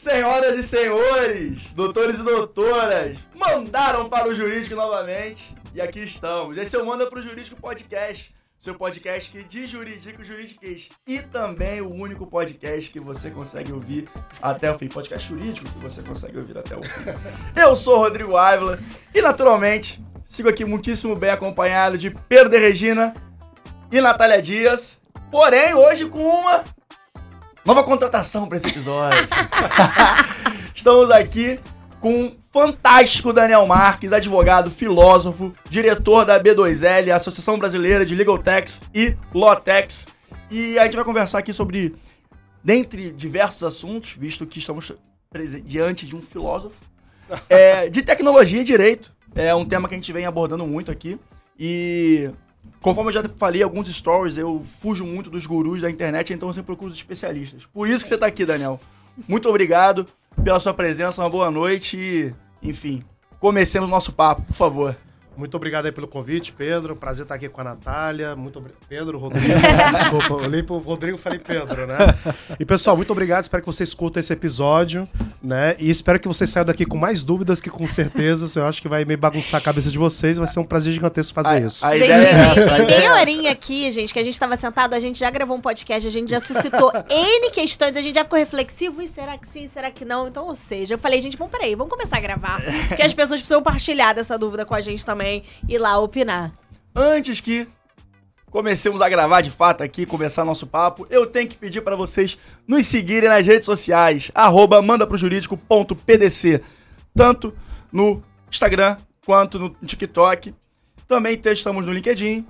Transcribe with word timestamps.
Senhoras 0.00 0.56
e 0.56 0.62
senhores, 0.62 1.58
doutores 1.74 2.20
e 2.20 2.22
doutoras, 2.22 3.18
mandaram 3.34 4.08
para 4.08 4.28
o 4.28 4.34
Jurídico 4.34 4.74
novamente 4.74 5.54
e 5.74 5.80
aqui 5.82 5.98
estamos. 5.98 6.56
Esse 6.56 6.74
é 6.74 6.78
o 6.78 6.86
Manda 6.86 7.06
para 7.06 7.18
o 7.18 7.22
Jurídico 7.22 7.60
Podcast, 7.60 8.34
seu 8.58 8.74
podcast 8.74 9.30
que 9.30 9.44
de 9.44 9.66
jurídico 9.66 10.24
juridiquês 10.24 10.88
e 11.06 11.18
também 11.18 11.82
o 11.82 11.92
único 11.92 12.26
podcast 12.26 12.90
que 12.90 12.98
você 12.98 13.30
consegue 13.30 13.74
ouvir 13.74 14.08
até 14.40 14.72
o 14.72 14.78
fim. 14.78 14.88
Podcast 14.88 15.28
jurídico 15.28 15.70
que 15.70 15.78
você 15.80 16.02
consegue 16.02 16.38
ouvir 16.38 16.56
até 16.56 16.74
o 16.74 16.82
fim. 16.82 17.04
Eu 17.54 17.76
sou 17.76 17.96
o 17.96 17.98
Rodrigo 17.98 18.38
Ávila 18.38 18.78
e 19.14 19.20
naturalmente 19.20 20.02
sigo 20.24 20.48
aqui 20.48 20.64
muitíssimo 20.64 21.14
bem 21.14 21.28
acompanhado 21.28 21.98
de 21.98 22.08
Pedro 22.10 22.48
de 22.48 22.56
Regina 22.56 23.14
e 23.92 24.00
Natália 24.00 24.40
Dias. 24.40 25.02
Porém, 25.30 25.74
hoje 25.74 26.06
com 26.06 26.24
uma 26.24 26.64
nova 27.64 27.82
contratação 27.82 28.46
para 28.46 28.58
esse 28.58 28.68
episódio. 28.68 29.28
Estamos 30.74 31.10
aqui 31.10 31.58
com 32.00 32.14
um 32.14 32.36
fantástico 32.50 33.32
Daniel 33.32 33.66
Marques, 33.66 34.12
advogado, 34.12 34.70
filósofo, 34.70 35.54
diretor 35.68 36.24
da 36.24 36.42
B2L, 36.42 37.14
Associação 37.14 37.58
Brasileira 37.58 38.04
de 38.06 38.14
Legal 38.14 38.38
Tax 38.38 38.82
e 38.94 39.14
Law 39.34 39.56
Tax. 39.56 40.08
E 40.50 40.78
a 40.78 40.84
gente 40.84 40.96
vai 40.96 41.04
conversar 41.04 41.38
aqui 41.38 41.52
sobre, 41.52 41.94
dentre 42.64 43.12
diversos 43.12 43.62
assuntos, 43.62 44.14
visto 44.18 44.46
que 44.46 44.58
estamos 44.58 44.92
diante 45.64 46.06
de 46.06 46.16
um 46.16 46.22
filósofo, 46.22 46.76
é, 47.48 47.88
de 47.88 48.02
tecnologia 48.02 48.60
e 48.60 48.64
direito. 48.64 49.12
É 49.34 49.54
um 49.54 49.64
tema 49.64 49.86
que 49.88 49.94
a 49.94 49.98
gente 49.98 50.12
vem 50.12 50.26
abordando 50.26 50.66
muito 50.66 50.90
aqui. 50.90 51.18
E 51.58 52.30
Conforme 52.80 53.10
eu 53.10 53.14
já 53.14 53.28
falei 53.36 53.62
alguns 53.62 53.88
stories, 53.94 54.36
eu 54.36 54.64
fujo 54.80 55.04
muito 55.04 55.28
dos 55.28 55.44
gurus 55.44 55.82
da 55.82 55.90
internet, 55.90 56.32
então 56.32 56.48
eu 56.48 56.52
sempre 56.54 56.66
procuro 56.66 56.90
os 56.90 56.96
especialistas. 56.96 57.66
Por 57.66 57.88
isso 57.88 58.02
que 58.02 58.08
você 58.08 58.14
está 58.14 58.26
aqui, 58.26 58.46
Daniel. 58.46 58.80
Muito 59.28 59.48
obrigado 59.48 60.06
pela 60.42 60.60
sua 60.60 60.72
presença, 60.72 61.22
uma 61.22 61.28
boa 61.28 61.50
noite 61.50 61.96
e, 61.96 62.34
enfim, 62.62 63.04
comecemos 63.38 63.90
nosso 63.90 64.12
papo, 64.12 64.42
por 64.42 64.54
favor. 64.54 64.96
Muito 65.40 65.56
obrigado 65.56 65.86
aí 65.86 65.92
pelo 65.92 66.06
convite, 66.06 66.52
Pedro. 66.52 66.94
Prazer 66.94 67.22
estar 67.22 67.34
aqui 67.34 67.48
com 67.48 67.62
a 67.62 67.64
Natália. 67.64 68.36
Muito 68.36 68.58
obrigado. 68.58 68.78
Pedro, 68.86 69.16
Rodrigo. 69.16 69.46
Desculpa, 69.90 70.26
eu 70.34 70.36
olhei 70.36 70.62
pro 70.62 70.76
Rodrigo 70.76 71.16
e 71.16 71.20
falei 71.20 71.38
Pedro, 71.38 71.86
né? 71.86 71.96
E 72.58 72.64
pessoal, 72.66 72.94
muito 72.94 73.10
obrigado. 73.10 73.44
Espero 73.44 73.62
que 73.62 73.66
vocês 73.66 73.88
escutem 73.88 74.20
esse 74.20 74.34
episódio, 74.34 75.08
né? 75.42 75.76
E 75.78 75.88
espero 75.88 76.20
que 76.20 76.28
vocês 76.28 76.50
saiam 76.50 76.66
daqui 76.66 76.84
com 76.84 76.98
mais 76.98 77.24
dúvidas 77.24 77.58
que 77.58 77.70
com 77.70 77.88
certezas. 77.88 78.54
Eu 78.54 78.66
acho 78.66 78.82
que 78.82 78.88
vai 78.88 79.06
meio 79.06 79.18
bagunçar 79.18 79.62
a 79.62 79.64
cabeça 79.64 79.88
de 79.90 79.96
vocês. 79.96 80.36
Vai 80.36 80.46
ser 80.46 80.60
um 80.60 80.64
prazer 80.64 80.92
gigantesco 80.92 81.32
fazer 81.32 81.54
a, 81.54 81.58
isso. 81.60 81.86
A 81.86 81.96
gente, 81.96 82.10
é 82.12 82.84
meia 82.84 83.14
horinha 83.14 83.52
aqui, 83.52 83.90
gente, 83.92 84.12
que 84.12 84.18
a 84.18 84.22
gente 84.22 84.34
estava 84.34 84.58
sentado, 84.58 84.92
a 84.92 84.98
gente 84.98 85.18
já 85.18 85.30
gravou 85.30 85.56
um 85.56 85.60
podcast, 85.62 86.06
a 86.06 86.12
gente 86.12 86.28
já 86.28 86.40
suscitou 86.40 86.92
N 87.08 87.50
questões, 87.50 87.96
a 87.96 88.02
gente 88.02 88.14
já 88.14 88.24
ficou 88.24 88.38
reflexivo. 88.38 89.00
E 89.00 89.08
será 89.08 89.38
que 89.38 89.48
sim, 89.48 89.66
será 89.66 89.90
que 89.90 90.04
não? 90.04 90.28
Então, 90.28 90.48
ou 90.48 90.54
seja, 90.54 90.96
eu 90.96 90.98
falei, 90.98 91.22
gente, 91.22 91.38
vamos 91.38 91.50
peraí, 91.50 91.74
vamos 91.74 91.90
começar 91.90 92.18
a 92.18 92.20
gravar. 92.20 92.60
Porque 92.88 93.02
as 93.02 93.14
pessoas 93.14 93.40
precisam 93.40 93.62
partilhar 93.62 94.14
dessa 94.14 94.36
dúvida 94.36 94.66
com 94.66 94.74
a 94.74 94.82
gente 94.82 95.02
também 95.02 95.29
também 95.30 95.44
ir 95.68 95.78
lá 95.78 95.98
opinar. 95.98 96.50
Antes 96.94 97.40
que 97.40 97.68
comecemos 98.50 99.00
a 99.00 99.08
gravar 99.08 99.40
de 99.40 99.50
fato 99.50 99.82
aqui, 99.82 100.04
começar 100.04 100.44
nosso 100.44 100.66
papo, 100.66 101.06
eu 101.08 101.26
tenho 101.26 101.48
que 101.48 101.56
pedir 101.56 101.82
para 101.82 101.94
vocês 101.94 102.36
nos 102.66 102.84
seguirem 102.86 103.28
nas 103.28 103.46
redes 103.46 103.64
sociais, 103.64 104.30
arroba 104.34 104.82
mandaprojurídico.pdc, 104.82 106.60
tanto 107.14 107.54
no 107.92 108.22
Instagram 108.50 108.96
quanto 109.24 109.58
no 109.58 109.70
TikTok. 109.70 110.52
Também 111.06 111.40
estamos 111.44 111.86
no 111.86 111.92
LinkedIn, 111.92 112.44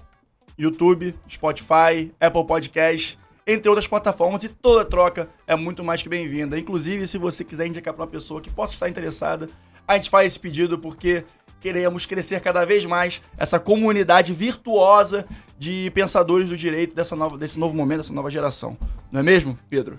YouTube, 0.58 1.14
Spotify, 1.30 2.12
Apple 2.18 2.46
Podcast, 2.46 3.18
entre 3.46 3.68
outras 3.68 3.86
plataformas, 3.86 4.44
e 4.44 4.48
toda 4.48 4.84
troca 4.84 5.28
é 5.46 5.56
muito 5.56 5.82
mais 5.82 6.02
que 6.02 6.08
bem-vinda. 6.08 6.58
Inclusive, 6.58 7.06
se 7.06 7.18
você 7.18 7.42
quiser 7.42 7.66
indicar 7.66 7.92
para 7.92 8.04
uma 8.04 8.10
pessoa 8.10 8.40
que 8.40 8.50
possa 8.50 8.74
estar 8.74 8.88
interessada, 8.88 9.48
a 9.90 9.96
gente 9.96 10.08
faz 10.08 10.28
esse 10.28 10.38
pedido 10.38 10.78
porque 10.78 11.24
queremos 11.60 12.06
crescer 12.06 12.40
cada 12.40 12.64
vez 12.64 12.84
mais 12.84 13.22
essa 13.36 13.60
comunidade 13.60 14.32
virtuosa 14.32 15.26
de 15.58 15.90
pensadores 15.90 16.48
do 16.48 16.56
direito 16.56 16.94
dessa 16.94 17.14
nova, 17.14 17.36
desse 17.36 17.58
novo 17.58 17.74
momento, 17.74 17.98
dessa 17.98 18.12
nova 18.12 18.30
geração. 18.30 18.76
Não 19.12 19.20
é 19.20 19.22
mesmo, 19.22 19.58
Pedro? 19.68 19.98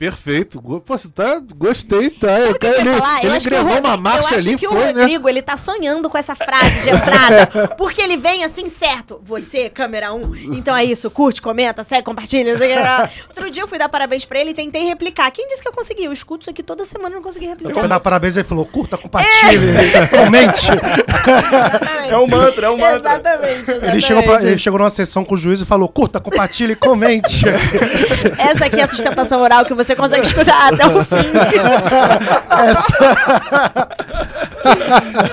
Perfeito. 0.00 0.62
Poxa, 0.80 1.10
tá, 1.14 1.42
gostei, 1.54 2.08
tá. 2.08 2.40
Eu 2.40 2.58
quero, 2.58 2.88
ele, 2.88 2.98
falar? 2.98 3.22
ele 3.22 3.38
gravou 3.40 3.78
uma 3.80 3.98
marcha 3.98 4.34
ali, 4.34 4.56
que 4.56 4.66
foi, 4.66 4.74
o 4.74 4.80
né? 4.80 5.02
Rodrigo, 5.02 5.24
né? 5.24 5.30
ele 5.30 5.42
tá 5.42 5.58
sonhando 5.58 6.08
com 6.08 6.16
essa 6.16 6.34
frase 6.34 6.84
de 6.84 6.88
entrada, 6.88 7.46
porque 7.76 8.00
ele 8.00 8.16
vem 8.16 8.42
assim, 8.42 8.70
certo, 8.70 9.20
você, 9.22 9.68
câmera 9.68 10.14
1, 10.14 10.54
então 10.54 10.74
é 10.74 10.82
isso, 10.86 11.10
curte, 11.10 11.42
comenta, 11.42 11.82
segue, 11.82 12.02
compartilha, 12.02 12.54
Outro 13.28 13.50
dia 13.50 13.62
eu 13.62 13.68
fui 13.68 13.76
dar 13.76 13.90
parabéns 13.90 14.24
pra 14.24 14.40
ele 14.40 14.52
e 14.52 14.54
tentei 14.54 14.86
replicar. 14.86 15.30
Quem 15.32 15.46
disse 15.48 15.60
que 15.60 15.68
eu 15.68 15.72
consegui? 15.72 16.04
Eu 16.04 16.14
escuto 16.14 16.44
isso 16.44 16.50
aqui 16.50 16.62
toda 16.62 16.82
semana 16.86 17.10
e 17.10 17.14
não 17.16 17.22
consegui 17.22 17.44
replicar. 17.44 17.70
Eu 17.70 17.80
fui 17.80 17.88
dar 17.88 18.00
parabéns 18.00 18.36
e 18.36 18.38
ele 18.38 18.48
falou, 18.48 18.64
curta, 18.64 18.96
compartilha, 18.96 19.50
é. 19.50 20.06
comente. 20.16 20.68
é 22.08 22.16
um 22.16 22.26
mantra, 22.26 22.68
é 22.68 22.70
um 22.70 22.78
mantra. 22.78 22.96
Exatamente, 22.96 23.70
exatamente. 23.70 23.92
Ele 23.92 24.00
chegou, 24.00 24.22
pra, 24.22 24.42
ele 24.42 24.58
chegou 24.58 24.78
numa 24.78 24.90
sessão 24.90 25.26
com 25.26 25.34
o 25.34 25.38
juiz 25.38 25.60
e 25.60 25.66
falou, 25.66 25.90
curta, 25.90 26.18
compartilha 26.18 26.72
e 26.72 26.76
comente. 26.76 27.44
Essa 28.38 28.64
aqui 28.64 28.80
é 28.80 28.84
a 28.84 28.88
sustentação 28.88 29.42
oral 29.42 29.66
que 29.66 29.74
você 29.74 29.89
você 29.90 29.96
consegue 29.96 30.22
escutar 30.22 30.72
até 30.72 30.86
o 30.86 31.04
fim. 31.04 31.16
essa... 32.50 33.88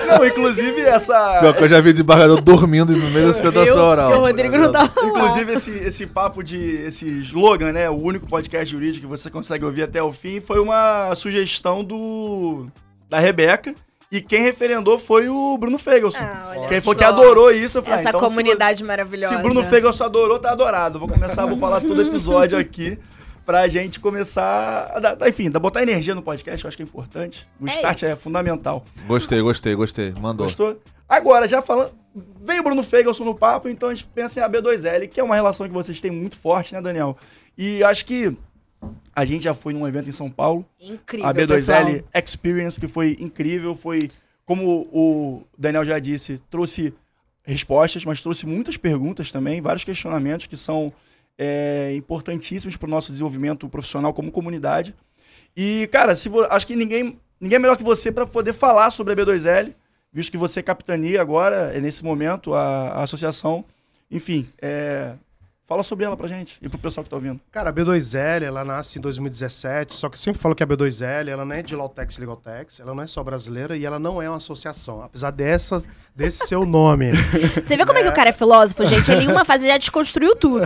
Não, 0.06 0.24
inclusive 0.24 0.80
essa. 0.80 1.38
Pior 1.40 1.54
que 1.54 1.64
eu 1.64 1.68
já 1.68 1.80
vi 1.80 1.92
desembargador 1.92 2.40
dormindo 2.40 2.92
no 2.92 3.10
meio 3.10 3.28
da 3.28 3.32
sustentação 3.32 3.84
oral. 3.84 4.12
O 4.12 4.20
Rodrigo 4.20 4.56
não 4.56 4.72
tava. 4.72 4.92
Inclusive, 5.02 5.52
esse, 5.52 5.70
esse 5.70 6.06
papo 6.06 6.42
de. 6.42 6.58
esse 6.58 7.06
slogan, 7.20 7.72
né? 7.72 7.88
O 7.90 7.96
único 7.96 8.26
podcast 8.26 8.70
jurídico 8.70 9.06
que 9.06 9.06
você 9.06 9.30
consegue 9.30 9.64
ouvir 9.64 9.82
até 9.82 10.02
o 10.02 10.12
fim 10.12 10.40
foi 10.40 10.60
uma 10.60 11.14
sugestão 11.14 11.84
do. 11.84 12.66
da 13.08 13.18
Rebeca. 13.18 13.74
E 14.10 14.22
quem 14.22 14.40
referendou 14.40 14.98
foi 14.98 15.28
o 15.28 15.58
Bruno 15.58 15.78
Fegelson. 15.78 16.18
Ah, 16.22 16.54
quem 16.66 16.80
falou 16.80 16.96
que 16.96 17.04
adorou 17.04 17.50
isso. 17.50 17.76
Eu 17.76 17.82
falei, 17.82 17.98
Essa 17.98 18.08
ah, 18.08 18.10
então, 18.10 18.20
comunidade 18.20 18.78
se, 18.78 18.84
maravilhosa. 18.84 19.36
Se 19.36 19.42
Bruno 19.42 19.62
Fegelson 19.64 20.04
adorou, 20.04 20.38
tá 20.38 20.50
adorado. 20.50 20.98
Vou 20.98 21.08
começar, 21.08 21.44
vou 21.44 21.58
falar 21.58 21.82
todo 21.82 22.00
episódio 22.00 22.56
aqui 22.56 22.98
pra 23.48 23.66
gente 23.66 23.98
começar 23.98 24.92
a 24.94 25.00
dar, 25.00 25.26
enfim, 25.26 25.50
dar, 25.50 25.58
botar 25.58 25.82
energia 25.82 26.14
no 26.14 26.20
podcast, 26.20 26.62
eu 26.62 26.68
acho 26.68 26.76
que 26.76 26.82
é 26.82 26.84
importante. 26.84 27.48
O 27.58 27.66
é 27.66 27.70
start 27.70 27.96
isso. 27.96 28.04
é 28.04 28.14
fundamental. 28.14 28.84
Gostei, 29.06 29.40
gostei, 29.40 29.74
gostei. 29.74 30.12
Mandou. 30.12 30.44
Gostou? 30.44 30.78
Agora, 31.08 31.48
já 31.48 31.62
falando. 31.62 31.92
Veio 32.44 32.60
o 32.60 32.62
Bruno 32.62 32.82
Fegelson 32.82 33.24
no 33.24 33.34
papo, 33.34 33.70
então 33.70 33.88
a 33.88 33.94
gente 33.94 34.06
pensa 34.14 34.38
em 34.38 34.42
AB2L, 34.42 35.08
que 35.08 35.18
é 35.18 35.24
uma 35.24 35.34
relação 35.34 35.66
que 35.66 35.72
vocês 35.72 35.98
têm 35.98 36.10
muito 36.10 36.36
forte, 36.36 36.74
né, 36.74 36.82
Daniel? 36.82 37.16
E 37.56 37.82
acho 37.84 38.04
que 38.04 38.36
a 39.16 39.24
gente 39.24 39.44
já 39.44 39.54
foi 39.54 39.72
num 39.72 39.88
evento 39.88 40.10
em 40.10 40.12
São 40.12 40.30
Paulo. 40.30 40.62
Incrível. 40.78 41.26
A 41.26 41.32
B2L 41.32 42.04
Experience, 42.14 42.78
que 42.78 42.86
foi 42.86 43.16
incrível. 43.18 43.74
Foi, 43.74 44.10
como 44.44 44.86
o 44.92 45.42
Daniel 45.56 45.86
já 45.86 45.98
disse, 45.98 46.38
trouxe 46.50 46.92
respostas, 47.44 48.04
mas 48.04 48.20
trouxe 48.20 48.44
muitas 48.44 48.76
perguntas 48.76 49.32
também, 49.32 49.62
vários 49.62 49.84
questionamentos 49.84 50.46
que 50.46 50.56
são 50.56 50.92
é, 51.38 51.94
importantíssimos 51.94 52.76
para 52.76 52.86
o 52.86 52.90
nosso 52.90 53.12
desenvolvimento 53.12 53.68
profissional 53.68 54.12
como 54.12 54.32
comunidade. 54.32 54.94
E, 55.56 55.88
cara, 55.92 56.16
se 56.16 56.28
acho 56.50 56.66
que 56.66 56.74
ninguém, 56.74 57.18
ninguém 57.40 57.56
é 57.56 57.58
melhor 57.58 57.76
que 57.76 57.84
você 57.84 58.10
para 58.10 58.26
poder 58.26 58.52
falar 58.52 58.90
sobre 58.90 59.12
a 59.12 59.16
B2L, 59.16 59.72
visto 60.12 60.32
que 60.32 60.36
você 60.36 60.62
capitania 60.62 61.20
agora, 61.20 61.72
é 61.74 61.80
nesse 61.80 62.04
momento, 62.04 62.52
a, 62.54 62.88
a 62.88 63.02
associação. 63.02 63.64
Enfim, 64.10 64.48
é, 64.60 65.14
Fala 65.68 65.82
sobre 65.82 66.06
ela 66.06 66.16
pra 66.16 66.26
gente 66.26 66.58
e 66.62 66.68
pro 66.68 66.78
pessoal 66.78 67.04
que 67.04 67.10
tá 67.10 67.16
ouvindo. 67.16 67.38
Cara, 67.52 67.68
a 67.68 67.72
B2L, 67.74 68.42
ela 68.42 68.64
nasce 68.64 68.98
em 68.98 69.02
2017, 69.02 69.94
só 69.94 70.08
que 70.08 70.16
eu 70.16 70.18
sempre 70.18 70.40
falo 70.40 70.54
que 70.54 70.62
a 70.62 70.66
B2L, 70.66 71.28
ela 71.28 71.44
não 71.44 71.54
é 71.54 71.60
de 71.60 71.76
Lautex 71.76 72.16
Legaltex, 72.16 72.80
ela 72.80 72.94
não 72.94 73.02
é 73.02 73.06
só 73.06 73.22
brasileira 73.22 73.76
e 73.76 73.84
ela 73.84 73.98
não 73.98 74.22
é 74.22 74.30
uma 74.30 74.38
associação, 74.38 75.02
apesar 75.02 75.30
dessa, 75.30 75.84
desse 76.16 76.46
seu 76.46 76.64
nome. 76.64 77.12
Você 77.62 77.76
vê 77.76 77.84
como 77.84 77.98
é. 77.98 78.00
é 78.00 78.04
que 78.04 78.08
o 78.08 78.14
cara 78.14 78.30
é 78.30 78.32
filósofo, 78.32 78.82
gente? 78.86 79.12
Ele 79.12 79.24
em 79.24 79.28
uma 79.28 79.44
fase 79.44 79.68
já 79.68 79.76
desconstruiu 79.76 80.34
tudo. 80.34 80.64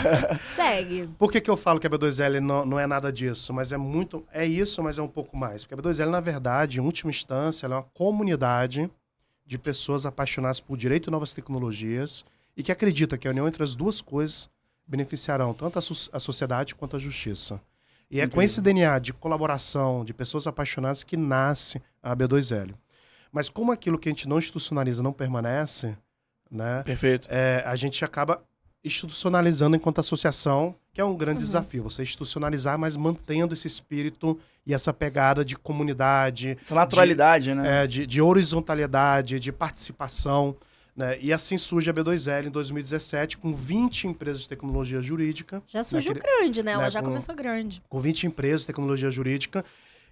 Segue. 0.56 1.10
Por 1.18 1.30
que 1.30 1.38
que 1.38 1.50
eu 1.50 1.56
falo 1.58 1.78
que 1.78 1.86
a 1.86 1.90
B2L 1.90 2.40
não, 2.40 2.64
não 2.64 2.80
é 2.80 2.86
nada 2.86 3.12
disso? 3.12 3.52
Mas 3.52 3.72
é 3.72 3.76
muito... 3.76 4.24
É 4.32 4.46
isso, 4.46 4.82
mas 4.82 4.96
é 4.96 5.02
um 5.02 5.08
pouco 5.08 5.36
mais. 5.36 5.66
Porque 5.66 5.74
a 5.74 5.76
B2L, 5.76 6.08
na 6.08 6.20
verdade, 6.20 6.78
em 6.78 6.82
última 6.82 7.10
instância, 7.10 7.66
ela 7.66 7.74
é 7.74 7.78
uma 7.80 7.86
comunidade 7.92 8.90
de 9.44 9.58
pessoas 9.58 10.06
apaixonadas 10.06 10.60
por 10.60 10.78
direito 10.78 11.08
e 11.08 11.10
novas 11.10 11.34
tecnologias 11.34 12.24
e 12.60 12.62
que 12.62 12.70
acredita 12.70 13.16
que 13.16 13.26
a 13.26 13.30
união 13.30 13.48
entre 13.48 13.62
as 13.62 13.74
duas 13.74 14.02
coisas 14.02 14.50
beneficiarão 14.86 15.54
tanto 15.54 15.78
a, 15.78 15.82
so 15.82 16.10
a 16.12 16.20
sociedade 16.20 16.74
quanto 16.74 16.94
a 16.94 16.98
justiça. 16.98 17.54
E 18.10 18.16
Incrível. 18.18 18.24
é 18.24 18.34
com 18.34 18.42
esse 18.42 18.60
DNA 18.60 18.98
de 18.98 19.14
colaboração, 19.14 20.04
de 20.04 20.12
pessoas 20.12 20.46
apaixonadas, 20.46 21.02
que 21.02 21.16
nasce 21.16 21.80
a 22.02 22.14
B2L. 22.14 22.74
Mas 23.32 23.48
como 23.48 23.72
aquilo 23.72 23.98
que 23.98 24.10
a 24.10 24.12
gente 24.12 24.28
não 24.28 24.38
institucionaliza 24.38 25.02
não 25.02 25.10
permanece, 25.10 25.96
né? 26.50 26.82
Perfeito. 26.82 27.28
É, 27.30 27.62
a 27.64 27.74
gente 27.76 28.04
acaba 28.04 28.42
institucionalizando 28.84 29.74
enquanto 29.74 30.00
associação, 30.00 30.74
que 30.92 31.00
é 31.00 31.04
um 31.04 31.16
grande 31.16 31.38
uhum. 31.38 31.44
desafio. 31.44 31.84
Você 31.84 32.02
institucionalizar, 32.02 32.78
mas 32.78 32.94
mantendo 32.94 33.54
esse 33.54 33.66
espírito 33.68 34.38
e 34.66 34.74
essa 34.74 34.92
pegada 34.92 35.42
de 35.42 35.56
comunidade. 35.56 36.58
Essa 36.60 36.74
naturalidade, 36.74 37.44
de, 37.44 37.54
né? 37.54 37.84
É, 37.84 37.86
de, 37.86 38.06
de 38.06 38.20
horizontalidade, 38.20 39.40
de 39.40 39.50
participação. 39.50 40.54
Né? 40.94 41.18
E 41.20 41.32
assim 41.32 41.56
surge 41.56 41.88
a 41.88 41.94
B2L 41.94 42.46
em 42.46 42.50
2017, 42.50 43.38
com 43.38 43.52
20 43.52 44.08
empresas 44.08 44.42
de 44.42 44.48
tecnologia 44.48 45.00
jurídica. 45.00 45.62
Já 45.66 45.82
surgiu 45.82 46.14
né? 46.14 46.20
grande, 46.20 46.62
né? 46.62 46.72
Ela 46.72 46.84
né? 46.84 46.90
já 46.90 47.00
com, 47.00 47.08
começou 47.08 47.34
grande. 47.34 47.82
Com 47.88 47.98
20 47.98 48.26
empresas 48.26 48.62
de 48.62 48.68
tecnologia 48.68 49.10
jurídica. 49.10 49.64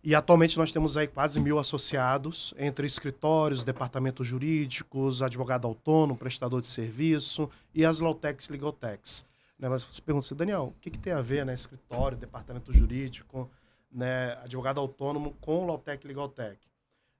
E 0.02 0.14
atualmente 0.14 0.56
nós 0.56 0.70
temos 0.70 0.96
aí 0.96 1.08
quase 1.08 1.40
mil 1.40 1.58
associados, 1.58 2.54
entre 2.56 2.86
escritórios, 2.86 3.64
departamentos 3.64 4.26
jurídicos, 4.26 5.22
advogado 5.22 5.66
autônomo, 5.66 6.16
prestador 6.16 6.60
de 6.60 6.68
serviço 6.68 7.50
e 7.74 7.84
as 7.84 7.98
Lawtechs 7.98 8.46
e 8.46 8.52
Legaltechs. 8.52 9.24
Né? 9.58 9.68
Mas 9.68 9.82
você 9.82 10.00
pergunta 10.00 10.24
assim, 10.24 10.36
Daniel, 10.36 10.72
o 10.76 10.80
que, 10.80 10.90
que 10.90 10.98
tem 10.98 11.12
a 11.12 11.20
ver, 11.20 11.44
né? 11.44 11.52
Escritório, 11.52 12.16
departamento 12.16 12.72
jurídico, 12.72 13.50
né? 13.90 14.38
advogado 14.44 14.78
autônomo 14.78 15.36
com 15.40 15.66
Lawtech 15.66 16.04
e 16.04 16.08
Legaltech? 16.08 16.58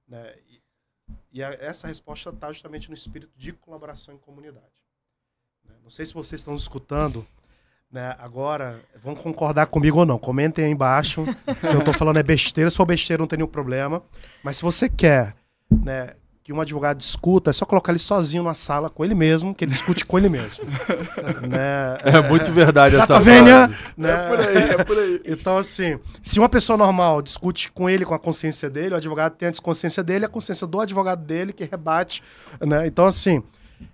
Né? 0.07 0.35
E, 1.31 1.43
a, 1.43 1.49
essa 1.59 1.87
resposta 1.87 2.29
está 2.29 2.51
justamente 2.51 2.89
no 2.89 2.93
espírito 2.93 3.31
de 3.35 3.53
colaboração 3.53 4.13
em 4.13 4.17
comunidade. 4.17 4.83
Né? 5.67 5.75
Não 5.83 5.89
sei 5.89 6.05
se 6.05 6.13
vocês 6.13 6.41
estão 6.41 6.55
escutando, 6.55 7.25
né? 7.91 8.15
Agora, 8.19 8.81
vão 9.01 9.15
concordar 9.15 9.67
comigo 9.67 9.99
ou 9.99 10.05
não. 10.05 10.19
Comentem 10.19 10.65
aí 10.65 10.71
embaixo 10.71 11.25
se 11.61 11.73
eu 11.73 11.79
estou 11.79 11.93
falando 11.93 12.17
é 12.17 12.23
besteira. 12.23 12.69
Se 12.69 12.77
for 12.77 12.85
besteira, 12.85 13.21
não 13.21 13.27
tem 13.27 13.37
nenhum 13.37 13.49
problema. 13.49 14.03
Mas 14.43 14.57
se 14.57 14.63
você 14.63 14.89
quer 14.89 15.35
né, 15.83 16.15
que 16.49 16.53
um 16.53 16.59
advogado 16.59 16.97
discuta, 16.97 17.51
é 17.51 17.53
só 17.53 17.63
colocar 17.63 17.91
ele 17.91 17.99
sozinho 17.99 18.41
na 18.41 18.55
sala 18.55 18.89
com 18.89 19.05
ele 19.05 19.13
mesmo, 19.13 19.53
que 19.53 19.63
ele 19.63 19.71
discute 19.71 20.03
com 20.03 20.17
ele 20.17 20.29
mesmo. 20.29 20.65
né? 21.47 21.99
É 22.03 22.27
muito 22.27 22.51
verdade 22.51 22.95
essa 22.95 23.05
tá 23.05 23.19
né? 23.95 24.09
É 24.09 24.27
por 24.27 24.39
aí, 24.39 24.57
é 24.57 24.83
por 24.83 24.97
aí. 24.97 25.21
Então, 25.25 25.59
assim, 25.59 25.99
se 26.23 26.39
uma 26.39 26.49
pessoa 26.49 26.75
normal 26.75 27.21
discute 27.21 27.71
com 27.71 27.87
ele, 27.87 28.03
com 28.03 28.15
a 28.15 28.19
consciência 28.19 28.67
dele, 28.67 28.95
o 28.95 28.97
advogado 28.97 29.35
tem 29.35 29.49
a 29.49 29.51
desconsciência 29.51 30.01
dele, 30.01 30.25
a 30.25 30.27
consciência 30.27 30.65
do 30.65 30.79
advogado 30.79 31.23
dele 31.23 31.53
que 31.53 31.65
rebate, 31.65 32.23
né? 32.59 32.87
Então, 32.87 33.05
assim, 33.05 33.43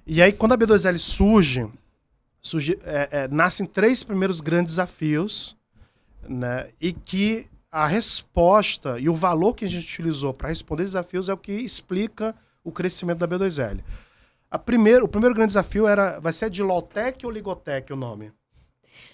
e 0.07 0.21
aí 0.21 0.31
quando 0.31 0.53
a 0.53 0.57
B2L 0.57 0.97
surge, 0.97 1.67
surge 2.41 2.79
é, 2.85 3.09
é, 3.11 3.27
nascem 3.27 3.65
três 3.65 4.01
primeiros 4.01 4.39
grandes 4.39 4.75
desafios, 4.75 5.57
né? 6.25 6.69
E 6.79 6.93
que 6.93 7.49
a 7.69 7.85
resposta 7.85 8.97
e 8.97 9.09
o 9.09 9.13
valor 9.13 9.53
que 9.55 9.65
a 9.65 9.67
gente 9.67 9.83
utilizou 9.83 10.33
para 10.33 10.47
responder 10.47 10.83
desafios 10.83 11.27
é 11.27 11.33
o 11.33 11.37
que 11.37 11.51
explica 11.51 12.33
o 12.65 12.71
crescimento 12.71 13.19
da 13.19 13.27
B2L. 13.27 13.79
A 14.51 14.59
primeiro, 14.59 15.05
o 15.05 15.07
primeiro 15.07 15.33
grande 15.33 15.49
desafio 15.49 15.87
era, 15.87 16.19
vai 16.19 16.33
ser 16.33 16.49
de 16.49 16.61
Lotec 16.61 17.25
ou 17.25 17.31
Ligotec 17.31 17.93
o 17.93 17.95
nome? 17.95 18.33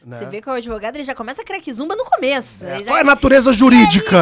Né? 0.04 0.18
Você 0.18 0.26
vê 0.26 0.42
que 0.42 0.50
o 0.50 0.52
advogado 0.52 0.96
ele 0.96 1.04
já 1.04 1.14
começa 1.14 1.42
a 1.42 1.46
craquezumba 1.46 1.96
no 1.96 2.06
começo. 2.06 2.66
É. 2.66 2.80
Já... 2.80 2.86
Qual 2.86 2.98
é 2.98 3.02
a 3.02 3.04
natureza 3.04 3.52
jurídica? 3.54 4.18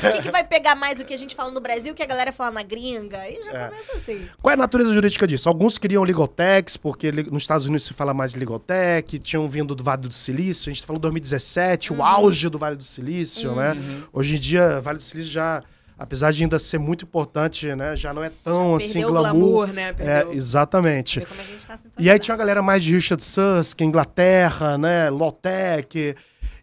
O 0.00 0.12
que, 0.12 0.22
que 0.22 0.30
vai 0.30 0.44
pegar 0.44 0.74
mais 0.74 0.98
o 0.98 1.04
que 1.04 1.12
a 1.12 1.16
gente 1.16 1.34
fala 1.34 1.50
no 1.50 1.60
Brasil 1.60 1.94
que 1.94 2.02
a 2.02 2.06
galera 2.06 2.32
fala 2.32 2.50
na 2.50 2.62
gringa? 2.62 3.18
Aí 3.18 3.38
já 3.44 3.52
é. 3.52 3.68
começa 3.68 3.96
assim. 3.96 4.28
Qual 4.40 4.50
é 4.50 4.54
a 4.54 4.56
natureza 4.56 4.92
jurídica 4.92 5.26
disso? 5.26 5.48
Alguns 5.48 5.78
queriam 5.78 6.04
Ligotex, 6.04 6.76
porque 6.76 7.12
nos 7.12 7.42
Estados 7.42 7.66
Unidos 7.66 7.84
se 7.84 7.92
fala 7.92 8.14
mais 8.14 8.32
Ligotec, 8.32 9.18
tinham 9.18 9.48
vindo 9.48 9.74
do 9.74 9.84
Vale 9.84 10.02
do 10.02 10.12
Silício. 10.12 10.70
A 10.70 10.72
gente 10.72 10.82
tá 10.82 10.86
falando 10.86 11.02
2017, 11.02 11.92
uhum. 11.92 11.98
o 11.98 12.02
auge 12.02 12.48
do 12.48 12.58
Vale 12.58 12.76
do 12.76 12.84
Silício, 12.84 13.54
né? 13.54 13.72
uhum. 13.72 13.74
né? 13.74 14.02
Hoje 14.12 14.36
em 14.36 14.38
dia, 14.38 14.80
Vale 14.80 14.98
do 14.98 15.04
Silício 15.04 15.32
já 15.32 15.62
apesar 16.00 16.32
de 16.32 16.42
ainda 16.42 16.58
ser 16.58 16.78
muito 16.78 17.04
importante, 17.04 17.74
né, 17.74 17.94
já 17.94 18.14
não 18.14 18.24
é 18.24 18.30
tão 18.42 18.74
assim 18.74 19.02
glamour. 19.02 19.66
glamour 19.66 19.66
né? 19.66 19.92
Perdeu. 19.92 20.32
É, 20.32 20.34
exatamente. 20.34 21.20
Tá 21.20 21.78
e 21.98 22.08
aí 22.08 22.18
tinha 22.18 22.34
a 22.34 22.38
galera 22.38 22.62
mais 22.62 22.82
de 22.82 22.94
Richard 22.94 23.22
Susk, 23.22 23.78
Inglaterra, 23.82 24.78
né, 24.78 25.10
Lotec. 25.10 26.16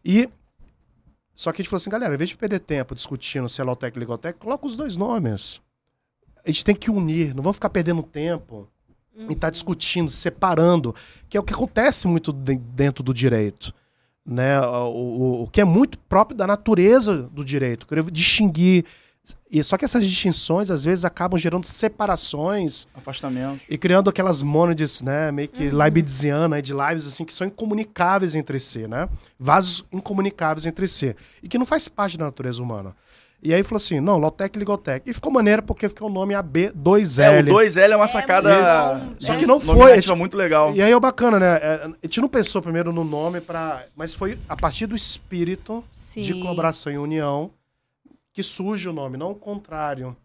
E 0.03 0.27
só 1.35 1.51
que 1.51 1.61
a 1.61 1.63
gente 1.63 1.69
falou 1.69 1.77
assim, 1.77 1.91
galera, 1.91 2.15
em 2.15 2.17
vez 2.17 2.31
de 2.31 2.35
perder 2.35 2.57
tempo 2.57 2.95
discutindo 2.95 3.47
se 3.47 3.61
é 3.61 3.63
Lotec 3.63 3.95
ou 3.95 3.99
Ligotec, 3.99 4.39
coloca 4.39 4.65
os 4.65 4.75
dois 4.75 4.97
nomes. 4.97 5.61
A 6.43 6.49
gente 6.49 6.65
tem 6.65 6.73
que 6.73 6.89
unir, 6.89 7.35
não 7.35 7.43
vamos 7.43 7.57
ficar 7.57 7.69
perdendo 7.69 8.01
tempo 8.01 8.67
uhum. 9.15 9.27
e 9.29 9.33
estar 9.33 9.47
tá 9.47 9.51
discutindo, 9.51 10.09
separando, 10.09 10.95
que 11.29 11.37
é 11.37 11.39
o 11.39 11.43
que 11.43 11.53
acontece 11.53 12.07
muito 12.07 12.33
dentro 12.33 13.03
do 13.03 13.13
direito. 13.13 13.71
Né? 14.25 14.59
O, 14.59 14.89
o, 14.89 15.43
o 15.43 15.47
que 15.47 15.61
é 15.61 15.63
muito 15.63 15.99
próprio 15.99 16.35
da 16.35 16.47
natureza 16.47 17.21
do 17.21 17.45
direito. 17.45 17.85
Querer 17.85 18.09
distinguir 18.09 18.83
e 19.49 19.63
só 19.63 19.77
que 19.77 19.85
essas 19.85 20.05
distinções 20.05 20.69
às 20.69 20.83
vezes 20.83 21.05
acabam 21.05 21.37
gerando 21.37 21.65
separações, 21.65 22.85
afastamento 22.93 23.61
e 23.69 23.77
criando 23.77 24.09
aquelas 24.09 24.43
mônades, 24.43 25.01
né, 25.01 25.31
meio 25.31 25.47
que 25.47 25.67
uhum. 25.67 25.77
leibidiana, 25.77 26.61
de 26.61 26.73
lives 26.73 27.07
assim 27.07 27.23
que 27.23 27.33
são 27.33 27.47
incomunicáveis 27.47 28.35
entre 28.35 28.59
si, 28.59 28.87
né? 28.87 29.07
Vasos 29.39 29.85
incomunicáveis 29.91 30.65
entre 30.65 30.87
si 30.87 31.15
e 31.41 31.47
que 31.47 31.57
não 31.57 31.65
faz 31.65 31.87
parte 31.87 32.17
da 32.17 32.25
natureza 32.25 32.61
humana. 32.61 32.95
E 33.41 33.53
aí 33.53 33.61
falou 33.61 33.77
assim: 33.77 33.99
não, 33.99 34.17
Lotec 34.17 34.57
e 34.57 34.59
Ligotec. 34.59 35.09
E 35.09 35.13
ficou 35.13 35.31
maneiro 35.31 35.61
porque 35.61 35.87
ficou 35.87 36.09
o 36.09 36.11
nome 36.11 36.33
AB2L. 36.33 37.47
É, 37.47 37.53
o 37.53 37.55
2L 37.55 37.91
é 37.91 37.95
uma 37.95 38.07
sacada. 38.07 38.51
É, 38.51 39.25
Só 39.25 39.35
que 39.35 39.45
não 39.45 39.59
foi. 39.59 39.95
Gente, 39.95 40.11
muito 40.15 40.35
legal. 40.35 40.73
E 40.73 40.81
aí 40.81 40.91
é 40.91 40.99
bacana, 40.99 41.39
né? 41.39 41.55
É, 41.61 41.85
a 41.85 42.05
gente 42.05 42.19
não 42.19 42.27
pensou 42.27 42.61
primeiro 42.61 42.91
no 42.91 43.03
nome, 43.03 43.39
para 43.39 43.83
mas 43.95 44.13
foi 44.13 44.39
a 44.49 44.55
partir 44.55 44.87
do 44.87 44.95
espírito 44.95 45.83
Sim. 45.93 46.23
de 46.23 46.33
colaboração 46.33 46.91
e 46.91 46.97
união 46.97 47.51
que 48.37 48.43
surge 48.43 48.87
o 48.87 48.93
nome, 48.93 49.17
não 49.17 49.31
o 49.31 49.35
contrário. 49.35 50.15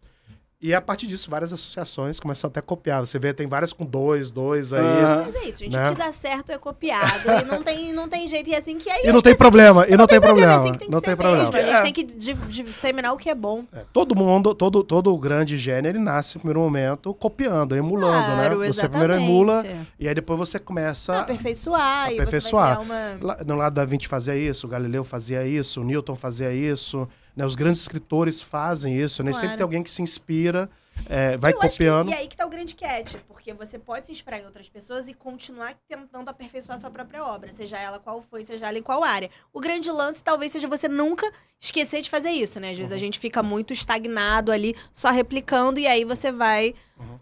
E 0.60 0.74
a 0.74 0.82
partir 0.82 1.06
disso, 1.06 1.30
várias 1.30 1.50
associações 1.50 2.20
começam 2.20 2.46
até 2.46 2.60
a 2.60 2.62
copiar. 2.62 3.00
Você 3.00 3.18
vê, 3.18 3.32
tem 3.32 3.48
várias 3.48 3.72
com 3.72 3.86
dois, 3.86 4.30
dois 4.30 4.70
aí. 4.70 4.82
Mas 5.24 5.34
é 5.34 5.44
isso, 5.48 5.58
gente. 5.60 5.74
Né? 5.74 5.88
O 5.88 5.92
que 5.92 5.98
dá 5.98 6.12
certo 6.12 6.52
é 6.52 6.58
copiado. 6.58 7.22
e 7.42 7.44
não 7.46 7.62
tem, 7.62 7.92
não 7.94 8.06
tem 8.06 8.28
jeito. 8.28 8.50
E 8.50 8.54
assim 8.54 8.76
que 8.76 8.90
aí. 8.90 9.06
E 9.06 9.10
não 9.10 9.22
tem 9.22 9.34
problema. 9.34 9.86
E 9.88 9.96
não, 9.96 10.06
tem 10.06 10.20
problema. 10.20 10.60
Assim 10.60 10.72
tem 10.74 10.90
não 10.90 11.00
tem 11.00 11.16
problema. 11.16 11.50
Mesmo. 11.50 11.56
A 11.56 11.62
gente 11.62 11.78
é. 11.78 11.82
tem 11.82 11.92
que 11.92 12.04
disseminar 12.04 13.14
o 13.14 13.16
que 13.16 13.30
é 13.30 13.34
bom. 13.34 13.64
É, 13.72 13.82
todo 13.94 14.14
mundo, 14.14 14.54
todo, 14.54 14.84
todo 14.84 15.16
grande 15.16 15.56
gênero, 15.56 15.96
ele 15.96 16.04
nasce 16.04 16.36
no 16.36 16.42
primeiro 16.42 16.60
momento 16.60 17.14
copiando, 17.14 17.74
emulando, 17.74 18.26
claro, 18.26 18.58
né? 18.58 18.66
Você 18.68 18.86
primeiro 18.88 19.14
emula 19.14 19.64
e 19.98 20.06
aí 20.06 20.14
depois 20.14 20.38
você 20.38 20.58
começa 20.58 21.14
a 21.14 21.20
aperfeiçoar. 21.22 22.08
A 22.08 22.12
aperfeiçoar. 22.12 22.82
Uma... 22.82 23.16
No 23.44 23.56
lado 23.56 23.72
da 23.72 23.86
Vinci 23.86 24.06
fazia 24.06 24.36
isso, 24.36 24.68
o 24.68 24.70
Galileu 24.70 25.02
fazia 25.02 25.44
isso, 25.44 25.80
o 25.80 25.84
Newton 25.84 26.14
fazia 26.14 26.52
isso. 26.52 27.08
Né? 27.34 27.44
Os 27.44 27.54
grandes 27.54 27.80
escritores 27.80 28.42
fazem 28.42 28.98
isso, 28.98 29.22
né? 29.22 29.30
Claro. 29.30 29.40
Sempre 29.40 29.56
tem 29.56 29.62
alguém 29.62 29.82
que 29.82 29.90
se 29.90 30.02
inspira, 30.02 30.70
é, 31.06 31.36
vai 31.36 31.52
eu 31.52 31.58
copiando. 31.58 32.08
Que, 32.08 32.14
e 32.14 32.16
aí 32.16 32.28
que 32.28 32.36
tá 32.36 32.46
o 32.46 32.50
grande 32.50 32.74
catch, 32.74 33.16
porque 33.26 33.52
você 33.52 33.78
pode 33.78 34.06
se 34.06 34.12
inspirar 34.12 34.38
em 34.38 34.44
outras 34.44 34.68
pessoas 34.68 35.08
e 35.08 35.14
continuar 35.14 35.74
tentando 35.88 36.28
aperfeiçoar 36.28 36.78
sua 36.78 36.90
própria 36.90 37.24
obra, 37.24 37.50
seja 37.50 37.78
ela 37.78 37.98
qual 37.98 38.22
foi, 38.22 38.44
seja 38.44 38.66
ela 38.68 38.78
em 38.78 38.82
qual 38.82 39.02
área. 39.02 39.30
O 39.52 39.60
grande 39.60 39.90
lance 39.90 40.22
talvez 40.22 40.52
seja 40.52 40.68
você 40.68 40.88
nunca 40.88 41.30
esquecer 41.60 42.02
de 42.02 42.10
fazer 42.10 42.30
isso, 42.30 42.60
né? 42.60 42.70
Às 42.70 42.78
vezes 42.78 42.92
uhum. 42.92 42.96
a 42.96 43.00
gente 43.00 43.18
fica 43.18 43.42
muito 43.42 43.72
estagnado 43.72 44.52
ali, 44.52 44.76
só 44.92 45.10
replicando, 45.10 45.80
e 45.80 45.86
aí 45.86 46.04
você 46.04 46.30
vai. 46.30 46.74
Uhum 46.98 47.18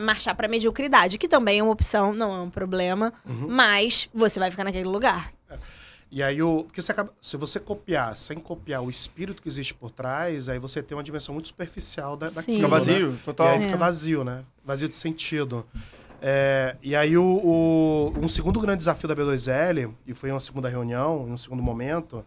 marchar 0.00 0.34
para 0.34 0.48
mediocridade, 0.48 1.16
que 1.16 1.28
também 1.28 1.60
é 1.60 1.62
uma 1.62 1.72
opção, 1.72 2.12
não 2.12 2.36
é 2.36 2.42
um 2.42 2.50
problema, 2.50 3.10
uhum. 3.24 3.46
mas 3.48 4.10
você 4.12 4.38
vai 4.38 4.50
ficar 4.50 4.64
naquele 4.64 4.88
lugar. 4.88 5.32
É. 6.10 6.14
E 6.14 6.22
aí, 6.22 6.42
o, 6.42 6.64
porque 6.64 6.80
você 6.80 6.92
acaba, 6.92 7.12
se 7.20 7.36
você 7.36 7.60
copiar 7.60 8.16
sem 8.16 8.38
copiar 8.38 8.82
o 8.82 8.90
espírito 8.90 9.42
que 9.42 9.48
existe 9.48 9.74
por 9.74 9.90
trás, 9.90 10.48
aí 10.48 10.58
você 10.58 10.82
tem 10.82 10.96
uma 10.96 11.02
dimensão 11.02 11.34
muito 11.34 11.48
superficial 11.48 12.16
da, 12.16 12.30
daquilo. 12.30 12.56
Fica 12.56 12.68
vazio, 12.68 13.10
né? 13.10 13.18
total. 13.24 13.46
E 13.46 13.50
aí 13.50 13.58
é. 13.58 13.62
fica 13.62 13.76
vazio, 13.76 14.24
né? 14.24 14.44
Vazio 14.64 14.88
de 14.88 14.94
sentido. 14.94 15.66
É, 16.20 16.76
e 16.82 16.96
aí, 16.96 17.16
o, 17.16 17.24
o, 17.24 18.14
um 18.18 18.28
segundo 18.28 18.58
grande 18.60 18.78
desafio 18.78 19.08
da 19.08 19.14
B2L, 19.14 19.94
e 20.06 20.14
foi 20.14 20.30
uma 20.30 20.40
segunda 20.40 20.68
reunião, 20.68 21.26
em 21.28 21.32
um 21.32 21.36
segundo 21.36 21.62
momento, 21.62 22.24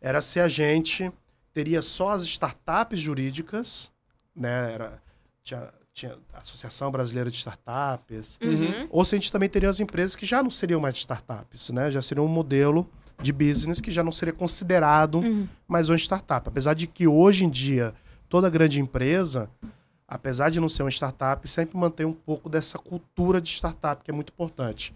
era 0.00 0.20
se 0.20 0.40
a 0.40 0.48
gente 0.48 1.10
teria 1.52 1.82
só 1.82 2.10
as 2.10 2.22
startups 2.22 3.00
jurídicas, 3.00 3.90
né? 4.34 4.72
Era, 4.72 5.02
tinha, 5.42 5.68
tinha 5.92 6.16
a 6.32 6.38
Associação 6.38 6.90
Brasileira 6.90 7.30
de 7.30 7.36
Startups, 7.36 8.38
uhum. 8.42 8.86
ou 8.90 9.04
se 9.04 9.14
a 9.14 9.18
gente 9.18 9.32
também 9.32 9.48
teria 9.48 9.68
as 9.68 9.80
empresas 9.80 10.14
que 10.14 10.24
já 10.24 10.42
não 10.42 10.50
seriam 10.50 10.80
mais 10.80 10.94
startups, 10.94 11.70
né? 11.70 11.90
Já 11.90 12.00
seriam 12.00 12.24
um 12.24 12.28
modelo 12.28 12.88
de 13.20 13.32
business 13.32 13.80
que 13.80 13.90
já 13.90 14.02
não 14.02 14.12
seria 14.12 14.32
considerado 14.32 15.16
uhum. 15.18 15.48
mais 15.66 15.88
uma 15.88 15.96
startup. 15.96 16.48
Apesar 16.48 16.74
de 16.74 16.86
que 16.86 17.06
hoje 17.06 17.44
em 17.44 17.50
dia 17.50 17.94
toda 18.28 18.48
grande 18.50 18.80
empresa, 18.80 19.50
apesar 20.06 20.50
de 20.50 20.60
não 20.60 20.68
ser 20.68 20.82
uma 20.82 20.90
startup, 20.90 21.46
sempre 21.48 21.76
mantém 21.76 22.06
um 22.06 22.12
pouco 22.12 22.48
dessa 22.48 22.78
cultura 22.78 23.40
de 23.40 23.50
startup 23.50 24.02
que 24.04 24.10
é 24.10 24.14
muito 24.14 24.32
importante. 24.32 24.94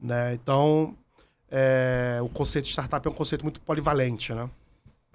Né? 0.00 0.34
Então, 0.34 0.94
é, 1.50 2.18
o 2.22 2.28
conceito 2.28 2.66
de 2.66 2.70
startup 2.70 3.06
é 3.06 3.10
um 3.10 3.14
conceito 3.14 3.42
muito 3.42 3.60
polivalente, 3.60 4.32
né? 4.32 4.48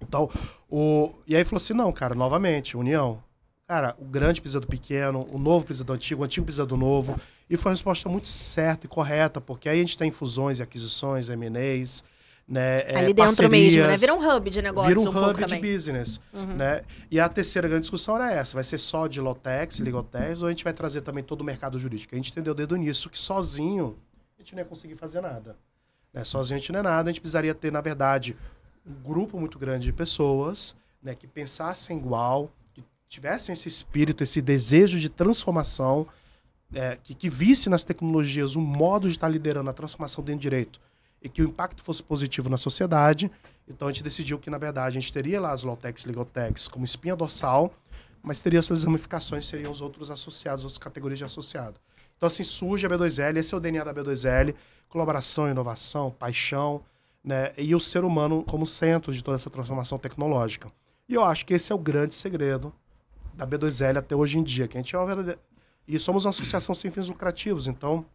Então, 0.02 0.30
o... 0.70 1.14
e 1.26 1.36
aí 1.36 1.44
falou 1.46 1.58
assim, 1.58 1.74
não, 1.74 1.92
cara, 1.92 2.14
novamente, 2.14 2.76
união. 2.76 3.24
Cara, 3.66 3.96
o 3.98 4.04
grande 4.04 4.42
precisa 4.42 4.60
do 4.60 4.68
pequeno, 4.68 5.26
o 5.32 5.38
novo 5.38 5.66
precisa 5.66 5.86
do 5.86 5.94
antigo, 5.94 6.22
o 6.22 6.26
antigo 6.26 6.46
precisa 6.46 6.66
do 6.66 6.76
novo. 6.76 7.16
E 7.50 7.56
foi 7.56 7.70
uma 7.70 7.74
resposta 7.74 8.10
muito 8.10 8.28
certa 8.28 8.86
e 8.86 8.90
correta, 8.90 9.40
porque 9.40 9.70
aí 9.70 9.78
a 9.78 9.82
gente 9.82 9.98
tem 9.98 10.12
fusões 10.12 10.60
e 10.60 10.62
aquisições, 10.64 11.30
M&As, 11.30 12.04
né? 12.48 12.82
É, 12.82 12.98
Ali 12.98 13.14
dentro 13.14 13.50
mesmo, 13.50 13.84
né? 13.84 13.98
Vira 13.98 14.14
um 14.14 14.36
hub 14.36 14.50
de 14.50 14.62
negócio. 14.62 14.88
Vira 14.88 15.00
um, 15.00 15.08
um 15.08 15.30
hub 15.30 15.46
de 15.46 15.56
business. 15.60 16.20
Uhum. 16.34 16.56
Né? 16.56 16.84
E 17.10 17.20
a 17.20 17.30
terceira 17.30 17.68
grande 17.68 17.82
discussão 17.82 18.16
era 18.16 18.32
essa: 18.32 18.54
vai 18.56 18.64
ser 18.64 18.78
só 18.78 19.08
de 19.08 19.22
Lotex, 19.22 19.80
Ligotex, 19.80 20.42
ou 20.42 20.48
a 20.48 20.52
gente 20.52 20.64
vai 20.64 20.74
trazer 20.74 21.02
também 21.02 21.24
todo 21.24 21.42
o 21.42 21.44
mercado 21.44 21.80
jurídico? 21.80 22.14
A 22.14 22.18
gente 22.18 22.32
entendeu 22.32 22.54
o 22.56 22.76
início 22.76 23.10
que 23.10 23.20
sozinho 23.20 23.98
a 24.38 24.42
gente 24.42 24.54
não 24.54 24.62
ia 24.62 24.66
conseguir 24.66 24.96
fazer 24.96 25.22
nada. 25.22 25.56
Né? 26.14 26.24
Sozinho 26.24 26.58
a 26.58 26.60
gente 26.60 26.72
não 26.72 26.80
é 26.82 26.84
nada, 26.84 27.10
a 27.10 27.14
gente 27.14 27.22
precisaria 27.22 27.56
ter, 27.56 27.72
na 27.72 27.82
verdade, 27.82 28.36
um 28.86 28.94
grupo 28.94 29.40
muito 29.40 29.58
grande 29.58 29.86
de 29.86 29.94
pessoas 29.94 30.76
né, 31.02 31.16
que 31.16 31.26
pensassem 31.26 31.98
igual, 31.98 32.52
que 32.74 32.84
tivessem 33.08 33.54
esse 33.54 33.68
espírito, 33.68 34.22
esse 34.22 34.42
desejo 34.42 35.00
de 35.00 35.10
transformação, 35.10 36.06
é, 36.74 36.98
que, 37.02 37.14
que 37.14 37.30
visse 37.30 37.70
nas 37.70 37.84
tecnologias 37.84 38.56
um 38.56 38.62
modo 38.62 39.08
de 39.08 39.16
estar 39.16 39.30
liderando 39.30 39.70
a 39.70 39.74
transformação 39.74 40.24
dentro 40.24 40.40
do 40.40 40.42
direito 40.42 40.82
e 41.24 41.30
que 41.30 41.42
o 41.42 41.46
impacto 41.46 41.82
fosse 41.82 42.04
positivo 42.04 42.50
na 42.50 42.58
sociedade. 42.58 43.32
Então 43.68 43.88
a 43.88 43.92
gente 43.92 44.04
decidiu 44.04 44.38
que, 44.38 44.50
na 44.50 44.58
verdade, 44.58 44.98
a 44.98 45.00
gente 45.00 45.12
teria 45.12 45.40
lá 45.40 45.52
as 45.52 45.64
Lawtechs, 45.64 46.06
Legaltechs 46.06 46.68
como 46.68 46.84
espinha 46.84 47.16
dorsal, 47.16 47.74
mas 48.22 48.42
teria 48.42 48.60
essas 48.60 48.84
ramificações, 48.84 49.46
seriam 49.46 49.72
os 49.72 49.82
outros 49.82 50.12
associados, 50.12 50.64
outras 50.64 50.78
categorias 50.78 51.20
de 51.20 51.26
associado. 51.26 51.80
Então 52.18 52.28
assim 52.28 52.44
surge 52.44 52.86
a 52.86 52.90
B2L, 52.90 53.38
esse 53.38 53.54
é 53.54 53.58
o 53.58 53.60
DNA 53.60 53.84
da 53.84 53.94
B2L, 53.94 54.54
colaboração, 54.88 55.50
inovação, 55.50 56.12
paixão, 56.12 56.82
né? 57.24 57.54
E 57.58 57.74
o 57.74 57.80
ser 57.80 58.04
humano 58.04 58.44
como 58.44 58.68
centro 58.68 59.14
de 59.14 59.24
toda 59.24 59.36
essa 59.36 59.50
transformação 59.50 59.98
tecnológica. 59.98 60.70
E 61.08 61.14
eu 61.14 61.24
acho 61.24 61.46
que 61.46 61.54
esse 61.54 61.72
é 61.72 61.76
o 61.76 61.78
grande 61.78 62.14
segredo 62.14 62.74
da 63.34 63.48
B2L 63.48 63.98
até 63.98 64.16
hoje 64.16 64.38
em 64.38 64.44
dia, 64.44 64.68
que 64.68 64.78
a 64.78 64.82
gente 64.82 64.96
é 64.96 65.00
uma 65.00 65.06
verdadeira... 65.06 65.40
E 65.86 66.00
somos 66.00 66.24
uma 66.24 66.30
associação 66.30 66.74
sem 66.74 66.90
fins 66.90 67.10
lucrativos, 67.10 67.68
então 67.68 68.06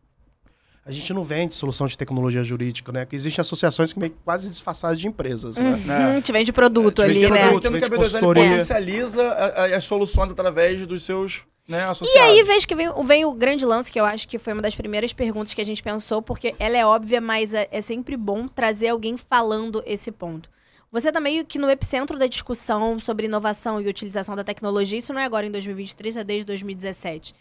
a 0.88 0.92
gente 0.92 1.12
não 1.12 1.22
vende 1.22 1.54
solução 1.54 1.86
de 1.86 1.98
tecnologia 1.98 2.42
jurídica, 2.42 2.90
né? 2.90 3.04
Que 3.04 3.14
existem 3.14 3.42
associações 3.42 3.92
que 3.92 3.98
meio 3.98 4.16
quase 4.24 4.48
disfarçadas 4.48 4.98
de 4.98 5.06
empresas, 5.06 5.58
né? 5.58 5.78
Uhum, 5.86 6.16
é. 6.16 6.20
Te 6.22 6.32
vende 6.32 6.50
produto 6.50 7.02
ali, 7.02 7.12
vende 7.12 7.30
né? 7.30 7.42
Produto, 7.42 7.62
Tendo 7.64 7.78
que 7.78 7.84
a 7.84 7.88
B2L 7.90 8.20
potencializa 8.20 9.32
as 9.76 9.84
soluções 9.84 10.30
através 10.30 10.86
dos 10.86 11.02
seus 11.02 11.42
né, 11.68 11.84
associados. 11.84 12.14
E 12.14 12.18
aí 12.18 12.42
vejo 12.42 12.66
que 12.66 12.74
vem, 12.74 12.88
vem, 13.04 13.26
o 13.26 13.34
grande 13.34 13.66
lance, 13.66 13.92
que 13.92 14.00
eu 14.00 14.04
acho 14.06 14.26
que 14.26 14.38
foi 14.38 14.54
uma 14.54 14.62
das 14.62 14.74
primeiras 14.74 15.12
perguntas 15.12 15.52
que 15.52 15.60
a 15.60 15.64
gente 15.64 15.82
pensou, 15.82 16.22
porque 16.22 16.54
ela 16.58 16.78
é 16.78 16.86
óbvia, 16.86 17.20
mas 17.20 17.52
é, 17.52 17.68
é 17.70 17.82
sempre 17.82 18.16
bom 18.16 18.48
trazer 18.48 18.88
alguém 18.88 19.18
falando 19.18 19.82
esse 19.84 20.10
ponto. 20.10 20.48
Você 20.90 21.08
está 21.08 21.20
meio 21.20 21.44
que 21.44 21.58
no 21.58 21.68
epicentro 21.68 22.18
da 22.18 22.26
discussão 22.26 22.98
sobre 22.98 23.26
inovação 23.26 23.78
e 23.78 23.86
utilização 23.86 24.34
da 24.34 24.42
tecnologia. 24.42 24.98
Isso 24.98 25.12
não 25.12 25.20
é 25.20 25.24
agora 25.26 25.44
em 25.44 25.50
2023, 25.50 26.16
é 26.16 26.24
desde 26.24 26.46
2017. 26.46 27.34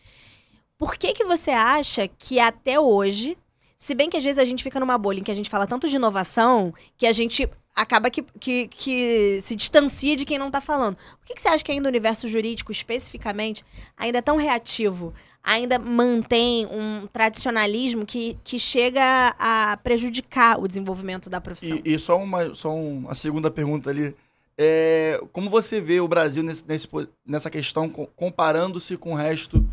Por 0.78 0.96
que, 0.96 1.14
que 1.14 1.26
você 1.26 1.52
acha 1.52 2.08
que 2.08 2.40
até 2.40 2.80
hoje, 2.80 3.38
se 3.78 3.96
bem 3.96 4.10
que 4.10 4.18
às 4.18 4.24
vezes 4.24 4.38
a 4.38 4.46
gente 4.46 4.64
fica 4.64 4.80
numa 4.80 4.98
bolha 4.98 5.20
em 5.20 5.24
que 5.24 5.32
a 5.32 5.36
gente 5.36 5.50
fala 5.50 5.66
tanto 5.66 5.88
de 5.88 5.96
inovação, 5.96 6.74
que 6.98 7.08
a 7.08 7.12
gente 7.12 7.50
acaba 7.76 8.10
que, 8.10 8.24
que, 8.40 8.68
que 8.68 9.40
se 9.42 9.56
distancia 9.56 10.16
de 10.16 10.26
quem 10.26 10.40
não 10.40 10.48
está 10.48 10.60
falando. 10.60 10.96
Por 10.96 11.26
que, 11.26 11.36
que 11.36 11.42
você 11.42 11.48
acha 11.48 11.64
que 11.64 11.72
ainda 11.72 11.88
o 11.88 11.90
universo 11.90 12.28
jurídico, 12.28 12.72
especificamente, 12.72 13.64
ainda 13.96 14.18
é 14.18 14.22
tão 14.22 14.38
reativo? 14.38 15.14
Ainda 15.44 15.80
mantém 15.80 16.66
um 16.66 17.08
tradicionalismo 17.08 18.06
que, 18.06 18.38
que 18.44 18.60
chega 18.60 19.36
a 19.38 19.78
prejudicar 19.78 20.60
o 20.60 20.68
desenvolvimento 20.68 21.30
da 21.30 21.40
profissão? 21.40 21.80
E, 21.86 21.94
e 21.94 22.00
só, 22.00 22.18
uma, 22.18 22.54
só 22.54 22.74
uma 22.74 23.16
segunda 23.16 23.50
pergunta 23.50 23.90
ali. 23.90 24.16
É, 24.58 25.22
como 25.32 25.50
você 25.50 25.80
vê 25.80 26.00
o 26.02 26.08
Brasil 26.08 26.42
nesse, 26.42 26.68
nesse, 26.68 26.88
nessa 27.26 27.50
questão, 27.50 27.88
comparando-se 27.90 28.98
com 28.98 29.14
o 29.14 29.16
resto 29.16 29.64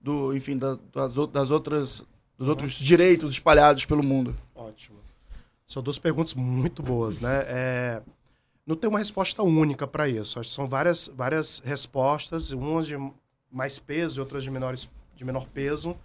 do, 0.00 0.34
enfim, 0.34 0.56
da, 0.56 0.78
das, 0.92 1.14
das 1.30 1.50
outras, 1.50 2.02
dos 2.36 2.48
outros 2.48 2.72
direitos 2.74 3.32
espalhados 3.32 3.84
pelo 3.84 4.02
mundo? 4.02 4.36
Ótimo. 4.54 4.98
São 5.66 5.82
duas 5.82 5.98
perguntas 5.98 6.34
muito 6.34 6.82
boas, 6.82 7.20
né? 7.20 7.44
É, 7.46 8.02
não 8.66 8.76
tem 8.76 8.88
uma 8.88 8.98
resposta 8.98 9.42
única 9.42 9.86
para 9.86 10.08
isso. 10.08 10.38
Acho 10.38 10.48
que 10.50 10.54
são 10.54 10.66
várias, 10.66 11.08
várias 11.14 11.60
respostas, 11.64 12.52
umas 12.52 12.86
de 12.86 12.96
mais 13.50 13.78
peso 13.78 14.18
e 14.18 14.20
outras 14.20 14.42
de, 14.42 14.50
menores, 14.50 14.88
de 15.14 15.24
menor 15.24 15.46
peso. 15.46 15.96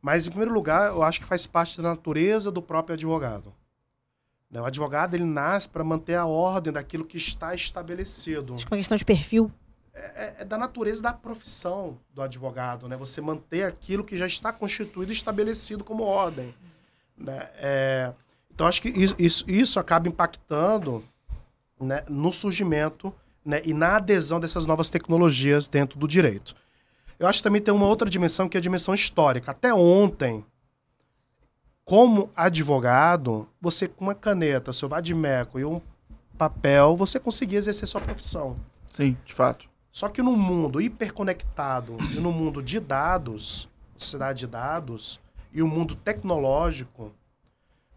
Mas, 0.00 0.26
em 0.26 0.30
primeiro 0.30 0.52
lugar, 0.52 0.90
eu 0.90 1.02
acho 1.02 1.20
que 1.20 1.26
faz 1.26 1.46
parte 1.46 1.76
da 1.76 1.88
natureza 1.90 2.50
do 2.50 2.60
próprio 2.60 2.94
advogado. 2.94 3.52
Né? 4.50 4.60
O 4.60 4.64
advogado 4.64 5.14
ele 5.14 5.24
nasce 5.24 5.68
para 5.68 5.82
manter 5.82 6.14
a 6.14 6.26
ordem 6.26 6.72
daquilo 6.72 7.04
que 7.04 7.16
está 7.16 7.54
estabelecido. 7.54 8.54
Acho 8.54 8.66
que 8.66 8.72
é 8.72 8.74
uma 8.74 8.78
questão 8.78 8.96
de 8.96 9.04
perfil. 9.04 9.50
É, 9.94 10.00
é, 10.00 10.34
é, 10.40 10.44
da 10.44 10.58
natureza 10.58 11.00
da 11.00 11.12
profissão 11.12 11.96
do 12.12 12.20
advogado, 12.20 12.88
né? 12.88 12.96
Você 12.96 13.20
manter 13.20 13.62
aquilo 13.62 14.02
que 14.02 14.18
já 14.18 14.26
está 14.26 14.52
constituído 14.52 15.12
e 15.12 15.14
estabelecido 15.14 15.84
como 15.84 16.02
ordem. 16.02 16.52
Né? 17.16 17.48
É, 17.54 18.12
então, 18.52 18.66
acho 18.66 18.82
que 18.82 18.88
isso, 18.88 19.14
isso, 19.16 19.44
isso 19.48 19.78
acaba 19.78 20.08
impactando 20.08 21.04
né, 21.80 22.04
no 22.08 22.32
surgimento 22.32 23.14
né, 23.44 23.62
e 23.64 23.72
na 23.72 23.96
adesão 23.96 24.40
dessas 24.40 24.66
novas 24.66 24.90
tecnologias 24.90 25.68
dentro 25.68 25.96
do 25.96 26.08
direito. 26.08 26.56
Eu 27.16 27.28
acho 27.28 27.38
que 27.38 27.44
também 27.44 27.62
tem 27.62 27.72
uma 27.72 27.86
outra 27.86 28.10
dimensão, 28.10 28.48
que 28.48 28.56
é 28.56 28.58
a 28.58 28.62
dimensão 28.62 28.94
histórica. 28.94 29.52
Até 29.52 29.72
ontem, 29.72 30.44
como 31.84 32.30
advogado, 32.34 33.48
você 33.60 33.86
com 33.86 34.06
uma 34.06 34.14
caneta, 34.14 34.72
seu 34.72 34.88
vadimeco 34.88 35.60
e 35.60 35.64
um 35.64 35.80
papel, 36.36 36.96
você 36.96 37.20
conseguia 37.20 37.58
exercer 37.58 37.86
sua 37.86 38.00
profissão. 38.00 38.56
Sim, 38.88 39.16
de 39.24 39.32
fato. 39.32 39.72
Só 39.94 40.08
que 40.08 40.20
no 40.20 40.36
mundo 40.36 40.80
hiperconectado 40.80 41.96
e 42.12 42.18
no 42.18 42.32
mundo 42.32 42.60
de 42.60 42.80
dados, 42.80 43.68
sociedade 43.96 44.40
de 44.40 44.48
dados, 44.48 45.20
e 45.52 45.62
o 45.62 45.68
mundo 45.68 45.94
tecnológico, 45.94 47.12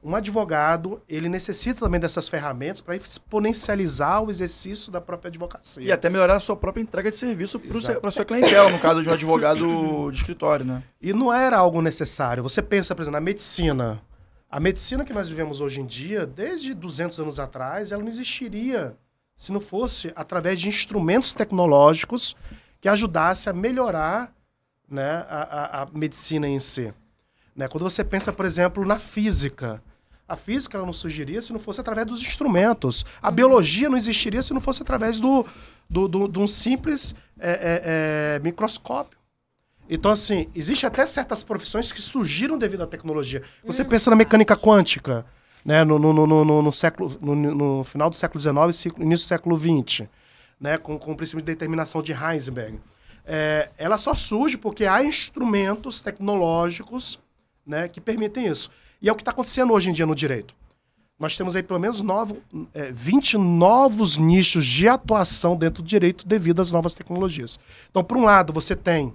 um 0.03 0.15
advogado 0.15 1.01
ele 1.09 1.27
necessita 1.27 1.79
também 1.79 1.99
dessas 1.99 2.29
ferramentas 2.29 2.81
para 2.81 2.95
exponencializar 2.95 4.21
o 4.21 4.29
exercício 4.29 4.91
da 4.91 5.01
própria 5.01 5.29
advocacia. 5.29 5.83
E 5.83 5.91
até 5.91 6.07
melhorar 6.07 6.35
a 6.35 6.39
sua 6.39 6.55
própria 6.55 6.83
entrega 6.83 7.09
de 7.09 7.17
serviço 7.17 7.59
para 7.59 8.09
a 8.09 8.11
sua 8.11 8.23
clientela, 8.23 8.69
no 8.69 8.77
caso 8.77 9.01
de 9.01 9.09
um 9.09 9.13
advogado 9.13 10.11
de 10.11 10.17
escritório, 10.17 10.67
né? 10.67 10.83
E 11.01 11.11
não 11.13 11.33
era 11.33 11.57
algo 11.57 11.81
necessário. 11.81 12.43
Você 12.43 12.61
pensa, 12.61 12.93
por 12.93 13.01
exemplo, 13.01 13.19
na 13.19 13.25
medicina. 13.25 13.99
A 14.51 14.59
medicina 14.59 15.03
que 15.03 15.13
nós 15.13 15.29
vivemos 15.29 15.61
hoje 15.61 15.81
em 15.81 15.85
dia, 15.87 16.27
desde 16.27 16.75
200 16.75 17.19
anos 17.19 17.39
atrás, 17.39 17.91
ela 17.91 18.03
não 18.03 18.07
existiria 18.07 18.95
se 19.38 19.51
não 19.51 19.60
fosse 19.60 20.12
através 20.15 20.60
de 20.60 20.67
instrumentos 20.67 21.32
tecnológicos 21.32 22.36
que 22.82 22.89
ajudasse 22.89 23.50
a 23.50 23.53
melhorar 23.53 24.34
né, 24.89 25.25
a, 25.29 25.79
a, 25.79 25.84
a 25.84 25.86
medicina 25.94 26.48
em 26.48 26.60
si. 26.60 26.91
Né? 27.56 27.67
Quando 27.67 27.84
você 27.84 28.03
pensa, 28.03 28.34
por 28.34 28.46
exemplo, 28.46 28.84
na 28.84 28.98
física, 28.98 29.82
a 30.27 30.36
física 30.36 30.79
não 30.79 30.91
surgiria 30.91 31.41
se 31.41 31.53
não 31.53 31.60
fosse 31.60 31.79
através 31.79 32.08
dos 32.08 32.22
instrumentos. 32.22 33.06
A 33.22 33.29
uhum. 33.29 33.36
biologia 33.36 33.89
não 33.89 33.98
existiria 33.98 34.41
se 34.41 34.53
não 34.53 34.60
fosse 34.60 34.82
através 34.82 35.20
do, 35.20 35.46
do, 35.88 36.08
do, 36.08 36.27
de 36.27 36.39
um 36.39 36.48
simples 36.48 37.13
é, 37.39 37.51
é, 37.51 38.36
é, 38.36 38.39
microscópio. 38.39 39.17
Então, 39.89 40.12
assim, 40.12 40.50
existe 40.53 40.86
até 40.86 41.06
certas 41.06 41.44
profissões 41.44 41.91
que 41.91 42.01
surgiram 42.01 42.58
devido 42.58 42.84
à 42.84 42.88
tecnologia. 42.88 43.41
Você 43.63 43.84
uhum. 43.84 43.89
pensa 43.89 44.10
na 44.10 44.15
mecânica 44.15 44.58
quântica 44.58 45.25
né, 45.67 45.83
no, 45.83 46.00
no, 46.00 46.13
no, 46.25 46.62
no 46.62 46.71
século, 46.71 47.12
no, 47.19 47.83
final 47.83 48.09
do 48.09 48.15
século 48.15 48.39
XIX 48.39 48.86
e 48.86 49.03
início 49.03 49.25
do 49.25 49.27
século 49.27 49.59
XX, 49.59 50.07
né, 50.57 50.77
com, 50.77 50.97
com 50.97 51.12
o 51.12 51.15
princípio 51.15 51.41
de 51.41 51.51
determinação 51.51 52.01
de 52.01 52.13
Heisenberg. 52.13 52.79
É, 53.25 53.69
ela 53.77 53.97
só 53.97 54.15
surge 54.15 54.57
porque 54.57 54.86
há 54.86 55.03
instrumentos 55.03 56.00
tecnológicos 56.00 57.19
né, 57.65 57.89
que 57.89 58.00
permitem 58.00 58.47
isso. 58.47 58.71
E 59.01 59.09
é 59.09 59.12
o 59.12 59.15
que 59.15 59.21
está 59.21 59.31
acontecendo 59.31 59.74
hoje 59.74 59.89
em 59.89 59.93
dia 59.93 60.05
no 60.05 60.15
direito. 60.15 60.55
Nós 61.19 61.36
temos 61.36 61.53
aí 61.53 61.63
pelo 61.63 61.81
menos 61.81 62.01
novo, 62.01 62.41
é, 62.74 62.89
20 62.93 63.38
novos 63.38 64.17
nichos 64.17 64.65
de 64.65 64.88
atuação 64.88 65.57
dentro 65.57 65.83
do 65.83 65.88
direito 65.88 66.25
devido 66.25 66.62
às 66.62 66.71
novas 66.71 66.95
tecnologias. 66.95 67.59
Então, 67.89 68.05
por 68.05 68.15
um 68.15 68.24
lado, 68.24 68.53
você 68.53 68.74
tem 68.74 69.13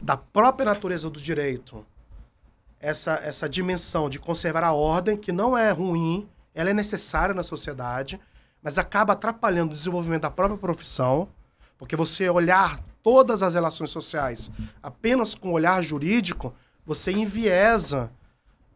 da 0.00 0.16
própria 0.16 0.64
natureza 0.64 1.10
do 1.10 1.20
direito 1.20 1.84
essa, 2.82 3.12
essa 3.22 3.48
dimensão 3.48 4.10
de 4.10 4.18
conservar 4.18 4.64
a 4.64 4.72
ordem, 4.72 5.16
que 5.16 5.30
não 5.30 5.56
é 5.56 5.70
ruim, 5.70 6.28
ela 6.52 6.70
é 6.70 6.74
necessária 6.74 7.34
na 7.34 7.44
sociedade, 7.44 8.20
mas 8.60 8.76
acaba 8.76 9.12
atrapalhando 9.12 9.70
o 9.70 9.74
desenvolvimento 9.74 10.22
da 10.22 10.30
própria 10.30 10.58
profissão, 10.58 11.28
porque 11.78 11.96
você 11.96 12.28
olhar 12.28 12.80
todas 13.02 13.42
as 13.42 13.54
relações 13.54 13.90
sociais 13.90 14.50
apenas 14.82 15.34
com 15.34 15.50
o 15.50 15.52
olhar 15.52 15.82
jurídico, 15.82 16.52
você 16.84 17.12
enviesa 17.12 18.10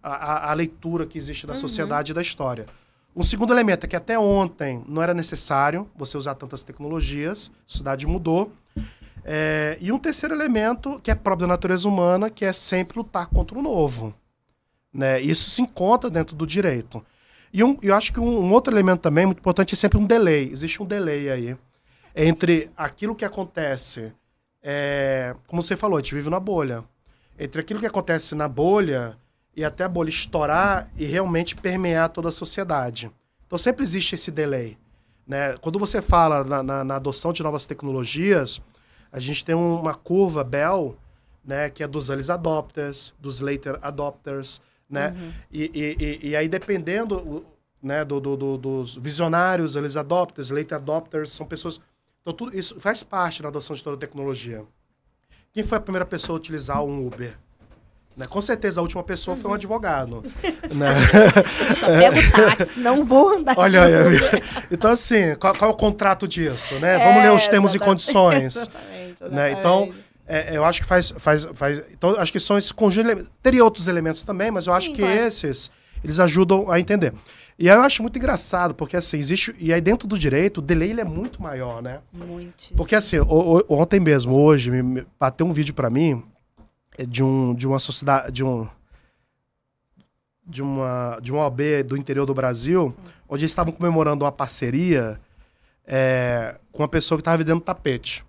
a, 0.02 0.10
a, 0.14 0.50
a 0.52 0.54
leitura 0.54 1.04
que 1.04 1.18
existe 1.18 1.46
da 1.46 1.54
uhum. 1.54 1.60
sociedade 1.60 2.12
e 2.12 2.14
da 2.14 2.22
história. 2.22 2.66
Um 3.14 3.22
segundo 3.22 3.52
elemento 3.52 3.84
é 3.84 3.88
que 3.88 3.96
até 3.96 4.18
ontem 4.18 4.84
não 4.86 5.02
era 5.02 5.14
necessário 5.14 5.90
você 5.96 6.16
usar 6.16 6.34
tantas 6.34 6.62
tecnologias, 6.62 7.50
a 7.54 7.68
sociedade 7.68 8.06
mudou. 8.06 8.52
É, 9.28 9.76
e 9.80 9.90
um 9.90 9.99
terceiro 9.99 10.35
elemento, 10.35 11.00
que 11.02 11.11
é 11.11 11.14
próprio 11.14 11.49
da 11.49 11.54
natureza 11.54 11.88
humana, 11.88 12.30
que 12.30 12.45
é 12.45 12.52
sempre 12.52 12.97
lutar 12.97 13.26
contra 13.26 13.59
o 13.59 13.62
novo. 13.62 14.14
Né? 14.95 15.21
Isso 15.21 15.50
se 15.50 15.61
encontra 15.61 16.09
dentro 16.09 16.37
do 16.37 16.47
direito. 16.47 17.04
E 17.52 17.64
um, 17.64 17.76
eu 17.83 17.95
acho 17.95 18.12
que 18.12 18.21
um, 18.21 18.45
um, 18.45 18.52
outro 18.52 18.73
elemento 18.73 19.00
também 19.00 19.26
muito 19.26 19.40
importante 19.40 19.75
é 19.75 19.76
sempre 19.76 19.99
um 19.99 20.06
delay. 20.06 20.49
Existe 20.52 20.80
um 20.80 20.87
delay 20.87 21.28
aí 21.28 21.56
entre 22.16 22.71
aquilo 22.75 23.14
que 23.14 23.26
acontece, 23.26 24.11
é, 24.62 25.37
como 25.47 25.62
você 25.62 25.76
falou, 25.76 25.99
a 25.99 26.00
gente 26.00 26.14
vive 26.14 26.30
na 26.30 26.40
bolha. 26.40 26.83
Entre 27.38 27.61
aquilo 27.61 27.78
que 27.78 27.87
acontece 27.87 28.35
na 28.35 28.49
bolha 28.49 29.18
e 29.54 29.62
até 29.62 29.85
a 29.85 29.88
bolha 29.88 30.09
estourar 30.09 30.90
e 30.97 31.04
realmente 31.04 31.54
permear 31.54 32.09
toda 32.09 32.30
a 32.30 32.33
sociedade. 32.33 33.11
Então 33.47 33.59
sempre 33.59 33.83
existe 33.83 34.14
esse 34.14 34.30
delay. 34.30 34.78
Né? 35.26 35.59
Quando 35.59 35.78
você 35.78 36.00
fala 36.00 36.42
na, 36.42 36.62
na, 36.62 36.85
na 36.85 36.97
adoção 36.97 37.35
de 37.35 37.42
novas 37.42 37.66
tecnologias, 37.66 38.62
a 39.16 39.18
gente 39.18 39.42
tem 39.42 39.54
uma 39.54 39.94
curva 39.94 40.44
Bell, 40.44 40.94
né, 41.42 41.70
que 41.70 41.82
é 41.82 41.88
dos 41.88 42.11
early 42.11 42.30
adopters, 42.30 43.14
dos 43.18 43.40
later 43.40 43.78
adopters, 43.80 44.61
né? 44.90 45.16
Uhum. 45.16 45.32
E, 45.50 45.96
e, 46.23 46.28
e, 46.28 46.37
aí, 46.37 46.46
dependendo 46.46 47.46
né, 47.82 48.04
do, 48.04 48.20
do, 48.20 48.37
do, 48.37 48.58
dos 48.58 48.94
visionários, 48.96 49.75
early 49.75 49.99
adopters, 49.99 50.50
later 50.50 50.76
adopters, 50.76 51.32
são 51.32 51.46
pessoas... 51.46 51.80
Então, 52.20 52.35
tudo 52.35 52.54
isso 52.54 52.78
faz 52.78 53.02
parte 53.02 53.40
da 53.40 53.49
adoção 53.49 53.75
de 53.75 53.82
toda 53.82 53.96
a 53.96 53.99
tecnologia. 53.99 54.62
Quem 55.50 55.64
foi 55.64 55.78
a 55.78 55.80
primeira 55.80 56.04
pessoa 56.04 56.37
a 56.37 56.38
utilizar 56.38 56.85
um 56.85 57.06
Uber? 57.06 57.38
Né? 58.14 58.26
Com 58.26 58.42
certeza 58.42 58.80
a 58.80 58.82
última 58.82 59.02
pessoa 59.02 59.35
uhum. 59.35 59.40
foi 59.40 59.49
um 59.49 59.52
uhum. 59.52 59.56
advogado. 59.56 60.25
né? 60.75 60.94
Só 61.80 61.87
pego 61.87 62.32
táxi, 62.32 62.80
não 62.80 63.02
vou 63.02 63.38
andar. 63.38 63.58
Olha, 63.58 63.80
olha. 63.82 64.42
Então, 64.70 64.90
assim, 64.90 65.35
qual, 65.37 65.54
qual, 65.54 65.70
é 65.70 65.75
o 65.75 65.76
contrato 65.76 66.28
disso? 66.28 66.78
Né? 66.78 66.96
É, 66.96 67.04
Vamos 67.04 67.23
ler 67.23 67.32
os 67.32 67.49
termos 67.49 67.75
e 67.75 67.78
condições. 67.78 68.56
Exatamente, 68.96 68.96
exatamente. 68.96 68.96
Né? 69.20 69.52
Então, 69.52 69.92
é, 70.26 70.56
eu 70.56 70.64
acho 70.64 70.80
que 70.80 70.87
faz, 70.87 71.12
faz, 71.16 71.44
faz. 71.54 71.82
Então, 71.92 72.11
acho 72.18 72.32
que 72.32 72.40
são 72.40 72.58
esses 72.58 72.73
conjuntos. 72.73 73.28
Teria 73.42 73.64
outros 73.64 73.87
elementos 73.87 74.23
também, 74.23 74.50
mas 74.50 74.66
eu 74.66 74.73
Sim, 74.73 74.76
acho 74.78 74.92
que 74.92 75.02
claro. 75.02 75.14
esses 75.14 75.70
eles 76.02 76.20
ajudam 76.20 76.70
a 76.70 76.78
entender. 76.78 77.12
E 77.58 77.70
aí 77.70 77.76
eu 77.76 77.82
acho 77.82 78.02
muito 78.02 78.18
engraçado, 78.18 78.75
porque 78.75 78.96
assim, 78.96 79.18
existe. 79.18 79.54
E 79.58 79.73
aí 79.73 79.80
dentro 79.80 80.06
do 80.06 80.18
direito, 80.18 80.58
o 80.58 80.62
delay 80.62 80.90
ele 80.90 81.00
é 81.00 81.04
muito 81.04 81.40
maior, 81.40 81.80
né? 81.80 82.00
Muito. 82.12 82.75
Porque 82.76 82.94
assim, 82.94 83.18
o, 83.18 83.62
o, 83.68 83.75
ontem 83.80 83.99
mesmo, 83.99 84.35
hoje, 84.35 84.70
me, 84.70 85.06
bateu 85.18 85.46
um 85.46 85.52
vídeo 85.52 85.73
para 85.73 85.88
mim 85.88 86.23
é, 86.99 87.06
de, 87.06 87.23
um, 87.23 87.54
de 87.54 87.66
uma 87.66 87.78
sociedade. 87.78 88.32
De 88.32 88.44
um. 88.44 88.68
De 90.49 90.62
uma, 90.62 91.18
de 91.20 91.32
uma 91.32 91.42
OAB 91.42 91.82
do 91.85 91.96
interior 91.96 92.25
do 92.25 92.32
Brasil, 92.32 92.94
hum. 92.96 93.11
onde 93.28 93.42
eles 93.42 93.50
estavam 93.50 93.73
comemorando 93.73 94.25
uma 94.25 94.30
parceria 94.30 95.18
é, 95.85 96.56
com 96.70 96.82
uma 96.82 96.88
pessoa 96.88 97.18
que 97.18 97.23
estava 97.23 97.38
vendendo 97.38 97.61
tapete. 97.61 98.25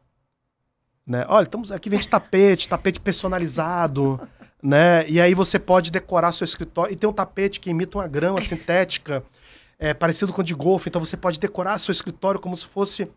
Né? 1.08 1.26
Olha, 1.30 1.44
estamos 1.44 1.72
aqui 1.72 1.90
vende 1.90 2.08
tapete, 2.08 2.68
tapete 2.68 3.00
personalizado 3.00 4.20
né? 4.62 5.08
E 5.08 5.22
aí 5.22 5.34
você 5.34 5.60
pode 5.60 5.92
decorar 5.92 6.32
seu 6.32 6.46
escritório. 6.46 6.94
E 6.94 6.96
tem 6.96 7.10
um 7.10 7.14
tapete 7.14 7.60
que 7.60 7.70
imita 7.70 7.98
uma 7.98 8.08
grama 8.08 8.42
sintética, 8.42 9.24
é, 9.80 9.94
parecido 9.94 10.34
com 10.34 10.42
o 10.42 10.44
de 10.44 10.54
golfe. 10.54 10.90
Então 10.90 11.04
você 11.04 11.16
pode 11.16 11.40
decorar 11.40 11.80
seu 11.80 11.92
escritório 11.92 12.40
como 12.40 12.56
se 12.58 12.66
fosse. 12.66 13.08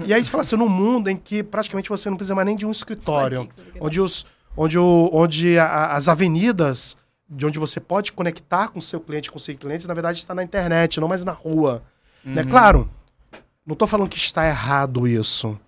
E 0.00 0.12
aí 0.12 0.14
a 0.14 0.18
gente 0.18 0.30
fala 0.30 0.42
assim, 0.42 0.56
num 0.56 0.68
mundo 0.68 1.08
em 1.08 1.16
que 1.16 1.42
praticamente 1.42 1.88
você 1.88 2.10
não 2.10 2.16
precisa 2.16 2.34
mais 2.34 2.46
nem 2.46 2.56
de 2.56 2.66
um 2.66 2.70
escritório, 2.70 3.48
onde, 3.80 4.00
os, 4.00 4.26
onde, 4.54 4.78
o, 4.78 5.08
onde 5.12 5.58
a, 5.58 5.92
as 5.94 6.10
avenidas 6.10 6.94
de 7.30 7.46
onde 7.46 7.58
você 7.58 7.80
pode 7.80 8.12
conectar 8.12 8.68
com 8.68 8.78
o 8.78 8.82
seu 8.82 9.00
cliente, 9.00 9.30
com 9.30 9.38
seus 9.38 9.56
clientes, 9.56 9.86
na 9.86 9.94
verdade 9.94 10.18
está 10.18 10.34
na 10.34 10.42
internet, 10.42 11.00
não 11.00 11.08
mais 11.08 11.24
na 11.24 11.32
rua. 11.32 11.82
Né? 12.22 12.30
Uhum. 12.30 12.34
Né? 12.34 12.50
Claro, 12.50 12.90
não 13.66 13.72
estou 13.72 13.88
falando 13.88 14.10
que 14.10 14.18
está 14.18 14.46
errado 14.46 15.08
isso. 15.08 15.58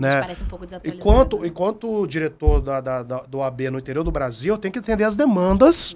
Né? 0.00 0.20
Parece 0.22 0.42
um 0.42 0.46
pouco 0.46 0.64
desatualizado. 0.64 0.98
Enquanto, 0.98 1.44
enquanto 1.44 2.06
diretor 2.06 2.62
da, 2.62 2.80
da, 2.80 3.02
da, 3.02 3.18
do 3.24 3.42
AB 3.42 3.68
no 3.68 3.78
interior 3.78 4.02
do 4.02 4.10
Brasil, 4.10 4.54
eu 4.54 4.58
tenho 4.58 4.72
que 4.72 4.78
entender 4.78 5.04
as 5.04 5.14
demandas 5.14 5.94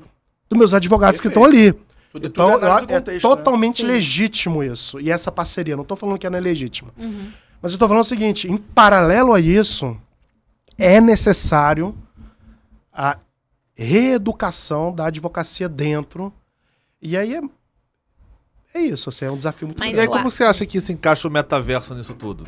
dos 0.48 0.58
meus 0.58 0.74
advogados 0.74 1.18
Perfeito. 1.22 1.40
que 1.40 1.46
estão 1.46 1.50
ali. 1.50 1.72
Tudo, 2.12 2.26
então, 2.26 2.52
tudo 2.52 2.66
é, 2.66 2.80
contexto, 2.80 3.10
é 3.10 3.18
totalmente 3.18 3.82
né? 3.82 3.94
legítimo 3.94 4.62
isso. 4.62 5.00
E 5.00 5.10
essa 5.10 5.32
parceria. 5.32 5.74
Não 5.74 5.82
estou 5.82 5.96
falando 5.96 6.18
que 6.18 6.26
ela 6.26 6.36
é 6.36 6.40
legítima. 6.40 6.90
Uhum. 6.98 7.30
Mas 7.62 7.72
eu 7.72 7.76
estou 7.76 7.88
falando 7.88 8.04
o 8.04 8.06
seguinte: 8.06 8.46
em 8.46 8.58
paralelo 8.58 9.32
a 9.32 9.40
isso, 9.40 9.96
é 10.76 11.00
necessário 11.00 11.96
a 12.92 13.16
reeducação 13.74 14.94
da 14.94 15.06
advocacia 15.06 15.66
dentro. 15.66 16.30
E 17.00 17.16
aí 17.16 17.34
é, 17.34 17.42
é 18.74 18.80
isso, 18.82 19.08
assim, 19.08 19.24
é 19.24 19.30
um 19.30 19.36
desafio 19.38 19.68
muito 19.68 19.78
grande. 19.78 19.96
E 19.96 20.00
aí, 20.00 20.06
como 20.06 20.30
você 20.30 20.44
acha 20.44 20.66
que 20.66 20.78
se 20.78 20.92
encaixa 20.92 21.26
o 21.26 21.30
metaverso 21.30 21.94
nisso 21.94 22.12
tudo? 22.14 22.46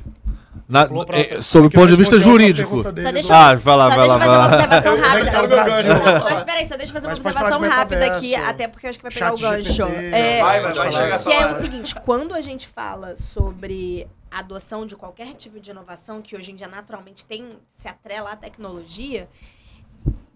Na, 0.68 0.86
pra, 0.86 1.18
é, 1.18 1.40
sob 1.42 1.66
o 1.66 1.70
ponto 1.70 1.88
de 1.88 1.96
vista 1.96 2.20
jurídico. 2.20 2.82
Deixa, 2.92 3.50
ah, 3.50 3.54
vai 3.54 3.76
lá, 3.76 3.88
vai 3.88 4.06
lá. 4.06 4.14
Só 4.14 4.66
deixa 4.66 4.88
eu 4.88 4.96
fazer 4.96 4.96
uma 4.96 4.96
observação 4.96 4.96
rápida. 5.00 6.22
mas 6.24 6.42
peraí, 6.42 6.68
só 6.68 6.76
deixa 6.76 6.90
eu 6.90 6.94
fazer 6.94 7.06
uma 7.06 7.14
observação 7.14 7.60
rápida 7.60 8.06
aqui, 8.06 8.34
até 8.34 8.68
porque 8.68 8.86
eu 8.86 8.90
acho 8.90 8.98
que 8.98 9.02
vai 9.02 9.12
pegar 9.12 9.34
o 9.34 9.38
gancho. 9.38 9.82
É, 9.82 10.42
vai, 10.42 10.60
vai, 10.60 10.72
vai 10.72 10.92
chegar 10.92 11.18
Que 11.22 11.32
é 11.32 11.46
o 11.46 11.54
seguinte, 11.54 11.94
quando 11.96 12.34
a 12.34 12.40
gente 12.40 12.68
fala 12.68 13.16
sobre 13.16 14.06
adoção 14.30 14.86
de 14.86 14.96
qualquer 14.96 15.34
tipo 15.34 15.58
de 15.58 15.70
inovação, 15.70 16.20
que 16.20 16.36
hoje 16.36 16.52
em 16.52 16.54
dia 16.54 16.68
naturalmente 16.68 17.24
tem, 17.24 17.58
se 17.70 17.88
atrela 17.88 18.32
à 18.32 18.36
tecnologia, 18.36 19.28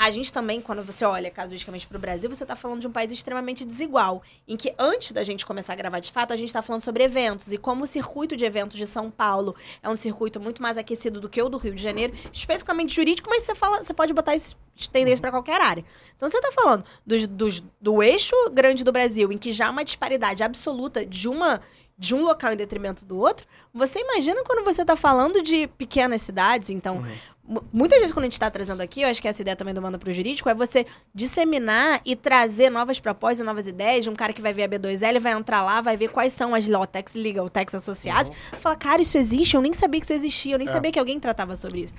a 0.00 0.08
gente 0.08 0.32
também, 0.32 0.62
quando 0.62 0.82
você 0.82 1.04
olha 1.04 1.30
casuisticamente 1.30 1.86
para 1.86 1.98
o 1.98 2.00
Brasil, 2.00 2.30
você 2.30 2.42
está 2.42 2.56
falando 2.56 2.80
de 2.80 2.86
um 2.86 2.90
país 2.90 3.12
extremamente 3.12 3.66
desigual, 3.66 4.22
em 4.48 4.56
que 4.56 4.74
antes 4.78 5.12
da 5.12 5.22
gente 5.22 5.44
começar 5.44 5.74
a 5.74 5.76
gravar 5.76 6.00
de 6.00 6.10
fato, 6.10 6.32
a 6.32 6.36
gente 6.36 6.48
está 6.48 6.62
falando 6.62 6.80
sobre 6.80 7.04
eventos 7.04 7.52
e 7.52 7.58
como 7.58 7.84
o 7.84 7.86
circuito 7.86 8.34
de 8.34 8.46
eventos 8.46 8.78
de 8.78 8.86
São 8.86 9.10
Paulo 9.10 9.54
é 9.82 9.90
um 9.90 9.96
circuito 9.96 10.40
muito 10.40 10.62
mais 10.62 10.78
aquecido 10.78 11.20
do 11.20 11.28
que 11.28 11.42
o 11.42 11.50
do 11.50 11.58
Rio 11.58 11.74
de 11.74 11.82
Janeiro, 11.82 12.14
especificamente 12.32 12.94
jurídico, 12.94 13.28
mas 13.28 13.42
você 13.42 13.54
fala, 13.54 13.82
você 13.82 13.92
pode 13.92 14.14
botar 14.14 14.34
isso, 14.34 14.56
estender 14.74 15.12
isso 15.12 15.20
para 15.20 15.30
qualquer 15.30 15.60
área. 15.60 15.84
Então 16.16 16.30
você 16.30 16.38
está 16.38 16.50
falando 16.50 16.82
dos, 17.06 17.26
dos, 17.26 17.62
do 17.78 18.02
eixo 18.02 18.34
grande 18.54 18.82
do 18.82 18.92
Brasil, 18.92 19.30
em 19.30 19.36
que 19.36 19.52
já 19.52 19.66
há 19.66 19.70
uma 19.70 19.84
disparidade 19.84 20.42
absoluta 20.42 21.04
de 21.04 21.28
uma 21.28 21.60
de 21.98 22.14
um 22.14 22.22
local 22.22 22.54
em 22.54 22.56
detrimento 22.56 23.04
do 23.04 23.18
outro, 23.18 23.46
você 23.74 24.00
imagina 24.00 24.42
quando 24.42 24.64
você 24.64 24.80
está 24.80 24.96
falando 24.96 25.42
de 25.42 25.66
pequenas 25.66 26.22
cidades, 26.22 26.70
então 26.70 26.96
uhum 26.96 27.16
muitas 27.72 27.98
vezes 27.98 28.12
quando 28.12 28.24
a 28.24 28.26
gente 28.26 28.34
está 28.34 28.50
trazendo 28.50 28.80
aqui, 28.80 29.02
eu 29.02 29.08
acho 29.08 29.20
que 29.20 29.26
essa 29.26 29.42
ideia 29.42 29.56
também 29.56 29.74
do 29.74 29.82
Manda 29.82 29.98
pro 29.98 30.12
Jurídico, 30.12 30.48
é 30.48 30.54
você 30.54 30.86
disseminar 31.14 32.00
e 32.04 32.14
trazer 32.14 32.70
novas 32.70 33.00
propostas, 33.00 33.44
novas 33.44 33.66
ideias 33.66 34.04
de 34.04 34.10
um 34.10 34.14
cara 34.14 34.32
que 34.32 34.40
vai 34.40 34.52
ver 34.52 34.64
a 34.64 34.68
B2L, 34.68 35.18
vai 35.18 35.32
entrar 35.32 35.62
lá, 35.62 35.80
vai 35.80 35.96
ver 35.96 36.08
quais 36.08 36.32
são 36.32 36.54
as 36.54 36.66
Lawtex, 36.66 37.14
Legal 37.14 37.48
Tex 37.50 37.74
associadas, 37.74 38.28
uhum. 38.28 38.58
fala, 38.58 38.76
cara, 38.76 39.02
isso 39.02 39.18
existe, 39.18 39.56
eu 39.56 39.62
nem 39.62 39.72
sabia 39.72 40.00
que 40.00 40.06
isso 40.06 40.12
existia, 40.12 40.54
eu 40.54 40.58
nem 40.58 40.68
é. 40.68 40.70
sabia 40.70 40.92
que 40.92 40.98
alguém 40.98 41.18
tratava 41.18 41.56
sobre 41.56 41.80
isso. 41.80 41.94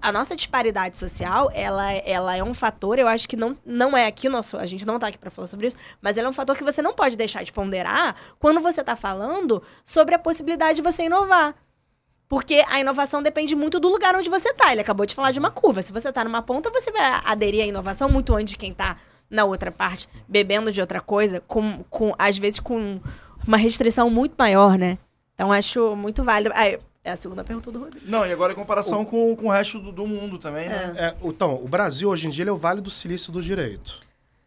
A 0.00 0.12
nossa 0.12 0.36
disparidade 0.36 0.96
social, 0.96 1.50
ela, 1.54 1.92
ela 1.92 2.36
é 2.36 2.42
um 2.42 2.54
fator, 2.54 2.98
eu 2.98 3.08
acho 3.08 3.28
que 3.28 3.36
não, 3.36 3.56
não 3.64 3.96
é 3.96 4.06
aqui, 4.06 4.28
nosso, 4.28 4.56
a 4.56 4.66
gente 4.66 4.86
não 4.86 4.96
está 4.96 5.08
aqui 5.08 5.18
para 5.18 5.30
falar 5.30 5.48
sobre 5.48 5.66
isso, 5.66 5.76
mas 6.00 6.16
ela 6.16 6.28
é 6.28 6.30
um 6.30 6.34
fator 6.34 6.56
que 6.56 6.64
você 6.64 6.80
não 6.80 6.94
pode 6.94 7.16
deixar 7.16 7.42
de 7.42 7.52
ponderar 7.52 8.14
quando 8.38 8.60
você 8.60 8.80
está 8.80 8.94
falando 8.94 9.62
sobre 9.84 10.14
a 10.14 10.18
possibilidade 10.18 10.76
de 10.76 10.82
você 10.82 11.04
inovar. 11.04 11.54
Porque 12.28 12.64
a 12.68 12.80
inovação 12.80 13.22
depende 13.22 13.54
muito 13.54 13.78
do 13.78 13.88
lugar 13.88 14.14
onde 14.14 14.28
você 14.28 14.50
está. 14.50 14.72
Ele 14.72 14.80
acabou 14.80 15.06
de 15.06 15.14
falar 15.14 15.30
de 15.30 15.38
uma 15.38 15.50
curva. 15.50 15.82
Se 15.82 15.92
você 15.92 16.08
está 16.08 16.24
numa 16.24 16.42
ponta, 16.42 16.70
você 16.70 16.90
vai 16.90 17.02
aderir 17.24 17.62
à 17.62 17.66
inovação 17.66 18.08
muito 18.08 18.34
antes 18.34 18.52
de 18.52 18.58
quem 18.58 18.70
está 18.70 18.96
na 19.30 19.44
outra 19.44 19.70
parte, 19.72 20.08
bebendo 20.28 20.70
de 20.70 20.80
outra 20.80 21.00
coisa, 21.00 21.40
com, 21.40 21.84
com 21.90 22.14
às 22.18 22.38
vezes 22.38 22.60
com 22.60 23.00
uma 23.46 23.56
restrição 23.56 24.08
muito 24.08 24.34
maior, 24.38 24.78
né? 24.78 24.98
Então 25.34 25.52
acho 25.52 25.94
muito 25.96 26.22
válido. 26.22 26.54
Ah, 26.54 26.66
é 26.66 27.10
a 27.10 27.16
segunda 27.16 27.44
pergunta 27.44 27.70
do 27.70 27.78
Rodrigo. 27.78 28.06
Não, 28.08 28.24
e 28.24 28.32
agora 28.32 28.52
em 28.52 28.56
comparação 28.56 29.02
o... 29.02 29.06
com, 29.06 29.36
com 29.36 29.46
o 29.46 29.50
resto 29.50 29.78
do, 29.78 29.92
do 29.92 30.06
mundo 30.06 30.38
também, 30.38 30.68
né? 30.68 30.94
É. 30.96 31.04
É, 31.06 31.16
então, 31.22 31.54
o 31.62 31.68
Brasil 31.68 32.08
hoje 32.08 32.26
em 32.26 32.30
dia 32.30 32.46
é 32.46 32.52
o 32.52 32.56
Vale 32.56 32.80
do 32.80 32.90
Silício 32.90 33.30
do 33.32 33.42
Direito. 33.42 34.00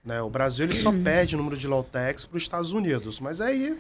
Né? 0.04 0.22
O 0.22 0.30
Brasil 0.30 0.66
ele 0.66 0.74
só 0.74 0.92
perde 0.92 1.36
o 1.36 1.38
número 1.38 1.58
de 1.58 1.68
low-techs 1.68 2.26
para 2.26 2.38
os 2.38 2.44
Estados 2.44 2.72
Unidos. 2.72 3.20
Mas 3.20 3.42
aí 3.42 3.78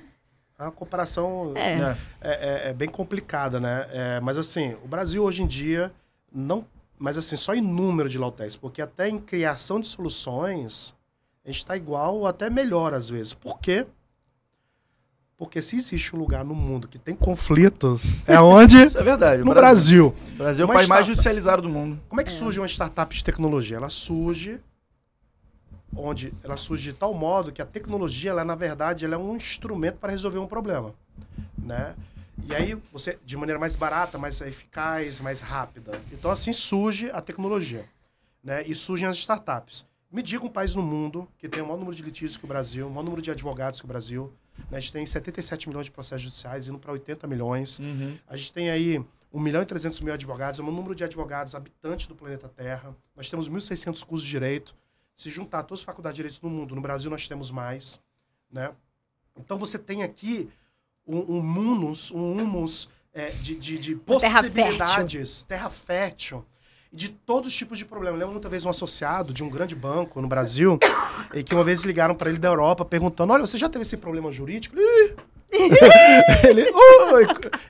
é 0.59 0.63
uma 0.63 0.71
comparação 0.71 1.53
é. 1.55 1.75
Né, 1.75 1.97
é, 2.19 2.31
é, 2.31 2.69
é 2.69 2.73
bem 2.73 2.89
complicada, 2.89 3.59
né? 3.59 3.87
É, 3.91 4.19
mas 4.19 4.37
assim, 4.37 4.75
o 4.83 4.87
Brasil 4.87 5.23
hoje 5.23 5.43
em 5.43 5.47
dia 5.47 5.91
não. 6.33 6.65
Mas 6.97 7.17
assim, 7.17 7.37
só 7.37 7.53
em 7.53 7.61
número 7.61 8.09
de 8.09 8.17
Lautex, 8.17 8.55
porque 8.55 8.81
até 8.81 9.07
em 9.07 9.19
criação 9.19 9.79
de 9.79 9.87
soluções, 9.87 10.95
a 11.45 11.49
gente 11.49 11.57
está 11.57 11.77
igual 11.77 12.15
ou 12.15 12.27
até 12.27 12.49
melhor 12.49 12.93
às 12.93 13.07
vezes. 13.07 13.33
Por 13.33 13.59
quê? 13.59 13.85
Porque 15.37 15.61
se 15.61 15.75
existe 15.75 16.15
um 16.15 16.19
lugar 16.19 16.43
no 16.43 16.55
mundo 16.55 16.87
que 16.87 16.97
tem 16.97 17.13
conflitos, 17.13 18.15
é 18.27 18.39
onde? 18.41 18.83
Isso 18.83 18.97
é 18.97 19.03
verdade. 19.03 19.43
No 19.43 19.53
Brasil. 19.53 20.09
Brasil. 20.09 20.33
O 20.33 20.37
Brasil 20.37 20.65
é 20.65 20.69
o 20.69 20.73
país 20.73 20.87
mais 20.87 21.05
judicializado 21.05 21.61
do 21.61 21.69
mundo. 21.69 21.99
Como 22.09 22.19
é 22.19 22.23
que 22.23 22.31
surge 22.31 22.59
uma 22.59 22.67
startup 22.67 23.15
de 23.15 23.23
tecnologia? 23.23 23.77
Ela 23.77 23.91
surge 23.91 24.59
onde 25.95 26.33
ela 26.43 26.57
surge 26.57 26.91
de 26.91 26.93
tal 26.93 27.13
modo 27.13 27.51
que 27.51 27.61
a 27.61 27.65
tecnologia, 27.65 28.31
ela, 28.31 28.45
na 28.45 28.55
verdade, 28.55 29.05
ela 29.05 29.15
é 29.15 29.17
um 29.17 29.35
instrumento 29.35 29.97
para 29.97 30.11
resolver 30.11 30.39
um 30.39 30.47
problema, 30.47 30.93
né? 31.57 31.95
E 32.45 32.53
aí, 32.53 32.77
você, 32.91 33.17
de 33.25 33.35
maneira 33.35 33.59
mais 33.59 33.75
barata, 33.75 34.17
mais 34.17 34.39
eficaz, 34.41 35.19
mais 35.19 35.41
rápida. 35.41 35.99
Então, 36.11 36.29
assim 36.29 36.53
surge 36.53 37.09
a 37.11 37.19
tecnologia, 37.19 37.85
né? 38.43 38.63
E 38.65 38.75
surgem 38.75 39.07
as 39.07 39.17
startups. 39.17 39.85
Me 40.11 40.21
diga 40.21 40.45
um 40.45 40.49
país 40.49 40.73
no 40.73 40.81
mundo 40.81 41.27
que 41.37 41.49
tem 41.49 41.61
o 41.61 41.65
maior 41.65 41.77
número 41.77 41.95
de 41.95 42.03
litígios 42.03 42.37
que 42.37 42.45
o 42.45 42.47
Brasil, 42.47 42.87
o 42.87 42.89
maior 42.89 43.03
número 43.03 43.21
de 43.21 43.31
advogados 43.31 43.79
que 43.79 43.85
o 43.85 43.87
Brasil. 43.87 44.31
Né? 44.71 44.77
A 44.77 44.79
gente 44.79 44.93
tem 44.93 45.05
77 45.05 45.67
milhões 45.67 45.85
de 45.85 45.91
processos 45.91 46.21
judiciais, 46.21 46.67
indo 46.67 46.79
para 46.79 46.91
80 46.91 47.27
milhões. 47.27 47.79
Uhum. 47.79 48.17
A 48.27 48.37
gente 48.37 48.53
tem 48.53 48.69
aí 48.69 49.03
1 49.33 49.39
milhão 49.39 49.61
e 49.61 49.65
300 49.65 49.99
mil 49.99 50.13
advogados, 50.13 50.59
é 50.59 50.63
o 50.63 50.65
maior 50.65 50.77
número 50.77 50.95
de 50.95 51.03
advogados 51.03 51.55
habitantes 51.55 52.07
do 52.07 52.15
planeta 52.15 52.47
Terra. 52.47 52.95
Nós 53.15 53.29
temos 53.29 53.49
1.600 53.49 54.03
cursos 54.05 54.25
de 54.25 54.31
direito 54.31 54.75
se 55.17 55.31
juntar 55.31 55.63
todas 55.63 55.81
as 55.81 55.85
faculdades 55.85 56.15
de 56.15 56.17
direitos 56.17 56.41
no 56.41 56.49
mundo, 56.49 56.75
no 56.75 56.81
Brasil 56.81 57.09
nós 57.09 57.27
temos 57.27 57.49
mais, 57.49 57.99
né? 58.51 58.71
Então 59.35 59.57
você 59.57 59.79
tem 59.79 60.03
aqui 60.03 60.47
um, 61.05 61.37
um 61.37 61.41
munus, 61.41 62.11
um 62.11 62.33
humus 62.33 62.87
é, 63.11 63.31
de, 63.31 63.55
de, 63.55 63.79
de 63.79 63.95
possibilidades, 63.95 65.41
terra 65.41 65.71
fértil, 65.71 66.45
de 66.93 67.09
todos 67.09 67.49
os 67.49 67.55
tipos 67.55 67.79
de 67.79 67.85
problemas. 67.85 68.19
lembro 68.19 68.33
muitas 68.33 68.51
vezes 68.51 68.65
um 68.65 68.69
associado 68.69 69.33
de 69.33 69.43
um 69.43 69.49
grande 69.49 69.75
banco 69.75 70.21
no 70.21 70.27
Brasil, 70.27 70.77
e 71.33 71.43
que 71.43 71.55
uma 71.55 71.63
vez 71.63 71.83
ligaram 71.83 72.13
para 72.13 72.29
ele 72.29 72.37
da 72.37 72.49
Europa 72.49 72.85
perguntando: 72.85 73.33
Olha, 73.33 73.45
você 73.45 73.57
já 73.57 73.67
teve 73.67 73.81
esse 73.81 73.97
problema 73.97 74.31
jurídico? 74.31 74.75
ele, 76.47 76.63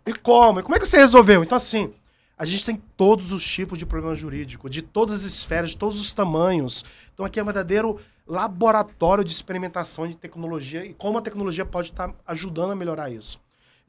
e 0.06 0.14
como? 0.16 0.60
E 0.60 0.64
como 0.64 0.76
é 0.76 0.80
que 0.80 0.86
você 0.86 0.98
resolveu? 0.98 1.44
Então, 1.44 1.56
assim, 1.56 1.94
a 2.38 2.46
gente 2.46 2.66
tem 2.66 2.76
todos 2.96 3.32
os 3.32 3.46
tipos 3.46 3.78
de 3.78 3.86
problema 3.86 4.16
jurídico, 4.16 4.70
de 4.70 4.82
todas 4.82 5.16
as 5.16 5.24
esferas, 5.24 5.72
de 5.72 5.78
todos 5.78 6.00
os 6.00 6.12
tamanhos. 6.12 6.86
Então 7.14 7.26
aqui 7.26 7.40
é 7.40 7.44
um 7.44 7.46
verdadeiro 7.46 8.00
laboratório 8.28 9.24
de 9.24 9.32
experimentação 9.32 10.08
de 10.08 10.16
tecnologia 10.16 10.86
e 10.86 10.94
como 10.94 11.18
a 11.18 11.22
tecnologia 11.22 11.66
pode 11.66 11.90
estar 11.90 12.14
ajudando 12.28 12.72
a 12.72 12.76
melhorar 12.76 13.10
isso. 13.10 13.40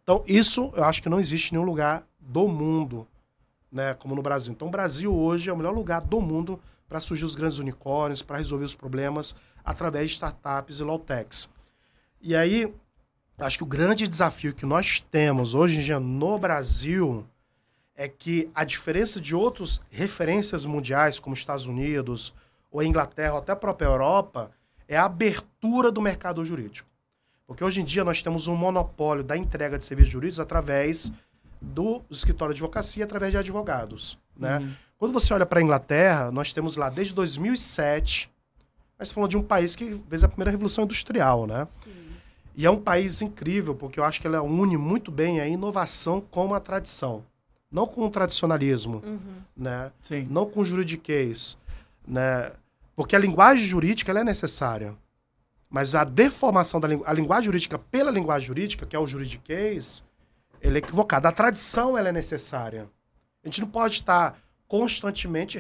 Então 0.02 0.24
isso 0.26 0.72
eu 0.74 0.84
acho 0.84 1.02
que 1.02 1.08
não 1.08 1.20
existe 1.20 1.50
em 1.50 1.56
nenhum 1.56 1.66
lugar 1.66 2.06
do 2.18 2.48
mundo 2.48 3.06
né, 3.70 3.94
como 3.94 4.14
no 4.14 4.22
Brasil. 4.22 4.52
Então, 4.52 4.68
o 4.68 4.70
Brasil 4.70 5.14
hoje 5.14 5.50
é 5.50 5.52
o 5.52 5.56
melhor 5.56 5.74
lugar 5.74 6.00
do 6.00 6.20
mundo 6.20 6.60
para 6.88 7.00
surgir 7.00 7.24
os 7.24 7.34
grandes 7.34 7.58
unicórnios, 7.58 8.22
para 8.22 8.38
resolver 8.38 8.64
os 8.64 8.74
problemas 8.74 9.34
através 9.64 10.10
de 10.10 10.16
startups 10.16 10.80
e 10.80 10.82
low-techs. 10.82 11.48
E 12.20 12.34
aí, 12.34 12.72
acho 13.38 13.58
que 13.58 13.64
o 13.64 13.66
grande 13.66 14.08
desafio 14.08 14.54
que 14.54 14.64
nós 14.64 15.00
temos 15.00 15.54
hoje 15.54 15.78
em 15.78 15.82
dia 15.82 16.00
no 16.00 16.38
Brasil 16.38 17.26
é 17.98 18.06
que 18.06 18.48
a 18.54 18.62
diferença 18.62 19.20
de 19.20 19.34
outras 19.34 19.80
referências 19.90 20.64
mundiais, 20.64 21.18
como 21.18 21.34
Estados 21.34 21.66
Unidos, 21.66 22.32
ou 22.70 22.80
Inglaterra, 22.80 23.32
ou 23.32 23.38
até 23.40 23.50
a 23.50 23.56
própria 23.56 23.86
Europa, 23.86 24.52
é 24.86 24.96
a 24.96 25.04
abertura 25.04 25.90
do 25.90 26.00
mercado 26.00 26.44
jurídico. 26.44 26.88
Porque 27.44 27.64
hoje 27.64 27.80
em 27.80 27.84
dia 27.84 28.04
nós 28.04 28.22
temos 28.22 28.46
um 28.46 28.54
monopólio 28.54 29.24
da 29.24 29.36
entrega 29.36 29.76
de 29.76 29.84
serviços 29.84 30.12
jurídicos 30.12 30.38
através 30.38 31.12
do 31.60 32.00
escritório 32.08 32.54
de 32.54 32.60
advocacia, 32.60 33.04
através 33.04 33.32
de 33.32 33.38
advogados. 33.38 34.16
Né? 34.36 34.58
Uhum. 34.58 34.72
Quando 34.96 35.12
você 35.12 35.34
olha 35.34 35.44
para 35.44 35.58
a 35.58 35.62
Inglaterra, 35.62 36.30
nós 36.30 36.52
temos 36.52 36.76
lá 36.76 36.88
desde 36.88 37.12
2007, 37.14 38.30
nós 38.96 39.10
falando 39.10 39.30
de 39.30 39.36
um 39.36 39.42
país 39.42 39.74
que 39.74 40.00
fez 40.08 40.22
a 40.22 40.28
primeira 40.28 40.52
revolução 40.52 40.84
industrial, 40.84 41.48
né? 41.48 41.66
Sim. 41.66 41.90
E 42.54 42.64
é 42.64 42.70
um 42.70 42.80
país 42.80 43.22
incrível, 43.22 43.74
porque 43.74 43.98
eu 43.98 44.04
acho 44.04 44.20
que 44.20 44.26
ela 44.26 44.42
une 44.42 44.76
muito 44.76 45.10
bem 45.10 45.40
a 45.40 45.48
inovação 45.48 46.20
com 46.20 46.54
a 46.54 46.60
tradição. 46.60 47.24
Não 47.70 47.86
com 47.86 48.06
o 48.06 48.10
tradicionalismo, 48.10 49.02
uhum. 49.04 49.42
né? 49.56 49.92
Sim. 50.02 50.26
Não 50.30 50.48
com 50.48 50.60
o 50.60 50.64
juridiquês, 50.64 51.58
né? 52.06 52.52
Porque 52.96 53.14
a 53.14 53.18
linguagem 53.18 53.64
jurídica 53.64 54.10
ela 54.10 54.20
é 54.20 54.24
necessária. 54.24 54.96
Mas 55.70 55.94
a 55.94 56.02
deformação 56.02 56.80
da 56.80 56.88
a 57.04 57.12
linguagem 57.12 57.44
jurídica 57.44 57.78
pela 57.78 58.10
linguagem 58.10 58.46
jurídica, 58.46 58.86
que 58.86 58.96
é 58.96 58.98
o 58.98 59.06
juridiquês, 59.06 60.02
ele 60.62 60.76
é 60.76 60.78
equivocado. 60.78 61.28
A 61.28 61.32
tradição 61.32 61.96
ela 61.96 62.08
é 62.08 62.12
necessária. 62.12 62.88
A 63.44 63.48
gente 63.48 63.60
não 63.60 63.68
pode 63.68 63.94
estar 63.94 64.38
constantemente 64.66 65.58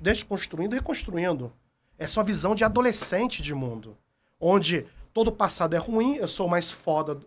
desconstruindo 0.00 0.74
e 0.74 0.78
reconstruindo. 0.78 1.52
É 1.98 2.06
só 2.06 2.22
visão 2.22 2.54
de 2.54 2.64
adolescente 2.64 3.42
de 3.42 3.54
mundo. 3.54 3.96
Onde 4.40 4.86
todo 5.12 5.28
o 5.28 5.32
passado 5.32 5.74
é 5.74 5.78
ruim, 5.78 6.16
eu 6.16 6.28
sou 6.28 6.46
o 6.46 6.50
mais 6.50 6.70
foda 6.70 7.20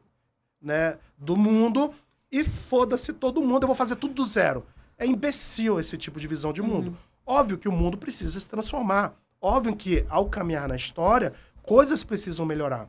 né, 0.62 0.98
do 1.18 1.38
mundo, 1.38 1.94
e 2.32 2.44
foda-se 2.44 3.14
todo 3.14 3.42
mundo, 3.42 3.64
eu 3.64 3.68
vou 3.68 3.76
fazer 3.76 3.96
tudo 3.96 4.14
do 4.14 4.26
zero. 4.26 4.66
É 4.98 5.06
imbecil 5.06 5.80
esse 5.80 5.98
tipo 5.98 6.20
de 6.20 6.28
visão 6.28 6.52
de 6.52 6.62
mundo. 6.62 6.88
Uhum. 6.88 6.96
Óbvio 7.26 7.58
que 7.58 7.68
o 7.68 7.72
mundo 7.72 7.98
precisa 7.98 8.40
se 8.40 8.48
transformar. 8.48 9.14
Óbvio 9.42 9.76
que, 9.76 10.06
ao 10.10 10.28
caminhar 10.30 10.68
na 10.68 10.76
história, 10.76 11.34
coisas 11.62 12.04
precisam 12.04 12.46
melhorar. 12.46 12.88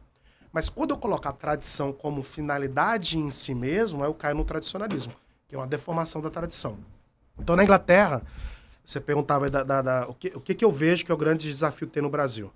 Mas 0.53 0.69
quando 0.69 0.91
eu 0.93 0.97
coloco 0.97 1.29
a 1.29 1.33
tradição 1.33 1.93
como 1.93 2.23
finalidade 2.23 3.19
em 3.19 3.29
si 3.31 3.55
mesmo, 3.55 4.05
eu 4.05 4.15
caio 4.15 4.37
no 4.37 4.45
tradicionalismo, 4.45 5.13
que 5.49 5.55
é 5.55 5.59
uma 5.59 5.67
deformação 5.67 6.23
da 6.23 6.31
tradição. 6.31 6.79
Então, 7.39 7.57
na 7.57 7.65
Inglaterra, 7.65 8.23
você 8.85 9.01
perguntava 9.01 9.51
da, 9.51 9.63
da, 9.63 9.83
da, 9.83 10.09
o, 10.09 10.15
que, 10.15 10.29
o 10.35 10.41
que, 10.41 10.55
que 10.55 10.65
eu 10.65 10.71
vejo 10.71 11.05
que 11.05 11.11
é 11.11 11.15
o 11.15 11.19
grande 11.19 11.49
desafio 11.49 11.87
que 11.87 11.93
tem 11.93 12.03
no 12.03 12.09
Brasil. 12.09 12.53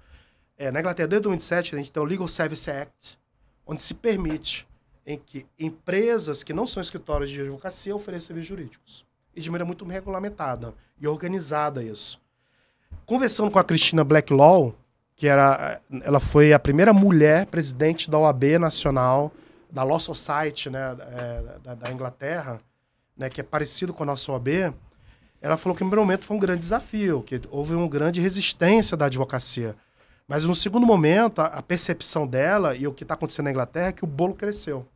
É, 0.56 0.70
na 0.70 0.80
Inglaterra, 0.80 1.08
desde 1.08 1.24
2007, 1.24 1.74
a 1.74 1.78
gente 1.78 1.90
tem 1.90 2.02
o 2.02 2.06
Legal 2.06 2.28
Service 2.28 2.70
Act, 2.70 3.18
onde 3.66 3.82
se 3.82 3.94
permite 3.94 4.66
em 5.06 5.18
que 5.18 5.46
empresas 5.58 6.42
que 6.42 6.52
não 6.52 6.66
são 6.66 6.80
escritórios 6.80 7.30
de 7.30 7.40
advocacia 7.40 7.94
ofereçam 7.94 8.28
serviços 8.28 8.48
jurídicos. 8.48 9.06
E 9.34 9.40
de 9.40 9.50
maneira 9.50 9.64
muito 9.64 9.84
regulamentada 9.84 10.74
e 11.00 11.06
organizada 11.06 11.82
isso. 11.82 12.20
Conversando 13.06 13.50
com 13.50 13.58
a 13.58 13.64
Cristina 13.64 14.04
Blacklaw, 14.04 14.74
que 15.16 15.26
era, 15.26 15.80
ela 16.02 16.18
foi 16.18 16.52
a 16.52 16.58
primeira 16.58 16.92
mulher 16.92 17.46
presidente 17.46 18.10
da 18.10 18.18
OAB 18.18 18.58
nacional, 18.58 19.32
da 19.70 19.82
Law 19.82 20.00
Society, 20.00 20.70
né, 20.70 20.96
é, 20.98 21.58
da, 21.62 21.74
da, 21.74 21.92
Inglaterra, 21.92 22.60
né, 23.16 23.28
que 23.28 23.40
é 23.40 23.44
parecido 23.44 23.92
com 23.92 24.02
a 24.02 24.06
nossa 24.06 24.32
OAB. 24.32 24.72
Ela 25.40 25.56
falou 25.56 25.76
que 25.76 25.84
no 25.84 25.90
primeiro 25.90 26.02
momento 26.02 26.24
foi 26.24 26.36
um 26.36 26.40
grande 26.40 26.60
desafio, 26.60 27.22
que 27.22 27.40
houve 27.50 27.74
uma 27.74 27.88
grande 27.88 28.20
resistência 28.20 28.96
da 28.96 29.06
advocacia. 29.06 29.76
Mas 30.30 30.44
no 30.44 30.54
segundo 30.54 30.86
momento, 30.86 31.40
a, 31.40 31.46
a 31.46 31.60
percepção 31.60 32.24
dela 32.24 32.76
e 32.76 32.86
o 32.86 32.92
que 32.92 33.02
está 33.02 33.14
acontecendo 33.14 33.46
na 33.46 33.50
Inglaterra 33.50 33.88
é 33.88 33.92
que 33.92 34.04
o 34.04 34.06
bolo 34.06 34.32
cresceu. 34.32 34.86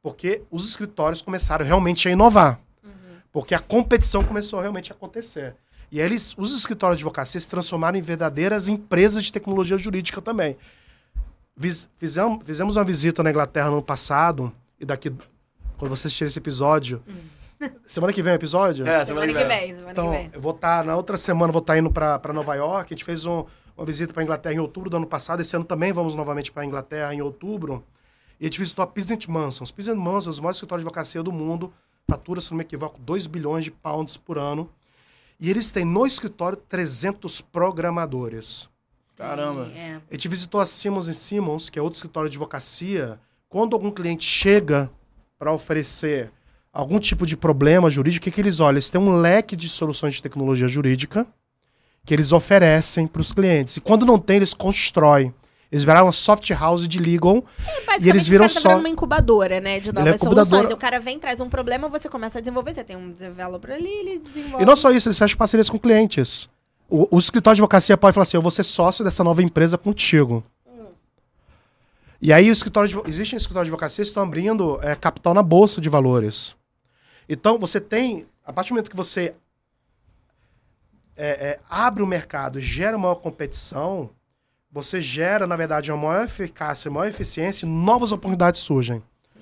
Porque 0.00 0.42
os 0.52 0.68
escritórios 0.68 1.20
começaram 1.20 1.66
realmente 1.66 2.06
a 2.06 2.12
inovar. 2.12 2.60
Uhum. 2.84 2.92
Porque 3.32 3.56
a 3.56 3.58
competição 3.58 4.22
começou 4.22 4.60
realmente 4.60 4.92
a 4.92 4.94
acontecer. 4.94 5.56
E 5.90 5.98
eles, 5.98 6.32
os 6.38 6.56
escritórios 6.56 6.96
de 6.96 7.02
advocacia 7.02 7.40
se 7.40 7.48
transformaram 7.48 7.98
em 7.98 8.00
verdadeiras 8.00 8.68
empresas 8.68 9.24
de 9.24 9.32
tecnologia 9.32 9.76
jurídica 9.76 10.22
também. 10.22 10.56
Fizemos, 11.96 12.44
fizemos 12.44 12.76
uma 12.76 12.84
visita 12.84 13.20
na 13.20 13.30
Inglaterra 13.30 13.70
no 13.70 13.78
ano 13.78 13.82
passado, 13.82 14.52
e 14.78 14.84
daqui, 14.84 15.12
quando 15.76 15.90
você 15.90 16.06
assistir 16.06 16.26
esse 16.26 16.38
episódio. 16.38 17.02
Hum. 17.08 17.70
Semana 17.84 18.12
que 18.12 18.22
vem 18.22 18.30
é 18.30 18.36
o 18.36 18.38
episódio? 18.38 18.86
É, 18.86 19.04
semana, 19.04 19.26
semana 19.26 19.26
que 19.26 19.44
vem. 19.44 19.74
Semana 19.74 19.90
então, 19.90 20.12
que 20.12 20.16
vem. 20.18 20.30
eu 20.32 20.40
vou 20.40 20.52
estar, 20.52 20.78
tá, 20.78 20.84
na 20.84 20.94
outra 20.94 21.16
semana, 21.16 21.52
vou 21.52 21.58
estar 21.58 21.72
tá 21.72 21.78
indo 21.80 21.90
para 21.90 22.32
Nova 22.32 22.54
York. 22.54 22.94
A 22.94 22.94
gente 22.94 23.04
fez 23.04 23.26
um, 23.26 23.44
uma 23.78 23.86
visita 23.86 24.12
para 24.12 24.22
a 24.22 24.24
Inglaterra 24.24 24.54
em 24.56 24.58
outubro 24.58 24.90
do 24.90 24.96
ano 24.96 25.06
passado. 25.06 25.40
Esse 25.40 25.54
ano 25.54 25.64
também 25.64 25.92
vamos 25.92 26.12
novamente 26.12 26.50
para 26.50 26.64
a 26.64 26.66
Inglaterra 26.66 27.14
em 27.14 27.22
outubro. 27.22 27.84
E 28.40 28.44
a 28.44 28.46
gente 28.48 28.58
visitou 28.58 28.82
a 28.82 28.86
Pisnet 28.86 29.30
Manson. 29.30 29.62
Os 29.62 29.70
Pisnet 29.70 29.96
Manson, 29.96 30.30
os 30.30 30.40
maiores 30.40 30.56
escritórios 30.56 30.82
de 30.82 30.88
advocacia 30.88 31.22
do 31.22 31.30
mundo, 31.30 31.72
fatura, 32.08 32.40
se 32.40 32.50
não 32.50 32.58
me 32.58 32.64
equivoco, 32.64 33.00
2 33.00 33.28
bilhões 33.28 33.64
de 33.64 33.70
pounds 33.70 34.16
por 34.16 34.36
ano. 34.36 34.68
E 35.38 35.48
eles 35.48 35.70
têm 35.70 35.84
no 35.84 36.04
escritório 36.04 36.58
300 36.68 37.40
programadores. 37.40 38.68
Caramba. 39.16 39.68
É. 39.68 40.00
A 40.10 40.14
gente 40.14 40.26
visitou 40.26 40.60
a 40.60 40.66
Simmons 40.66 41.16
Simmons, 41.16 41.70
que 41.70 41.78
é 41.78 41.82
outro 41.82 41.96
escritório 41.96 42.28
de 42.28 42.36
advocacia. 42.36 43.20
Quando 43.48 43.74
algum 43.74 43.92
cliente 43.92 44.24
chega 44.24 44.90
para 45.38 45.52
oferecer 45.52 46.32
algum 46.72 46.98
tipo 46.98 47.24
de 47.24 47.36
problema 47.36 47.88
jurídico, 47.88 48.22
o 48.22 48.24
que, 48.24 48.30
que 48.32 48.40
eles 48.40 48.58
olham? 48.58 48.74
Eles 48.74 48.90
têm 48.90 49.00
um 49.00 49.20
leque 49.20 49.54
de 49.54 49.68
soluções 49.68 50.14
de 50.14 50.22
tecnologia 50.22 50.66
jurídica 50.66 51.24
que 52.08 52.14
eles 52.14 52.32
oferecem 52.32 53.06
para 53.06 53.20
os 53.20 53.34
clientes. 53.34 53.76
E 53.76 53.82
quando 53.82 54.06
não 54.06 54.18
tem, 54.18 54.36
eles 54.36 54.54
constroem. 54.54 55.34
Eles 55.70 55.84
viraram 55.84 56.06
uma 56.06 56.12
soft 56.12 56.48
house 56.52 56.88
de 56.88 56.98
legal. 56.98 57.44
É, 57.86 58.00
e 58.00 58.08
eles 58.08 58.26
viram 58.26 58.46
o 58.46 58.48
cara 58.48 58.62
tá 58.62 58.70
só. 58.70 58.78
uma 58.78 58.88
incubadora, 58.88 59.60
né? 59.60 59.78
De 59.78 59.92
novas 59.92 60.14
é 60.14 60.16
soluções. 60.16 60.70
O 60.70 60.76
cara 60.78 60.98
vem, 60.98 61.18
traz 61.18 61.38
um 61.38 61.50
problema, 61.50 61.86
você 61.86 62.08
começa 62.08 62.38
a 62.38 62.40
desenvolver. 62.40 62.72
Você 62.72 62.82
tem 62.82 62.96
um 62.96 63.12
developer 63.12 63.74
ali, 63.74 63.90
ele 63.90 64.18
desenvolve. 64.20 64.62
E 64.62 64.66
não 64.66 64.74
só 64.74 64.90
isso, 64.90 65.06
eles 65.06 65.18
fecham 65.18 65.36
parcerias 65.36 65.68
com 65.68 65.78
clientes. 65.78 66.48
O, 66.88 67.14
o 67.14 67.18
escritório 67.18 67.56
de 67.56 67.60
advocacia 67.60 67.98
pode 67.98 68.14
falar 68.14 68.22
assim: 68.22 68.38
eu 68.38 68.42
vou 68.42 68.50
ser 68.50 68.64
sócio 68.64 69.04
dessa 69.04 69.22
nova 69.22 69.42
empresa 69.42 69.76
contigo. 69.76 70.42
Hum. 70.66 70.86
E 72.22 72.32
aí 72.32 72.48
o 72.48 72.52
escritório 72.54 72.88
de, 72.88 72.98
existe 73.06 73.34
um 73.34 73.36
escritório 73.36 73.66
de 73.66 73.70
advocacia 73.70 74.02
que 74.02 74.08
estão 74.08 74.22
abrindo 74.22 74.78
é, 74.80 74.96
capital 74.96 75.34
na 75.34 75.42
bolsa 75.42 75.78
de 75.78 75.90
valores. 75.90 76.56
Então 77.28 77.58
você 77.58 77.78
tem, 77.78 78.24
a 78.46 78.50
partir 78.50 78.70
do 78.70 78.76
momento 78.76 78.88
que 78.88 78.96
você 78.96 79.34
é, 81.18 81.30
é, 81.30 81.60
abre 81.68 82.00
o 82.00 82.06
mercado, 82.06 82.60
gera 82.60 82.96
maior 82.96 83.16
competição, 83.16 84.08
você 84.70 85.00
gera, 85.00 85.48
na 85.48 85.56
verdade, 85.56 85.90
uma 85.90 86.08
maior 86.10 86.24
eficácia, 86.24 86.88
maior 86.88 87.08
eficiência 87.08 87.66
e 87.66 87.68
novas 87.68 88.12
oportunidades 88.12 88.60
surgem. 88.60 89.02
Sim. 89.32 89.40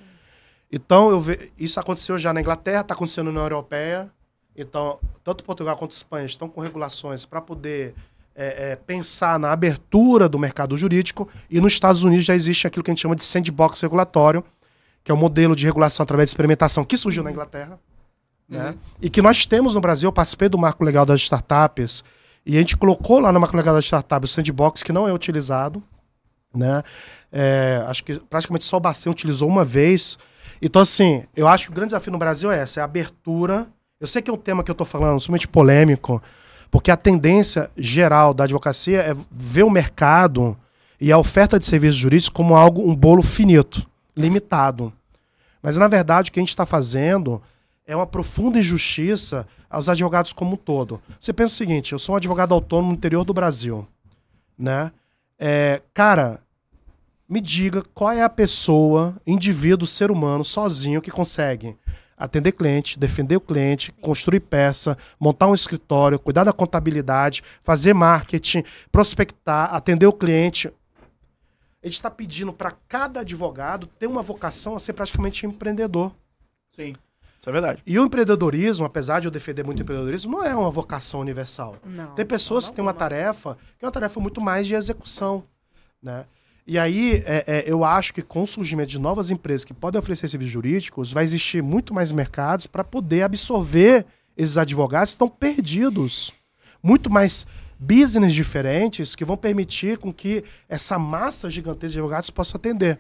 Então, 0.73 1.11
eu 1.11 1.21
ve... 1.21 1.53
isso 1.59 1.79
aconteceu 1.79 2.19
já 2.19 2.33
na 2.33 2.41
Inglaterra, 2.41 2.81
está 2.81 2.95
acontecendo 2.95 3.27
na 3.27 3.31
União 3.33 3.45
Europeia. 3.45 4.11
Então, 4.57 4.99
tanto 5.23 5.45
Portugal 5.45 5.77
quanto 5.77 5.93
Espanha 5.93 6.25
estão 6.25 6.49
com 6.49 6.63
regulações 6.63 7.27
para 7.27 7.43
poder 7.43 7.95
é, 8.35 8.73
é, 8.73 8.77
pensar 8.77 9.39
na 9.39 9.53
abertura 9.53 10.31
do 10.31 10.39
mercado 10.39 10.79
jurídico. 10.79 11.29
E 11.51 11.61
nos 11.61 11.75
Estados 11.75 12.05
Unidos 12.05 12.25
já 12.25 12.35
existe 12.35 12.67
aquilo 12.67 12.83
que 12.83 12.91
a 12.91 12.95
gente 12.95 13.03
chama 13.03 13.17
de 13.17 13.25
sandbox 13.25 13.83
regulatório, 13.83 14.43
que 15.05 15.11
é 15.11 15.15
o 15.15 15.17
um 15.17 15.21
modelo 15.21 15.55
de 15.55 15.67
regulação 15.67 16.05
através 16.05 16.29
de 16.29 16.31
experimentação 16.31 16.85
que 16.85 16.97
surgiu 16.97 17.23
na 17.23 17.31
Inglaterra. 17.31 17.79
Né? 18.49 18.71
Uhum. 18.71 18.77
E 19.03 19.11
que 19.11 19.21
nós 19.21 19.45
temos 19.45 19.75
no 19.75 19.81
Brasil, 19.81 20.09
eu 20.09 20.13
participei 20.13 20.49
do 20.49 20.59
marco 20.59 20.85
legal 20.85 21.05
das 21.05 21.21
startups 21.21 22.05
e 22.45 22.57
a 22.57 22.61
gente 22.61 22.77
colocou 22.77 23.19
lá 23.19 23.33
numa 23.33 23.49
colegiada 23.49 23.81
de 23.81 23.87
startup 23.87 24.25
o 24.25 24.29
sandbox 24.29 24.83
que 24.83 24.93
não 24.93 25.09
é 25.09 25.13
utilizado. 25.13 25.83
Né? 26.55 26.83
É, 27.33 27.85
acho 27.89 28.05
que 28.05 28.21
praticamente 28.21 28.65
só 28.65 28.77
o 28.77 28.81
Bacen 28.81 29.11
utilizou 29.11 29.49
uma 29.49 29.65
vez. 29.65 30.17
Então, 30.63 30.81
assim, 30.81 31.25
eu 31.35 31.49
acho 31.49 31.65
que 31.65 31.71
o 31.71 31.75
grande 31.75 31.89
desafio 31.89 32.13
no 32.13 32.19
Brasil 32.19 32.51
é 32.51 32.61
essa, 32.61 32.81
é 32.81 32.83
a 32.83 32.85
abertura. 32.85 33.67
Eu 34.01 34.07
sei 34.07 34.23
que 34.23 34.31
é 34.31 34.33
um 34.35 34.39
tema 34.39 34.63
que 34.63 34.71
eu 34.71 34.75
estou 34.75 34.87
falando, 34.87 35.21
somente 35.21 35.49
polêmico, 35.49 36.23
porque 36.71 36.91
a 36.91 36.97
tendência 36.97 37.71
geral 37.77 38.33
da 38.33 38.45
advocacia 38.45 39.01
é 39.01 39.17
ver 39.31 39.65
o 39.65 39.71
mercado 39.71 40.57
e 41.01 41.11
a 41.11 41.19
oferta 41.19 41.59
de 41.59 41.67
serviços 41.67 41.97
jurídicos 41.97 42.29
como 42.29 42.57
algo, 42.57 42.89
um 42.89 42.95
bolo 42.95 43.23
finito, 43.23 43.87
limitado. 44.17 44.93
Mas, 45.63 45.77
na 45.77 45.89
verdade, 45.89 46.31
o 46.31 46.33
que 46.33 46.39
a 46.39 46.43
gente 46.43 46.51
está 46.51 46.65
fazendo 46.65 47.43
é 47.87 47.95
uma 47.95 48.07
profunda 48.07 48.59
injustiça 48.59 49.47
aos 49.71 49.89
advogados 49.89 50.33
como 50.33 50.55
um 50.55 50.57
todo. 50.57 51.01
Você 51.21 51.33
pensa 51.33 51.55
o 51.55 51.57
seguinte: 51.57 51.93
eu 51.93 51.99
sou 51.99 52.15
um 52.15 52.17
advogado 52.17 52.53
autônomo 52.53 52.89
no 52.91 52.97
interior 52.97 53.25
do 53.25 53.33
Brasil, 53.33 53.87
né? 54.59 54.91
É, 55.39 55.81
cara, 55.95 56.41
me 57.29 57.41
diga 57.41 57.83
qual 57.95 58.13
é 58.13 58.23
a 58.23 58.29
pessoa, 58.29 59.17
indivíduo, 59.27 59.87
ser 59.87 60.11
humano, 60.11 60.45
sozinho 60.45 61.01
que 61.01 61.11
consegue 61.11 61.77
atender 62.17 62.53
cliente, 62.53 62.99
defender 62.99 63.37
o 63.37 63.41
cliente, 63.41 63.93
Sim. 63.93 64.01
construir 64.01 64.41
peça, 64.41 64.97
montar 65.21 65.49
um 65.49 65.55
escritório, 65.55 66.19
cuidar 66.19 66.45
da 66.45 66.53
contabilidade, 66.53 67.43
fazer 67.63 67.93
marketing, 67.93 68.65
prospectar, 68.91 69.75
atender 69.75 70.07
o 70.07 70.13
cliente. 70.13 70.69
A 71.83 71.87
gente 71.87 71.95
está 71.95 72.11
pedindo 72.11 72.55
para 72.55 72.73
cada 72.89 73.21
advogado 73.21 73.87
ter 73.87 74.07
uma 74.07 74.23
vocação 74.23 74.75
a 74.75 74.81
ser 74.81 74.95
praticamente 74.95 75.45
empreendedor. 75.45 76.11
Sim. 76.75 76.97
Isso 77.47 77.51
é 77.51 77.53
verdade. 77.53 77.83
E 77.87 77.97
o 77.97 78.05
empreendedorismo, 78.05 78.85
apesar 78.85 79.21
de 79.21 79.29
eu 79.29 79.31
defender 79.31 79.65
muito 79.65 79.79
o 79.79 79.83
empreendedorismo, 79.83 80.33
não 80.33 80.43
é 80.43 80.53
uma 80.53 80.69
vocação 80.69 81.21
universal. 81.21 81.77
Não. 81.85 82.13
Tem 82.13 82.27
pessoas 82.27 82.65
não, 82.65 82.71
que 82.71 82.77
têm 82.77 82.85
uma 82.85 82.93
tarefa 82.93 83.57
que 83.79 83.85
é 83.85 83.87
uma 83.87 83.93
tarefa 83.93 84.19
muito 84.19 84.41
mais 84.41 84.67
de 84.67 84.75
execução, 84.75 85.45
né? 86.03 86.25
E 86.67 86.77
aí, 86.77 87.23
é, 87.25 87.45
é, 87.47 87.65
eu 87.65 87.85
acho 87.85 88.13
que 88.13 88.21
com 88.21 88.43
o 88.43 88.47
surgimento 88.49 88.91
de 88.91 88.99
novas 88.99 89.31
empresas 89.31 89.65
que 89.65 89.73
podem 89.73 90.01
oferecer 90.01 90.27
serviços 90.27 90.53
jurídicos, 90.53 91.13
vai 91.13 91.23
existir 91.23 91.63
muito 91.63 91.95
mais 91.95 92.11
mercados 92.11 92.67
para 92.67 92.83
poder 92.83 93.23
absorver 93.23 94.05
esses 94.37 94.59
advogados 94.59 95.13
que 95.13 95.15
estão 95.15 95.29
perdidos. 95.29 96.33
Muito 96.83 97.09
mais 97.09 97.47
business 97.79 98.35
diferentes 98.35 99.15
que 99.15 99.25
vão 99.25 99.37
permitir 99.37 99.99
com 99.99 100.13
que 100.13 100.43
essa 100.69 100.99
massa 100.99 101.49
gigantesca 101.49 101.93
de 101.93 101.99
advogados 101.99 102.31
possa 102.31 102.57
atender. 102.57 102.99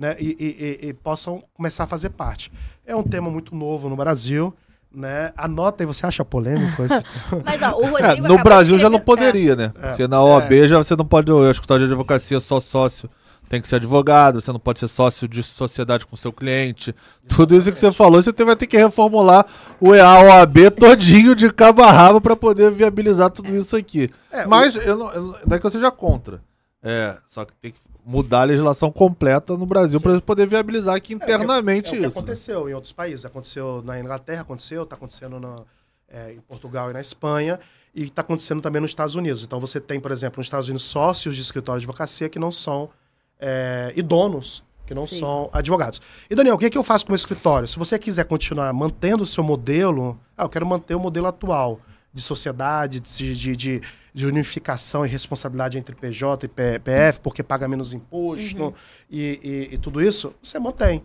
Né, 0.00 0.16
e, 0.18 0.80
e, 0.82 0.88
e, 0.88 0.92
possam 0.94 1.44
começar 1.52 1.84
a 1.84 1.86
fazer 1.86 2.08
parte. 2.08 2.50
É 2.86 2.96
um 2.96 3.02
tema 3.02 3.30
muito 3.30 3.54
novo 3.54 3.86
no 3.86 3.96
Brasil. 3.96 4.54
Né? 4.90 5.30
Anota 5.36 5.82
aí, 5.82 5.86
você 5.86 6.06
acha 6.06 6.24
polêmico 6.24 6.82
esse 6.82 7.02
Mas, 7.44 7.60
ó, 7.60 7.72
o 7.78 7.90
Rodrigo 7.90 8.26
é, 8.26 8.28
No 8.28 8.38
Brasil 8.42 8.78
já 8.78 8.88
não 8.88 8.98
poderia, 8.98 9.52
é. 9.52 9.56
né? 9.56 9.72
Porque 9.78 10.08
na 10.08 10.22
OAB 10.22 10.52
é. 10.52 10.68
já 10.68 10.78
você 10.78 10.96
não 10.96 11.04
pode. 11.04 11.30
O 11.30 11.48
escritório 11.50 11.86
de 11.86 11.92
advocacia 11.92 12.40
só 12.40 12.58
sócio 12.58 13.10
tem 13.46 13.60
que 13.60 13.68
ser 13.68 13.76
advogado, 13.76 14.40
você 14.40 14.50
não 14.52 14.58
pode 14.60 14.78
ser 14.78 14.88
sócio 14.88 15.28
de 15.28 15.42
sociedade 15.42 16.06
com 16.06 16.16
seu 16.16 16.32
cliente. 16.32 16.90
Exatamente. 16.90 17.36
Tudo 17.36 17.56
isso 17.56 17.70
que 17.70 17.78
você 17.78 17.92
falou, 17.92 18.22
você 18.22 18.32
vai 18.44 18.56
ter 18.56 18.66
que 18.66 18.78
reformular 18.78 19.44
o 19.78 19.94
EA 19.94 20.20
OAB 20.20 20.70
todinho 20.70 21.34
de 21.34 21.52
cabo 21.52 21.82
a 21.82 21.92
rabo 21.92 22.20
para 22.20 22.36
poder 22.36 22.70
viabilizar 22.70 23.28
tudo 23.28 23.54
isso 23.54 23.76
aqui. 23.76 24.08
É, 24.30 24.46
Mas 24.46 24.76
o... 24.76 24.78
eu 24.78 24.96
não, 24.96 25.12
eu, 25.12 25.22
não 25.44 25.56
é 25.56 25.58
que 25.58 25.66
eu 25.66 25.70
seja 25.70 25.90
contra. 25.90 26.40
É, 26.82 27.16
só 27.26 27.44
que 27.44 27.54
tem 27.56 27.72
que 27.72 27.78
mudar 28.10 28.40
a 28.40 28.44
legislação 28.44 28.90
completa 28.90 29.56
no 29.56 29.64
Brasil 29.64 30.00
para 30.00 30.20
poder 30.20 30.44
viabilizar 30.44 30.96
aqui 30.96 31.14
internamente 31.14 31.94
é, 31.94 31.98
é, 31.98 32.02
é 32.02 32.06
isso. 32.08 32.18
aconteceu 32.18 32.64
né? 32.64 32.72
em 32.72 32.74
outros 32.74 32.92
países. 32.92 33.24
Aconteceu 33.24 33.82
na 33.84 34.00
Inglaterra, 34.00 34.40
aconteceu, 34.40 34.82
está 34.82 34.96
acontecendo 34.96 35.38
na, 35.38 35.62
é, 36.08 36.32
em 36.32 36.40
Portugal 36.40 36.90
e 36.90 36.92
na 36.92 37.00
Espanha, 37.00 37.60
e 37.94 38.02
está 38.04 38.22
acontecendo 38.22 38.60
também 38.60 38.82
nos 38.82 38.90
Estados 38.90 39.14
Unidos. 39.14 39.44
Então 39.44 39.60
você 39.60 39.80
tem, 39.80 40.00
por 40.00 40.10
exemplo, 40.10 40.38
nos 40.38 40.46
Estados 40.46 40.68
Unidos 40.68 40.82
sócios 40.82 41.36
de 41.36 41.42
escritório 41.42 41.78
de 41.78 41.84
advocacia 41.84 42.28
que 42.28 42.38
não 42.38 42.50
são 42.50 42.90
é, 43.38 43.92
e 43.94 44.02
donos 44.02 44.64
que 44.84 44.94
não 44.94 45.06
Sim. 45.06 45.20
são 45.20 45.48
advogados. 45.52 46.02
E 46.28 46.34
Daniel, 46.34 46.56
o 46.56 46.58
que, 46.58 46.66
é 46.66 46.70
que 46.70 46.76
eu 46.76 46.82
faço 46.82 47.06
com 47.06 47.12
o 47.12 47.16
escritório? 47.16 47.68
Se 47.68 47.78
você 47.78 47.96
quiser 47.96 48.24
continuar 48.24 48.72
mantendo 48.72 49.22
o 49.22 49.26
seu 49.26 49.44
modelo, 49.44 50.18
ah, 50.36 50.42
eu 50.42 50.48
quero 50.48 50.66
manter 50.66 50.96
o 50.96 50.98
modelo 50.98 51.28
atual 51.28 51.78
de 52.12 52.20
sociedade, 52.20 52.98
de, 52.98 53.36
de, 53.36 53.54
de, 53.54 53.82
de 54.12 54.26
unificação 54.26 55.06
e 55.06 55.08
responsabilidade 55.08 55.78
entre 55.78 55.94
PJ 55.94 56.46
e 56.46 56.48
PF, 56.48 57.20
porque 57.20 57.42
paga 57.42 57.68
menos 57.68 57.92
imposto 57.92 58.64
uhum. 58.64 58.74
e, 59.08 59.68
e, 59.70 59.74
e, 59.74 59.78
tudo 59.78 60.02
isso, 60.02 60.34
você 60.42 60.58
mantém. 60.58 61.02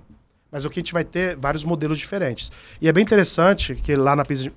Mas 0.51 0.65
o 0.65 0.69
que 0.69 0.79
a 0.79 0.81
gente 0.81 0.93
vai 0.93 1.03
ter 1.03 1.35
vários 1.35 1.63
modelos 1.63 1.99
diferentes. 1.99 2.51
E 2.81 2.87
é 2.87 2.93
bem 2.93 3.03
interessante 3.03 3.75
que 3.75 3.95
lá 3.95 4.15
na 4.15 4.23
Pisa, 4.23 4.51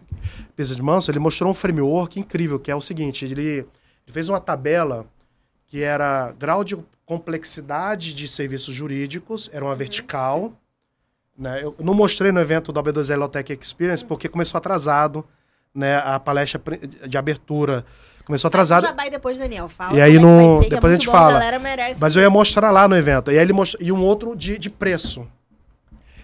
de 0.56 0.82
Manso 0.82 1.10
ele 1.10 1.18
mostrou 1.18 1.50
um 1.50 1.54
framework 1.54 2.18
incrível, 2.20 2.58
que 2.58 2.70
é 2.70 2.74
o 2.74 2.80
seguinte, 2.80 3.24
ele, 3.24 3.42
ele 3.42 3.66
fez 4.12 4.28
uma 4.28 4.40
tabela 4.40 5.06
que 5.66 5.82
era 5.82 6.32
grau 6.32 6.64
de 6.64 6.78
complexidade 7.04 8.14
de 8.14 8.28
serviços 8.28 8.74
jurídicos, 8.74 9.50
era 9.52 9.64
uma 9.64 9.72
uhum. 9.72 9.76
vertical. 9.78 10.52
Né? 11.36 11.62
Eu 11.62 11.74
não 11.78 11.94
mostrei 11.94 12.32
no 12.32 12.40
evento 12.40 12.72
da 12.72 12.82
B2L 12.82 13.28
Tech 13.28 13.58
Experience 13.60 14.04
porque 14.04 14.28
começou 14.28 14.58
atrasado 14.58 15.24
né, 15.74 15.96
a 15.96 16.18
palestra 16.18 16.60
de 17.06 17.16
abertura 17.16 17.84
começou 18.28 18.48
atrasado. 18.48 18.82
Já 18.82 18.92
vai 18.92 19.08
depois, 19.08 19.38
Daniel. 19.38 19.70
Fala 19.70 19.96
e 19.96 20.02
aí 20.02 20.18
no, 20.18 20.62
ser, 20.62 20.68
depois 20.68 20.92
é 20.92 20.96
a 20.96 20.98
gente 20.98 21.06
bom, 21.06 21.12
fala. 21.12 21.40
A 21.40 21.98
Mas 21.98 22.14
eu 22.14 22.20
ia 22.20 22.28
mostrar 22.28 22.70
lá 22.70 22.86
no 22.86 22.94
evento. 22.94 23.32
E 23.32 23.38
aí 23.38 23.42
ele 23.42 23.54
mostrou, 23.54 23.82
e 23.82 23.90
um 23.90 24.02
outro 24.02 24.36
de, 24.36 24.58
de 24.58 24.68
preço. 24.68 25.26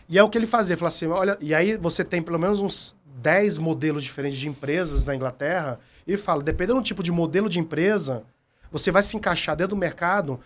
E 0.07 0.19
é 0.19 0.23
o 0.23 0.29
que 0.29 0.37
ele 0.37 0.47
fazia, 0.47 0.77
falou 0.77 0.91
assim, 0.91 1.07
olha, 1.07 1.39
e 1.41 1.55
aí 1.55 1.79
você 1.79 2.05
tem 2.05 2.21
pelo 2.21 2.39
menos 2.39 2.61
uns 2.61 2.95
10 3.07 3.57
modelos 3.57 4.05
diferentes 4.05 4.39
de 4.39 4.47
empresas 4.47 5.07
na 5.07 5.17
Inglaterra 5.17 5.81
e 6.07 6.15
fala, 6.19 6.43
dependendo 6.43 6.79
do 6.79 6.85
tipo 6.85 7.03
de 7.03 7.11
modelo 7.11 7.49
de 7.49 7.59
empresa, 7.59 8.23
você 8.71 8.91
vai 8.91 9.03
se 9.03 9.17
encaixar 9.17 9.57
dentro 9.57 9.75
do 9.75 9.81
mercado 9.81 10.39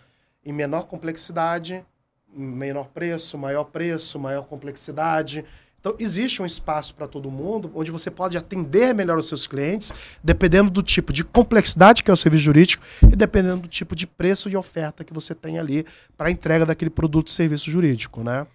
em 0.47 0.53
menor 0.53 0.87
complexidade, 0.87 1.85
menor 2.33 2.87
preço, 2.94 3.37
maior 3.37 3.64
preço, 3.64 4.16
maior 4.16 4.44
complexidade. 4.44 5.44
Então, 5.81 5.95
existe 5.99 6.43
um 6.43 6.47
espaço 6.47 6.95
para 6.95 7.07
todo 7.07 7.31
mundo 7.31 7.71
onde 7.75 7.91
você 7.91 8.11
pode 8.11 8.37
atender 8.37 8.93
melhor 8.93 9.17
os 9.17 9.29
seus 9.29 9.47
clientes, 9.47 9.93
dependendo 10.23 10.71
do 10.71 10.83
tipo 10.83 11.12
de 11.12 11.23
complexidade 11.23 12.03
que 12.03 12.11
é 12.11 12.14
o 12.14 12.17
serviço 12.17 12.45
jurídico 12.45 12.85
e 13.03 13.14
dependendo 13.14 13.62
do 13.62 13.69
tipo 13.69 13.95
de 13.95 14.07
preço 14.07 14.49
e 14.49 14.57
oferta 14.57 15.05
que 15.05 15.14
você 15.14 15.35
tem 15.35 15.59
ali 15.59 15.87
para 16.17 16.29
a 16.29 16.31
entrega 16.31 16.67
daquele 16.67 16.91
produto 16.91 17.29
e 17.29 17.33
serviço 17.33 17.71
jurídico, 17.71 18.25
né? 18.25 18.47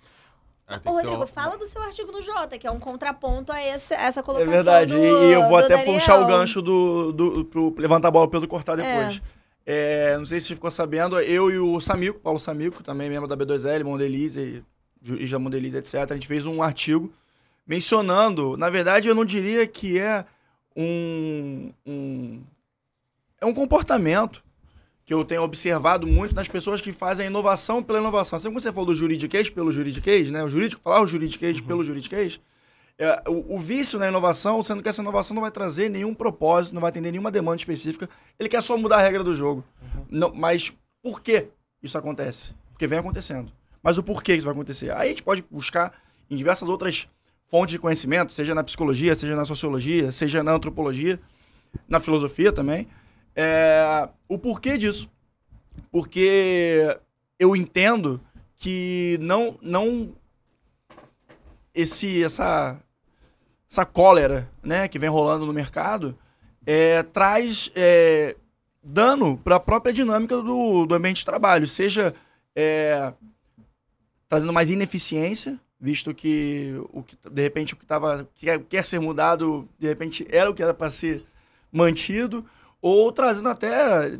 É, 0.68 0.90
Ô, 0.90 0.94
Rodrigo, 0.94 1.26
fala 1.28 1.58
do 1.58 1.66
seu 1.66 1.82
artigo 1.82 2.12
do 2.12 2.22
Jota, 2.22 2.58
que 2.58 2.66
é 2.66 2.72
um 2.72 2.80
contraponto 2.80 3.52
a 3.52 3.62
esse, 3.62 3.94
essa 3.94 4.22
é 4.22 4.24
colocação. 4.24 4.52
É 4.52 4.56
verdade, 4.56 4.94
do, 4.94 5.00
e 5.00 5.32
eu 5.32 5.48
vou 5.48 5.58
até 5.58 5.78
Daniel. 5.78 5.94
puxar 5.94 6.22
o 6.22 6.26
gancho 6.26 6.62
do, 6.62 7.12
do, 7.12 7.46
pro 7.46 7.76
levantar 7.78 8.08
a 8.10 8.12
bola 8.12 8.30
pelo 8.30 8.48
cortar 8.48 8.76
depois. 8.76 9.22
É. 9.40 9.44
É, 9.66 10.18
não 10.18 10.26
sei 10.26 10.40
se 10.40 10.48
você 10.48 10.56
ficou 10.56 10.70
sabendo, 10.70 11.18
eu 11.20 11.50
e 11.50 11.58
o 11.58 11.80
Samico, 11.80 12.20
Paulo 12.20 12.40
Samico, 12.40 12.84
também 12.84 13.10
membro 13.10 13.28
da 13.28 13.38
B2L, 13.38 13.84
Mondelize, 13.86 14.64
Isla 15.04 15.39
Mondelize, 15.39 15.78
etc. 15.78 16.12
A 16.12 16.13
gente 16.13 16.28
fez 16.28 16.46
um 16.46 16.62
artigo 16.62 17.12
mencionando, 17.66 18.58
na 18.58 18.70
verdade, 18.70 19.08
eu 19.08 19.16
não 19.16 19.26
diria 19.26 19.66
que 19.66 20.00
é 20.00 20.26
um, 20.76 21.72
um 21.86 22.42
é 23.39 23.46
um 23.46 23.54
comportamento 23.54 24.44
que 25.06 25.13
eu 25.13 25.26
tenho 25.26 25.44
observado 25.44 26.08
muito 26.08 26.34
nas 26.34 26.48
pessoas 26.48 26.80
que 26.80 26.94
fazem 26.94 27.26
a 27.26 27.30
inovação 27.30 27.84
pela 27.84 28.00
inovação. 28.00 28.38
Assim 28.38 28.48
como 28.48 28.60
você 28.60 28.72
falou 28.72 28.88
do 28.88 28.96
juridiquês 28.96 29.50
pelo 29.50 29.72
juridiquês, 29.72 30.32
né? 30.32 30.42
O 30.44 30.48
jurídico, 30.48 30.82
falar 30.82 31.02
o 31.02 31.08
juridiquês 31.08 31.60
uhum. 31.60 31.66
pelo 31.66 31.84
juridiquês. 31.84 32.39
É, 32.98 33.24
o, 33.28 33.56
o, 33.56 33.60
vício 33.60 34.00
na 34.00 34.08
inovação, 34.08 34.62
sendo 34.62 34.82
que 34.82 34.88
essa 34.88 35.02
inovação 35.02 35.34
não 35.34 35.42
vai 35.42 35.52
trazer 35.52 35.89
nenhum 35.89 36.13
propósito, 36.13 36.74
não 36.74 36.82
vai 36.82 36.89
atender 36.89 37.12
nenhuma 37.12 37.32
demanda 37.32 37.58
específica. 37.58 38.10
Ele 38.39 38.48
quer 38.48 38.62
só 38.62 38.78
mudar 38.78 38.98
a 38.98 39.02
regra 39.02 39.24
do 39.24 39.36
jogo. 39.36 39.63
Uhum. 39.82 40.06
Não, 40.10 40.34
mas 40.34 40.72
por 41.02 41.22
que 41.22 41.48
isso 41.82 41.98
acontece? 41.98 42.54
Porque 42.72 42.88
vem 42.88 43.00
acontecendo. 43.00 43.52
Mas 43.84 43.98
o 43.98 44.04
porquê 44.04 44.34
isso 44.34 44.46
vai 44.46 44.54
acontecer? 44.54 44.91
Aí 44.91 45.08
a 45.08 45.10
gente 45.10 45.22
pode 45.22 45.43
buscar 45.52 45.93
em 46.32 46.38
diversas 46.38 46.69
outras 46.69 47.08
fontes 47.50 47.74
de 47.74 47.80
conhecimento, 47.80 48.32
seja 48.32 48.56
na 48.56 48.63
psicologia, 48.63 49.13
seja 49.13 49.36
na 49.36 49.46
sociologia, 49.46 50.12
seja 50.12 50.41
na 50.41 50.54
antropologia, 50.54 51.19
na 51.88 52.00
filosofia 52.00 52.52
também. 52.52 52.88
É, 53.36 54.08
o 54.28 54.39
porquê 54.39 54.78
disso? 54.78 55.10
Porque 55.91 56.98
eu 57.38 57.56
entendo 57.56 58.22
que 58.58 59.17
não 59.22 59.58
não 59.62 60.15
esse 61.76 62.24
essa 62.24 62.80
essa 63.69 63.86
cólera, 63.86 64.50
né, 64.62 64.88
que 64.88 65.00
vem 65.00 65.10
rolando 65.10 65.48
no 65.48 65.52
mercado, 65.54 66.15
é, 66.65 67.02
traz 67.02 67.72
é, 67.76 68.36
dano 68.84 69.36
para 69.36 69.56
a 69.56 69.60
própria 69.60 69.91
dinâmica 69.91 70.38
do, 70.38 70.86
do 70.86 70.96
ambiente 70.96 71.17
de 71.17 71.26
trabalho, 71.26 71.67
seja 71.67 72.13
é, 72.56 73.13
trazendo 74.34 74.52
mais 74.52 74.72
ineficiência, 74.72 75.60
visto 75.80 76.12
que 76.12 76.74
o 76.91 77.04
que 77.04 77.15
de 77.30 77.41
repente 77.43 77.76
o 77.76 77.78
que 77.78 77.86
tava 77.86 78.28
que 78.34 78.58
quer 78.62 78.84
ser 78.84 79.00
mudado, 79.00 79.69
de 79.78 79.88
repente 79.88 80.26
era 80.32 80.50
o 80.50 80.56
que 80.56 80.63
era 80.63 80.74
para 80.74 80.89
ser 80.89 81.24
mantido, 81.72 82.43
ou 82.82 83.12
trazendo 83.12 83.50
até 83.50 84.17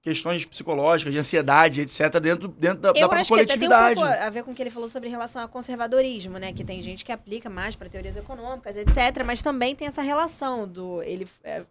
questões 0.00 0.44
psicológicas, 0.44 1.12
de 1.12 1.20
ansiedade, 1.20 1.80
etc., 1.80 2.18
dentro, 2.20 2.48
dentro 2.48 2.80
da, 2.80 2.92
da 2.92 2.98
própria 2.98 3.24
coletividade. 3.24 3.94
tem 3.94 4.02
um 4.04 4.08
pouco 4.08 4.24
a 4.24 4.30
ver 4.30 4.42
com 4.42 4.50
o 4.50 4.54
que 4.54 4.60
ele 4.60 4.70
falou 4.70 4.88
sobre 4.88 5.08
relação 5.08 5.40
ao 5.42 5.48
conservadorismo, 5.48 6.38
né? 6.38 6.52
Que 6.52 6.64
tem 6.64 6.82
gente 6.82 7.04
que 7.04 7.12
aplica 7.12 7.48
mais 7.48 7.76
para 7.76 7.88
teorias 7.88 8.16
econômicas, 8.16 8.76
etc., 8.76 9.24
mas 9.24 9.42
também 9.42 9.76
tem 9.76 9.86
essa 9.86 10.02
relação 10.02 10.66
do. 10.66 11.00
Ele, 11.04 11.28
é, 11.44 11.62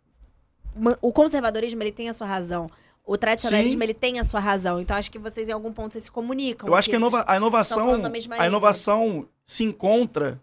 o 1.01 1.11
conservadorismo 1.11 1.83
ele 1.83 1.91
tem 1.91 2.07
a 2.07 2.13
sua 2.13 2.25
razão. 2.25 2.71
O 3.05 3.17
tradicionalismo 3.17 3.79
Sim. 3.79 3.83
ele 3.83 3.93
tem 3.93 4.19
a 4.19 4.23
sua 4.23 4.39
razão. 4.39 4.79
Então 4.79 4.95
acho 4.95 5.11
que 5.11 5.19
vocês 5.19 5.49
em 5.49 5.51
algum 5.51 5.73
ponto 5.73 5.93
vocês 5.93 6.05
se 6.05 6.11
comunicam. 6.11 6.67
Eu 6.67 6.75
acho 6.75 6.89
que 6.89 6.95
a, 6.95 6.99
inova 6.99 7.25
a 7.27 7.35
inovação, 7.35 7.89
a, 7.89 8.43
a 8.43 8.47
inovação 8.47 9.27
se 9.43 9.63
encontra 9.63 10.41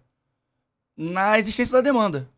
na 0.97 1.39
existência 1.39 1.77
da 1.77 1.81
demanda. 1.81 2.29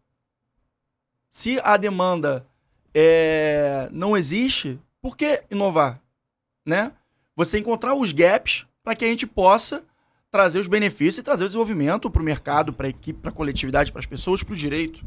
Se 1.31 1.59
a 1.63 1.77
demanda 1.77 2.47
é, 2.95 3.89
não 3.93 4.17
existe, 4.17 4.79
por 5.01 5.17
que 5.17 5.43
inovar? 5.51 6.01
Né? 6.67 6.93
Você 7.35 7.59
encontrar 7.59 7.95
os 7.95 8.13
gaps 8.13 8.67
para 8.83 8.95
que 8.95 9.05
a 9.05 9.09
gente 9.09 9.27
possa 9.27 9.83
trazer 10.31 10.59
os 10.59 10.67
benefícios 10.67 11.19
e 11.19 11.23
trazer 11.23 11.45
o 11.45 11.47
desenvolvimento 11.49 12.11
para 12.11 12.23
o 12.23 12.25
mercado, 12.25 12.73
para 12.73 12.87
a 12.87 12.91
equipe, 12.91 13.19
para 13.21 13.31
a 13.31 13.35
coletividade, 13.35 13.91
para 13.91 14.01
as 14.01 14.07
pessoas, 14.07 14.43
para 14.43 14.53
o 14.53 14.57
direito. 14.57 15.05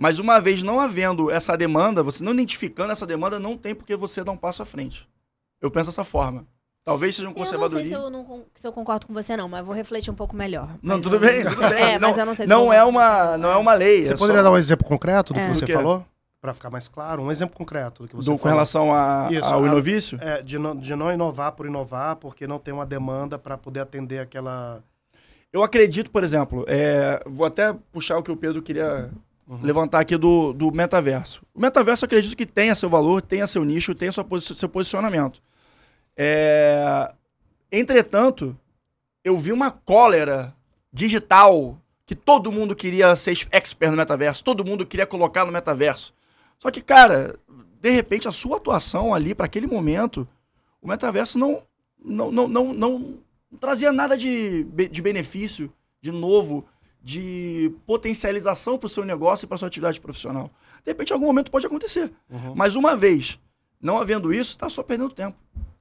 Mas 0.00 0.18
uma 0.18 0.40
vez 0.40 0.62
não 0.62 0.80
havendo 0.80 1.30
essa 1.30 1.54
demanda, 1.58 2.02
você 2.02 2.24
não 2.24 2.32
identificando 2.32 2.90
essa 2.90 3.06
demanda, 3.06 3.38
não 3.38 3.54
tem 3.54 3.74
por 3.74 3.84
que 3.84 3.94
você 3.94 4.24
dar 4.24 4.32
um 4.32 4.36
passo 4.36 4.62
à 4.62 4.64
frente. 4.64 5.06
Eu 5.60 5.70
penso 5.70 5.90
dessa 5.90 6.04
forma. 6.04 6.46
Talvez 6.82 7.16
seja 7.16 7.28
um 7.28 7.34
conservadorismo. 7.34 7.94
Eu 7.94 8.10
não 8.10 8.10
sei 8.10 8.24
se 8.24 8.30
eu, 8.30 8.36
não, 8.38 8.44
se 8.54 8.66
eu 8.66 8.72
concordo 8.72 9.06
com 9.06 9.12
você, 9.12 9.36
não, 9.36 9.46
mas 9.46 9.62
vou 9.62 9.74
refletir 9.74 10.10
um 10.10 10.14
pouco 10.14 10.34
melhor. 10.34 10.70
Não, 10.82 11.02
tudo 11.02 11.20
bem, 11.20 11.44
tudo 11.44 11.60
bem. 11.68 11.82
É, 11.82 11.98
não, 11.98 12.08
mas 12.08 12.16
eu 12.16 12.24
não 12.24 12.34
sei 12.34 12.46
se 12.46 12.48
não 12.48 12.72
é 12.72 12.82
uma 12.82 13.36
Não 13.36 13.50
é 13.52 13.56
uma 13.56 13.74
lei. 13.74 14.02
Você 14.02 14.14
é 14.14 14.16
poderia 14.16 14.40
só... 14.40 14.48
dar 14.48 14.52
um 14.52 14.56
exemplo 14.56 14.86
concreto 14.86 15.34
do 15.34 15.38
é. 15.38 15.50
que 15.50 15.54
você 15.54 15.66
do 15.66 15.72
falou? 15.74 16.06
para 16.40 16.54
ficar 16.54 16.70
mais 16.70 16.88
claro, 16.88 17.22
um 17.22 17.30
exemplo 17.30 17.54
concreto 17.54 18.04
do 18.04 18.08
que 18.08 18.16
você 18.16 18.30
do, 18.30 18.38
Com 18.38 18.48
relação 18.48 18.94
a, 18.94 19.28
Isso, 19.30 19.52
ao 19.52 19.66
inovício? 19.66 20.18
É, 20.22 20.40
de 20.40 20.58
não, 20.58 20.74
de 20.74 20.96
não 20.96 21.12
inovar 21.12 21.52
por 21.52 21.66
inovar, 21.66 22.16
porque 22.16 22.46
não 22.46 22.58
tem 22.58 22.72
uma 22.72 22.86
demanda 22.86 23.38
para 23.38 23.58
poder 23.58 23.80
atender 23.80 24.20
aquela... 24.20 24.82
Eu 25.52 25.62
acredito, 25.62 26.10
por 26.10 26.24
exemplo, 26.24 26.64
é, 26.66 27.22
vou 27.26 27.44
até 27.44 27.74
puxar 27.92 28.16
o 28.16 28.22
que 28.22 28.32
o 28.32 28.36
Pedro 28.36 28.62
queria 28.62 29.10
uhum. 29.50 29.58
levantar 29.60 30.00
aqui 30.00 30.16
do, 30.16 30.52
do 30.52 30.70
metaverso. 30.70 31.42
O 31.52 31.60
metaverso, 31.60 32.04
acredito 32.04 32.36
que 32.36 32.46
tenha 32.46 32.74
seu 32.74 32.88
valor, 32.88 33.20
tenha 33.20 33.46
seu 33.46 33.64
nicho, 33.64 33.94
tenha 33.94 34.12
seu, 34.12 34.24
seu 34.40 34.68
posicionamento. 34.68 35.42
É, 36.16 37.12
entretanto, 37.70 38.56
eu 39.24 39.36
vi 39.36 39.52
uma 39.52 39.70
cólera 39.70 40.54
digital 40.92 41.76
que 42.06 42.14
todo 42.14 42.52
mundo 42.52 42.74
queria 42.74 43.14
ser 43.16 43.32
expert 43.52 43.90
no 43.90 43.96
metaverso, 43.96 44.44
todo 44.44 44.64
mundo 44.64 44.86
queria 44.86 45.06
colocar 45.06 45.44
no 45.44 45.52
metaverso. 45.52 46.14
Só 46.58 46.70
que, 46.70 46.80
cara, 46.80 47.36
de 47.80 47.90
repente 47.90 48.28
a 48.28 48.32
sua 48.32 48.56
atuação 48.56 49.12
ali 49.12 49.34
para 49.34 49.46
aquele 49.46 49.66
momento, 49.66 50.28
o 50.80 50.88
metaverso 50.88 51.38
não 51.38 51.62
não, 52.02 52.32
não, 52.32 52.48
não, 52.48 52.72
não 52.72 53.18
trazia 53.60 53.92
nada 53.92 54.16
de, 54.16 54.64
de 54.64 55.02
benefício, 55.02 55.70
de 56.00 56.10
novo, 56.10 56.66
de 57.02 57.72
potencialização 57.86 58.78
para 58.78 58.86
o 58.86 58.90
seu 58.90 59.04
negócio 59.04 59.46
e 59.46 59.48
para 59.48 59.58
sua 59.58 59.68
atividade 59.68 60.00
profissional. 60.00 60.50
De 60.84 60.90
repente, 60.90 61.10
em 61.10 61.14
algum 61.14 61.26
momento 61.26 61.50
pode 61.50 61.66
acontecer. 61.66 62.12
Uhum. 62.30 62.54
Mas 62.54 62.74
uma 62.74 62.96
vez 62.96 63.38
não 63.80 63.98
havendo 63.98 64.32
isso, 64.32 64.50
está 64.50 64.68
só 64.68 64.82
perdendo 64.82 65.14
tempo. 65.14 65.36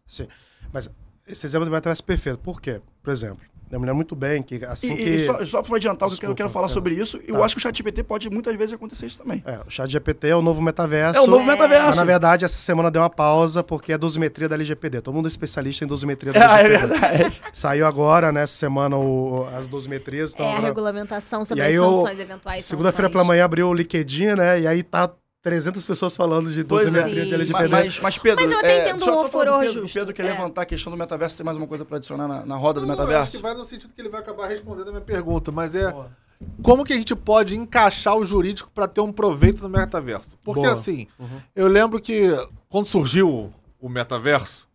Sim. 0.08 0.27
Mas 0.71 0.89
esse 1.27 1.45
exemplo 1.45 1.65
do 1.65 1.71
metaverso 1.71 2.01
é 2.01 2.05
perfeito. 2.05 2.39
Por 2.39 2.62
quê? 2.62 2.82
Por 3.03 3.12
exemplo, 3.12 3.45
eu 3.71 3.79
me 3.79 3.86
lembro 3.86 3.97
muito 3.97 4.15
bem 4.15 4.41
que 4.41 4.63
assim 4.65 4.93
e, 4.93 4.97
que... 4.97 5.10
E 5.10 5.25
só, 5.25 5.45
só 5.45 5.62
para 5.62 5.75
adiantar, 5.75 6.10
Desculpa, 6.10 6.32
eu 6.32 6.36
quero 6.36 6.49
falar 6.49 6.67
é. 6.67 6.69
sobre 6.69 6.95
isso, 6.95 7.17
tá. 7.19 7.25
eu 7.27 7.43
acho 7.43 7.55
que 7.55 7.60
o 7.60 7.62
chat 7.62 7.75
GPT 7.77 8.03
pode 8.03 8.29
muitas 8.29 8.55
vezes 8.55 8.73
acontecer 8.73 9.05
isso 9.05 9.19
também. 9.19 9.43
É, 9.45 9.60
o 9.65 9.69
chat 9.69 9.89
GPT 9.89 10.29
é 10.29 10.36
o 10.36 10.41
novo 10.41 10.62
metaverso. 10.62 11.19
É 11.19 11.21
o 11.21 11.27
novo 11.27 11.43
metaverso. 11.43 11.88
Mas, 11.88 11.97
na 11.97 12.03
verdade, 12.03 12.45
essa 12.45 12.58
semana 12.58 12.89
deu 12.89 13.01
uma 13.01 13.10
pausa 13.10 13.63
porque 13.63 13.93
é 13.93 13.97
dosimetria 13.97 14.49
da 14.49 14.55
LGPD. 14.55 15.01
Todo 15.01 15.13
mundo 15.13 15.27
é 15.27 15.29
especialista 15.29 15.86
em 15.86 15.88
dosimetria 15.88 16.34
da 16.34 16.60
LGPD. 16.60 16.69
É, 16.69 16.75
é 16.75 16.77
verdade. 16.77 17.41
Saiu 17.53 17.86
agora, 17.86 18.32
nessa 18.32 18.53
semana, 18.53 18.95
o, 18.97 19.47
as 19.55 19.67
dosimetrias. 19.67 20.34
Então, 20.34 20.45
é 20.45 20.55
a 20.55 20.60
regulamentação 20.60 21.43
sobre 21.43 21.63
as 21.63 21.73
sanções 21.73 22.19
eventuais. 22.19 22.65
Segunda-feira 22.65 23.10
pela 23.10 23.23
manhã 23.23 23.45
abriu 23.45 23.67
o 23.67 23.73
LinkedIn, 23.73 24.36
né? 24.36 24.62
E 24.62 24.67
aí 24.67 24.84
tá 24.84 25.12
300 25.41 25.86
pessoas 25.86 26.15
falando 26.17 26.52
de 26.52 26.63
dosimetria 26.63 27.25
de 27.25 27.34
LGBT. 27.34 27.67
Mas, 27.69 27.99
mas, 27.99 28.17
Pedro, 28.17 28.43
mas 28.43 28.52
eu 28.52 28.60
até 28.60 28.89
entendo 28.89 29.10
é, 29.10 29.12
o 29.12 29.30
furor 29.30 29.60
Pedro, 29.60 29.82
justo. 29.82 29.93
Pedro 29.93 30.13
quer 30.13 30.25
é. 30.25 30.32
levantar 30.32 30.63
a 30.63 30.65
questão 30.65 30.91
do 30.91 30.97
metaverso, 30.97 31.38
tem 31.38 31.45
mais 31.45 31.58
uma 31.58 31.67
coisa 31.67 31.86
para 31.86 31.97
adicionar 31.97 32.28
na, 32.28 32.45
na 32.45 32.56
roda 32.56 32.82
não, 32.82 32.88
do 32.88 32.89
metaverso? 32.89 33.23
Acho 33.23 33.38
que 33.38 33.43
vai 33.43 33.54
no 33.54 33.65
sentido 33.65 33.93
que 33.93 34.02
ele 34.02 34.10
vai 34.10 34.19
acabar 34.19 34.47
respondendo 34.47 34.89
a 34.89 34.91
minha 34.91 35.02
pergunta, 35.02 35.52
mas 35.52 35.75
é 35.75 35.91
Boa. 35.91 36.12
como 36.62 36.84
que 36.84 36.91
a 36.91 36.97
gente 36.97 37.15
pode 37.15 37.56
encaixar 37.56 38.17
o 38.17 38.25
jurídico 38.25 38.69
para 38.73 38.88
ter 38.88 38.99
um 38.99 39.13
proveito 39.13 39.63
no 39.63 39.69
metaverso? 39.69 40.38
Porque 40.43 40.62
Boa. 40.62 40.73
assim, 40.73 41.08
uhum. 41.17 41.39
eu 41.56 41.67
lembro 41.67 42.02
que 42.02 42.32
quando 42.67 42.86
surgiu 42.86 43.54
o 43.80 43.88
metaverso, 43.89 44.67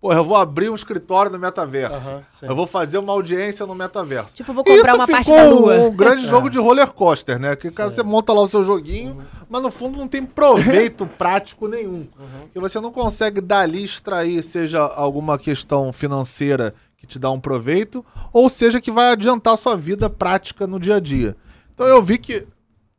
Pô, 0.00 0.12
eu 0.12 0.22
vou 0.22 0.36
abrir 0.36 0.70
um 0.70 0.76
escritório 0.76 1.30
no 1.30 1.40
metaverso. 1.40 2.08
Uhum, 2.08 2.22
eu 2.42 2.54
vou 2.54 2.68
fazer 2.68 2.98
uma 2.98 3.12
audiência 3.12 3.66
no 3.66 3.74
metaverso. 3.74 4.32
Tipo, 4.32 4.52
vou 4.52 4.62
comprar 4.62 4.94
uma 4.94 5.08
parte 5.08 5.28
da 5.28 5.50
lua. 5.50 5.74
um 5.74 5.96
grande 5.96 6.22
é. 6.26 6.28
jogo 6.28 6.48
de 6.48 6.56
roller 6.56 6.92
coaster, 6.92 7.36
né? 7.36 7.56
Que 7.56 7.68
cara, 7.68 7.90
você 7.90 8.04
monta 8.04 8.32
lá 8.32 8.42
o 8.42 8.48
seu 8.48 8.64
joguinho, 8.64 9.14
uhum. 9.14 9.44
mas 9.50 9.60
no 9.60 9.72
fundo 9.72 9.98
não 9.98 10.06
tem 10.06 10.24
proveito 10.24 11.04
prático 11.18 11.66
nenhum. 11.66 12.06
Uhum. 12.16 12.48
Que 12.52 12.60
você 12.60 12.80
não 12.80 12.92
consegue 12.92 13.40
dali 13.40 13.82
extrair, 13.82 14.40
seja 14.44 14.80
alguma 14.80 15.36
questão 15.36 15.92
financeira 15.92 16.74
que 16.96 17.04
te 17.04 17.18
dá 17.18 17.28
um 17.32 17.40
proveito, 17.40 18.06
ou 18.32 18.48
seja 18.48 18.80
que 18.80 18.92
vai 18.92 19.10
adiantar 19.10 19.54
a 19.54 19.56
sua 19.56 19.76
vida 19.76 20.08
prática 20.08 20.64
no 20.64 20.78
dia 20.78 20.96
a 20.96 21.00
dia. 21.00 21.36
Então 21.74 21.88
eu 21.88 22.00
vi 22.00 22.18
que, 22.18 22.46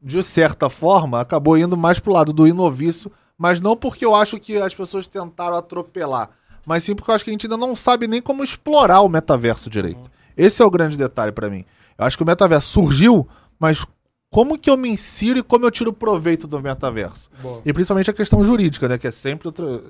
de 0.02 0.22
certa 0.22 0.70
forma, 0.70 1.22
acabou 1.22 1.58
indo 1.58 1.78
mais 1.78 1.98
pro 1.98 2.12
lado 2.12 2.34
do 2.34 2.46
inovício, 2.46 3.10
mas 3.38 3.62
não 3.62 3.76
porque 3.76 4.06
eu 4.06 4.14
acho 4.14 4.38
que 4.38 4.58
as 4.58 4.76
pessoas 4.76 5.08
tentaram 5.08 5.56
atropelar 5.56 6.32
mas 6.66 6.84
sim 6.84 6.96
porque 6.96 7.12
eu 7.12 7.16
acho 7.16 7.24
que 7.24 7.30
a 7.30 7.34
gente 7.34 7.46
ainda 7.46 7.58
não 7.58 7.76
sabe 7.76 8.08
nem 8.08 8.22
como 8.22 8.44
explorar 8.44 9.02
o 9.02 9.10
metaverso 9.10 9.70
direito. 9.70 9.98
Uhum. 9.98 10.20
Esse 10.38 10.62
é 10.62 10.66
o 10.66 10.72
grande 10.72 10.98
detalhe 10.98 11.32
para 11.32 11.50
mim. 11.50 11.66
Eu 11.98 12.06
acho 12.06 12.16
que 12.16 12.24
o 12.24 12.26
metaverso 12.26 12.70
surgiu, 12.70 13.28
mas 13.60 13.86
como 14.30 14.58
que 14.58 14.70
eu 14.70 14.78
me 14.78 14.90
insiro 14.90 15.40
e 15.40 15.44
como 15.44 15.66
eu 15.66 15.72
tiro 15.72 15.92
proveito 15.92 16.48
do 16.48 16.62
metaverso? 16.62 17.30
Boa. 17.42 17.62
E 17.66 17.74
principalmente 17.74 18.10
a 18.10 18.14
questão 18.14 18.44
jurídica, 18.44 18.88
né? 18.88 18.98
Que 18.98 19.08
é 19.08 19.12
sempre 19.12 19.48
outra. 19.48 19.82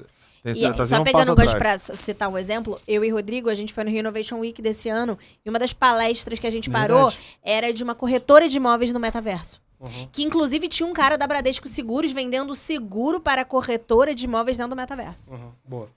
E, 0.43 0.73
tá 0.73 0.85
só 0.85 1.03
pegando 1.03 1.33
um 1.33 1.35
gancho 1.35 1.57
pra 1.57 1.77
citar 1.77 2.29
um 2.29 2.37
exemplo, 2.37 2.79
eu 2.87 3.03
e 3.03 3.09
Rodrigo, 3.09 3.49
a 3.49 3.53
gente 3.53 3.73
foi 3.73 3.83
no 3.83 3.89
Innovation 3.89 4.39
Week 4.39 4.61
desse 4.61 4.87
ano, 4.87 5.19
e 5.45 5.49
uma 5.49 5.59
das 5.59 5.73
palestras 5.73 6.39
que 6.39 6.47
a 6.47 6.49
gente 6.49 6.69
parou 6.69 7.09
Verdade. 7.09 7.37
era 7.43 7.73
de 7.73 7.83
uma 7.83 7.93
corretora 7.93 8.47
de 8.47 8.55
imóveis 8.55 8.93
no 8.93 9.01
metaverso. 9.01 9.61
Uhum. 9.79 10.09
Que 10.11 10.23
inclusive 10.23 10.67
tinha 10.67 10.87
um 10.87 10.93
cara 10.93 11.17
da 11.17 11.27
Bradesco 11.27 11.67
Seguros 11.67 12.11
vendendo 12.11 12.55
seguro 12.55 13.19
para 13.19 13.43
corretora 13.43 14.15
de 14.15 14.25
imóveis 14.25 14.57
dentro 14.57 14.71
do 14.71 14.75
metaverso. 14.77 15.29
Uhum. 15.29 15.51
Boa. 15.65 15.89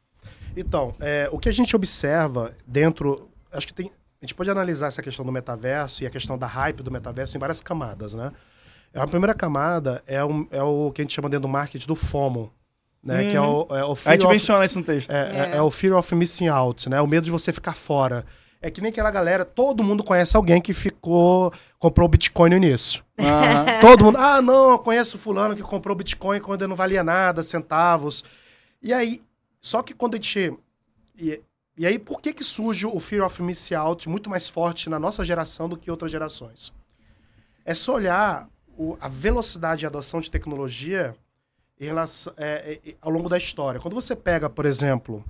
Então, 0.56 0.94
é, 1.00 1.28
o 1.32 1.38
que 1.38 1.48
a 1.48 1.52
gente 1.52 1.74
observa 1.74 2.54
dentro. 2.66 3.28
Acho 3.50 3.66
que 3.66 3.74
tem. 3.74 3.86
A 4.20 4.24
gente 4.24 4.34
pode 4.34 4.50
analisar 4.50 4.86
essa 4.86 5.02
questão 5.02 5.24
do 5.24 5.32
metaverso 5.32 6.04
e 6.04 6.06
a 6.06 6.10
questão 6.10 6.38
da 6.38 6.46
hype 6.46 6.82
do 6.82 6.90
metaverso 6.90 7.36
em 7.36 7.40
várias 7.40 7.60
camadas, 7.60 8.14
né? 8.14 8.30
A 8.94 9.06
primeira 9.06 9.34
camada 9.34 10.02
é 10.06 10.22
o, 10.22 10.46
é 10.50 10.62
o 10.62 10.92
que 10.92 11.00
a 11.00 11.04
gente 11.04 11.14
chama 11.14 11.28
dentro 11.28 11.42
do 11.42 11.48
marketing 11.48 11.86
do 11.86 11.96
FOMO, 11.96 12.52
né? 13.02 13.22
Uhum. 13.22 13.30
Que 13.30 13.36
é 13.36 13.40
o, 13.40 13.66
é 13.70 13.84
o 13.84 13.94
fear 13.94 14.12
A 14.12 14.14
gente 14.14 14.26
of, 14.26 14.32
menciona 14.32 14.64
isso 14.64 14.78
no 14.78 14.84
texto. 14.84 15.10
É, 15.10 15.52
é. 15.52 15.56
é, 15.56 15.62
o 15.62 15.70
fear 15.70 15.96
of 15.96 16.14
missing 16.14 16.48
out, 16.48 16.88
né? 16.88 17.00
O 17.00 17.06
medo 17.06 17.24
de 17.24 17.30
você 17.30 17.52
ficar 17.52 17.74
fora. 17.74 18.24
É 18.60 18.70
que 18.70 18.80
nem 18.80 18.90
aquela 18.90 19.10
galera, 19.10 19.44
todo 19.44 19.82
mundo 19.82 20.04
conhece 20.04 20.36
alguém 20.36 20.60
que 20.60 20.72
ficou, 20.72 21.52
comprou 21.80 22.06
Bitcoin 22.06 22.50
no 22.50 22.56
início. 22.56 23.02
Uhum. 23.18 23.80
todo 23.80 24.04
mundo, 24.04 24.18
ah, 24.18 24.40
não, 24.40 24.70
eu 24.70 24.78
conheço 24.78 25.18
fulano 25.18 25.56
que 25.56 25.62
comprou 25.62 25.96
Bitcoin 25.96 26.38
quando 26.38 26.68
não 26.68 26.76
valia 26.76 27.02
nada, 27.02 27.42
centavos. 27.42 28.22
E 28.80 28.92
aí, 28.92 29.20
só 29.62 29.82
que 29.82 29.94
quando 29.94 30.14
a 30.14 30.16
gente. 30.16 30.58
E, 31.16 31.40
e 31.78 31.86
aí, 31.86 31.98
por 31.98 32.20
que, 32.20 32.34
que 32.34 32.42
surge 32.42 32.84
o 32.84 32.98
Fear 32.98 33.24
of 33.24 33.40
Missing 33.40 33.74
Out 33.74 34.08
muito 34.08 34.28
mais 34.28 34.48
forte 34.48 34.90
na 34.90 34.98
nossa 34.98 35.24
geração 35.24 35.68
do 35.68 35.76
que 35.76 35.90
outras 35.90 36.10
gerações? 36.10 36.72
É 37.64 37.72
só 37.74 37.94
olhar 37.94 38.48
o, 38.76 38.98
a 39.00 39.08
velocidade 39.08 39.80
de 39.80 39.86
adoção 39.86 40.20
de 40.20 40.30
tecnologia 40.30 41.14
em 41.80 41.86
relação, 41.86 42.34
é, 42.36 42.80
é, 42.84 42.94
ao 43.00 43.10
longo 43.10 43.28
da 43.28 43.38
história. 43.38 43.80
Quando 43.80 43.94
você 43.94 44.16
pega, 44.16 44.50
por 44.50 44.66
exemplo, 44.66 45.24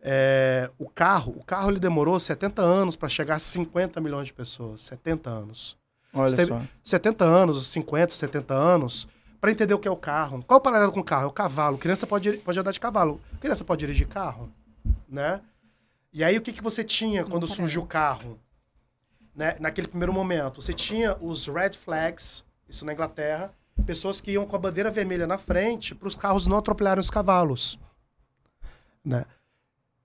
é, 0.00 0.70
o 0.78 0.88
carro, 0.88 1.34
o 1.36 1.44
carro 1.44 1.70
ele 1.70 1.80
demorou 1.80 2.18
70 2.18 2.62
anos 2.62 2.96
para 2.96 3.08
chegar 3.08 3.34
a 3.34 3.40
50 3.40 4.00
milhões 4.00 4.28
de 4.28 4.32
pessoas. 4.32 4.82
70 4.82 5.28
anos. 5.28 5.76
Olha 6.12 6.28
você 6.28 6.46
só. 6.46 6.62
70 6.82 7.24
anos, 7.24 7.66
50, 7.66 8.12
70 8.12 8.54
anos 8.54 9.08
para 9.44 9.52
entender 9.52 9.74
o 9.74 9.78
que 9.78 9.86
é 9.86 9.90
o 9.90 9.96
carro. 9.96 10.42
Qual 10.46 10.56
o 10.56 10.62
paralelo 10.62 10.90
com 10.90 11.00
o 11.00 11.04
carro? 11.04 11.24
É 11.24 11.26
o 11.26 11.30
cavalo. 11.30 11.76
Criança 11.76 12.06
pode, 12.06 12.38
pode 12.38 12.58
andar 12.58 12.72
de 12.72 12.80
cavalo. 12.80 13.20
Criança 13.42 13.62
pode 13.62 13.80
dirigir 13.80 14.08
carro, 14.08 14.50
né? 15.06 15.42
E 16.14 16.24
aí 16.24 16.38
o 16.38 16.40
que, 16.40 16.50
que 16.50 16.62
você 16.62 16.82
tinha 16.82 17.24
quando 17.24 17.46
surgiu 17.46 17.82
o 17.82 17.86
carro? 17.86 18.38
Né? 19.36 19.54
Naquele 19.60 19.86
primeiro 19.86 20.14
momento, 20.14 20.62
você 20.62 20.72
tinha 20.72 21.18
os 21.20 21.46
red 21.46 21.72
flags, 21.72 22.42
isso 22.66 22.86
na 22.86 22.94
Inglaterra, 22.94 23.52
pessoas 23.84 24.18
que 24.18 24.30
iam 24.30 24.46
com 24.46 24.56
a 24.56 24.58
bandeira 24.58 24.90
vermelha 24.90 25.26
na 25.26 25.36
frente 25.36 25.94
para 25.94 26.08
os 26.08 26.16
carros 26.16 26.46
não 26.46 26.56
atropelarem 26.56 27.00
os 27.00 27.10
cavalos, 27.10 27.78
né? 29.04 29.26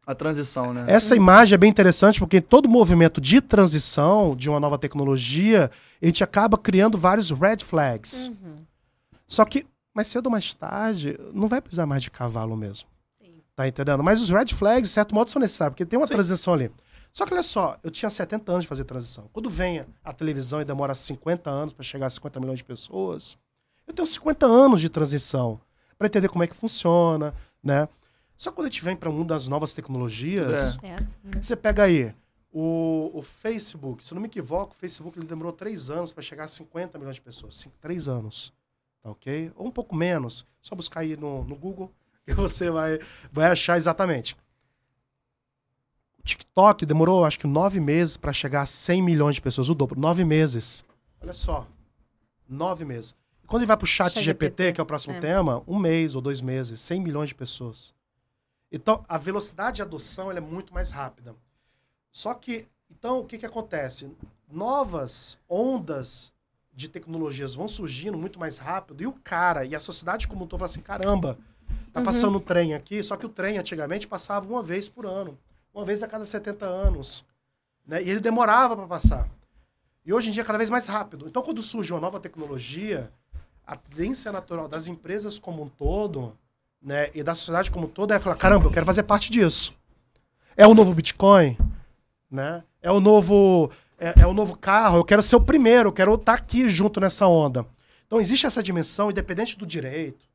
A 0.05 0.13
transição, 0.13 0.73
né? 0.73 0.83
Essa 0.85 1.15
imagem 1.15 1.55
é 1.55 1.57
bem 1.57 1.69
interessante 1.69 2.19
porque 2.19 2.41
todo 2.41 2.67
movimento 2.67 3.21
de 3.21 3.39
transição 3.39 4.35
de 4.35 4.49
uma 4.49 4.59
nova 4.59 4.77
tecnologia, 4.77 5.71
a 6.01 6.05
gente 6.05 6.25
acaba 6.25 6.57
criando 6.57 6.97
vários 6.97 7.31
red 7.31 7.59
flags. 7.63 8.27
Uhum. 8.27 8.67
Só 9.29 9.45
que 9.45 9.65
mais 9.93 10.07
cedo 10.07 10.25
ou 10.25 10.31
mais 10.31 10.53
tarde, 10.53 11.17
não 11.33 11.47
vai 11.47 11.61
precisar 11.61 11.85
mais 11.85 12.03
de 12.03 12.11
cavalo 12.11 12.57
mesmo. 12.57 12.89
Sim. 13.21 13.41
Tá 13.55 13.67
entendendo? 13.67 14.03
Mas 14.03 14.19
os 14.19 14.29
red 14.29 14.47
flags, 14.47 14.89
de 14.89 14.93
certo 14.93 15.13
modo, 15.13 15.29
são 15.29 15.39
necessários, 15.39 15.73
porque 15.73 15.85
tem 15.85 15.97
uma 15.97 16.07
Sim. 16.07 16.13
transição 16.13 16.53
ali. 16.53 16.71
Só 17.13 17.25
que 17.25 17.33
olha 17.33 17.43
só, 17.43 17.77
eu 17.83 17.91
tinha 17.91 18.09
70 18.09 18.51
anos 18.51 18.63
de 18.63 18.67
fazer 18.67 18.83
transição. 18.83 19.29
Quando 19.31 19.49
vem 19.49 19.85
a 20.03 20.13
televisão 20.13 20.61
e 20.61 20.65
demora 20.65 20.93
50 20.95 21.49
anos 21.49 21.73
para 21.73 21.83
chegar 21.83 22.07
a 22.07 22.09
50 22.09 22.39
milhões 22.39 22.59
de 22.59 22.63
pessoas, 22.63 23.37
eu 23.87 23.93
tenho 23.93 24.07
50 24.07 24.45
anos 24.45 24.81
de 24.81 24.89
transição 24.89 25.59
para 25.97 26.07
entender 26.07 26.29
como 26.29 26.43
é 26.43 26.47
que 26.47 26.55
funciona, 26.55 27.33
né? 27.63 27.87
Só 28.37 28.51
quando 28.51 28.67
a 28.67 28.69
gente 28.69 28.83
vem 28.83 28.95
para 28.95 29.09
um 29.09 29.25
das 29.25 29.47
novas 29.47 29.73
tecnologias, 29.73 30.77
é. 30.81 30.87
É 30.87 30.93
assim, 30.93 31.17
né? 31.23 31.41
você 31.41 31.55
pega 31.55 31.83
aí 31.83 32.15
o, 32.53 33.11
o, 33.13 33.21
Facebook, 33.21 34.03
se 34.05 34.13
eu 34.13 34.15
não 34.15 34.21
me 34.21 34.27
equivoco, 34.27 34.73
o 34.73 34.75
Facebook 34.75 35.19
ele 35.19 35.27
demorou 35.27 35.51
três 35.51 35.89
anos 35.89 36.11
para 36.11 36.23
chegar 36.23 36.45
a 36.45 36.47
50 36.47 36.97
milhões 36.97 37.17
de 37.17 37.21
pessoas. 37.21 37.55
Cinco, 37.55 37.75
três 37.81 38.07
anos. 38.07 38.53
Tá 39.01 39.11
ok? 39.11 39.51
Ou 39.55 39.67
um 39.67 39.71
pouco 39.71 39.95
menos. 39.95 40.45
Só 40.61 40.75
buscar 40.75 41.01
aí 41.01 41.15
no, 41.15 41.43
no 41.43 41.55
Google 41.55 41.91
que 42.25 42.33
você 42.33 42.69
vai, 42.69 42.99
vai 43.31 43.49
achar 43.49 43.77
exatamente. 43.77 44.35
O 46.19 46.23
TikTok 46.23 46.85
demorou, 46.85 47.25
acho 47.25 47.39
que, 47.39 47.47
nove 47.47 47.79
meses 47.79 48.17
para 48.17 48.33
chegar 48.33 48.61
a 48.61 48.65
100 48.65 49.01
milhões 49.01 49.35
de 49.35 49.41
pessoas, 49.41 49.69
o 49.69 49.75
dobro. 49.75 49.99
Nove 49.99 50.25
meses. 50.25 50.83
Olha 51.21 51.33
só. 51.33 51.65
Nove 52.47 52.83
meses. 52.85 53.15
E 53.43 53.47
quando 53.47 53.61
ele 53.61 53.67
vai 53.67 53.77
para 53.77 53.85
o 53.85 53.87
chat 53.87 54.13
GPT, 54.13 54.25
GPT, 54.25 54.73
que 54.73 54.81
é 54.81 54.83
o 54.83 54.87
próximo 54.87 55.15
é. 55.15 55.19
tema, 55.19 55.63
um 55.65 55.77
mês 55.79 56.15
ou 56.15 56.21
dois 56.21 56.41
meses, 56.41 56.81
100 56.81 57.01
milhões 57.01 57.29
de 57.29 57.35
pessoas. 57.35 57.93
Então, 58.71 59.03
a 59.07 59.17
velocidade 59.17 59.77
de 59.77 59.81
adoção 59.81 60.31
é 60.31 60.39
muito 60.39 60.73
mais 60.73 60.91
rápida. 60.91 61.35
Só 62.11 62.33
que, 62.33 62.67
então, 62.89 63.19
o 63.19 63.25
que, 63.25 63.37
que 63.37 63.45
acontece? 63.45 64.11
Novas 64.51 65.37
ondas 65.47 66.31
de 66.79 66.87
tecnologias 66.87 67.55
vão 67.55 67.67
surgindo 67.67 68.17
muito 68.17 68.39
mais 68.39 68.57
rápido 68.57 69.03
e 69.03 69.05
o 69.05 69.11
cara 69.11 69.65
e 69.65 69.75
a 69.75 69.79
sociedade 69.81 70.29
como 70.29 70.45
um 70.45 70.47
todo 70.47 70.59
fala 70.59 70.71
assim, 70.71 70.79
caramba, 70.79 71.37
tá 71.91 71.99
uhum. 71.99 72.05
passando 72.05 72.35
uhum. 72.35 72.39
trem 72.39 72.73
aqui, 72.73 73.03
só 73.03 73.17
que 73.17 73.25
o 73.25 73.29
trem 73.29 73.57
antigamente 73.57 74.07
passava 74.07 74.47
uma 74.47 74.63
vez 74.63 74.87
por 74.87 75.05
ano, 75.05 75.37
uma 75.73 75.83
vez 75.83 76.01
a 76.01 76.07
cada 76.07 76.25
70 76.25 76.65
anos, 76.65 77.25
né? 77.85 78.01
E 78.01 78.09
ele 78.09 78.21
demorava 78.21 78.77
para 78.77 78.87
passar. 78.87 79.27
E 80.05 80.13
hoje 80.13 80.29
em 80.29 80.31
dia 80.31 80.41
é 80.41 80.45
cada 80.45 80.57
vez 80.57 80.69
mais 80.69 80.87
rápido. 80.87 81.27
Então, 81.27 81.41
quando 81.41 81.61
surge 81.61 81.91
uma 81.91 81.99
nova 81.99 82.17
tecnologia, 82.17 83.11
a 83.67 83.75
tendência 83.75 84.31
natural 84.31 84.69
das 84.69 84.87
empresas 84.87 85.37
como 85.37 85.63
um 85.63 85.67
todo, 85.67 86.33
né, 86.81 87.09
e 87.13 87.21
da 87.21 87.35
sociedade 87.35 87.69
como 87.69 87.87
um 87.87 87.89
todo 87.89 88.13
é 88.13 88.19
falar, 88.19 88.37
caramba, 88.37 88.67
eu 88.67 88.71
quero 88.71 88.85
fazer 88.85 89.03
parte 89.03 89.29
disso. 89.29 89.77
É 90.55 90.65
o 90.65 90.73
novo 90.73 90.93
Bitcoin, 90.93 91.57
né? 92.31 92.63
É 92.81 92.89
o 92.89 93.01
novo 93.01 93.69
é, 93.99 94.21
é 94.21 94.27
o 94.27 94.33
novo 94.33 94.57
carro, 94.57 94.97
eu 94.97 95.03
quero 95.03 95.21
ser 95.21 95.35
o 95.35 95.41
primeiro, 95.41 95.89
eu 95.89 95.93
quero 95.93 96.13
estar 96.13 96.33
aqui 96.33 96.69
junto 96.69 96.99
nessa 96.99 97.27
onda. 97.27 97.65
Então 98.07 98.19
existe 98.19 98.45
essa 98.45 98.63
dimensão, 98.63 99.11
independente 99.11 99.57
do 99.57 99.65
direito, 99.65 100.25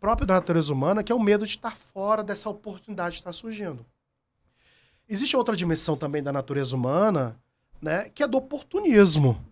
próprio 0.00 0.26
da 0.26 0.34
natureza 0.34 0.72
humana, 0.72 1.02
que 1.02 1.10
é 1.10 1.14
o 1.14 1.22
medo 1.22 1.46
de 1.46 1.56
estar 1.56 1.74
fora 1.74 2.22
dessa 2.22 2.50
oportunidade 2.50 3.14
de 3.14 3.20
estar 3.20 3.32
surgindo. 3.32 3.86
Existe 5.08 5.36
outra 5.36 5.56
dimensão 5.56 5.96
também 5.96 6.22
da 6.22 6.32
natureza 6.32 6.74
humana, 6.74 7.38
né, 7.80 8.10
que 8.14 8.22
é 8.22 8.28
do 8.28 8.36
oportunismo, 8.36 9.42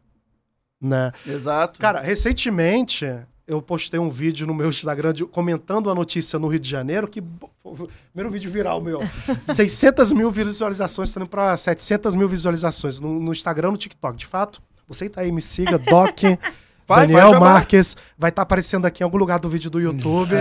né? 0.80 1.12
Exato. 1.26 1.78
Cara, 1.78 2.00
recentemente 2.00 3.06
eu 3.52 3.60
postei 3.60 4.00
um 4.00 4.10
vídeo 4.10 4.46
no 4.46 4.54
meu 4.54 4.70
Instagram 4.70 5.12
de, 5.12 5.24
comentando 5.24 5.90
a 5.90 5.94
notícia 5.94 6.38
no 6.38 6.48
Rio 6.48 6.60
de 6.60 6.68
Janeiro, 6.68 7.06
que 7.06 7.22
primeiro 8.12 8.30
vídeo 8.30 8.50
viral 8.50 8.80
meu, 8.80 9.00
600 9.46 10.12
mil 10.12 10.30
visualizações, 10.30 11.10
estando 11.10 11.28
para 11.28 11.56
700 11.56 12.14
mil 12.14 12.28
visualizações 12.28 12.98
no, 12.98 13.20
no 13.20 13.32
Instagram, 13.32 13.72
no 13.72 13.76
TikTok. 13.76 14.16
De 14.16 14.26
fato, 14.26 14.62
você 14.88 15.08
tá 15.08 15.20
aí, 15.20 15.30
me 15.30 15.42
siga, 15.42 15.78
Doc 15.78 16.22
Vai, 16.96 17.06
Daniel 17.06 17.30
vai 17.30 17.40
Marques 17.40 17.96
vai 18.18 18.30
estar 18.30 18.40
tá 18.40 18.42
aparecendo 18.42 18.86
aqui 18.86 19.02
em 19.02 19.04
algum 19.04 19.18
lugar 19.18 19.38
do 19.38 19.48
vídeo 19.48 19.70
do 19.70 19.80
YouTube. 19.80 20.34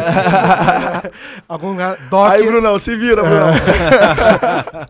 algum 1.47 1.71
lugar. 1.71 1.97
Doc, 2.09 2.31
Aí, 2.31 2.45
Brunão, 2.45 2.77
se 2.77 2.95
vira, 2.95 3.23
Brunão. 3.23 3.53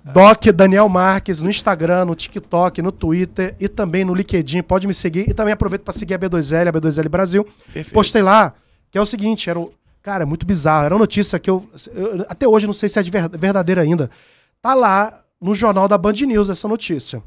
Doc 0.13 0.45
Daniel 0.47 0.89
Marques 0.89 1.41
no 1.41 1.49
Instagram, 1.49 2.05
no 2.05 2.15
TikTok, 2.15 2.81
no 2.81 2.91
Twitter 2.91 3.55
e 3.59 3.67
também 3.67 4.03
no 4.03 4.13
LinkedIn. 4.13 4.61
Pode 4.63 4.87
me 4.87 4.93
seguir. 4.93 5.29
E 5.29 5.33
também 5.33 5.53
aproveito 5.53 5.83
para 5.83 5.93
seguir 5.93 6.15
a 6.15 6.19
B2L, 6.19 6.67
a 6.67 6.71
B2L 6.73 7.07
Brasil. 7.09 7.47
Perfeito. 7.73 7.93
Postei 7.93 8.21
lá, 8.21 8.53
que 8.89 8.97
é 8.97 9.01
o 9.01 9.05
seguinte, 9.05 9.49
era 9.49 9.59
o. 9.59 9.71
Cara, 10.01 10.23
é 10.23 10.25
muito 10.25 10.45
bizarro. 10.45 10.85
Era 10.85 10.95
uma 10.95 11.01
notícia 11.01 11.37
que 11.37 11.49
eu, 11.49 11.69
eu. 11.93 12.25
Até 12.27 12.47
hoje 12.47 12.65
não 12.65 12.73
sei 12.73 12.89
se 12.89 12.99
é 12.99 13.03
verdadeira 13.03 13.81
ainda. 13.81 14.09
Tá 14.61 14.73
lá 14.73 15.21
no 15.39 15.53
jornal 15.55 15.87
da 15.87 15.97
Band 15.97 16.13
News 16.13 16.49
essa 16.49 16.67
notícia 16.67 17.21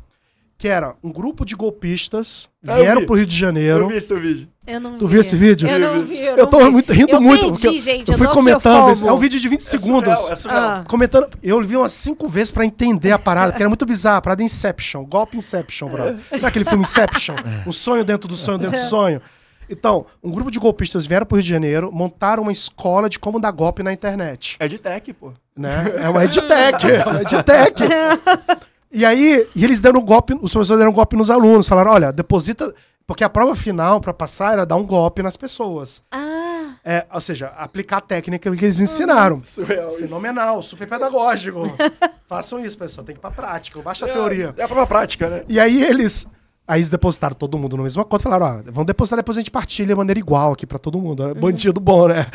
que 0.56 0.68
era 0.68 0.94
um 1.02 1.12
grupo 1.12 1.44
de 1.44 1.54
golpistas 1.54 2.48
ah, 2.66 2.76
vieram 2.76 3.04
pro 3.04 3.16
Rio 3.16 3.26
de 3.26 3.36
Janeiro. 3.36 3.80
Eu 3.80 3.88
vi 3.88 3.96
esse 3.96 4.14
vídeo. 4.14 4.48
Eu 4.66 4.80
não 4.80 4.96
tu 4.96 5.06
vi. 5.06 5.12
viu 5.12 5.20
esse 5.20 5.36
vídeo? 5.36 5.68
Eu 5.68 5.78
não 5.78 6.02
vi. 6.02 6.18
Eu, 6.18 6.36
eu 6.36 6.46
tô 6.46 6.58
vi. 6.58 6.70
muito, 6.70 6.92
rindo 6.92 7.12
eu 7.12 7.20
muito. 7.20 7.40
Perdi, 7.48 7.62
porque 7.62 7.78
gente, 7.78 8.12
eu, 8.12 8.16
fui 8.16 8.26
comentando. 8.28 8.90
Esse, 8.90 9.06
é 9.06 9.12
um 9.12 9.18
vídeo 9.18 9.38
de 9.38 9.48
20 9.48 9.60
é 9.60 9.62
segundos. 9.62 10.14
Surreal, 10.14 10.32
é 10.32 10.36
surreal. 10.36 10.62
Ah. 10.62 10.84
Comentando. 10.88 11.28
Eu 11.42 11.60
vi 11.62 11.76
umas 11.76 11.92
cinco 11.92 12.26
vezes 12.28 12.50
pra 12.50 12.64
entender 12.64 13.12
a 13.12 13.18
parada, 13.18 13.52
porque 13.52 13.62
era 13.62 13.68
muito 13.68 13.84
bizarro. 13.84 14.18
A 14.18 14.22
parada 14.22 14.42
Inception. 14.42 15.04
Golpe 15.04 15.36
Inception, 15.36 15.88
bro. 15.88 16.18
Sabe 16.30 16.46
aquele 16.46 16.64
filme 16.64 16.82
Inception? 16.82 17.36
Um 17.66 17.72
sonho 17.72 18.04
dentro 18.04 18.26
do 18.26 18.36
sonho 18.36 18.56
dentro 18.56 18.78
do 18.78 18.84
sonho. 18.84 19.20
Então, 19.68 20.06
um 20.22 20.30
grupo 20.30 20.50
de 20.50 20.58
golpistas 20.58 21.06
vieram 21.06 21.26
pro 21.26 21.36
Rio 21.36 21.42
de 21.42 21.48
Janeiro, 21.48 21.90
montaram 21.92 22.42
uma 22.42 22.52
escola 22.52 23.08
de 23.08 23.18
como 23.18 23.40
dar 23.40 23.50
golpe 23.50 23.82
na 23.82 23.92
internet. 23.92 24.56
É 24.58 24.68
de 24.68 24.78
tech, 24.78 25.12
pô. 25.14 25.32
Né? 25.56 25.94
É 26.02 26.08
uma 26.08 26.24
edtech. 26.24 26.90
é 26.90 27.04
uma 27.06 27.22
edtech. 27.22 27.82
E 28.94 29.04
aí, 29.04 29.46
e 29.56 29.64
eles 29.64 29.80
deram 29.80 29.98
um 29.98 30.04
golpe, 30.04 30.34
os 30.34 30.52
professores 30.52 30.78
deram 30.78 30.92
um 30.92 30.94
golpe 30.94 31.16
nos 31.16 31.30
alunos, 31.30 31.66
falaram: 31.68 31.90
olha, 31.90 32.12
deposita. 32.12 32.72
Porque 33.06 33.22
a 33.22 33.28
prova 33.28 33.54
final 33.54 34.00
para 34.00 34.14
passar 34.14 34.54
era 34.54 34.64
dar 34.64 34.76
um 34.76 34.86
golpe 34.86 35.22
nas 35.22 35.36
pessoas. 35.36 36.02
Ah. 36.10 36.76
É, 36.82 37.04
ou 37.12 37.20
seja, 37.20 37.48
aplicar 37.48 37.98
a 37.98 38.00
técnica 38.00 38.54
que 38.54 38.64
eles 38.64 38.80
ensinaram. 38.80 39.42
Surreal, 39.44 39.92
Fenomenal, 39.92 40.60
isso. 40.60 40.70
super 40.70 40.88
pedagógico. 40.88 41.60
Façam 42.28 42.64
isso, 42.64 42.78
pessoal. 42.78 43.04
Tem 43.04 43.14
que 43.14 43.18
ir 43.18 43.22
pra 43.22 43.30
prática, 43.30 43.80
baixa 43.82 44.06
a 44.06 44.08
é, 44.08 44.12
teoria. 44.12 44.54
É 44.56 44.62
a 44.62 44.68
prova 44.68 44.86
prática, 44.86 45.28
né? 45.28 45.44
E 45.48 45.58
aí 45.60 45.82
eles 45.82 46.26
Aí 46.66 46.78
eles 46.78 46.88
depositaram 46.88 47.34
todo 47.34 47.58
mundo 47.58 47.76
no 47.76 47.82
mesmo 47.82 48.02
conta 48.06 48.22
e 48.22 48.24
falaram, 48.24 48.46
ó, 48.46 48.62
vamos 48.72 48.86
depositar, 48.86 49.18
depois 49.18 49.36
a 49.36 49.40
gente 49.40 49.50
partilha 49.50 49.88
de 49.88 49.94
maneira 49.94 50.18
igual 50.18 50.52
aqui 50.52 50.66
pra 50.66 50.78
todo 50.78 50.98
mundo. 50.98 51.22
Uhum. 51.22 51.34
Bandido 51.34 51.78
bom, 51.78 52.08
né? 52.08 52.26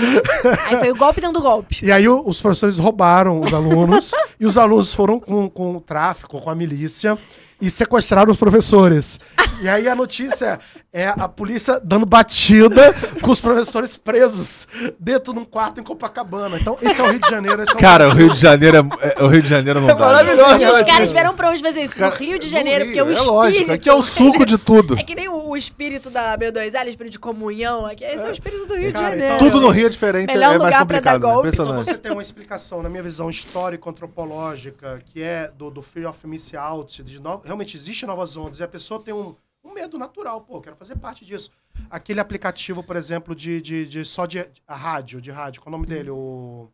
Aí 0.67 0.77
foi 0.77 0.91
o 0.91 0.95
golpe 0.95 1.19
dentro 1.19 1.39
do 1.39 1.41
golpe. 1.41 1.83
E 1.83 1.91
aí 1.91 2.07
o, 2.07 2.23
os 2.27 2.39
professores 2.39 2.77
roubaram 2.77 3.39
os 3.39 3.51
alunos 3.51 4.11
e 4.39 4.45
os 4.45 4.55
alunos 4.55 4.93
foram 4.93 5.19
com, 5.19 5.49
com 5.49 5.77
o 5.77 5.81
tráfico, 5.81 6.39
com 6.39 6.49
a 6.49 6.53
milícia 6.53 7.17
e 7.59 7.69
sequestraram 7.71 8.31
os 8.31 8.37
professores. 8.37 9.19
E 9.61 9.67
aí 9.67 9.87
a 9.87 9.95
notícia 9.95 10.59
é 10.91 11.07
a 11.07 11.27
polícia 11.27 11.79
dando 11.79 12.05
batida 12.05 12.93
com 13.21 13.29
os 13.29 13.39
professores 13.39 13.95
presos 13.95 14.67
dentro 14.99 15.33
de 15.33 15.39
um 15.39 15.45
quarto 15.45 15.79
em 15.79 15.83
Copacabana. 15.83 16.57
Então, 16.59 16.77
esse 16.81 16.99
é 16.99 17.03
o 17.03 17.11
Rio 17.11 17.19
de 17.19 17.29
Janeiro. 17.29 17.61
É 17.61 17.71
o 17.71 17.77
Cara, 17.77 18.07
o 18.07 18.11
Rio 18.11 18.33
de 18.33 18.39
Janeiro 18.39 18.77
é, 18.77 19.15
é, 19.19 19.23
o 19.23 19.27
Rio 19.27 19.41
de 19.41 19.47
Janeiro 19.47 19.81
não 19.81 19.89
é 19.89 19.93
dá. 19.93 19.99
Maravilhoso. 19.99 20.71
Os 20.71 20.81
caras 20.81 21.11
vieram 21.11 21.35
pra 21.35 21.51
onde 21.51 21.61
fazer 21.61 21.81
isso? 21.81 21.95
Cara, 21.95 22.11
no 22.11 22.17
Rio 22.17 22.39
de 22.39 22.49
Janeiro, 22.49 22.85
Rio, 22.85 22.93
porque 22.93 23.01
o 23.01 23.09
é 23.09 23.13
espírito... 23.13 23.31
Lógico, 23.31 23.71
aqui 23.71 23.89
é 23.89 23.93
o 23.93 24.01
suco 24.01 24.45
de 24.45 24.57
tudo. 24.57 24.97
É 24.97 25.03
que 25.03 25.13
nem 25.13 25.29
o, 25.29 25.49
o 25.49 25.57
espírito 25.57 26.09
da 26.09 26.35
B2L, 26.37 26.85
o 26.85 26.89
espírito 26.89 27.13
de 27.13 27.19
comunhão. 27.19 27.85
Aqui, 27.85 28.03
esse 28.03 28.23
é 28.23 28.29
o 28.29 28.33
espírito 28.33 28.65
do 28.65 28.75
Rio 28.75 28.91
Cara, 28.91 29.05
de 29.05 29.11
Janeiro. 29.11 29.35
Então, 29.35 29.47
tudo 29.47 29.61
no 29.61 29.69
Rio 29.69 29.85
é 29.85 29.89
diferente, 29.89 30.33
Melhor 30.33 30.55
é 30.55 30.57
mais 30.57 30.61
lugar 30.61 30.79
complicado. 30.81 31.19
Pra 31.19 31.29
dar 31.29 31.33
golpe. 31.33 31.49
Então 31.49 31.75
você 31.75 31.97
tem 31.97 32.11
uma 32.11 32.21
explicação, 32.21 32.81
na 32.81 32.89
minha 32.89 33.03
visão 33.03 33.29
histórico-antropológica, 33.29 35.01
que 35.05 35.21
é 35.21 35.51
do, 35.55 35.69
do 35.69 35.81
Fear 35.81 36.09
of 36.09 36.25
Miss 36.25 36.53
Out, 36.55 37.03
de 37.03 37.21
no... 37.21 37.41
realmente 37.43 37.77
existe 37.77 38.05
novas 38.05 38.35
ondas, 38.35 38.59
e 38.59 38.63
a 38.63 38.67
pessoa 38.67 38.99
tem 38.99 39.13
um 39.13 39.35
um 39.69 39.73
medo 39.73 39.97
natural, 39.97 40.41
pô, 40.41 40.59
quero 40.59 40.75
fazer 40.75 40.95
parte 40.97 41.25
disso. 41.25 41.51
Aquele 41.89 42.19
aplicativo, 42.19 42.83
por 42.83 42.95
exemplo, 42.95 43.35
de, 43.35 43.61
de, 43.61 43.85
de 43.87 44.05
só 44.05 44.25
de 44.25 44.45
a 44.67 44.75
rádio, 44.75 45.21
de 45.21 45.31
rádio, 45.31 45.61
qual 45.61 45.71
é 45.71 45.75
o 45.75 45.77
nome 45.79 45.87
dele? 45.87 46.09
O, 46.09 46.69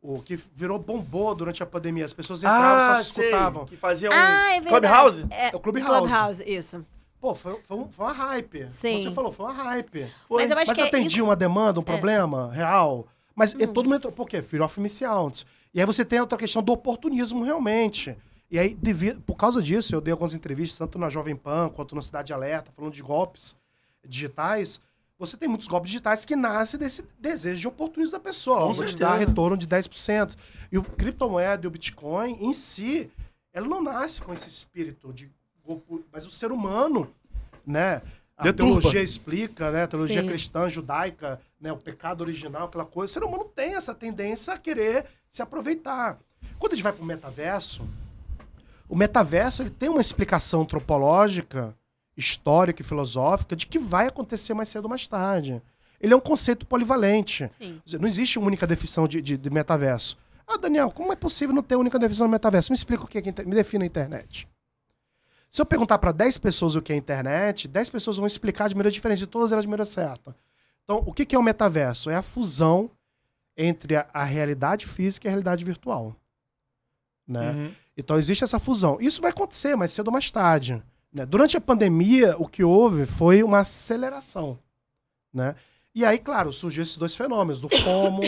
o 0.00 0.20
que 0.22 0.36
virou 0.36 0.78
bombou 0.78 1.34
durante 1.34 1.62
a 1.62 1.66
pandemia. 1.66 2.04
As 2.04 2.12
pessoas 2.12 2.40
entravam, 2.40 2.66
ah, 2.66 2.94
só 2.96 3.02
se 3.02 3.20
escutavam. 3.20 3.64
Que 3.66 3.76
fazia 3.76 4.10
um 4.10 4.12
ah, 4.12 4.56
é 4.56 4.60
Clubhouse? 4.60 5.26
É, 5.30 5.48
é 5.48 5.56
o 5.56 5.60
Clubhouse. 5.60 5.86
Clubhouse, 5.86 6.44
isso. 6.44 6.84
Pô, 7.20 7.36
foi, 7.36 7.56
foi, 7.62 7.76
um, 7.76 7.88
foi 7.88 8.06
uma 8.06 8.12
hype. 8.12 8.66
Sim. 8.66 9.04
Você 9.04 9.12
falou, 9.12 9.30
foi 9.30 9.46
uma 9.46 9.54
hype. 9.54 10.10
Foi. 10.26 10.42
Mas 10.42 10.50
eu 10.50 10.58
acho 10.58 10.70
Mas 10.70 10.76
que 10.76 10.82
é 10.82 10.88
atendia 10.88 11.18
isso... 11.18 11.24
uma 11.24 11.36
demanda, 11.36 11.78
um 11.78 11.82
é. 11.82 11.86
problema 11.86 12.50
real. 12.50 13.06
Mas 13.34 13.54
hum. 13.54 13.58
todo 13.72 13.84
mundo 13.84 13.96
entrou. 13.96 14.12
Por 14.12 14.28
quê? 14.28 14.42
Fear 14.42 14.64
of 14.64 14.80
missing 14.80 15.04
out. 15.04 15.46
E 15.72 15.78
aí 15.80 15.86
você 15.86 16.04
tem 16.04 16.20
outra 16.20 16.36
questão 16.36 16.62
do 16.62 16.72
oportunismo, 16.72 17.44
realmente. 17.44 18.16
E 18.52 18.58
aí, 18.58 18.74
devido, 18.74 19.18
por 19.22 19.34
causa 19.34 19.62
disso, 19.62 19.94
eu 19.94 20.00
dei 20.02 20.12
algumas 20.12 20.34
entrevistas, 20.34 20.78
tanto 20.78 20.98
na 20.98 21.08
Jovem 21.08 21.34
Pan 21.34 21.70
quanto 21.70 21.94
na 21.94 22.02
Cidade 22.02 22.34
Alerta, 22.34 22.70
falando 22.76 22.92
de 22.92 23.00
golpes 23.00 23.56
digitais. 24.06 24.78
Você 25.18 25.38
tem 25.38 25.48
muitos 25.48 25.66
golpes 25.66 25.90
digitais 25.90 26.26
que 26.26 26.36
nascem 26.36 26.78
desse 26.78 27.02
desejo 27.18 27.62
de 27.62 27.66
oportunismo 27.66 28.12
da 28.12 28.20
pessoa. 28.20 28.58
Com 28.66 28.74
Vamos 28.74 28.94
dar 28.94 29.14
retorno 29.14 29.56
de 29.56 29.66
10%. 29.66 30.36
E 30.70 30.76
o 30.76 30.82
criptomoeda 30.82 31.64
e 31.64 31.66
o 31.66 31.70
Bitcoin, 31.70 32.36
em 32.42 32.52
si, 32.52 33.10
ela 33.54 33.66
não 33.66 33.82
nasce 33.82 34.20
com 34.20 34.34
esse 34.34 34.50
espírito 34.50 35.14
de 35.14 35.30
golpe, 35.64 36.04
mas 36.12 36.26
o 36.26 36.30
ser 36.30 36.52
humano, 36.52 37.10
né? 37.66 38.02
A 38.36 38.42
Deturpa. 38.42 38.80
teologia 38.80 39.02
explica, 39.02 39.70
né? 39.70 39.84
A 39.84 39.88
teologia 39.88 40.20
Sim. 40.20 40.28
cristã, 40.28 40.68
judaica, 40.68 41.40
né? 41.58 41.72
O 41.72 41.78
pecado 41.78 42.20
original, 42.20 42.66
aquela 42.66 42.84
coisa. 42.84 43.12
O 43.12 43.14
ser 43.14 43.24
humano 43.24 43.44
tem 43.44 43.76
essa 43.76 43.94
tendência 43.94 44.52
a 44.52 44.58
querer 44.58 45.06
se 45.30 45.40
aproveitar. 45.40 46.18
Quando 46.58 46.72
a 46.72 46.76
gente 46.76 46.84
vai 46.84 46.92
para 46.92 47.02
o 47.02 47.06
metaverso, 47.06 47.82
o 48.92 48.94
metaverso 48.94 49.62
ele 49.62 49.70
tem 49.70 49.88
uma 49.88 50.02
explicação 50.02 50.60
antropológica, 50.60 51.74
histórica 52.14 52.82
e 52.82 52.84
filosófica 52.84 53.56
de 53.56 53.66
que 53.66 53.78
vai 53.78 54.06
acontecer 54.06 54.52
mais 54.52 54.68
cedo 54.68 54.84
ou 54.84 54.90
mais 54.90 55.06
tarde. 55.06 55.62
Ele 55.98 56.12
é 56.12 56.16
um 56.16 56.20
conceito 56.20 56.66
polivalente. 56.66 57.48
Dizer, 57.86 57.98
não 57.98 58.06
existe 58.06 58.38
uma 58.38 58.48
única 58.48 58.66
definição 58.66 59.08
de, 59.08 59.22
de, 59.22 59.38
de, 59.38 59.48
metaverso. 59.48 60.18
Ah, 60.46 60.58
Daniel, 60.58 60.90
como 60.90 61.10
é 61.10 61.16
possível 61.16 61.54
não 61.54 61.62
ter 61.62 61.74
única 61.76 61.98
definição 61.98 62.26
de 62.26 62.32
metaverso? 62.32 62.70
Me 62.70 62.76
explica 62.76 63.02
o 63.02 63.08
que 63.08 63.16
é, 63.16 63.44
me 63.46 63.54
defina 63.54 63.82
a 63.82 63.86
internet. 63.86 64.46
Se 65.50 65.62
eu 65.62 65.64
perguntar 65.64 65.96
para 65.96 66.12
10 66.12 66.36
pessoas 66.36 66.76
o 66.76 66.82
que 66.82 66.92
é 66.92 66.96
internet, 66.96 67.66
10 67.68 67.88
pessoas 67.88 68.18
vão 68.18 68.26
explicar 68.26 68.68
de 68.68 68.74
maneira 68.74 68.92
diferente, 68.92 69.22
e 69.22 69.26
todas 69.26 69.52
elas 69.52 69.64
de 69.64 69.70
maneira 69.70 69.86
certa. 69.86 70.36
Então, 70.84 71.02
o 71.06 71.14
que 71.14 71.34
é 71.34 71.38
o 71.38 71.42
metaverso? 71.42 72.10
É 72.10 72.16
a 72.16 72.22
fusão 72.22 72.90
entre 73.56 73.96
a, 73.96 74.06
a 74.12 74.22
realidade 74.22 74.86
física 74.86 75.26
e 75.26 75.28
a 75.28 75.30
realidade 75.30 75.64
virtual. 75.64 76.14
Né? 77.26 77.52
Uhum. 77.52 77.81
Então 77.96 78.18
existe 78.18 78.44
essa 78.44 78.58
fusão. 78.58 78.98
Isso 79.00 79.20
vai 79.20 79.30
acontecer 79.30 79.76
mais 79.76 79.92
cedo 79.92 80.08
ou 80.08 80.12
mais 80.12 80.30
tarde. 80.30 80.82
Né? 81.12 81.26
Durante 81.26 81.56
a 81.56 81.60
pandemia, 81.60 82.36
o 82.38 82.48
que 82.48 82.64
houve 82.64 83.04
foi 83.04 83.42
uma 83.42 83.58
aceleração. 83.58 84.58
Né? 85.32 85.54
E 85.94 86.04
aí, 86.04 86.18
claro, 86.18 86.52
surgiu 86.52 86.82
esses 86.82 86.96
dois 86.96 87.14
fenômenos, 87.14 87.60
do 87.60 87.68
FOMO, 87.68 88.22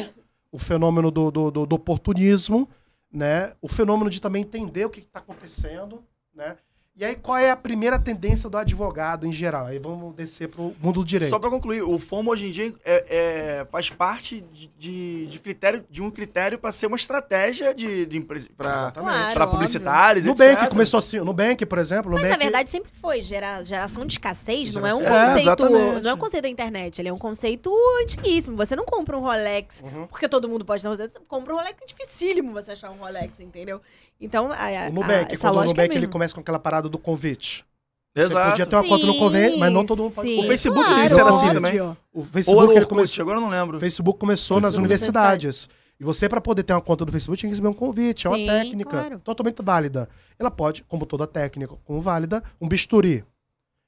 o 0.52 0.58
fenômeno 0.58 1.10
do, 1.10 1.30
do, 1.30 1.50
do, 1.50 1.66
do 1.66 1.76
oportunismo, 1.76 2.68
né? 3.10 3.54
o 3.60 3.68
fenômeno 3.68 4.10
de 4.10 4.20
também 4.20 4.42
entender 4.42 4.84
o 4.84 4.90
que 4.90 5.00
está 5.00 5.18
acontecendo. 5.18 6.04
Né? 6.34 6.56
E 6.96 7.04
aí, 7.04 7.16
qual 7.16 7.36
é 7.36 7.50
a 7.50 7.56
primeira 7.56 7.98
tendência 7.98 8.48
do 8.48 8.56
advogado 8.56 9.26
em 9.26 9.32
geral? 9.32 9.66
Aí 9.66 9.80
vamos 9.80 10.14
descer 10.14 10.46
para 10.46 10.62
o 10.62 10.76
mundo 10.80 11.00
do 11.00 11.04
direito. 11.04 11.28
Só 11.28 11.40
para 11.40 11.50
concluir, 11.50 11.82
o 11.82 11.98
FOMO 11.98 12.30
hoje 12.30 12.46
em 12.46 12.50
dia 12.52 12.72
é, 12.84 13.04
é 13.08 13.66
faz 13.68 13.90
parte 13.90 14.44
de, 14.78 15.26
de, 15.26 15.38
critério, 15.40 15.84
de 15.90 16.00
um 16.00 16.08
critério 16.08 16.56
para 16.56 16.70
ser 16.70 16.86
uma 16.86 16.94
estratégia 16.94 17.74
de, 17.74 18.06
de 18.06 18.20
para 18.20 18.92
claro, 18.92 19.50
publicitários, 19.50 20.24
Nubank 20.24 20.52
etc. 20.52 20.68
começou 20.68 20.98
assim, 20.98 21.18
Nubank, 21.18 21.66
por 21.66 21.78
exemplo. 21.78 22.12
Mas 22.12 22.22
Nubank... 22.22 22.38
na 22.38 22.44
verdade 22.44 22.70
sempre 22.70 22.92
foi. 23.00 23.20
Gera, 23.22 23.64
geração 23.64 24.06
de 24.06 24.12
escassez 24.12 24.70
não 24.70 24.86
é 24.86 24.94
um 24.94 25.02
conceito. 25.02 25.64
É, 25.64 26.00
não 26.00 26.10
é 26.10 26.14
um 26.14 26.18
conceito 26.18 26.44
da 26.44 26.48
internet, 26.48 27.00
ele 27.00 27.08
é 27.08 27.12
um 27.12 27.18
conceito 27.18 27.74
antiguíssimo. 28.02 28.56
Você 28.56 28.76
não 28.76 28.84
compra 28.84 29.18
um 29.18 29.20
Rolex 29.20 29.82
uhum. 29.82 30.06
porque 30.06 30.28
todo 30.28 30.48
mundo 30.48 30.64
pode 30.64 30.84
não 30.84 30.92
Você 30.96 31.08
compra 31.26 31.54
um 31.54 31.56
Rolex, 31.56 31.76
é 31.82 31.86
dificílimo 31.86 32.52
você 32.52 32.70
achar 32.70 32.92
um 32.92 32.98
Rolex, 32.98 33.40
entendeu? 33.40 33.80
Então, 34.20 34.52
a, 34.52 34.88
o 34.88 34.92
Nubank, 34.92 35.34
a, 35.34 35.38
quando 35.38 35.56
o 35.56 35.64
Nubank 35.64 35.92
é 35.92 35.96
ele 35.96 36.08
começa 36.08 36.34
com 36.34 36.40
aquela 36.40 36.58
parada 36.58 36.88
do 36.88 36.98
convite. 36.98 37.64
Exato. 38.14 38.34
Você 38.34 38.50
podia 38.50 38.66
ter 38.66 38.76
uma 38.76 38.88
conta 38.88 39.06
no 39.06 39.18
convênio, 39.18 39.58
mas 39.58 39.72
não 39.72 39.84
todo 39.84 40.04
mundo 40.04 40.14
pode. 40.14 40.38
O 40.38 40.46
Facebook 40.46 40.84
claro, 40.84 41.06
isso 41.06 41.18
era 41.18 41.30
assim 41.30 41.52
também. 41.52 41.80
O 42.12 42.22
Facebook, 42.22 42.78
Ou 42.78 42.86
começou, 42.86 43.22
agora 43.22 43.38
eu 43.38 43.42
não 43.42 43.48
lembro. 43.48 43.76
O 43.76 43.80
Facebook 43.80 44.18
começou 44.18 44.60
nas 44.60 44.76
universidades. 44.76 45.68
E 45.98 46.04
você, 46.04 46.28
para 46.28 46.40
poder 46.40 46.62
ter 46.64 46.72
uma 46.72 46.80
conta 46.80 47.04
do 47.04 47.12
Facebook, 47.12 47.38
tinha 47.38 47.48
que 47.48 47.52
receber 47.52 47.68
um 47.68 47.72
convite. 47.72 48.26
é 48.26 48.30
uma 48.30 48.38
técnica 48.38 48.90
claro. 48.90 49.18
totalmente 49.20 49.62
válida. 49.62 50.08
Ela 50.38 50.50
pode, 50.50 50.82
como 50.84 51.06
toda 51.06 51.26
técnica, 51.26 51.74
como 51.84 52.00
válida, 52.00 52.42
um 52.60 52.68
bisturi. 52.68 53.24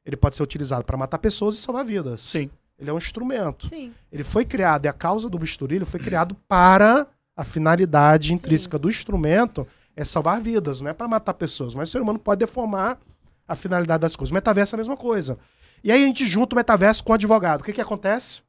Ele 0.05 0.17
pode 0.17 0.37
ser 0.37 0.43
utilizado 0.43 0.85
para 0.85 0.97
matar 0.97 1.19
pessoas 1.19 1.57
e 1.57 1.59
salvar 1.59 1.85
vidas. 1.85 2.23
Sim. 2.23 2.49
Ele 2.79 2.91
é 2.91 2.93
um 2.93 2.99
instrumento. 2.99 3.67
Sim. 3.67 3.93
Ele 4.13 4.23
foi 4.23 4.45
criado, 4.45 4.85
e 4.85 4.89
a 4.89 4.93
causa 4.93 5.29
do 5.29 5.39
bisturi 5.39 5.77
ele 5.77 5.85
foi 5.85 5.99
criado 5.99 6.37
para 6.47 7.09
a 7.37 7.43
finalidade 7.43 8.33
intrínseca 8.33 8.77
Sim. 8.77 8.83
do 8.83 8.89
instrumento 8.89 9.67
é 9.97 10.05
salvar 10.05 10.41
vidas, 10.41 10.81
não 10.81 10.91
é 10.91 10.93
para 10.93 11.09
matar 11.09 11.35
pessoas. 11.35 11.75
Mas 11.75 11.89
o 11.89 11.93
ser 11.93 12.03
humano 12.03 12.19
pode 12.19 12.41
deformar 12.41 12.99
a 13.49 13.57
finalidade 13.57 14.03
das 14.03 14.15
coisas. 14.15 14.31
O 14.31 14.35
metaverso 14.35 14.75
é 14.75 14.77
a 14.77 14.79
mesma 14.79 14.97
coisa. 14.97 15.39
E 15.83 15.91
aí 15.91 16.05
a 16.05 16.07
gente 16.07 16.27
junta 16.27 16.55
o 16.55 16.57
metaverso 16.57 17.03
com 17.03 17.13
o 17.13 17.15
advogado. 17.15 17.63
O 17.63 17.65
que, 17.65 17.73
que 17.73 17.81
acontece? 17.81 18.43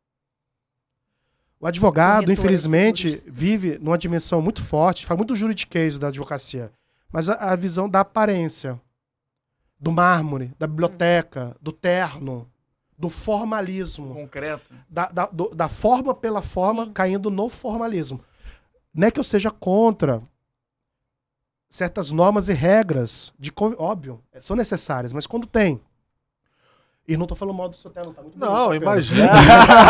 O 1.60 1.66
advogado, 1.66 2.32
infelizmente, 2.32 3.24
vive 3.26 3.80
numa 3.80 3.98
dimensão 3.98 4.42
muito 4.42 4.62
forte, 4.62 5.06
fala 5.06 5.18
muito 5.18 5.36
juridiquês 5.36 5.98
da 5.98 6.10
advocacia, 6.10 6.72
mas 7.12 7.30
a, 7.30 7.34
a 7.34 7.56
visão 7.56 7.90
da 7.90 8.02
aparência, 8.02 8.80
do 9.80 9.92
mármore, 9.92 10.54
da 10.60 10.68
biblioteca, 10.68 11.56
do 11.60 11.72
terno, 11.72 12.48
do 12.96 13.10
formalismo. 13.10 14.14
Concreto. 14.14 14.72
Da, 14.88 15.08
da, 15.08 15.26
do, 15.28 15.50
da 15.50 15.68
forma 15.68 16.14
pela 16.14 16.44
forma, 16.44 16.86
Sim. 16.86 16.94
caindo 16.94 17.32
no 17.32 17.50
formalismo. 17.50 18.20
Não 18.94 19.08
é 19.08 19.12
que 19.12 19.20
eu 19.20 19.24
seja 19.24 19.50
contra 19.50 20.22
certas 21.70 22.12
normas 22.12 22.50
e 22.50 22.54
regras, 22.54 23.34
de 23.38 23.52
óbvio, 23.78 24.22
são 24.40 24.56
necessárias, 24.56 25.14
mas 25.14 25.28
quando 25.28 25.46
tem 25.46 25.80
e 27.08 27.16
não 27.16 27.26
tô 27.26 27.36
falando 27.36 27.56
mal 27.56 27.70
do 27.70 27.78
seu 27.78 27.90
terno, 27.90 28.14
tá 28.14 28.22
muito 28.22 28.38
Não, 28.38 28.76
imagina. 28.76 29.32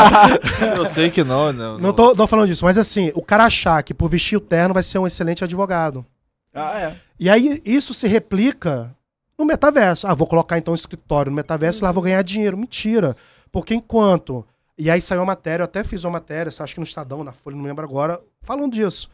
eu 0.78 0.86
sei 0.86 1.10
que 1.10 1.24
não, 1.24 1.52
não. 1.52 1.74
Não, 1.74 1.80
não 1.80 1.94
tô, 1.94 2.16
tô, 2.16 2.28
falando 2.28 2.48
disso, 2.48 2.64
mas 2.64 2.78
assim, 2.78 3.12
o 3.16 3.24
cara 3.24 3.46
achar 3.46 3.82
que 3.82 3.92
por 3.92 4.08
vestir 4.08 4.38
o 4.38 4.42
terno 4.42 4.74
vai 4.74 4.84
ser 4.84 5.00
um 5.00 5.08
excelente 5.08 5.44
advogado. 5.44 6.06
Ah, 6.54 6.80
é. 6.80 6.96
E 7.20 7.28
aí 7.28 7.60
isso 7.66 7.92
se 7.92 8.08
replica 8.08 8.96
no 9.36 9.46
metaverso. 9.46 10.06
Ah, 10.06 10.14
vou 10.14 10.28
colocar 10.28 10.60
então 10.60 10.74
um 10.74 10.76
escritório 10.76 11.32
no 11.32 11.36
metaverso 11.36 11.82
e 11.82 11.84
lá 11.84 11.92
vou 11.92 12.04
ganhar 12.04 12.22
dinheiro. 12.22 12.56
Mentira. 12.56 13.16
Porque 13.52 13.74
enquanto. 13.74 14.46
E 14.78 14.92
aí 14.92 15.02
saiu 15.02 15.24
a 15.24 15.26
matéria, 15.26 15.64
eu 15.64 15.66
até 15.66 15.84
fiz 15.84 16.04
uma 16.04 16.12
matéria, 16.12 16.52
acho 16.56 16.74
que 16.76 16.80
no 16.80 16.86
Estadão, 16.86 17.24
na 17.24 17.32
Folha, 17.32 17.56
não 17.56 17.64
lembro 17.64 17.84
agora, 17.84 18.22
falando 18.42 18.74
disso. 18.74 19.10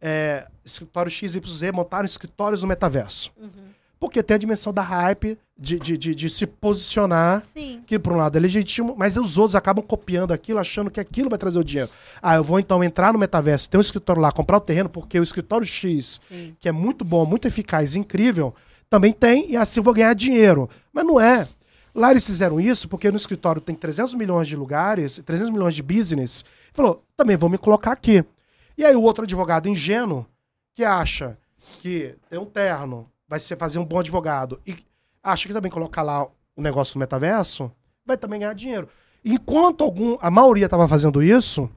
É, 0.00 0.46
escritório 0.64 1.10
XYZ 1.10 1.72
montaram 1.72 2.06
escritórios 2.06 2.62
no 2.62 2.68
metaverso. 2.68 3.32
Uhum. 3.36 3.70
Porque 3.98 4.22
tem 4.22 4.34
a 4.34 4.38
dimensão 4.38 4.72
da 4.72 4.80
hype, 4.80 5.38
de, 5.58 5.78
de, 5.78 5.98
de, 5.98 6.14
de 6.14 6.30
se 6.30 6.46
posicionar, 6.46 7.42
Sim. 7.42 7.82
que 7.86 7.98
por 7.98 8.14
um 8.14 8.16
lado 8.16 8.34
é 8.34 8.40
legítimo, 8.40 8.94
mas 8.96 9.18
os 9.18 9.36
outros 9.36 9.54
acabam 9.54 9.84
copiando 9.84 10.32
aquilo, 10.32 10.58
achando 10.58 10.90
que 10.90 10.98
aquilo 10.98 11.28
vai 11.28 11.38
trazer 11.38 11.58
o 11.58 11.64
dinheiro. 11.64 11.90
Ah, 12.22 12.36
eu 12.36 12.42
vou 12.42 12.58
então 12.58 12.82
entrar 12.82 13.12
no 13.12 13.18
metaverso, 13.18 13.68
ter 13.68 13.76
um 13.76 13.82
escritório 13.82 14.22
lá, 14.22 14.32
comprar 14.32 14.56
o 14.56 14.60
terreno, 14.60 14.88
porque 14.88 15.20
o 15.20 15.22
escritório 15.22 15.66
X, 15.66 16.18
Sim. 16.26 16.56
que 16.58 16.66
é 16.66 16.72
muito 16.72 17.04
bom, 17.04 17.26
muito 17.26 17.46
eficaz, 17.46 17.94
incrível, 17.94 18.54
também 18.88 19.12
tem, 19.12 19.50
e 19.50 19.56
assim 19.56 19.80
eu 19.80 19.84
vou 19.84 19.92
ganhar 19.92 20.14
dinheiro. 20.14 20.68
Mas 20.94 21.04
não 21.04 21.20
é. 21.20 21.46
Lá 21.94 22.10
eles 22.10 22.24
fizeram 22.24 22.58
isso 22.58 22.88
porque 22.88 23.10
no 23.10 23.16
escritório 23.18 23.60
tem 23.60 23.74
300 23.74 24.14
milhões 24.14 24.48
de 24.48 24.56
lugares, 24.56 25.20
300 25.24 25.50
milhões 25.52 25.74
de 25.74 25.82
business. 25.82 26.44
Falou, 26.72 27.04
também 27.16 27.36
vou 27.36 27.50
me 27.50 27.58
colocar 27.58 27.92
aqui. 27.92 28.24
E 28.80 28.84
aí 28.86 28.96
o 28.96 29.02
outro 29.02 29.24
advogado 29.24 29.68
ingênuo, 29.68 30.24
que 30.74 30.82
acha 30.82 31.36
que 31.82 32.16
tem 32.30 32.38
um 32.38 32.46
terno, 32.46 33.06
vai 33.28 33.38
ser 33.38 33.58
fazer 33.58 33.78
um 33.78 33.84
bom 33.84 33.98
advogado 33.98 34.58
e 34.66 34.74
acha 35.22 35.46
que 35.46 35.52
também 35.52 35.70
colocar 35.70 36.00
lá 36.00 36.26
o 36.56 36.62
negócio 36.62 36.96
no 36.96 37.00
metaverso, 37.00 37.70
vai 38.06 38.16
também 38.16 38.40
ganhar 38.40 38.54
dinheiro. 38.54 38.88
Enquanto 39.22 39.84
algum, 39.84 40.16
a 40.18 40.30
maioria 40.30 40.64
estava 40.64 40.88
fazendo 40.88 41.22
isso, 41.22 41.68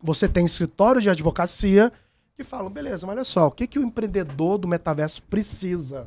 você 0.00 0.28
tem 0.28 0.46
escritórios 0.46 1.02
de 1.02 1.10
advocacia 1.10 1.92
que 2.36 2.44
falam, 2.44 2.70
beleza, 2.70 3.04
mas 3.04 3.16
olha 3.16 3.24
só, 3.24 3.48
o 3.48 3.50
que, 3.50 3.66
que 3.66 3.80
o 3.80 3.82
empreendedor 3.82 4.56
do 4.56 4.68
metaverso 4.68 5.22
precisa? 5.22 6.06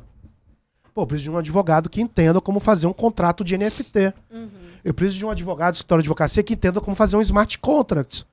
Pô, 0.94 1.02
eu 1.02 1.06
preciso 1.06 1.30
de 1.30 1.36
um 1.36 1.38
advogado 1.38 1.90
que 1.90 2.00
entenda 2.00 2.40
como 2.40 2.58
fazer 2.58 2.86
um 2.86 2.94
contrato 2.94 3.44
de 3.44 3.58
NFT. 3.58 4.14
Uhum. 4.30 4.48
Eu 4.82 4.94
preciso 4.94 5.18
de 5.18 5.26
um 5.26 5.30
advogado 5.30 5.74
do 5.74 5.76
escritório 5.76 6.02
de 6.02 6.06
advocacia 6.06 6.42
que 6.42 6.54
entenda 6.54 6.80
como 6.80 6.96
fazer 6.96 7.18
um 7.18 7.20
smart 7.20 7.58
contract. 7.58 8.24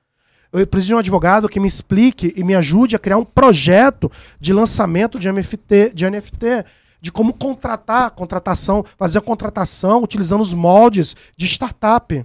Eu 0.58 0.66
preciso 0.66 0.88
de 0.88 0.94
um 0.94 0.98
advogado 0.98 1.48
que 1.48 1.60
me 1.60 1.68
explique 1.68 2.32
e 2.36 2.42
me 2.42 2.54
ajude 2.54 2.96
a 2.96 2.98
criar 2.98 3.18
um 3.18 3.24
projeto 3.24 4.10
de 4.40 4.52
lançamento 4.52 5.18
de 5.18 5.30
NFT, 5.30 5.92
de 5.94 6.08
NFT 6.08 6.64
de 7.00 7.12
como 7.12 7.32
contratar, 7.32 8.10
contratação, 8.10 8.84
fazer 8.96 9.18
a 9.18 9.22
contratação 9.22 10.02
utilizando 10.02 10.40
os 10.40 10.52
moldes 10.52 11.14
de 11.36 11.46
startup. 11.46 12.24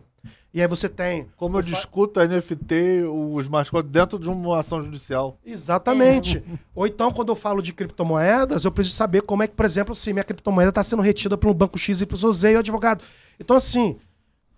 E 0.54 0.62
aí 0.62 0.68
você 0.68 0.90
tem. 0.90 1.28
Como 1.38 1.58
eu 1.58 1.62
discuto 1.62 2.20
a 2.20 2.28
NFT, 2.28 3.04
os 3.10 3.48
mascotes 3.48 3.90
dentro 3.90 4.20
de 4.20 4.28
uma 4.28 4.60
ação 4.60 4.84
judicial. 4.84 5.38
Exatamente. 5.46 6.40
É. 6.40 6.58
Ou 6.76 6.86
então, 6.86 7.10
quando 7.12 7.30
eu 7.30 7.36
falo 7.36 7.62
de 7.62 7.72
criptomoedas, 7.72 8.66
eu 8.66 8.72
preciso 8.72 8.98
saber 8.98 9.22
como 9.22 9.44
é 9.44 9.48
que, 9.48 9.54
por 9.54 9.66
exemplo, 9.66 9.96
se 9.96 10.12
minha 10.12 10.26
criptomoeda 10.26 10.70
está 10.70 10.84
sendo 10.84 11.02
retida 11.02 11.38
por 11.38 11.50
um 11.50 11.54
banco 11.54 11.78
X 11.78 12.02
e 12.02 12.06
o 12.06 12.60
advogado. 12.60 13.02
Então, 13.40 13.56
assim, 13.56 13.98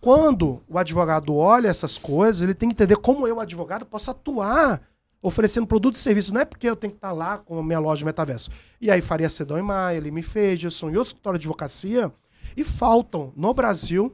quando 0.03 0.61
o 0.67 0.77
advogado 0.77 1.33
olha 1.33 1.69
essas 1.69 1.97
coisas, 1.97 2.41
ele 2.41 2.53
tem 2.53 2.67
que 2.67 2.75
entender 2.75 2.97
como 2.97 3.25
eu, 3.25 3.39
advogado, 3.39 3.85
posso 3.85 4.11
atuar 4.11 4.81
oferecendo 5.21 5.65
produto 5.65 5.95
e 5.95 5.97
serviço. 5.97 6.33
Não 6.33 6.41
é 6.41 6.45
porque 6.45 6.69
eu 6.69 6.75
tenho 6.75 6.91
que 6.91 6.97
estar 6.97 7.13
lá 7.13 7.37
com 7.37 7.57
a 7.57 7.63
minha 7.63 7.79
loja 7.79 7.99
de 7.99 8.05
metaverso. 8.05 8.51
E 8.81 8.91
aí 8.91 9.01
Faria 9.01 9.29
Sedão 9.29 9.57
e 9.57 9.61
Maia, 9.61 10.01
Lime 10.01 10.21
Feijson 10.21 10.89
e 10.89 10.97
outros 10.97 11.11
escritórios 11.11 11.39
de 11.39 11.47
advocacia. 11.47 12.11
E 12.57 12.65
faltam 12.65 13.31
no 13.33 13.53
Brasil 13.53 14.13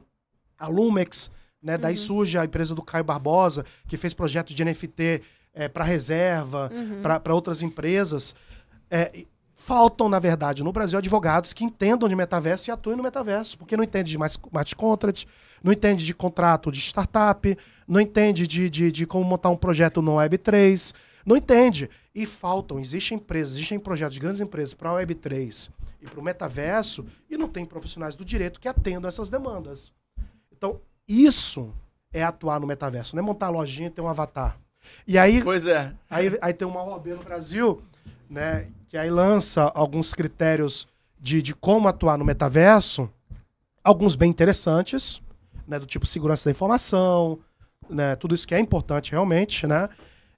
a 0.56 0.68
Lumex, 0.68 1.28
né? 1.60 1.74
Uhum. 1.74 1.80
Daí 1.80 1.96
surge 1.96 2.38
a 2.38 2.44
empresa 2.44 2.72
do 2.72 2.82
Caio 2.82 3.02
Barbosa, 3.02 3.64
que 3.88 3.96
fez 3.96 4.14
projetos 4.14 4.54
de 4.54 4.64
NFT 4.64 5.02
é, 5.02 5.22
eh, 5.54 5.68
para 5.68 5.84
reserva, 5.84 6.70
uhum. 6.72 7.02
para 7.02 7.34
outras 7.34 7.62
empresas. 7.62 8.32
É, 8.88 9.24
Faltam, 9.62 10.08
na 10.08 10.18
verdade, 10.18 10.64
no 10.64 10.72
Brasil, 10.72 10.98
advogados 10.98 11.52
que 11.52 11.62
entendam 11.62 12.08
de 12.08 12.16
metaverso 12.16 12.70
e 12.70 12.72
atuem 12.72 12.96
no 12.96 13.02
metaverso, 13.02 13.58
porque 13.58 13.76
não 13.76 13.84
entende 13.84 14.16
de 14.16 14.24
smart 14.24 14.74
contract, 14.74 15.28
não 15.62 15.72
entende 15.72 16.04
de 16.04 16.14
contrato 16.14 16.70
de 16.70 16.80
startup, 16.80 17.56
não 17.86 18.00
entende 18.00 18.46
de, 18.46 18.70
de, 18.70 18.92
de 18.92 19.06
como 19.06 19.24
montar 19.24 19.50
um 19.50 19.56
projeto 19.56 20.00
no 20.00 20.12
Web3, 20.12 20.94
não 21.24 21.36
entende. 21.36 21.90
E 22.14 22.26
faltam, 22.26 22.80
existem 22.80 23.16
empresas, 23.16 23.54
existem 23.54 23.78
projetos 23.78 24.14
de 24.14 24.20
grandes 24.20 24.40
empresas 24.40 24.74
para 24.74 24.90
a 24.90 24.94
Web3 24.94 25.70
e 26.02 26.06
para 26.06 26.20
o 26.20 26.22
metaverso, 26.22 27.06
e 27.28 27.36
não 27.36 27.48
tem 27.48 27.64
profissionais 27.64 28.14
do 28.14 28.24
direito 28.24 28.58
que 28.58 28.68
atendam 28.68 29.08
essas 29.08 29.28
demandas. 29.28 29.92
Então, 30.50 30.80
isso 31.06 31.72
é 32.12 32.22
atuar 32.22 32.58
no 32.58 32.66
metaverso, 32.66 33.14
não 33.14 33.22
é 33.22 33.26
montar 33.26 33.50
lojinha 33.50 33.88
e 33.88 33.90
ter 33.90 34.00
um 34.00 34.08
avatar. 34.08 34.58
E 35.06 35.18
aí, 35.18 35.42
pois 35.42 35.66
é. 35.66 35.92
Aí, 36.08 36.38
aí 36.40 36.54
tem 36.54 36.66
uma 36.66 36.82
OAB 36.82 37.08
no 37.08 37.22
Brasil, 37.22 37.82
né, 38.28 38.68
que 38.88 38.96
aí 38.96 39.10
lança 39.10 39.70
alguns 39.74 40.14
critérios 40.14 40.88
de, 41.20 41.42
de 41.42 41.54
como 41.54 41.86
atuar 41.86 42.16
no 42.16 42.24
metaverso, 42.24 43.10
alguns 43.84 44.16
bem 44.16 44.30
interessantes, 44.30 45.22
né, 45.70 45.78
do 45.78 45.86
tipo 45.86 46.04
segurança 46.04 46.44
da 46.44 46.50
informação, 46.50 47.38
né, 47.88 48.16
tudo 48.16 48.34
isso 48.34 48.46
que 48.46 48.54
é 48.54 48.58
importante 48.58 49.12
realmente, 49.12 49.66
né? 49.66 49.88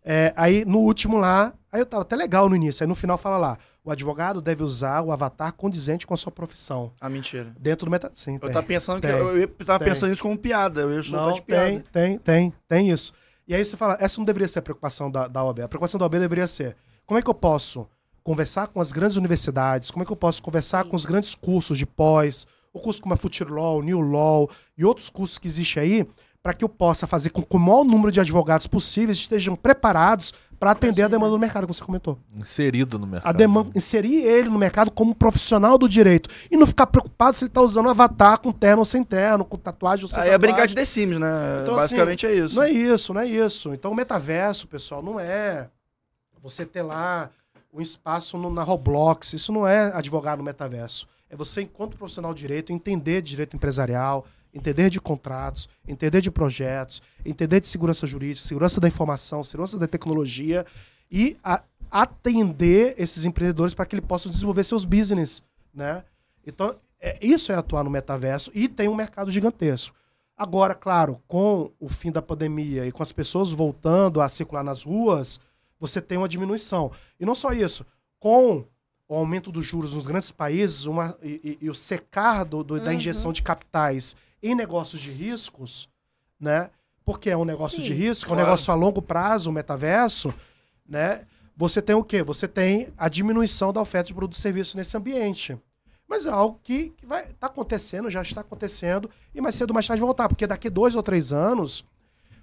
É, 0.05 0.33
aí 0.37 0.65
no 0.65 0.79
último 0.79 1.17
lá, 1.17 1.55
aí 1.71 1.81
eu 1.81 1.87
tava 1.87 2.03
até 2.03 2.15
legal 2.15 2.49
no 2.49 2.57
início, 2.57 2.85
aí 2.85 2.89
no 2.89 2.95
final 2.95 3.17
fala 3.17 3.39
lá, 3.39 3.59
o 3.85 3.91
advogado 3.91 4.41
deve 4.41 4.63
usar 4.63 5.01
o 5.01 5.11
avatar 5.11 5.53
condizente 5.53 6.07
com 6.07 6.15
a 6.15 6.17
sua 6.17 6.31
profissão. 6.31 6.93
Ah, 7.01 7.09
mentira. 7.09 7.53
Dentro 7.59 7.87
do 7.87 7.91
meta. 7.91 8.11
Sim, 8.15 8.35
eu 8.35 8.41
tem, 8.41 8.53
tava 8.53 8.67
pensando 8.67 9.01
tem, 9.01 9.11
que 9.11 9.17
eu, 9.17 9.39
eu 9.39 9.49
tava 9.49 9.79
tem. 9.81 9.89
pensando 9.89 10.13
isso 10.13 10.23
como 10.23 10.39
piada. 10.39 10.83
Eu 10.83 11.03
não, 11.11 11.33
de 11.33 11.43
piada. 11.43 11.67
Tem, 11.67 11.81
tem, 11.81 12.19
tem, 12.19 12.53
tem 12.69 12.91
isso. 12.91 13.13
E 13.47 13.55
aí 13.55 13.65
você 13.65 13.77
fala, 13.77 13.97
essa 14.01 14.19
não 14.19 14.25
deveria 14.25 14.47
ser 14.47 14.61
a 14.61 14.63
preocupação 14.63 15.11
da, 15.11 15.27
da 15.27 15.43
OAB. 15.43 15.61
A 15.61 15.69
preocupação 15.69 15.99
da 15.99 16.05
OAB 16.05 16.15
deveria 16.15 16.47
ser, 16.47 16.77
como 17.05 17.19
é 17.19 17.23
que 17.23 17.29
eu 17.29 17.35
posso 17.35 17.89
conversar 18.23 18.69
com 18.69 18.81
as 18.81 18.93
grandes 18.93 19.17
universidades, 19.17 19.91
como 19.91 20.05
é 20.05 20.07
que 20.07 20.13
eu 20.13 20.17
posso 20.17 20.41
conversar 20.43 20.85
Sim. 20.85 20.91
com 20.91 20.97
os 20.97 21.05
grandes 21.05 21.35
cursos 21.35 21.77
de 21.77 21.85
pós, 21.85 22.47
o 22.73 22.81
curso 22.81 23.03
como 23.03 23.15
a 23.15 23.17
Future 23.17 23.51
Law, 23.51 23.83
New 23.83 24.01
Law 24.01 24.49
e 24.77 24.85
outros 24.85 25.11
cursos 25.11 25.39
que 25.39 25.47
existem 25.47 25.83
aí, 25.83 26.07
para 26.43 26.53
que 26.53 26.65
eu 26.65 26.69
possa 26.69 27.07
fazer 27.07 27.31
com 27.31 27.43
que 27.43 27.57
o 27.57 27.59
maior 27.59 27.85
número 27.85 28.11
de 28.11 28.19
advogados 28.19 28.67
possíveis 28.67 29.19
estejam 29.19 29.55
preparados 29.55 30.33
para 30.59 30.71
atender 30.71 31.03
a 31.03 31.09
demanda 31.09 31.33
do 31.33 31.39
mercado, 31.41 31.67
que 31.67 31.75
você 31.75 31.83
comentou. 31.83 32.19
Inserido 32.37 32.97
no 32.97 33.05
mercado. 33.07 33.29
A 33.29 33.37
demanda, 33.37 33.71
inserir 33.77 34.23
ele 34.23 34.49
no 34.49 34.59
mercado 34.59 34.93
como 34.93 35.13
profissional 35.13 35.77
do 35.77 35.89
direito. 35.89 36.31
E 36.51 36.57
não 36.57 36.69
ficar 36.69 36.87
preocupado 36.87 37.37
se 37.37 37.45
ele 37.45 37.51
está 37.51 37.61
usando 37.61 37.87
um 37.87 37.91
avatar 37.91 38.39
com 38.39 38.53
terno 38.53 38.79
ou 38.79 38.85
sem 38.85 39.03
terno, 39.03 39.45
com 39.45 39.57
tatuagem 39.57 40.05
ou 40.05 40.09
sem 40.09 40.19
Aí 40.19 40.31
tatuagem. 40.31 40.35
é 40.35 40.39
brincar 40.39 40.67
de 40.67 40.75
The 40.77 40.85
Sims, 40.85 41.19
né? 41.19 41.29
Então, 41.63 41.75
Basicamente 41.75 42.27
assim, 42.27 42.37
é 42.37 42.45
isso. 42.45 42.55
Não 42.55 42.63
é 42.63 42.71
isso, 42.71 43.15
não 43.15 43.21
é 43.21 43.27
isso. 43.27 43.75
Então 43.75 43.91
o 43.91 43.95
metaverso, 43.95 44.69
pessoal, 44.69 45.03
não 45.03 45.19
é 45.19 45.69
você 46.41 46.65
ter 46.65 46.83
lá 46.83 47.31
um 47.73 47.81
espaço 47.81 48.39
no, 48.39 48.49
na 48.49 48.63
Roblox. 48.63 49.33
Isso 49.33 49.53
não 49.53 49.67
é 49.67 49.93
advogar 49.93 50.37
no 50.37 50.45
metaverso. 50.45 51.09
É 51.33 51.37
você, 51.37 51.63
enquanto 51.63 51.97
profissional 51.97 52.35
de 52.35 52.41
direito, 52.41 52.75
entender 52.75 53.23
de 53.23 53.31
direito 53.31 53.57
empresarial, 53.57 54.27
entender 54.53 54.91
de 54.91 55.01
contratos, 55.01 55.67
entender 55.89 56.21
de 56.21 56.31
projetos, 56.31 57.01
entender 57.25 57.59
de 57.59 57.69
segurança 57.69 58.07
jurídica, 58.07 58.47
segurança 58.47 58.79
da 58.79 58.87
informação, 58.87 59.43
segurança 59.43 59.79
da 59.79 59.89
tecnologia 59.89 60.67
e 61.11 61.35
a, 61.43 61.65
atender 61.91 62.95
esses 62.99 63.25
empreendedores 63.25 63.73
para 63.73 63.87
que 63.87 63.95
eles 63.97 64.05
possam 64.05 64.31
desenvolver 64.31 64.63
seus 64.63 64.85
business, 64.85 65.43
né? 65.73 66.05
Então, 66.47 66.77
é, 67.01 67.19
isso 67.23 67.51
é 67.51 67.55
atuar 67.55 67.83
no 67.83 67.89
metaverso 67.89 68.51
e 68.55 68.69
tem 68.69 68.87
um 68.87 68.95
mercado 68.95 69.31
gigantesco. 69.31 69.97
Agora, 70.37 70.75
claro, 70.75 71.19
com 71.27 71.73
o 71.81 71.89
fim 71.89 72.13
da 72.13 72.21
pandemia 72.21 72.85
e 72.87 72.93
com 72.93 73.03
as 73.03 73.11
pessoas 73.11 73.51
voltando 73.51 74.21
a 74.21 74.29
circular 74.29 74.63
nas 74.63 74.83
ruas, 74.83 75.41
você 75.81 75.99
tem 75.99 76.19
uma 76.19 76.29
diminuição. 76.29 76.93
E 77.19 77.25
não 77.25 77.35
só 77.35 77.55
isso, 77.55 77.87
com 78.21 78.67
o 79.13 79.17
aumento 79.17 79.53
dos 79.53 79.67
juros 79.67 79.93
nos 79.93 80.07
grandes 80.07 80.33
países 80.33 80.87
uma, 80.87 81.15
e, 81.23 81.59
e, 81.61 81.67
e 81.67 81.71
o 81.71 81.75
secar 81.75 82.45
do, 82.45 82.65
do, 82.65 82.77
uhum. 82.77 82.85
da 82.85 82.95
injeção 82.95 83.31
de 83.31 83.43
capitais 83.43 84.17
em 84.43 84.55
negócios 84.55 85.03
de 85.03 85.11
riscos, 85.11 85.87
né? 86.41 86.71
Porque 87.05 87.29
é 87.29 87.37
um 87.37 87.45
negócio 87.45 87.77
Sim, 87.77 87.85
de 87.85 87.93
risco, 87.93 88.29
claro. 88.29 88.41
é 88.41 88.43
um 88.43 88.47
negócio 88.47 88.73
a 88.73 88.75
longo 88.75 89.03
prazo, 89.03 89.51
o 89.51 89.53
metaverso, 89.53 90.33
né? 90.89 91.27
Você 91.55 91.83
tem 91.83 91.95
o 91.95 92.03
quê? 92.03 92.23
Você 92.23 92.49
tem 92.49 92.89
a 92.97 93.07
diminuição 93.07 93.71
da 93.71 93.83
oferta 93.83 94.07
de 94.07 94.15
produtos 94.15 94.39
e 94.39 94.43
serviços 94.43 94.77
nesse 94.77 94.97
ambiente. 94.97 95.59
Mas 96.09 96.25
é 96.25 96.31
algo 96.31 96.59
que, 96.63 96.89
que 96.97 97.05
vai 97.05 97.27
tá 97.35 97.49
acontecendo, 97.49 98.09
já 98.09 98.23
está 98.23 98.41
acontecendo, 98.41 99.11
e 99.35 99.43
mais 99.43 99.57
cedo 99.57 99.71
ou 99.71 99.75
mais 99.75 99.87
tarde 99.87 100.01
vai 100.01 100.07
voltar, 100.07 100.27
porque 100.27 100.47
daqui 100.47 100.71
dois 100.71 100.95
ou 100.95 101.03
três 101.03 101.35
anos 101.35 101.85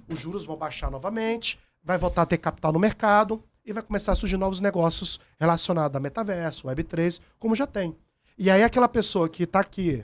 os 0.07 0.19
juros 0.19 0.45
vão 0.45 0.55
baixar 0.55 0.91
novamente, 0.91 1.59
vai 1.83 1.97
voltar 1.97 2.21
a 2.21 2.25
ter 2.27 2.37
capital 2.37 2.71
no 2.71 2.79
mercado 2.79 3.43
e 3.65 3.73
vai 3.73 3.83
começar 3.83 4.13
a 4.13 4.15
surgir 4.15 4.37
novos 4.37 4.61
negócios 4.61 5.19
relacionados 5.39 5.95
a 5.95 5.99
metaverso, 5.99 6.67
Web3, 6.67 7.19
como 7.37 7.55
já 7.55 7.67
tem. 7.67 7.95
E 8.37 8.49
aí 8.49 8.63
aquela 8.63 8.87
pessoa 8.87 9.27
que 9.27 9.43
está 9.43 9.59
aqui 9.59 10.03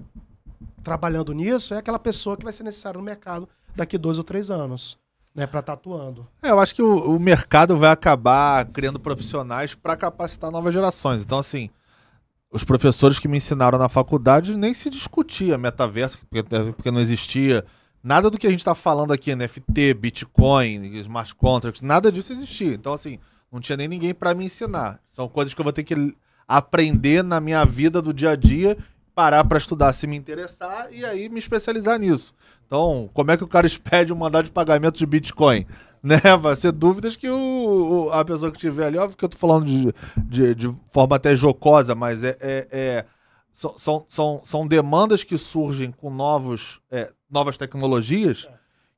trabalhando 0.83 1.33
nisso 1.33 1.73
é 1.73 1.77
aquela 1.77 1.97
pessoa 1.97 2.37
que 2.37 2.43
vai 2.43 2.53
ser 2.53 2.63
necessária 2.63 2.97
no 2.97 3.03
mercado 3.03 3.47
daqui 3.75 3.97
dois 3.97 4.17
ou 4.17 4.23
três 4.23 4.51
anos. 4.51 4.97
Né, 5.33 5.45
para 5.45 5.59
estar 5.59 5.75
tá 5.75 5.77
atuando. 5.77 6.25
É, 6.41 6.49
eu 6.49 6.61
acho 6.61 6.73
que 6.73 6.81
o, 6.81 7.13
o 7.13 7.19
mercado 7.19 7.77
vai 7.77 7.91
acabar 7.91 8.63
criando 8.67 8.97
profissionais 8.97 9.75
para 9.75 9.97
capacitar 9.97 10.49
novas 10.49 10.73
gerações. 10.73 11.23
Então, 11.23 11.37
assim, 11.37 11.69
os 12.49 12.63
professores 12.63 13.19
que 13.19 13.27
me 13.27 13.35
ensinaram 13.35 13.77
na 13.77 13.89
faculdade 13.89 14.55
nem 14.55 14.73
se 14.73 14.89
discutia 14.89 15.57
metaverso, 15.57 16.19
porque, 16.19 16.41
porque 16.71 16.89
não 16.89 17.01
existia. 17.01 17.65
Nada 18.01 18.29
do 18.29 18.37
que 18.37 18.47
a 18.47 18.49
gente 18.49 18.61
está 18.61 18.73
falando 18.73 19.11
aqui, 19.11 19.35
NFT, 19.35 19.93
Bitcoin, 19.95 20.85
smart 20.99 21.35
contracts, 21.35 21.81
nada 21.81 22.09
disso 22.09 22.31
existia. 22.31 22.73
Então, 22.73 22.93
assim, 22.93 23.19
não 23.55 23.61
tinha 23.61 23.77
nem 23.77 23.87
ninguém 23.87 24.13
para 24.13 24.35
me 24.35 24.45
ensinar. 24.45 24.99
São 25.11 25.29
coisas 25.29 25.53
que 25.53 25.61
eu 25.61 25.63
vou 25.63 25.71
ter 25.71 25.83
que 25.83 26.13
aprender 26.45 27.23
na 27.23 27.39
minha 27.39 27.65
vida 27.65 28.01
do 28.01 28.13
dia 28.13 28.31
a 28.31 28.35
dia, 28.35 28.77
parar 29.15 29.45
para 29.45 29.57
estudar 29.57 29.93
se 29.93 30.05
me 30.05 30.17
interessar 30.17 30.91
e 30.91 31.05
aí 31.05 31.29
me 31.29 31.39
especializar 31.39 31.97
nisso. 31.97 32.33
Então, 32.67 33.09
como 33.13 33.31
é 33.31 33.37
que 33.37 33.43
o 33.43 33.47
cara 33.47 33.65
expede 33.67 34.11
um 34.11 34.17
mandado 34.17 34.45
de 34.45 34.51
pagamento 34.51 34.97
de 34.97 35.05
Bitcoin? 35.05 35.65
Né? 36.05 36.19
Vai 36.39 36.55
ser 36.55 36.71
dúvidas 36.71 37.15
que 37.15 37.27
o, 37.27 37.35
o, 38.05 38.11
a 38.11 38.23
pessoa 38.23 38.51
que 38.51 38.59
tiver 38.59 38.85
ali, 38.85 38.95
óbvio 38.95 39.17
que 39.17 39.25
eu 39.25 39.29
tô 39.29 39.37
falando 39.39 39.65
de, 39.65 39.91
de, 40.17 40.53
de 40.53 40.75
forma 40.91 41.15
até 41.15 41.35
jocosa, 41.35 41.95
mas 41.95 42.23
é, 42.23 42.37
é, 42.39 42.67
é 42.71 43.05
são, 43.51 44.05
são, 44.07 44.41
são 44.43 44.67
demandas 44.67 45.23
que 45.23 45.35
surgem 45.35 45.91
com 45.91 46.11
novos, 46.11 46.79
é, 46.91 47.11
novas 47.27 47.57
tecnologias 47.57 48.47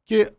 que 0.06 0.34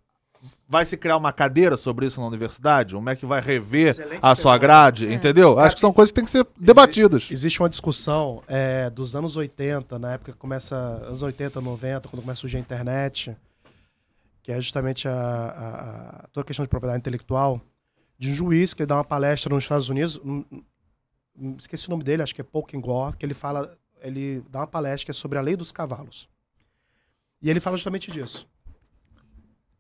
vai 0.68 0.84
se 0.84 0.96
criar 0.96 1.16
uma 1.16 1.32
cadeira 1.32 1.76
sobre 1.76 2.06
isso 2.06 2.20
na 2.20 2.26
universidade? 2.26 2.94
Como 2.94 3.08
é 3.08 3.16
que 3.16 3.24
vai 3.24 3.40
rever 3.40 3.90
Excelente 3.90 4.20
a 4.22 4.34
sua 4.34 4.58
grade? 4.58 5.06
É. 5.06 5.12
Entendeu? 5.12 5.58
Acho 5.58 5.74
que 5.76 5.80
são 5.80 5.92
coisas 5.92 6.12
que 6.12 6.16
têm 6.16 6.24
que 6.24 6.30
ser 6.30 6.46
debatidas. 6.56 7.30
Existe 7.30 7.60
uma 7.60 7.68
discussão 7.68 8.42
é, 8.46 8.90
dos 8.90 9.16
anos 9.16 9.36
80, 9.36 9.98
na 9.98 10.14
época 10.14 10.32
que 10.32 10.38
começa, 10.38 10.76
anos 10.76 11.22
80, 11.22 11.60
90, 11.60 12.08
quando 12.08 12.22
começa 12.22 12.38
a 12.38 12.42
surgir 12.42 12.58
a 12.58 12.60
internet, 12.60 13.34
que 14.42 14.52
é 14.52 14.60
justamente 14.60 15.08
a, 15.08 15.12
a, 15.12 16.24
a 16.24 16.28
toda 16.28 16.42
a 16.42 16.46
questão 16.46 16.64
de 16.64 16.68
propriedade 16.68 17.00
intelectual, 17.00 17.60
de 18.18 18.30
um 18.30 18.34
juiz 18.34 18.74
que 18.74 18.84
dá 18.84 18.96
uma 18.96 19.04
palestra 19.04 19.54
nos 19.54 19.64
Estados 19.64 19.88
Unidos, 19.88 20.16
um, 20.24 20.44
um, 21.38 21.56
esqueci 21.56 21.86
o 21.86 21.90
nome 21.90 22.02
dele, 22.02 22.22
acho 22.22 22.34
que 22.34 22.40
é 22.40 22.44
Paul 22.44 22.66
Gore, 22.74 23.16
que 23.16 23.24
ele 23.24 23.34
fala, 23.34 23.74
ele 24.02 24.42
dá 24.50 24.60
uma 24.60 24.66
palestra 24.66 25.06
que 25.06 25.10
é 25.12 25.14
sobre 25.14 25.38
a 25.38 25.40
lei 25.40 25.56
dos 25.56 25.72
cavalos. 25.72 26.28
E 27.40 27.48
ele 27.48 27.60
fala 27.60 27.76
justamente 27.76 28.10
disso 28.10 28.46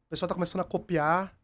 o 0.08 0.10
pessoal 0.10 0.26
está 0.26 0.34
começando 0.34 0.62
a 0.62 0.64
copiar, 0.64 1.34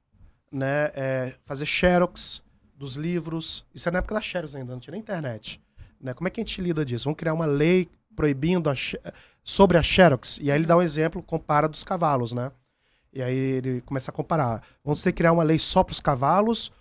né, 0.50 0.90
é, 0.94 1.34
fazer 1.44 1.66
xerox 1.66 2.42
dos 2.74 2.96
livros. 2.96 3.62
Isso 3.74 3.86
é 3.90 3.92
na 3.92 3.98
época 3.98 4.14
da 4.14 4.22
xerox 4.22 4.54
ainda, 4.54 4.72
não 4.72 4.80
tinha 4.80 4.92
nem 4.92 5.02
internet. 5.02 5.62
Né? 6.00 6.14
Como 6.14 6.26
é 6.26 6.30
que 6.30 6.40
a 6.40 6.44
gente 6.44 6.62
lida 6.62 6.82
disso? 6.82 7.04
Vamos 7.04 7.18
criar 7.18 7.34
uma 7.34 7.44
lei 7.44 7.90
proibindo 8.16 8.70
a, 8.70 8.74
sobre 9.42 9.76
a 9.76 9.82
xerox. 9.82 10.38
E 10.40 10.50
aí 10.50 10.56
ele 10.56 10.66
dá 10.66 10.78
um 10.78 10.82
exemplo, 10.82 11.22
compara 11.22 11.68
dos 11.68 11.84
cavalos, 11.84 12.32
né? 12.32 12.50
E 13.12 13.22
aí 13.22 13.36
ele 13.36 13.82
começa 13.82 14.10
a 14.10 14.14
comparar. 14.14 14.62
Vamos 14.82 15.02
ter 15.02 15.12
que 15.12 15.18
criar 15.18 15.32
uma 15.32 15.42
lei 15.42 15.58
só 15.58 15.84
para 15.84 15.92
os 15.92 16.00
cavalos? 16.00 16.72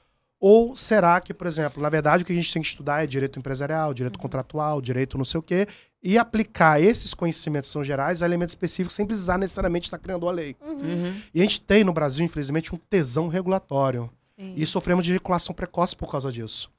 Ou 0.46 0.76
será 0.76 1.22
que, 1.22 1.34
por 1.34 1.48
exemplo, 1.48 1.82
na 1.82 1.88
verdade 1.88 2.22
o 2.22 2.26
que 2.26 2.34
a 2.34 2.36
gente 2.36 2.52
tem 2.52 2.62
que 2.62 2.68
estudar 2.68 3.02
é 3.02 3.08
direito 3.08 3.40
empresarial, 3.40 3.94
direito 3.94 4.18
uhum. 4.18 4.24
contratual, 4.24 4.82
direito 4.82 5.18
não 5.18 5.24
sei 5.24 5.40
o 5.40 5.42
quê, 5.42 5.66
e 6.04 6.18
aplicar 6.18 6.82
esses 6.82 7.14
conhecimentos 7.14 7.70
são 7.70 7.82
gerais 7.82 8.22
a 8.22 8.26
elementos 8.26 8.52
específicos 8.52 8.94
sem 8.94 9.06
precisar 9.06 9.38
necessariamente 9.38 9.88
estar 9.88 9.98
criando 9.98 10.28
a 10.28 10.34
lei. 10.34 10.54
Uhum. 10.60 10.74
uhum. 10.74 11.22
E 11.34 11.40
a 11.40 11.44
gente 11.44 11.62
tem 11.62 11.86
no 11.86 11.94
Brasil, 11.94 12.26
infelizmente, 12.26 12.76
um 12.76 12.78
tesão 12.78 13.30
regulatório. 13.30 14.10
Sim. 14.38 14.54
E 14.58 14.68
sofremos 14.68 15.06
de 15.06 15.14
regulação 15.14 15.56
precoce 15.56 15.96
por 15.96 16.12
causa 16.12 16.30
disso. 16.30 16.70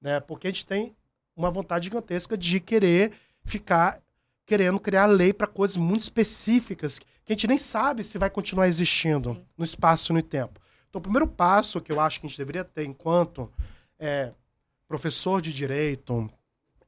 Né? 0.00 0.20
Porque 0.20 0.46
a 0.46 0.50
gente 0.52 0.64
tem 0.64 0.94
uma 1.34 1.50
vontade 1.50 1.86
gigantesca 1.86 2.38
de 2.38 2.60
querer 2.60 3.10
ficar 3.44 4.00
querendo 4.46 4.78
criar 4.78 5.06
lei 5.06 5.32
para 5.32 5.48
coisas 5.48 5.76
muito 5.76 6.02
específicas 6.02 7.00
que 7.00 7.06
a 7.26 7.32
gente 7.32 7.48
nem 7.48 7.58
sabe 7.58 8.04
se 8.04 8.16
vai 8.16 8.30
continuar 8.30 8.68
existindo 8.68 9.34
Sim. 9.34 9.44
no 9.58 9.64
espaço 9.64 10.12
e 10.12 10.14
no 10.14 10.22
tempo. 10.22 10.60
Então, 10.88 10.98
o 10.98 11.02
primeiro 11.02 11.26
passo 11.26 11.80
que 11.80 11.92
eu 11.92 12.00
acho 12.00 12.20
que 12.20 12.26
a 12.26 12.28
gente 12.28 12.38
deveria 12.38 12.64
ter 12.64 12.84
enquanto 12.84 13.50
é, 13.98 14.32
professor 14.86 15.42
de 15.42 15.52
direito, 15.52 16.30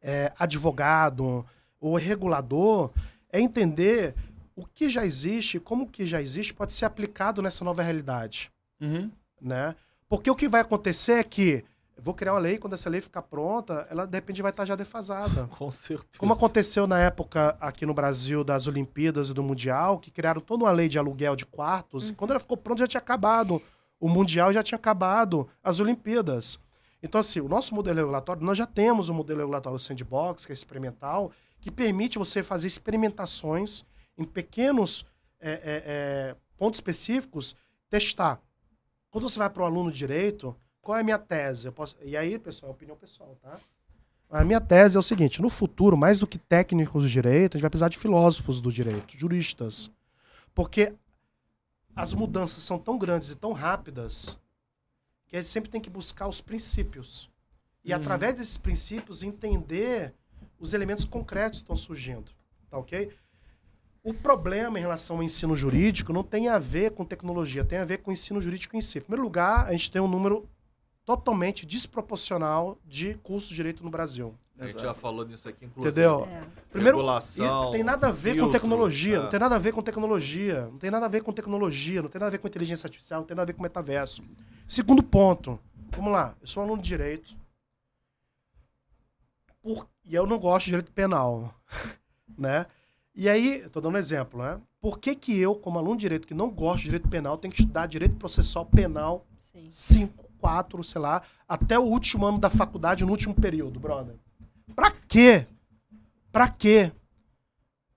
é, 0.03 0.33
advogado, 0.39 1.45
o 1.81 1.97
regulador 1.97 2.91
é 3.31 3.41
entender 3.41 4.15
o 4.57 4.67
que 4.67 4.91
já 4.91 5.05
existe, 5.05 5.61
como 5.61 5.85
o 5.85 5.87
que 5.87 6.07
já 6.07 6.21
existe 6.21 6.53
pode 6.53 6.73
ser 6.73 6.85
aplicado 6.85 7.43
nessa 7.43 7.65
nova 7.65 7.83
realidade. 7.83 8.51
Uhum. 8.81 9.11
Né? 9.41 9.75
Porque 10.09 10.31
o 10.31 10.35
que 10.35 10.49
vai 10.49 10.61
acontecer 10.61 11.13
é 11.13 11.25
que 11.25 11.65
vou 11.97 12.15
criar 12.15 12.33
uma 12.33 12.41
lei, 12.41 12.59
quando 12.59 12.73
essa 12.73 12.89
lei 12.89 13.01
ficar 13.01 13.23
pronta, 13.23 13.87
ela 13.91 14.07
de 14.07 14.17
repente 14.17 14.43
vai 14.43 14.51
estar 14.51 14.65
já 14.65 14.75
defasada. 14.75 15.47
Com 15.59 15.71
certeza. 15.71 16.19
Como 16.19 16.33
aconteceu 16.33 16.87
na 16.87 16.99
época 16.99 17.57
aqui 17.61 17.85
no 17.85 17.95
Brasil 17.95 18.43
das 18.43 18.67
Olimpíadas 18.67 19.31
e 19.31 19.35
do 19.35 19.43
Mundial, 19.43 19.99
que 19.99 20.11
criaram 20.11 20.41
toda 20.41 20.65
uma 20.65 20.73
lei 20.73 20.89
de 20.89 20.99
aluguel 20.99 21.37
de 21.37 21.47
quartos, 21.47 22.07
uhum. 22.07 22.13
e 22.13 22.15
quando 22.15 22.31
ela 22.31 22.41
ficou 22.41 22.57
pronta 22.57 22.83
já 22.83 22.89
tinha 22.89 23.01
acabado. 23.01 23.63
O 24.01 24.09
Mundial 24.09 24.53
já 24.53 24.63
tinha 24.63 24.77
acabado, 24.77 25.47
as 25.63 25.79
Olimpíadas. 25.79 26.59
Então, 27.03 27.21
assim, 27.21 27.41
o 27.41 27.49
nosso 27.49 27.75
modelo 27.75 27.99
regulatório, 27.99 28.43
nós 28.43 28.59
já 28.59 28.67
temos 28.67 29.09
um 29.09 29.15
modelo 29.15 29.41
regulatório 29.41 29.79
sandbox, 29.79 30.47
que 30.47 30.53
é 30.53 30.55
experimental, 30.55 31.31
que 31.61 31.71
permite 31.71 32.19
você 32.19 32.43
fazer 32.43 32.67
experimentações 32.67 33.85
em 34.17 34.25
pequenos 34.25 35.05
é, 35.39 35.51
é, 35.51 35.61
é, 35.65 36.37
pontos 36.57 36.79
específicos, 36.79 37.55
testar. 37.89 38.41
Quando 39.11 39.29
você 39.29 39.39
vai 39.39 39.51
para 39.51 39.63
o 39.63 39.67
aluno 39.67 39.93
direito, 39.93 40.57
qual 40.81 40.97
é 40.97 41.01
a 41.01 41.05
minha 41.05 41.19
tese? 41.19 41.71
Posso... 41.71 41.97
E 42.03 42.17
aí, 42.17 42.39
pessoal, 42.39 42.71
é 42.71 42.75
opinião 42.75 42.97
pessoal, 42.97 43.37
tá? 43.43 43.59
A 44.31 44.45
minha 44.45 44.61
tese 44.61 44.97
é 44.97 45.01
o 45.01 45.03
seguinte: 45.03 45.43
no 45.43 45.51
futuro, 45.51 45.97
mais 45.97 46.21
do 46.21 46.27
que 46.27 46.39
técnicos 46.39 47.05
de 47.05 47.11
direito, 47.11 47.55
a 47.55 47.59
gente 47.59 47.63
vai 47.63 47.71
precisar 47.71 47.89
de 47.89 47.99
filósofos 47.99 48.61
do 48.61 48.71
direito, 48.71 49.17
juristas. 49.17 49.91
Porque 50.55 50.95
as 51.95 52.15
mudanças 52.15 52.63
são 52.63 52.79
tão 52.79 52.99
grandes 52.99 53.31
e 53.31 53.37
tão 53.37 53.53
rápidas 53.53 54.39
que 55.27 55.37
a 55.37 55.41
gente 55.41 55.51
sempre 55.51 55.71
tem 55.71 55.81
que 55.81 55.91
buscar 55.91 56.29
os 56.29 56.41
princípios. 56.41 57.31
E, 57.85 57.93
uhum. 57.93 57.99
através 57.99 58.35
desses 58.35 58.59
princípios, 58.59 59.23
entender 59.23 60.15
os 60.59 60.75
elementos 60.75 61.05
concretos 61.05 61.61
estão 61.61 61.77
surgindo, 61.77 62.31
tá 62.69 62.79
ok? 62.79 63.11
O 64.03 64.15
problema 64.15 64.79
em 64.79 64.83
relação 64.83 65.17
ao 65.17 65.23
ensino 65.23 65.55
jurídico 65.55 66.13
não 66.13 66.25
tem 66.25 66.49
a 66.49 66.59
ver 66.59 66.93
com 66.93 67.05
tecnologia, 67.05 67.65
tem 67.65 67.79
a 67.79 67.85
ver 67.85 67.99
com 67.99 68.11
o 68.11 68.13
ensino 68.13 68.41
jurídico 68.41 68.77
em 68.77 68.81
si. 68.81 68.99
Em 68.99 69.03
primeiro 69.03 69.23
lugar, 69.23 69.67
a 69.67 69.73
gente 69.73 69.91
tem 69.91 70.01
um 70.01 70.09
número 70.09 70.49
totalmente 71.05 71.67
desproporcional 71.67 72.79
de 72.87 73.15
cursos 73.15 73.51
de 73.51 73.57
direito 73.57 73.85
no 73.85 73.91
Brasil. 73.91 74.35
A 74.61 74.67
gente 74.67 74.83
já 74.83 74.93
falou 74.93 75.27
nisso 75.27 75.49
aqui, 75.49 75.65
inclusive. 75.65 75.91
Entendeu? 75.91 76.29
É. 76.31 76.45
Primeiro, 76.71 76.99
Regulação, 76.99 77.65
não 77.65 77.71
tem 77.73 77.83
nada 77.83 78.09
a 78.09 78.11
ver 78.11 78.35
filtro, 78.35 78.47
com 78.47 78.53
tecnologia, 78.53 79.17
é. 79.17 79.21
não 79.23 79.29
tem 79.31 79.41
nada 79.41 79.57
a 79.57 79.59
ver 79.59 79.73
com 79.73 79.83
tecnologia, 79.83 80.61
não 80.67 80.79
tem 80.79 80.91
nada 80.91 81.07
a 81.07 81.09
ver 81.09 81.23
com 81.23 81.33
tecnologia, 81.33 82.03
não 82.03 82.09
tem 82.11 82.19
nada 82.21 82.29
a 82.29 82.31
ver 82.31 82.39
com 82.39 82.47
inteligência 82.47 82.87
artificial, 82.87 83.21
não 83.21 83.27
tem 83.27 83.35
nada 83.35 83.45
a 83.45 83.53
ver 83.53 83.55
com 83.55 83.63
metaverso. 83.63 84.23
Segundo 84.69 85.03
ponto, 85.03 85.59
vamos 85.97 86.13
lá, 86.13 86.37
eu 86.43 86.47
sou 86.47 86.63
aluno 86.63 86.83
de 86.83 86.89
direito, 86.89 87.35
por, 89.63 89.89
e 90.05 90.15
eu 90.15 90.27
não 90.27 90.39
gosto 90.39 90.67
de 90.67 90.73
direito 90.73 90.93
penal, 90.93 91.55
né? 92.37 92.67
E 93.15 93.29
aí, 93.29 93.63
estou 93.63 93.81
dando 93.81 93.95
um 93.95 93.99
exemplo, 93.99 94.43
né? 94.43 94.61
Por 94.79 94.99
que, 94.99 95.15
que 95.15 95.39
eu, 95.39 95.55
como 95.55 95.79
aluno 95.79 95.97
de 95.97 96.03
direito 96.03 96.29
que 96.29 96.35
não 96.35 96.51
gosto 96.51 96.79
de 96.79 96.85
direito 96.85 97.09
penal, 97.09 97.39
tenho 97.39 97.53
que 97.53 97.61
estudar 97.61 97.87
direito 97.87 98.15
processual 98.17 98.67
penal 98.67 99.27
5, 99.71 100.31
4, 100.39 100.85
sei 100.85 101.01
lá, 101.01 101.23
até 101.49 101.79
o 101.79 101.83
último 101.83 102.27
ano 102.27 102.39
da 102.39 102.49
faculdade, 102.49 103.05
no 103.05 103.11
último 103.11 103.35
período, 103.35 103.81
brother? 103.81 104.17
Pra 104.75 104.91
quê? 104.91 105.47
Pra 106.33 106.49
quê? 106.49 106.93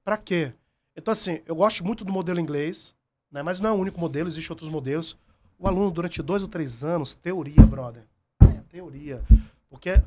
Pra 0.03 0.17
quê? 0.17 0.51
Então, 0.95 1.11
assim, 1.11 1.41
eu 1.45 1.55
gosto 1.55 1.83
muito 1.85 2.03
do 2.03 2.11
modelo 2.11 2.39
inglês, 2.39 2.95
né? 3.31 3.41
Mas 3.41 3.59
não 3.59 3.69
é 3.69 3.73
o 3.73 3.77
único 3.77 3.99
modelo, 3.99 4.27
existem 4.27 4.51
outros 4.51 4.69
modelos. 4.69 5.17
O 5.57 5.67
aluno, 5.67 5.91
durante 5.91 6.21
dois 6.21 6.43
ou 6.43 6.49
três 6.49 6.83
anos, 6.83 7.13
teoria, 7.13 7.65
brother. 7.65 8.03
É, 8.41 8.59
teoria. 8.69 9.21
Porque 9.69 10.01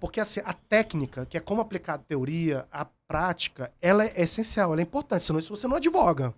Porque 0.00 0.20
assim, 0.20 0.40
a 0.44 0.52
técnica, 0.52 1.24
que 1.24 1.36
é 1.36 1.40
como 1.40 1.60
aplicar 1.60 1.94
a 1.94 1.98
teoria, 1.98 2.66
a 2.70 2.84
prática, 2.84 3.72
ela 3.80 4.04
é 4.04 4.20
essencial, 4.20 4.72
ela 4.72 4.80
é 4.80 4.82
importante, 4.82 5.24
senão 5.24 5.38
isso 5.38 5.54
você 5.54 5.66
não 5.66 5.76
advoga. 5.76 6.34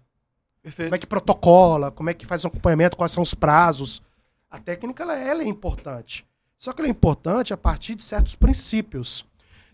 Perfeito. 0.62 0.89
Como 0.89 0.97
é 0.97 0.99
que 0.99 1.07
protocola, 1.07 1.91
como 1.91 2.11
é 2.11 2.14
que 2.14 2.26
faz 2.26 2.45
o 2.45 2.49
acompanhamento, 2.49 2.97
quais 2.97 3.12
são 3.12 3.22
os 3.22 3.34
prazos. 3.34 4.03
A 4.51 4.59
técnica 4.59 5.03
ela, 5.03 5.16
ela 5.16 5.43
é 5.43 5.47
importante. 5.47 6.26
Só 6.59 6.72
que 6.72 6.80
ela 6.80 6.88
é 6.88 6.90
importante 6.90 7.52
a 7.52 7.56
partir 7.56 7.94
de 7.94 8.02
certos 8.02 8.34
princípios. 8.34 9.24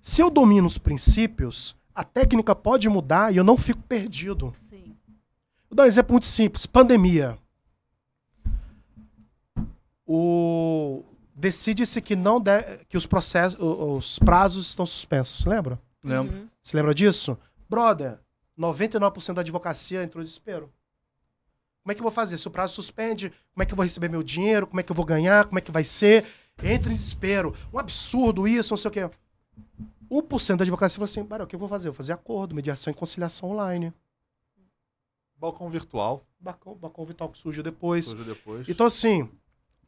Se 0.03 0.21
eu 0.21 0.29
domino 0.29 0.67
os 0.67 0.77
princípios, 0.77 1.75
a 1.95 2.05
técnica 2.05 2.55
pode 2.55 2.89
mudar 2.89 3.33
e 3.33 3.39
eu 3.39 3.45
não 3.45 3.57
fico 3.57 3.83
perdido. 3.83 4.55
Sim. 4.69 4.95
Vou 5.71 5.77
dar 5.77 5.85
um 5.85 5.87
exemplo 5.87 6.13
muito 6.13 6.27
simples: 6.27 6.67
pandemia. 6.67 7.39
O... 10.07 11.03
Decide-se 11.35 12.01
que 12.03 12.15
não 12.15 12.39
de... 12.39 12.63
que 12.89 12.97
os 12.97 13.07
processos, 13.07 13.59
os 13.59 14.19
prazos 14.19 14.69
estão 14.69 14.85
suspensos. 14.85 15.45
Lembra? 15.47 15.81
Lembro. 16.05 16.37
Uhum. 16.37 16.49
Você 16.63 16.77
lembra 16.77 16.95
disso? 16.95 17.39
Brother, 17.69 18.21
99% 18.59 19.33
da 19.33 19.41
advocacia 19.41 20.03
entrou 20.03 20.23
em 20.23 20.25
desespero. 20.25 20.71
Como 21.83 21.93
é 21.93 21.95
que 21.95 22.01
eu 22.01 22.05
vou 22.05 22.13
fazer? 22.13 22.39
Se 22.39 22.47
o 22.47 22.51
prazo 22.51 22.75
suspende, 22.75 23.31
como 23.53 23.63
é 23.63 23.67
que 23.67 23.73
eu 23.73 23.77
vou 23.77 23.85
receber 23.85 24.09
meu 24.09 24.23
dinheiro? 24.23 24.67
Como 24.67 24.81
é 24.81 24.83
que 24.83 24.91
eu 24.91 24.97
vou 24.97 25.05
ganhar? 25.05 25.47
Como 25.47 25.59
é 25.59 25.63
que 25.63 25.73
vai 25.73 25.85
ser? 25.85 26.25
Entra 26.63 26.93
em 26.93 26.97
desespero. 26.97 27.55
Um 27.73 27.79
absurdo 27.79 28.47
isso, 28.49 28.73
não 28.73 28.77
sei 28.77 28.89
o 28.89 28.93
quê. 28.93 29.11
1% 30.11 30.57
da 30.57 30.65
advocacia 30.65 30.97
falou 30.97 31.05
assim: 31.05 31.21
o 31.21 31.47
que 31.47 31.55
eu 31.55 31.59
vou 31.59 31.69
fazer? 31.69 31.89
Eu 31.89 31.93
vou 31.93 31.97
fazer 31.97 32.13
acordo, 32.13 32.55
mediação 32.55 32.91
e 32.91 32.95
conciliação 32.95 33.51
online. 33.51 33.93
Balcão 35.37 35.69
virtual. 35.69 36.25
Balcão, 36.39 36.75
balcão 36.75 37.05
virtual 37.05 37.31
que 37.31 37.39
surgiu 37.39 37.63
depois. 37.63 38.07
Surgiu 38.07 38.35
depois. 38.35 38.69
Então, 38.69 38.87
assim, 38.87 39.29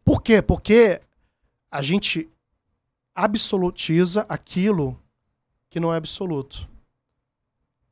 por 0.05 0.23
quê? 0.23 0.43
Porque 0.43 1.01
a 1.71 1.83
gente 1.83 2.29
absolutiza 3.15 4.27
aquilo 4.29 5.01
que 5.69 5.81
não 5.81 5.93
é 5.93 5.97
absoluto. 5.97 6.69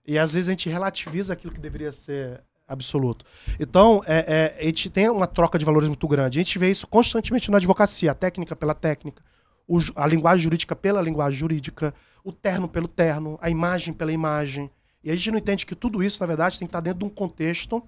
E 0.07 0.19
às 0.19 0.35
vezes 0.35 0.49
a 0.49 0.53
gente 0.53 0.69
relativiza 0.69 1.33
aquilo 1.33 1.53
que 1.53 1.61
deveria 1.61 1.93
ser 1.93 2.43
absoluto. 2.67 3.25
Então, 3.59 4.03
é, 4.07 4.55
é, 4.59 4.63
a 4.63 4.65
gente 4.67 4.91
tem 4.91 5.09
uma 5.09 5.27
troca 5.27 5.59
de 5.59 5.65
valores 5.65 5.89
muito 5.89 6.09
grande. 6.09 6.39
A 6.39 6.43
gente 6.43 6.59
vê 6.59 6.71
isso 6.71 6.87
constantemente 6.87 7.51
na 7.51 7.59
advocacia, 7.59 8.13
a 8.13 8.15
técnica 8.15 8.57
pela 8.57 8.75
técnica, 8.75 9.23
o, 9.67 9.79
a 9.97 10.07
linguagem 10.07 10.43
jurídica 10.45 10.75
pela 10.75 11.01
linguagem 11.01 11.39
jurídica, 11.39 11.95
o 12.23 12.33
terno 12.33 12.69
pelo 12.69 12.89
terno, 12.89 13.39
a 13.41 13.51
imagem 13.51 13.93
pela 13.93 14.13
imagem. 14.13 14.71
E 15.03 15.11
a 15.11 15.17
gente 15.17 15.31
não 15.31 15.39
entende 15.39 15.67
que 15.67 15.75
tudo 15.75 16.03
isso, 16.03 16.21
na 16.21 16.27
verdade, 16.27 16.59
tem 16.59 16.67
que 16.67 16.71
estar 16.71 16.81
dentro 16.81 17.01
de 17.01 17.05
um 17.05 17.11
contexto 17.11 17.83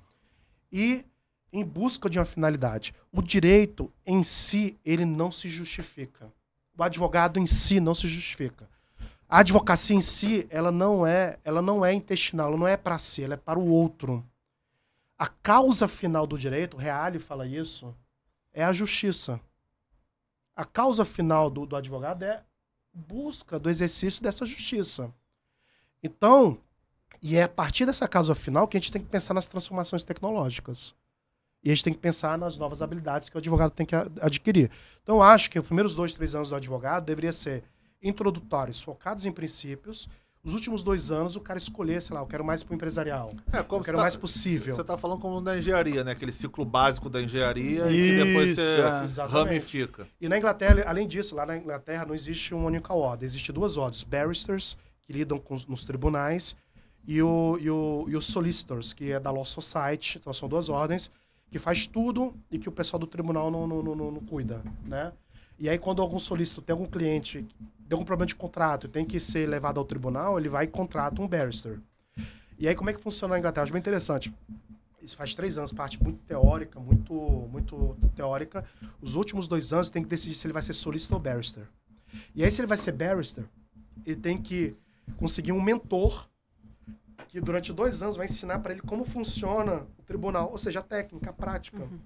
e 0.70 1.05
em 1.53 1.64
busca 1.64 2.11
de 2.11 2.18
uma 2.18 2.27
finalidade. 2.27 2.95
O 3.11 3.22
direito 3.22 3.91
em 4.05 4.22
si, 4.22 4.77
ele 4.85 5.05
não 5.05 5.33
se 5.33 5.49
justifica. 5.49 6.31
O 6.77 6.83
advogado 6.83 7.39
em 7.39 7.47
si 7.47 7.81
não 7.81 7.95
se 7.95 8.07
justifica. 8.07 8.68
A 9.29 9.39
advocacia 9.39 9.97
em 9.97 10.01
si, 10.01 10.47
ela 10.51 10.70
não 10.70 11.07
é, 11.07 11.39
ela 11.43 11.62
não 11.62 11.85
é 11.85 11.93
intestinal, 11.93 12.49
ela 12.49 12.57
não 12.57 12.68
é 12.68 12.77
para 12.77 12.99
si, 12.99 13.24
ela 13.24 13.35
é 13.35 13.39
para 13.39 13.59
o 13.59 13.68
outro. 13.68 14.22
A 15.18 15.26
causa 15.26 15.88
final 15.88 16.26
do 16.26 16.38
direito, 16.38 16.76
o 16.76 16.80
Reale 16.80 17.18
fala 17.18 17.46
isso, 17.46 17.94
é 18.52 18.62
a 18.64 18.72
justiça. 18.72 19.40
A 20.54 20.64
causa 20.64 21.04
final 21.04 21.48
do, 21.50 21.66
do 21.66 21.76
advogado 21.76 22.22
é 22.22 22.42
busca 22.92 23.58
do 23.58 23.68
exercício 23.70 24.22
dessa 24.22 24.44
justiça. 24.44 25.12
Então, 26.02 26.58
e 27.22 27.36
é 27.36 27.44
a 27.44 27.48
partir 27.48 27.86
dessa 27.86 28.06
causa 28.06 28.34
final 28.34 28.68
que 28.68 28.76
a 28.76 28.80
gente 28.80 28.92
tem 28.92 29.02
que 29.02 29.08
pensar 29.08 29.34
nas 29.34 29.48
transformações 29.48 30.04
tecnológicas. 30.04 30.94
E 31.62 31.70
a 31.70 31.74
gente 31.74 31.84
tem 31.84 31.92
que 31.92 31.98
pensar 31.98 32.38
nas 32.38 32.56
novas 32.56 32.80
habilidades 32.80 33.28
que 33.28 33.36
o 33.36 33.38
advogado 33.38 33.72
tem 33.72 33.84
que 33.84 33.96
adquirir. 34.20 34.70
Então, 35.02 35.22
acho 35.22 35.50
que 35.50 35.58
os 35.58 35.66
primeiros 35.66 35.94
dois, 35.94 36.14
três 36.14 36.34
anos 36.34 36.48
do 36.48 36.54
advogado 36.54 37.04
deveria 37.04 37.32
ser 37.32 37.64
introdutórios, 38.00 38.82
focados 38.82 39.26
em 39.26 39.32
princípios, 39.32 40.08
os 40.47 40.55
últimos 40.55 40.84
dois 40.84 41.11
anos 41.11 41.34
o 41.34 41.40
cara 41.40 41.59
escolher, 41.59 42.01
sei 42.01 42.14
lá, 42.14 42.22
eu 42.22 42.26
quero 42.26 42.44
mais 42.44 42.62
pro 42.62 42.72
empresarial. 42.72 43.30
É, 43.53 43.64
como 43.64 43.80
eu 43.80 43.84
quero 43.84 43.97
tá, 43.97 44.05
mais 44.05 44.14
possível. 44.14 44.76
Você 44.76 44.84
tá 44.84 44.97
falando 44.97 45.18
como 45.18 45.40
da 45.40 45.59
engenharia, 45.59 46.05
né? 46.05 46.12
Aquele 46.12 46.30
ciclo 46.30 46.64
básico 46.64 47.11
da 47.11 47.20
engenharia 47.20 47.90
Isso, 47.90 48.22
e 48.22 48.24
depois 48.24 48.57
você 48.57 49.20
é. 49.20 49.24
ramifica. 49.24 50.07
E 50.20 50.28
na 50.28 50.38
Inglaterra, 50.38 50.84
além 50.86 51.09
disso, 51.09 51.34
lá 51.34 51.44
na 51.44 51.57
Inglaterra 51.57 52.07
não 52.07 52.14
existe 52.14 52.55
uma 52.55 52.66
única 52.68 52.94
ordem, 52.94 53.26
existe 53.26 53.51
duas 53.51 53.76
ordens. 53.76 54.05
Barristers, 54.05 54.78
que 55.03 55.12
lidam 55.12 55.40
com, 55.40 55.57
nos 55.66 55.84
tribunais, 55.84 56.55
e 57.05 57.20
o, 57.20 57.59
e, 57.61 57.68
o, 57.68 58.05
e 58.09 58.16
os 58.16 58.26
solicitors, 58.26 58.92
que 58.92 59.11
é 59.11 59.18
da 59.18 59.32
Law 59.32 59.44
Society, 59.44 60.18
então 60.18 60.32
são 60.32 60.49
duas 60.49 60.68
ordens, 60.68 61.11
que 61.51 61.59
faz 61.59 61.88
tudo 61.88 62.32
e 62.53 62.59
que 62.59 62.68
o 62.68 62.72
pessoal 62.72 63.01
do 63.01 63.07
tribunal 63.07 63.51
não, 63.51 63.66
não, 63.66 63.82
não, 63.82 63.97
não, 63.97 64.11
não 64.12 64.20
cuida, 64.20 64.62
né? 64.84 65.12
E 65.59 65.68
aí, 65.68 65.78
quando 65.78 66.02
algum 66.02 66.18
solicito 66.18 66.61
tem 66.61 66.72
algum 66.72 66.86
cliente, 66.86 67.42
tem 67.88 67.92
algum 67.92 68.04
problema 68.04 68.26
de 68.26 68.34
contrato, 68.34 68.88
tem 68.88 69.04
que 69.04 69.18
ser 69.18 69.48
levado 69.48 69.78
ao 69.78 69.84
tribunal, 69.84 70.38
ele 70.38 70.48
vai 70.48 70.64
e 70.64 70.68
contrata 70.68 71.20
um 71.22 71.26
barrister. 71.26 71.80
E 72.59 72.68
aí, 72.68 72.74
como 72.74 72.90
é 72.90 72.92
que 72.92 73.00
funciona 73.00 73.34
na 73.34 73.38
Inglaterra? 73.38 73.64
Acho 73.64 73.72
bem 73.72 73.80
interessante. 73.80 74.32
Isso 75.00 75.16
faz 75.16 75.34
três 75.34 75.57
anos, 75.57 75.72
parte 75.72 76.02
muito 76.02 76.18
teórica, 76.24 76.80
muito, 76.80 77.14
muito 77.50 77.96
teórica. 78.14 78.64
Os 79.00 79.14
últimos 79.14 79.46
dois 79.46 79.72
anos 79.72 79.88
tem 79.88 80.02
que 80.02 80.09
decidir 80.09 80.34
se 80.34 80.46
ele 80.46 80.52
vai 80.52 80.62
ser 80.62 80.74
solicitor 80.74 81.16
ou 81.16 81.22
barrister. 81.22 81.64
E 82.34 82.44
aí, 82.44 82.50
se 82.50 82.61
ele 82.61 82.66
vai 82.66 82.76
ser 82.76 82.92
barrister, 82.92 83.44
ele 84.04 84.16
tem 84.16 84.36
que 84.36 84.74
conseguir 85.16 85.52
um 85.52 85.61
mentor 85.61 86.28
que 87.28 87.40
durante 87.40 87.72
dois 87.72 88.02
anos 88.02 88.16
vai 88.16 88.26
ensinar 88.26 88.59
para 88.59 88.72
ele 88.72 88.82
como 88.82 89.04
funciona 89.04 89.86
o 89.98 90.02
tribunal, 90.02 90.50
ou 90.50 90.59
seja, 90.59 90.80
a 90.80 90.82
técnica, 90.82 91.30
a 91.30 91.32
prática. 91.32 91.78
Uhum. 91.78 91.98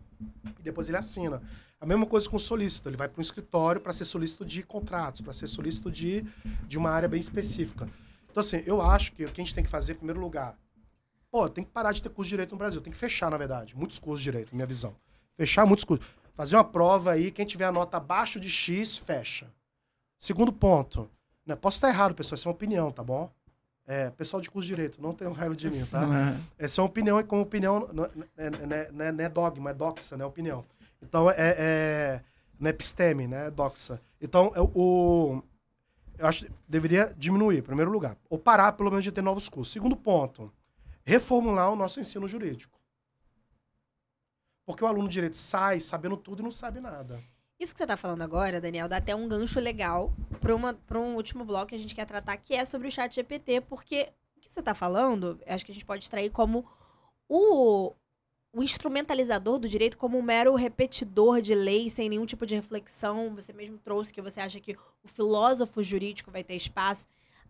E 0.58 0.62
depois 0.62 0.88
ele 0.88 0.98
assina. 0.98 1.42
A 1.80 1.86
mesma 1.86 2.04
coisa 2.04 2.28
com 2.28 2.36
o 2.36 2.40
solícito. 2.40 2.88
Ele 2.88 2.96
vai 2.96 3.08
para 3.08 3.18
um 3.18 3.22
escritório 3.22 3.80
para 3.80 3.92
ser 3.92 4.04
solícito 4.04 4.44
de 4.44 4.62
contratos, 4.62 5.22
para 5.22 5.32
ser 5.32 5.48
solícito 5.48 5.90
de, 5.90 6.24
de 6.68 6.76
uma 6.76 6.90
área 6.90 7.08
bem 7.08 7.18
específica. 7.20 7.88
Então, 8.30 8.42
assim, 8.42 8.62
eu 8.66 8.82
acho 8.82 9.12
que 9.12 9.24
o 9.24 9.32
que 9.32 9.40
a 9.40 9.44
gente 9.44 9.54
tem 9.54 9.64
que 9.64 9.70
fazer, 9.70 9.94
em 9.94 9.96
primeiro 9.96 10.20
lugar, 10.20 10.56
pô, 11.30 11.48
tem 11.48 11.64
que 11.64 11.70
parar 11.70 11.92
de 11.92 12.02
ter 12.02 12.10
curso 12.10 12.28
de 12.28 12.34
direito 12.34 12.52
no 12.52 12.58
Brasil. 12.58 12.82
Tem 12.82 12.92
que 12.92 12.98
fechar, 12.98 13.30
na 13.30 13.38
verdade, 13.38 13.74
muitos 13.74 13.98
cursos 13.98 14.20
de 14.20 14.30
direito, 14.30 14.54
minha 14.54 14.66
visão. 14.66 14.94
Fechar 15.36 15.64
muitos 15.64 15.84
cursos. 15.84 16.06
Fazer 16.34 16.56
uma 16.56 16.64
prova 16.64 17.12
aí, 17.12 17.30
quem 17.30 17.46
tiver 17.46 17.64
a 17.64 17.72
nota 17.72 17.96
abaixo 17.96 18.38
de 18.38 18.48
X, 18.48 18.98
fecha. 18.98 19.50
Segundo 20.18 20.52
ponto, 20.52 21.10
né, 21.46 21.56
posso 21.56 21.78
estar 21.78 21.88
errado, 21.88 22.14
pessoal, 22.14 22.36
isso 22.36 22.46
é 22.46 22.50
uma 22.50 22.54
opinião, 22.54 22.90
tá 22.90 23.02
bom? 23.02 23.32
É, 23.86 24.10
pessoal 24.10 24.40
de 24.40 24.50
curso 24.50 24.68
de 24.68 24.74
direito, 24.74 25.02
não 25.02 25.12
tenham 25.12 25.32
raiva 25.32 25.56
de 25.56 25.68
mim, 25.68 25.84
tá? 25.86 26.02
É. 26.58 26.64
Essa 26.66 26.80
é 26.80 26.82
uma 26.82 26.88
opinião, 26.88 27.18
e 27.18 27.24
como 27.24 27.42
opinião, 27.42 27.88
não 27.92 28.04
é, 28.04 28.10
não 28.92 29.06
é, 29.06 29.12
não 29.12 29.24
é 29.24 29.28
dogma, 29.28 29.70
é 29.70 29.74
doxa, 29.74 30.16
né? 30.16 30.24
Opinião. 30.24 30.64
Então, 31.02 31.30
é, 31.30 31.34
é, 31.38 32.24
não 32.58 32.68
é 32.68 32.70
episteme, 32.70 33.26
né? 33.26 33.46
É 33.46 33.50
doxa. 33.50 34.00
Então, 34.20 34.52
é, 34.54 34.60
o, 34.60 35.42
eu 36.18 36.26
acho 36.26 36.44
que 36.44 36.52
deveria 36.68 37.14
diminuir, 37.16 37.58
em 37.58 37.62
primeiro 37.62 37.90
lugar. 37.90 38.16
Ou 38.28 38.38
parar, 38.38 38.72
pelo 38.72 38.90
menos, 38.90 39.04
de 39.04 39.12
ter 39.12 39.22
novos 39.22 39.48
cursos. 39.48 39.72
Segundo 39.72 39.96
ponto, 39.96 40.52
reformular 41.04 41.72
o 41.72 41.76
nosso 41.76 41.98
ensino 42.00 42.28
jurídico. 42.28 42.78
Porque 44.66 44.84
o 44.84 44.86
aluno 44.86 45.08
de 45.08 45.14
direito 45.14 45.36
sai 45.36 45.80
sabendo 45.80 46.16
tudo 46.16 46.40
e 46.40 46.44
não 46.44 46.50
sabe 46.50 46.80
nada. 46.80 47.20
Isso 47.58 47.74
que 47.74 47.78
você 47.78 47.84
está 47.84 47.96
falando 47.96 48.22
agora, 48.22 48.60
Daniel, 48.60 48.88
dá 48.88 48.98
até 48.98 49.14
um 49.14 49.28
gancho 49.28 49.60
legal 49.60 50.14
para 50.40 50.98
um 50.98 51.16
último 51.16 51.44
bloco 51.44 51.66
que 51.66 51.74
a 51.74 51.78
gente 51.78 51.94
quer 51.94 52.06
tratar, 52.06 52.36
que 52.38 52.54
é 52.54 52.64
sobre 52.64 52.88
o 52.88 52.90
chat 52.90 53.14
GPT, 53.14 53.62
porque 53.62 54.12
o 54.36 54.40
que 54.40 54.50
você 54.50 54.60
está 54.60 54.74
falando, 54.74 55.38
acho 55.46 55.64
que 55.66 55.72
a 55.72 55.74
gente 55.74 55.84
pode 55.84 56.04
extrair 56.04 56.30
como 56.30 56.66
o, 57.28 57.94
o 58.52 58.62
instrumentalizador 58.62 59.58
do 59.58 59.68
direito 59.68 59.96
como 59.96 60.18
um 60.18 60.22
mero 60.22 60.54
repetidor 60.54 61.40
de 61.40 61.54
lei 61.54 61.88
sem 61.88 62.08
nenhum 62.08 62.26
tipo 62.26 62.44
de 62.44 62.54
reflexão. 62.54 63.34
Você 63.34 63.52
mesmo 63.52 63.78
trouxe 63.78 64.12
que 64.12 64.20
você 64.20 64.40
acha 64.40 64.60
que 64.60 64.76
o 65.04 65.08
filósofo 65.08 65.82
jurídico 65.82 66.30
vai 66.30 66.42
ter 66.42 66.54
espaço. 66.54 67.06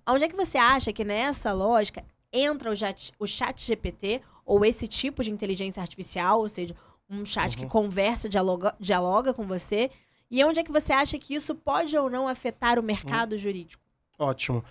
Onde 0.06 0.24
é 0.24 0.28
que 0.28 0.36
você 0.36 0.58
acha 0.58 0.92
que 0.92 1.04
nessa 1.04 1.52
lógica 1.52 2.04
entra 2.32 2.70
o 2.70 2.76
chat, 2.76 3.12
o 3.18 3.26
chat 3.26 3.62
GPT 3.62 4.20
ou 4.44 4.64
esse 4.64 4.86
tipo 4.86 5.22
de 5.22 5.30
inteligência 5.30 5.80
artificial, 5.80 6.40
ou 6.40 6.48
seja, 6.48 6.74
um 7.08 7.24
chat 7.24 7.54
uhum. 7.54 7.62
que 7.62 7.66
conversa, 7.66 8.28
dialoga, 8.28 8.74
dialoga 8.78 9.32
com 9.32 9.44
você? 9.44 9.90
E 10.30 10.44
onde 10.44 10.60
é 10.60 10.64
que 10.64 10.72
você 10.72 10.92
acha 10.92 11.18
que 11.18 11.34
isso 11.34 11.54
pode 11.54 11.96
ou 11.96 12.10
não 12.10 12.28
afetar 12.28 12.78
o 12.78 12.82
mercado 12.82 13.32
uhum. 13.32 13.38
jurídico? 13.38 13.82
Ótimo 14.18 14.64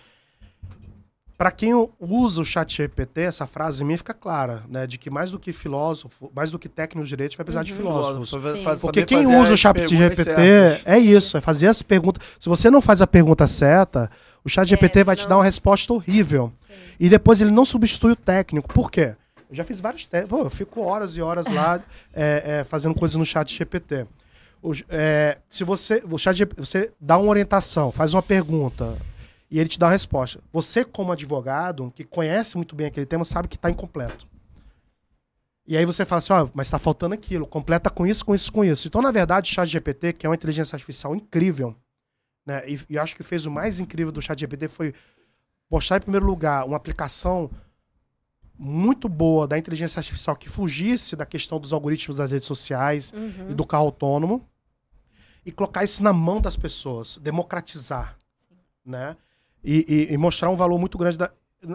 para 1.40 1.50
quem 1.50 1.72
usa 1.98 2.42
o 2.42 2.44
chat 2.44 2.76
GPT, 2.76 3.22
essa 3.22 3.46
frase 3.46 3.82
minha 3.82 3.96
fica 3.96 4.12
clara, 4.12 4.62
né? 4.68 4.86
De 4.86 4.98
que 4.98 5.08
mais 5.08 5.30
do 5.30 5.38
que 5.38 5.54
filósofo, 5.54 6.30
mais 6.36 6.50
do 6.50 6.58
que 6.58 6.68
técnico 6.68 7.02
de 7.02 7.08
direito, 7.08 7.34
vai 7.34 7.44
precisar 7.44 7.60
uhum. 7.60 7.64
de 7.64 7.72
filósofos. 7.72 8.30
Porque 8.82 9.06
quem 9.06 9.26
usa 9.26 9.54
o 9.54 9.56
chat 9.56 9.88
GPT 9.88 10.32
é 10.84 10.98
isso, 10.98 11.38
é 11.38 11.40
fazer 11.40 11.68
as 11.68 11.80
perguntas. 11.80 12.22
Se 12.38 12.46
você 12.46 12.68
não 12.68 12.82
faz 12.82 13.00
a 13.00 13.06
pergunta 13.06 13.48
certa, 13.48 14.10
o 14.44 14.50
chat 14.50 14.68
GPT 14.68 14.98
é, 14.98 15.04
vai 15.04 15.16
não... 15.16 15.22
te 15.22 15.26
dar 15.26 15.38
uma 15.38 15.44
resposta 15.44 15.90
horrível. 15.94 16.52
Sim. 16.66 16.74
E 17.00 17.08
depois 17.08 17.40
ele 17.40 17.52
não 17.52 17.64
substitui 17.64 18.12
o 18.12 18.16
técnico. 18.16 18.68
Por 18.74 18.90
quê? 18.90 19.14
Eu 19.48 19.56
já 19.56 19.64
fiz 19.64 19.80
vários 19.80 20.04
testes. 20.04 20.30
eu 20.30 20.50
fico 20.50 20.82
horas 20.82 21.16
e 21.16 21.22
horas 21.22 21.46
lá 21.46 21.80
é, 22.12 22.58
é, 22.58 22.64
fazendo 22.64 22.94
coisas 22.94 23.16
no 23.16 23.24
chat 23.24 23.56
GPT. 23.56 24.06
O, 24.62 24.72
é, 24.90 25.38
se 25.48 25.64
você, 25.64 26.02
o 26.04 26.18
chat, 26.18 26.46
você 26.54 26.92
dá 27.00 27.16
uma 27.16 27.30
orientação, 27.30 27.90
faz 27.90 28.12
uma 28.12 28.22
pergunta, 28.22 28.94
e 29.50 29.58
ele 29.58 29.68
te 29.68 29.78
dá 29.78 29.86
uma 29.86 29.92
resposta. 29.92 30.40
Você, 30.52 30.84
como 30.84 31.12
advogado, 31.12 31.92
que 31.94 32.04
conhece 32.04 32.56
muito 32.56 32.74
bem 32.76 32.86
aquele 32.86 33.06
tema, 33.06 33.24
sabe 33.24 33.48
que 33.48 33.56
está 33.56 33.70
incompleto. 33.70 34.26
E 35.66 35.76
aí 35.76 35.84
você 35.84 36.04
fala 36.04 36.18
assim, 36.18 36.32
ó, 36.32 36.44
oh, 36.44 36.50
mas 36.54 36.66
está 36.66 36.78
faltando 36.78 37.14
aquilo, 37.14 37.46
completa 37.46 37.90
com 37.90 38.06
isso, 38.06 38.24
com 38.24 38.34
isso, 38.34 38.52
com 38.52 38.64
isso. 38.64 38.88
Então, 38.88 39.02
na 39.02 39.10
verdade, 39.10 39.50
o 39.50 39.54
chat 39.54 39.68
GPT, 39.68 40.12
que 40.14 40.26
é 40.26 40.28
uma 40.28 40.34
inteligência 40.34 40.74
artificial 40.74 41.14
incrível, 41.14 41.76
né? 42.44 42.68
E, 42.68 42.80
e 42.90 42.98
acho 42.98 43.14
que 43.14 43.22
fez 43.22 43.46
o 43.46 43.50
mais 43.50 43.80
incrível 43.80 44.12
do 44.12 44.20
ChatGPT 44.20 44.68
foi 44.68 44.94
mostrar 45.70 45.98
em 45.98 46.00
primeiro 46.00 46.26
lugar 46.26 46.64
uma 46.66 46.76
aplicação 46.76 47.50
muito 48.58 49.08
boa 49.08 49.46
da 49.46 49.56
inteligência 49.56 50.00
artificial 50.00 50.36
que 50.36 50.48
fugisse 50.48 51.16
da 51.16 51.24
questão 51.24 51.58
dos 51.58 51.72
algoritmos 51.72 52.16
das 52.16 52.30
redes 52.30 52.46
sociais 52.46 53.12
uhum. 53.12 53.50
e 53.50 53.54
do 53.54 53.64
carro 53.64 53.84
autônomo 53.84 54.46
e 55.46 55.52
colocar 55.52 55.84
isso 55.84 56.02
na 56.02 56.12
mão 56.12 56.40
das 56.40 56.56
pessoas, 56.56 57.16
democratizar, 57.18 58.18
Sim. 58.36 58.56
né? 58.84 59.16
E, 59.62 60.08
e, 60.10 60.14
e, 60.14 60.16
mostrar 60.16 60.48
um 60.48 60.56
valor 60.56 60.78
muito 60.78 60.96
grande 60.96 61.18
da 61.18 61.30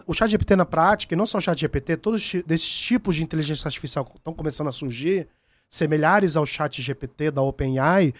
o 0.08 0.14
chat 0.14 0.30
GPT 0.32 0.56
na 0.56 0.66
prática, 0.66 1.14
e 1.14 1.18
não 1.18 1.28
só 1.28 1.38
o 1.38 1.42
chat 1.42 1.60
GPT, 1.60 1.98
todos 1.98 2.34
esses 2.50 2.80
tipos 2.80 3.16
de 3.16 3.24
inteligência 3.24 3.68
artificial 3.68 4.04
que 4.04 4.18
estão 4.18 4.34
começando 4.34 4.68
a 4.68 4.72
surgir, 4.72 5.28
semelhares 5.70 6.36
ao 6.36 6.46
chat 6.46 6.82
GPT 6.82 7.32
da 7.32 7.42
OpenAI, 7.42 8.14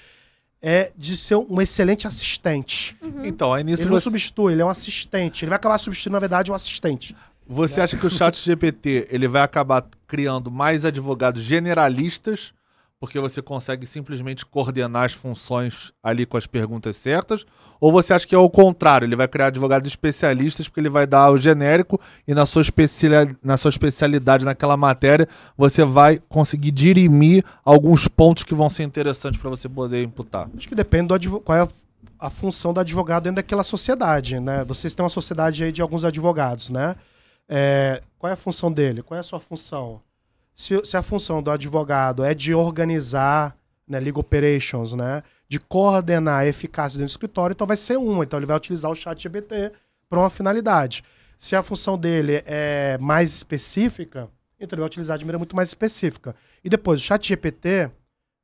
é 0.62 0.92
de 0.96 1.18
ser 1.18 1.36
um 1.36 1.62
excelente 1.62 2.08
assistente. 2.08 2.96
Uhum. 3.02 3.26
Então, 3.26 3.54
aí 3.54 3.64
nisso 3.64 3.84
ele 3.84 3.90
você... 3.90 3.94
não 3.94 4.00
substitui, 4.00 4.54
ele 4.54 4.62
é 4.62 4.66
um 4.66 4.70
assistente. 4.70 5.44
Ele 5.44 5.50
vai 5.50 5.58
acabar 5.58 5.78
substituindo, 5.78 6.14
na 6.14 6.20
verdade, 6.20 6.52
um 6.52 6.56
assistente. 6.56 7.16
Você 7.48 7.82
acha 7.82 7.96
que 7.96 8.06
o 8.06 8.10
chat 8.10 8.44
GPT 8.44 9.08
ele 9.12 9.28
vai 9.28 9.44
acabar 9.44 9.86
criando 10.08 10.50
mais 10.50 10.84
advogados 10.84 11.44
generalistas 11.44 12.54
porque 13.06 13.20
você 13.20 13.40
consegue 13.40 13.86
simplesmente 13.86 14.44
coordenar 14.44 15.06
as 15.06 15.14
funções 15.14 15.94
ali 16.02 16.26
com 16.26 16.38
as 16.38 16.48
perguntas 16.48 16.98
certas? 16.98 17.46
Ou 17.80 17.92
você 17.92 18.14
acha 18.14 18.26
que 18.26 18.34
é 18.34 18.38
o 18.38 18.50
contrário? 18.50 19.06
Ele 19.06 19.16
vai 19.16 19.28
criar 19.28 19.48
advogados 19.48 19.88
especialistas 19.88 20.68
porque 20.68 20.80
ele 20.80 20.90
vai 20.90 21.06
dar 21.06 21.30
o 21.30 21.38
genérico 21.38 22.02
e 22.28 22.34
na 22.34 22.48
sua, 22.48 22.64
especial, 22.64 23.28
na 23.44 23.58
sua 23.58 23.70
especialidade 23.70 24.44
naquela 24.44 24.76
matéria 24.76 25.28
você 25.56 25.86
vai 25.86 26.20
conseguir 26.28 26.72
dirimir 26.72 27.46
alguns 27.64 28.08
pontos 28.08 28.44
que 28.44 28.56
vão 28.56 28.72
ser 28.72 28.82
interessantes 28.82 29.40
para 29.40 29.52
você 29.52 29.70
poder 29.70 30.04
imputar? 30.04 30.50
Acho 30.58 30.68
que 30.68 30.74
depende 30.74 31.10
do 31.10 31.14
advogado. 31.14 31.46
Qual 31.46 31.58
é 31.60 31.62
a, 31.62 31.68
a 32.20 32.30
função 32.32 32.74
do 32.74 32.80
advogado 32.80 33.26
dentro 33.26 33.36
daquela 33.36 33.64
sociedade, 33.64 34.40
né? 34.40 34.64
Vocês 34.64 34.96
têm 34.96 35.04
uma 35.04 35.10
sociedade 35.10 35.64
aí 35.64 35.72
de 35.72 35.80
alguns 35.80 36.04
advogados, 36.04 36.72
né? 36.72 36.96
É, 37.48 38.02
qual 38.18 38.32
é 38.32 38.34
a 38.34 38.38
função 38.38 38.72
dele? 38.72 39.04
Qual 39.04 39.16
é 39.16 39.20
a 39.22 39.24
sua 39.24 39.40
função? 39.40 40.02
Se, 40.56 40.84
se 40.86 40.96
a 40.96 41.02
função 41.02 41.44
do 41.44 41.52
advogado 41.52 42.24
é 42.24 42.34
de 42.34 42.54
organizar 42.54 43.56
né, 43.88 44.00
legal 44.00 44.22
operations, 44.22 44.94
né, 44.94 45.22
de 45.48 45.60
coordenar 45.60 46.40
a 46.42 46.46
eficácia 46.48 46.98
do 46.98 47.06
escritório, 47.06 47.54
então 47.54 47.68
vai 47.68 47.78
ser 47.78 47.98
uma. 47.98 48.24
Então 48.24 48.40
ele 48.40 48.46
vai 48.46 48.58
utilizar 48.58 48.90
o 48.90 48.96
chat 48.96 49.22
GBT 49.22 49.72
para 50.10 50.20
uma 50.20 50.30
finalidade. 50.30 51.04
Se 51.38 51.56
a 51.56 51.62
função 51.62 51.98
dele 51.98 52.42
é 52.46 52.98
mais 53.00 53.34
específica, 53.34 54.30
então 54.60 54.76
ele 54.76 54.82
vai 54.82 54.88
utilizar 54.88 55.18
de 55.18 55.26
maneira 55.26 55.38
muito 55.38 55.56
mais 55.56 55.70
específica. 55.70 56.36
E 56.64 56.70
depois, 56.70 57.02
o 57.02 57.04
chat 57.04 57.28
GPT, 57.28 57.92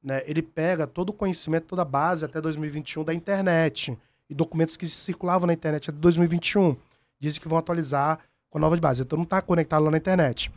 né, 0.03 0.21
ele 0.25 0.41
pega 0.41 0.85
todo 0.85 1.09
o 1.09 1.13
conhecimento, 1.13 1.67
toda 1.67 1.81
a 1.81 1.85
base 1.85 2.25
até 2.25 2.41
2021 2.41 3.03
da 3.03 3.13
internet 3.13 3.97
e 4.29 4.35
documentos 4.35 4.77
que 4.77 4.85
circulavam 4.85 5.47
na 5.47 5.53
internet 5.53 5.89
até 5.89 5.97
2021. 5.97 6.75
Dizem 7.19 7.41
que 7.41 7.47
vão 7.47 7.57
atualizar 7.57 8.19
com 8.49 8.57
a 8.57 8.61
nova 8.61 8.75
base. 8.77 9.01
Então 9.01 9.17
não 9.17 9.23
está 9.23 9.41
conectado 9.41 9.83
lá 9.83 9.91
na 9.91 9.97
internet. 9.97 10.51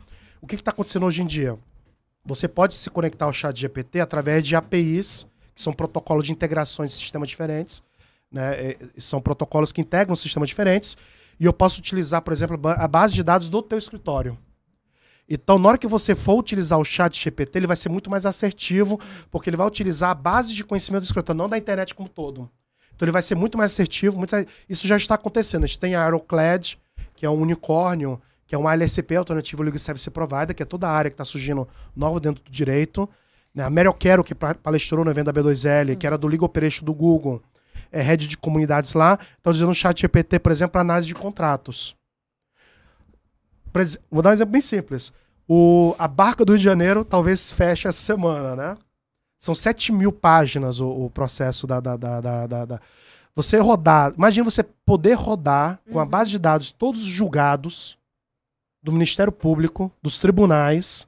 O 0.45 0.47
que 0.47 0.53
está 0.53 0.69
acontecendo 0.69 1.07
hoje 1.07 1.23
em 1.23 1.25
dia? 1.25 1.57
Você 2.23 2.47
pode 2.47 2.75
se 2.75 2.87
conectar 2.91 3.25
ao 3.25 3.33
chat 3.33 3.59
GPT 3.59 3.99
através 3.99 4.43
de 4.43 4.55
APIs, 4.55 5.25
que 5.55 5.59
são 5.59 5.73
protocolos 5.73 6.27
de 6.27 6.31
integrações 6.31 6.91
de 6.91 6.97
sistemas 6.99 7.29
diferentes. 7.29 7.81
Né? 8.31 8.53
É, 8.53 8.77
são 8.95 9.19
protocolos 9.19 9.71
que 9.71 9.81
integram 9.81 10.15
sistemas 10.15 10.47
diferentes. 10.47 10.95
E 11.39 11.45
eu 11.45 11.51
posso 11.51 11.79
utilizar, 11.79 12.21
por 12.21 12.31
exemplo, 12.31 12.59
a 12.63 12.87
base 12.87 13.15
de 13.15 13.23
dados 13.23 13.49
do 13.49 13.59
teu 13.59 13.75
escritório. 13.75 14.37
Então, 15.27 15.57
na 15.57 15.67
hora 15.67 15.77
que 15.79 15.87
você 15.87 16.13
for 16.13 16.37
utilizar 16.37 16.77
o 16.77 16.85
chat 16.85 17.19
GPT, 17.19 17.57
ele 17.57 17.67
vai 17.67 17.75
ser 17.75 17.89
muito 17.89 18.11
mais 18.11 18.23
assertivo, 18.23 18.99
porque 19.31 19.49
ele 19.49 19.57
vai 19.57 19.65
utilizar 19.65 20.11
a 20.11 20.13
base 20.13 20.53
de 20.53 20.63
conhecimento 20.63 21.01
do 21.01 21.05
escritório, 21.05 21.39
não 21.39 21.49
da 21.49 21.57
internet 21.57 21.95
como 21.95 22.07
todo. 22.07 22.47
Então, 22.95 23.03
ele 23.03 23.11
vai 23.11 23.23
ser 23.23 23.33
muito 23.33 23.57
mais 23.57 23.71
assertivo. 23.71 24.15
Muito... 24.19 24.35
Isso 24.69 24.85
já 24.85 24.95
está 24.95 25.15
acontecendo. 25.15 25.63
A 25.63 25.67
gente 25.67 25.79
tem 25.79 25.95
a 25.95 26.03
Aeroclad, 26.03 26.75
que 27.15 27.25
é 27.25 27.29
um 27.31 27.41
unicórnio 27.41 28.21
que 28.47 28.53
é 28.53 28.57
um 28.57 28.67
ALSP, 28.67 29.15
Alternativo 29.15 29.63
Legal 29.63 29.79
Service 29.79 30.09
Provider, 30.09 30.55
que 30.55 30.63
é 30.63 30.65
toda 30.65 30.87
a 30.87 30.91
área 30.91 31.09
que 31.09 31.15
está 31.15 31.25
surgindo 31.25 31.67
nova 31.95 32.19
dentro 32.19 32.43
do 32.43 32.51
direito. 32.51 33.09
Né? 33.53 33.63
A 33.63 33.69
Meryl 33.69 33.93
Quero, 33.93 34.23
que 34.23 34.35
palestrou 34.35 35.03
no 35.03 35.11
evento 35.11 35.31
da 35.31 35.41
B2L, 35.41 35.89
uhum. 35.89 35.95
que 35.95 36.05
era 36.05 36.17
do 36.17 36.27
Legal 36.27 36.45
Operation 36.45 36.85
do 36.85 36.93
Google, 36.93 37.41
é 37.91 38.01
head 38.01 38.27
de 38.27 38.37
comunidades 38.37 38.93
lá, 38.93 39.17
está 39.37 39.49
usando 39.49 39.69
o 39.69 39.73
chat 39.73 40.01
GPT, 40.01 40.39
por 40.39 40.51
exemplo, 40.51 40.73
para 40.73 40.81
análise 40.81 41.07
de 41.07 41.15
contratos. 41.15 41.95
Vou 44.09 44.21
dar 44.21 44.29
um 44.29 44.33
exemplo 44.33 44.51
bem 44.51 44.61
simples. 44.61 45.11
O, 45.47 45.95
a 45.99 46.07
barca 46.07 46.45
do 46.45 46.53
Rio 46.53 46.59
de 46.59 46.63
Janeiro 46.63 47.03
talvez 47.03 47.51
feche 47.51 47.87
essa 47.87 47.99
semana, 47.99 48.55
né? 48.55 48.77
São 49.37 49.53
7 49.53 49.91
mil 49.91 50.11
páginas 50.11 50.79
o, 50.79 50.89
o 50.89 51.09
processo 51.09 51.67
da, 51.67 51.79
da, 51.79 51.95
da, 51.97 52.21
da, 52.21 52.65
da, 52.65 52.81
Você 53.35 53.59
rodar. 53.59 54.13
Imagina 54.17 54.49
você 54.49 54.63
poder 54.63 55.13
rodar 55.13 55.79
com 55.91 55.99
a 55.99 56.03
uhum. 56.03 56.09
base 56.09 56.31
de 56.31 56.39
dados 56.39 56.71
todos 56.71 57.01
julgados 57.01 57.97
do 58.85 58.91
Ministério 58.91 59.31
Público, 59.31 59.91
dos 59.99 60.19
tribunais, 60.19 61.07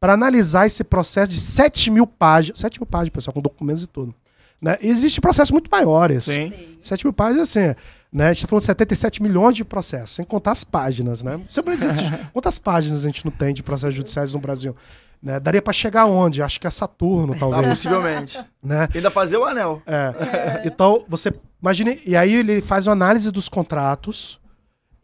para 0.00 0.14
analisar 0.14 0.66
esse 0.66 0.82
processo 0.82 1.30
de 1.30 1.38
7 1.38 1.88
mil 1.88 2.04
páginas. 2.04 2.58
7 2.58 2.80
mil 2.80 2.86
páginas, 2.86 3.10
pessoal, 3.10 3.32
com 3.32 3.40
documentos 3.40 3.84
e 3.84 3.86
tudo. 3.86 4.12
Né? 4.60 4.76
Existem 4.82 5.20
processos 5.20 5.52
muito 5.52 5.70
maiores. 5.70 6.24
Sim. 6.24 6.52
7 6.82 7.06
mil 7.06 7.12
páginas, 7.12 7.48
assim, 7.48 7.76
né? 8.12 8.26
A 8.26 8.32
gente 8.32 8.38
está 8.38 8.48
falando 8.48 8.62
de 8.62 8.66
77 8.66 9.22
milhões 9.22 9.56
de 9.56 9.64
processos, 9.64 10.10
sem 10.10 10.24
contar 10.24 10.50
as 10.50 10.64
páginas, 10.64 11.22
né? 11.22 11.40
Sempre 11.48 11.74
existe. 11.74 12.02
quantas 12.34 12.58
páginas 12.58 13.04
a 13.04 13.06
gente 13.06 13.24
não 13.24 13.30
tem 13.30 13.54
de 13.54 13.62
processos 13.62 13.94
judiciais 13.94 14.34
no 14.34 14.40
Brasil? 14.40 14.74
Né? 15.22 15.38
Daria 15.38 15.62
para 15.62 15.72
chegar 15.72 16.06
onde? 16.06 16.42
Acho 16.42 16.60
que 16.60 16.66
é 16.66 16.70
Saturno, 16.70 17.36
talvez. 17.38 17.64
Ah, 17.64 17.68
possivelmente. 17.68 18.40
Né? 18.60 18.88
Ainda 18.92 19.10
fazer 19.12 19.36
o 19.36 19.44
anel. 19.44 19.80
É. 19.86 19.94
é. 19.94 20.62
Então, 20.64 21.04
você 21.08 21.32
imagine. 21.62 22.02
E 22.04 22.16
aí 22.16 22.34
ele 22.34 22.60
faz 22.60 22.88
uma 22.88 22.92
análise 22.92 23.30
dos 23.30 23.48
contratos 23.48 24.40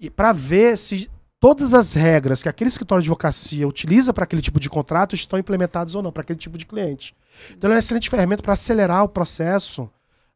e 0.01 0.11
para 0.11 0.33
ver 0.33 0.77
se 0.77 1.09
todas 1.41 1.75
as 1.75 1.93
regras 1.93 2.43
que 2.43 2.49
aquele 2.49 2.69
escritório 2.69 3.03
de 3.03 3.09
advocacia 3.09 3.67
utiliza 3.67 4.13
para 4.13 4.25
aquele 4.25 4.43
tipo 4.43 4.61
de 4.61 4.69
contrato 4.69 5.15
estão 5.15 5.39
implementadas 5.39 5.95
ou 5.95 6.03
não 6.03 6.13
para 6.13 6.23
aquele 6.23 6.39
tipo 6.39 6.59
de 6.59 6.67
cliente. 6.67 7.15
Então, 7.51 7.71
é 7.71 7.75
uma 7.75 7.79
excelente 7.79 8.11
ferramenta 8.11 8.43
para 8.43 8.53
acelerar 8.53 9.05
o 9.05 9.09
processo 9.09 9.89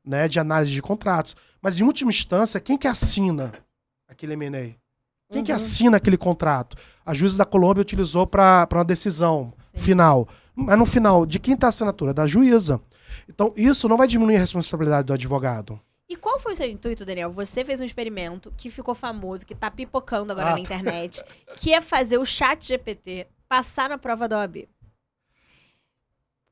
né, 0.04 0.28
de 0.28 0.38
análise 0.38 0.72
de 0.72 0.82
contratos. 0.82 1.36
Mas, 1.60 1.80
em 1.80 1.84
última 1.84 2.10
instância, 2.10 2.60
quem 2.60 2.78
que 2.78 2.86
assina 2.86 3.52
aquele 4.08 4.34
M&A? 4.34 4.74
Quem 5.30 5.38
uhum. 5.38 5.44
que 5.44 5.52
assina 5.52 5.96
aquele 5.96 6.16
contrato? 6.16 6.76
A 7.04 7.14
juíza 7.14 7.38
da 7.38 7.44
Colômbia 7.44 7.82
utilizou 7.82 8.26
para 8.26 8.68
uma 8.70 8.84
decisão 8.84 9.52
Sim. 9.72 9.78
final. 9.78 10.28
Mas 10.54 10.78
no 10.78 10.84
final, 10.84 11.24
de 11.24 11.38
quem 11.38 11.54
está 11.54 11.68
a 11.68 11.70
assinatura? 11.70 12.12
Da 12.12 12.26
juíza. 12.26 12.80
Então, 13.28 13.52
isso 13.56 13.88
não 13.88 13.96
vai 13.96 14.06
diminuir 14.06 14.36
a 14.36 14.40
responsabilidade 14.40 15.06
do 15.06 15.12
advogado. 15.12 15.78
E 16.12 16.16
qual 16.16 16.38
foi 16.38 16.52
o 16.52 16.56
seu 16.56 16.68
intuito, 16.68 17.06
Daniel? 17.06 17.32
Você 17.32 17.64
fez 17.64 17.80
um 17.80 17.84
experimento 17.84 18.52
que 18.54 18.68
ficou 18.68 18.94
famoso, 18.94 19.46
que 19.46 19.54
tá 19.54 19.70
pipocando 19.70 20.30
agora 20.30 20.50
ah. 20.50 20.52
na 20.52 20.60
internet, 20.60 21.24
que 21.56 21.72
é 21.72 21.80
fazer 21.80 22.18
o 22.18 22.26
chat 22.26 22.68
GPT 22.68 23.26
passar 23.48 23.88
na 23.88 23.96
prova 23.96 24.28
da 24.28 24.36
OAB. 24.36 24.68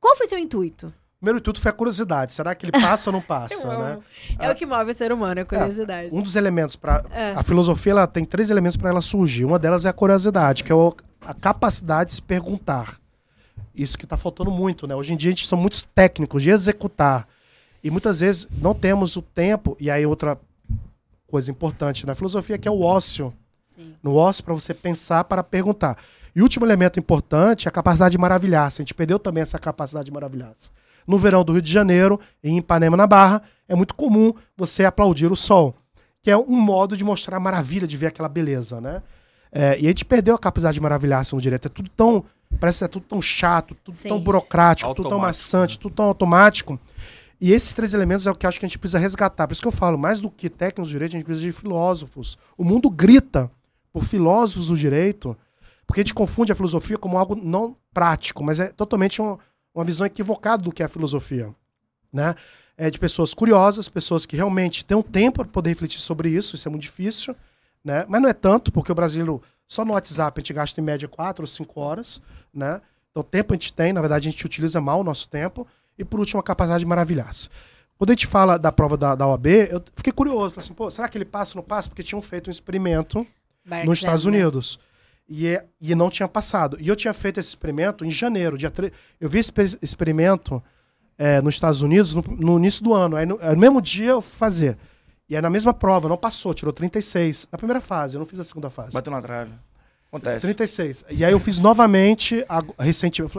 Qual 0.00 0.16
foi 0.16 0.24
o 0.24 0.28
seu 0.30 0.38
intuito? 0.38 0.90
Primeiro 1.18 1.40
intuito 1.40 1.60
foi 1.60 1.68
a 1.68 1.74
curiosidade. 1.74 2.32
Será 2.32 2.54
que 2.54 2.64
ele 2.64 2.72
passa 2.72 3.10
ou 3.10 3.12
não 3.12 3.20
passa, 3.20 3.68
né? 3.76 3.98
É 4.38 4.46
ah, 4.46 4.52
o 4.52 4.54
que 4.54 4.64
move 4.64 4.92
o 4.92 4.94
ser 4.94 5.12
humano, 5.12 5.42
a 5.42 5.44
curiosidade. 5.44 6.08
É, 6.08 6.18
um 6.18 6.22
dos 6.22 6.36
elementos 6.36 6.74
para 6.74 7.04
é. 7.10 7.34
a 7.36 7.42
filosofia, 7.42 7.92
ela 7.92 8.06
tem 8.06 8.24
três 8.24 8.48
elementos 8.48 8.78
para 8.78 8.88
ela 8.88 9.02
surgir. 9.02 9.44
Uma 9.44 9.58
delas 9.58 9.84
é 9.84 9.90
a 9.90 9.92
curiosidade, 9.92 10.64
que 10.64 10.72
é 10.72 10.76
a 11.20 11.34
capacidade 11.34 12.08
de 12.08 12.14
se 12.14 12.22
perguntar. 12.22 12.98
Isso 13.74 13.98
que 13.98 14.06
está 14.06 14.16
faltando 14.16 14.50
muito, 14.50 14.86
né? 14.86 14.94
Hoje 14.94 15.12
em 15.12 15.18
dia 15.18 15.28
a 15.28 15.32
gente 15.32 15.46
são 15.46 15.58
muitos 15.58 15.82
técnicos 15.82 16.42
de 16.42 16.48
executar. 16.48 17.28
E 17.82 17.90
muitas 17.90 18.20
vezes 18.20 18.46
não 18.60 18.74
temos 18.74 19.16
o 19.16 19.22
tempo, 19.22 19.76
e 19.80 19.90
aí 19.90 20.04
outra 20.04 20.38
coisa 21.26 21.50
importante 21.50 22.06
na 22.06 22.14
filosofia 22.14 22.58
que 22.58 22.68
é 22.68 22.70
o 22.70 22.82
ócio. 22.82 23.32
Sim. 23.66 23.94
No 24.02 24.14
ócio 24.16 24.44
para 24.44 24.54
você 24.54 24.74
pensar, 24.74 25.24
para 25.24 25.42
perguntar. 25.42 25.96
E 26.34 26.40
o 26.40 26.42
último 26.42 26.66
elemento 26.66 26.98
importante 26.98 27.66
é 27.66 27.68
a 27.68 27.72
capacidade 27.72 28.12
de 28.12 28.18
maravilhar-se. 28.18 28.80
A 28.80 28.84
gente 28.84 28.94
perdeu 28.94 29.18
também 29.18 29.42
essa 29.42 29.58
capacidade 29.58 30.06
de 30.06 30.12
maravilhar-se. 30.12 30.70
No 31.06 31.18
verão 31.18 31.44
do 31.44 31.52
Rio 31.52 31.62
de 31.62 31.72
Janeiro, 31.72 32.20
em 32.42 32.58
Ipanema, 32.58 32.96
na 32.96 33.06
Barra, 33.06 33.42
é 33.68 33.74
muito 33.74 33.94
comum 33.94 34.34
você 34.56 34.84
aplaudir 34.84 35.32
o 35.32 35.36
sol, 35.36 35.74
que 36.22 36.30
é 36.30 36.36
um 36.36 36.60
modo 36.60 36.96
de 36.96 37.02
mostrar 37.02 37.36
a 37.36 37.40
maravilha, 37.40 37.86
de 37.86 37.96
ver 37.96 38.08
aquela 38.08 38.28
beleza, 38.28 38.80
né? 38.80 39.02
É, 39.52 39.80
e 39.80 39.86
a 39.86 39.88
gente 39.88 40.04
perdeu 40.04 40.34
a 40.34 40.38
capacidade 40.38 40.74
de 40.74 40.80
maravilhar-se 40.80 41.34
no 41.34 41.40
direito. 41.40 41.66
É 41.66 41.68
tudo 41.68 41.88
tão. 41.88 42.24
Parece 42.58 42.80
que 42.80 42.84
é 42.84 42.88
tudo 42.88 43.06
tão 43.08 43.22
chato, 43.22 43.76
tudo 43.82 43.96
Sim. 43.96 44.08
tão 44.08 44.20
burocrático, 44.20 44.88
automático, 44.88 45.02
tudo 45.02 45.08
tão 45.10 45.18
maçante, 45.18 45.76
né? 45.76 45.82
tudo 45.82 45.94
tão 45.94 46.04
automático. 46.06 46.78
E 47.40 47.52
esses 47.52 47.72
três 47.72 47.94
elementos 47.94 48.26
é 48.26 48.30
o 48.30 48.34
que 48.34 48.46
acho 48.46 48.60
que 48.60 48.66
a 48.66 48.68
gente 48.68 48.78
precisa 48.78 48.98
resgatar. 48.98 49.48
Por 49.48 49.52
isso 49.52 49.62
que 49.62 49.68
eu 49.68 49.72
falo, 49.72 49.96
mais 49.96 50.20
do 50.20 50.30
que 50.30 50.50
técnicos 50.50 50.88
do 50.88 50.92
direito, 50.92 51.12
a 51.12 51.18
gente 51.18 51.24
precisa 51.24 51.46
de 51.46 51.52
filósofos. 51.52 52.36
O 52.56 52.62
mundo 52.62 52.90
grita 52.90 53.50
por 53.90 54.04
filósofos 54.04 54.68
do 54.68 54.76
direito, 54.76 55.36
porque 55.86 56.00
a 56.00 56.04
gente 56.04 56.14
confunde 56.14 56.52
a 56.52 56.54
filosofia 56.54 56.98
como 56.98 57.16
algo 57.16 57.34
não 57.34 57.76
prático, 57.94 58.44
mas 58.44 58.60
é 58.60 58.68
totalmente 58.68 59.22
um, 59.22 59.38
uma 59.74 59.84
visão 59.84 60.06
equivocada 60.06 60.62
do 60.62 60.70
que 60.70 60.82
é 60.82 60.86
a 60.86 60.88
filosofia. 60.88 61.54
Né? 62.12 62.34
É 62.76 62.90
de 62.90 62.98
pessoas 62.98 63.32
curiosas, 63.32 63.88
pessoas 63.88 64.26
que 64.26 64.36
realmente 64.36 64.84
têm 64.84 64.96
um 64.96 65.02
tempo 65.02 65.42
para 65.42 65.52
poder 65.52 65.70
refletir 65.70 66.00
sobre 66.00 66.28
isso, 66.28 66.54
isso 66.54 66.68
é 66.68 66.70
muito 66.70 66.82
difícil, 66.82 67.34
né? 67.82 68.04
mas 68.06 68.20
não 68.20 68.28
é 68.28 68.34
tanto, 68.34 68.70
porque 68.70 68.92
o 68.92 68.94
brasileiro, 68.94 69.42
só 69.66 69.84
no 69.84 69.94
WhatsApp, 69.94 70.38
a 70.38 70.40
gente 70.40 70.52
gasta 70.52 70.80
em 70.80 70.84
média 70.84 71.08
quatro 71.08 71.42
ou 71.42 71.46
cinco 71.46 71.80
horas, 71.80 72.20
né? 72.52 72.82
então 73.10 73.22
tempo 73.22 73.54
a 73.54 73.56
gente 73.56 73.72
tem, 73.72 73.92
na 73.92 74.00
verdade 74.00 74.28
a 74.28 74.30
gente 74.30 74.44
utiliza 74.44 74.80
mal 74.80 75.00
o 75.00 75.04
nosso 75.04 75.28
tempo, 75.28 75.66
e 76.00 76.04
por 76.04 76.18
último, 76.18 76.40
a 76.40 76.42
capacidade 76.42 76.80
de 76.80 76.88
maravilhar-se. 76.88 77.48
Quando 77.98 78.10
a 78.10 78.12
gente 78.14 78.26
fala 78.26 78.58
da 78.58 78.72
prova 78.72 78.96
da, 78.96 79.14
da 79.14 79.26
OAB, 79.26 79.46
eu 79.70 79.84
fiquei 79.94 80.12
curioso. 80.12 80.54
Falei 80.54 80.64
assim, 80.64 80.72
pô, 80.72 80.90
será 80.90 81.06
que 81.06 81.18
ele 81.18 81.26
passa 81.26 81.52
ou 81.52 81.62
não 81.62 81.68
passa? 81.68 81.88
Porque 81.88 82.02
tinham 82.02 82.22
feito 82.22 82.48
um 82.48 82.50
experimento 82.50 83.26
nos 83.84 83.98
Estados 83.98 84.24
né? 84.24 84.32
Unidos. 84.32 84.78
E, 85.28 85.46
é, 85.46 85.66
e 85.78 85.94
não 85.94 86.08
tinha 86.08 86.26
passado. 86.26 86.78
E 86.80 86.88
eu 86.88 86.96
tinha 86.96 87.12
feito 87.12 87.38
esse 87.38 87.50
experimento 87.50 88.02
em 88.02 88.10
janeiro, 88.10 88.56
dia 88.56 88.70
3. 88.70 88.90
Eu 89.20 89.28
vi 89.28 89.38
esse 89.38 89.52
experimento 89.82 90.62
é, 91.18 91.42
nos 91.42 91.54
Estados 91.54 91.82
Unidos 91.82 92.14
no, 92.14 92.22
no, 92.22 92.58
início 92.58 92.82
do 92.82 92.94
ano. 92.94 93.16
Aí 93.16 93.26
no, 93.26 93.36
no, 93.36 93.56
mesmo 93.58 93.82
dia 93.82 94.12
eu 94.12 94.22
fui 94.22 94.38
fazer. 94.38 94.78
E 95.28 95.36
aí 95.36 95.42
na 95.42 95.50
mesma 95.50 95.74
prova, 95.74 96.08
não 96.08 96.16
passou, 96.16 96.54
tirou 96.54 96.72
36. 96.72 97.48
Na 97.52 97.58
primeira 97.58 97.82
fase, 97.82 98.16
eu 98.16 98.18
não 98.18 98.26
fiz 98.26 98.40
a 98.40 98.44
segunda 98.44 98.70
fase. 98.70 98.94
Bateu 98.94 99.12
na 99.12 99.20
trave. 99.20 99.52
Acontece. 100.08 100.40
36. 100.40 101.04
E 101.10 101.22
aí 101.22 101.32
eu 101.32 101.38
fiz 101.38 101.58
novamente, 101.58 102.44
a, 102.48 102.64
recentemente, 102.82 103.38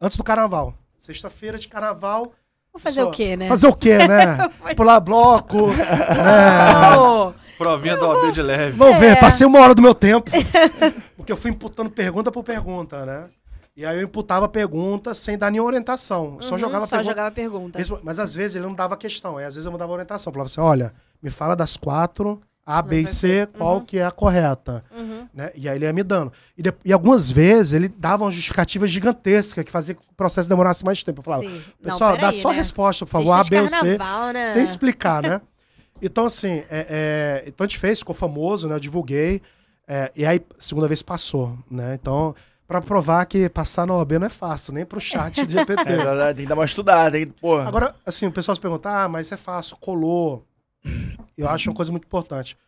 antes 0.00 0.16
do 0.16 0.22
carnaval. 0.22 0.72
Sexta-feira 0.98 1.58
de 1.58 1.68
carnaval. 1.68 2.32
Vou 2.72 2.80
fazer 2.80 3.02
o 3.02 3.10
quê, 3.10 3.36
né? 3.36 3.48
Fazer 3.48 3.66
o 3.66 3.74
quê, 3.74 3.96
né? 3.96 4.48
Pular 4.76 5.00
bloco. 5.00 5.68
né? 5.72 7.34
Provinha 7.56 7.96
do 7.96 8.08
OB 8.08 8.32
de 8.32 8.42
leve. 8.42 8.76
Vamos 8.76 8.96
é. 8.96 9.00
ver, 9.00 9.20
passei 9.20 9.46
uma 9.46 9.60
hora 9.60 9.74
do 9.74 9.82
meu 9.82 9.94
tempo. 9.94 10.30
Porque 11.16 11.32
eu 11.32 11.36
fui 11.36 11.50
imputando 11.50 11.90
pergunta 11.90 12.30
por 12.30 12.44
pergunta, 12.44 13.04
né? 13.04 13.28
E 13.76 13.86
aí 13.86 13.96
eu 13.96 14.02
imputava 14.02 14.48
pergunta 14.48 15.14
sem 15.14 15.38
dar 15.38 15.50
nenhuma 15.50 15.68
orientação. 15.68 16.34
Uhum, 16.34 16.42
só 16.42 16.58
jogava 16.58 16.86
só 16.86 16.96
pergunta. 16.96 17.10
jogava 17.10 17.30
pergunta. 17.30 17.78
Mas 18.02 18.18
às 18.18 18.34
vezes 18.34 18.56
ele 18.56 18.66
não 18.66 18.74
dava 18.74 18.96
questão. 18.96 19.36
Aí 19.36 19.44
às 19.44 19.54
vezes 19.54 19.66
eu 19.66 19.72
mudava 19.72 19.92
orientação. 19.92 20.32
Falava 20.32 20.46
assim, 20.46 20.60
olha, 20.60 20.92
me 21.22 21.30
fala 21.30 21.54
das 21.54 21.76
quatro 21.76 22.40
a, 22.68 22.82
B 22.82 23.00
e 23.00 23.06
C, 23.06 23.48
qual 23.56 23.76
uhum. 23.76 23.84
que 23.84 23.98
é 23.98 24.04
a 24.04 24.10
correta. 24.10 24.84
Uhum. 24.94 25.26
Né? 25.32 25.50
E 25.54 25.66
aí 25.66 25.78
ele 25.78 25.86
ia 25.86 25.92
me 25.92 26.02
dando. 26.02 26.30
E, 26.54 26.60
de, 26.60 26.70
e, 26.84 26.92
algumas 26.92 27.30
vezes 27.30 27.72
ele 27.72 27.88
dava 27.88 28.24
uma 28.24 28.30
justificativa 28.30 28.86
gigantesca 28.86 29.64
que 29.64 29.70
fazia 29.70 29.94
com 29.94 30.02
que 30.02 30.12
o 30.12 30.14
processo 30.14 30.50
demorasse 30.50 30.84
mais 30.84 31.02
tempo. 31.02 31.20
Eu 31.20 31.24
falava, 31.24 31.44
Sim. 31.44 31.62
pessoal, 31.82 32.12
não, 32.12 32.20
dá 32.20 32.28
aí, 32.28 32.34
só 32.34 32.48
a 32.48 32.52
né? 32.52 32.58
resposta, 32.58 33.06
por 33.06 33.12
favor, 33.12 33.32
A, 33.32 33.42
B 33.42 33.58
ou 33.58 33.68
C. 33.68 33.98
Né? 34.34 34.46
Sem 34.48 34.62
explicar, 34.62 35.22
né? 35.22 35.40
Então, 36.00 36.26
assim, 36.26 36.62
é, 36.70 36.86
é, 36.88 37.44
então 37.44 37.64
a 37.64 37.66
gente 37.66 37.76
fez, 37.76 37.98
ficou 37.98 38.14
famoso, 38.14 38.68
né? 38.68 38.76
Eu 38.76 38.78
divulguei. 38.78 39.42
É, 39.84 40.12
e 40.14 40.24
aí, 40.24 40.40
segunda 40.56 40.86
vez 40.86 41.02
passou, 41.02 41.58
né? 41.68 41.98
Então, 42.00 42.36
para 42.68 42.80
provar 42.80 43.26
que 43.26 43.48
passar 43.48 43.84
na 43.84 43.96
OAB 43.96 44.12
não 44.12 44.28
é 44.28 44.30
fácil, 44.30 44.72
nem 44.74 44.86
pro 44.86 45.00
chat 45.00 45.44
de 45.44 45.54
GPT. 45.58 45.82
É 45.90 46.34
tem 46.34 46.44
que 46.44 46.48
dar 46.48 46.54
uma 46.54 46.64
estudada, 46.64 47.18
que, 47.18 47.26
porra. 47.26 47.66
Agora, 47.66 47.96
assim, 48.06 48.28
o 48.28 48.30
pessoal 48.30 48.54
se 48.54 48.60
pergunta, 48.60 48.88
ah, 48.88 49.08
mas 49.08 49.32
é 49.32 49.36
fácil, 49.36 49.76
colou 49.80 50.46
eu 51.38 51.48
acho 51.48 51.70
uma 51.70 51.76
coisa 51.76 51.90
muito 51.90 52.04
importante. 52.04 52.58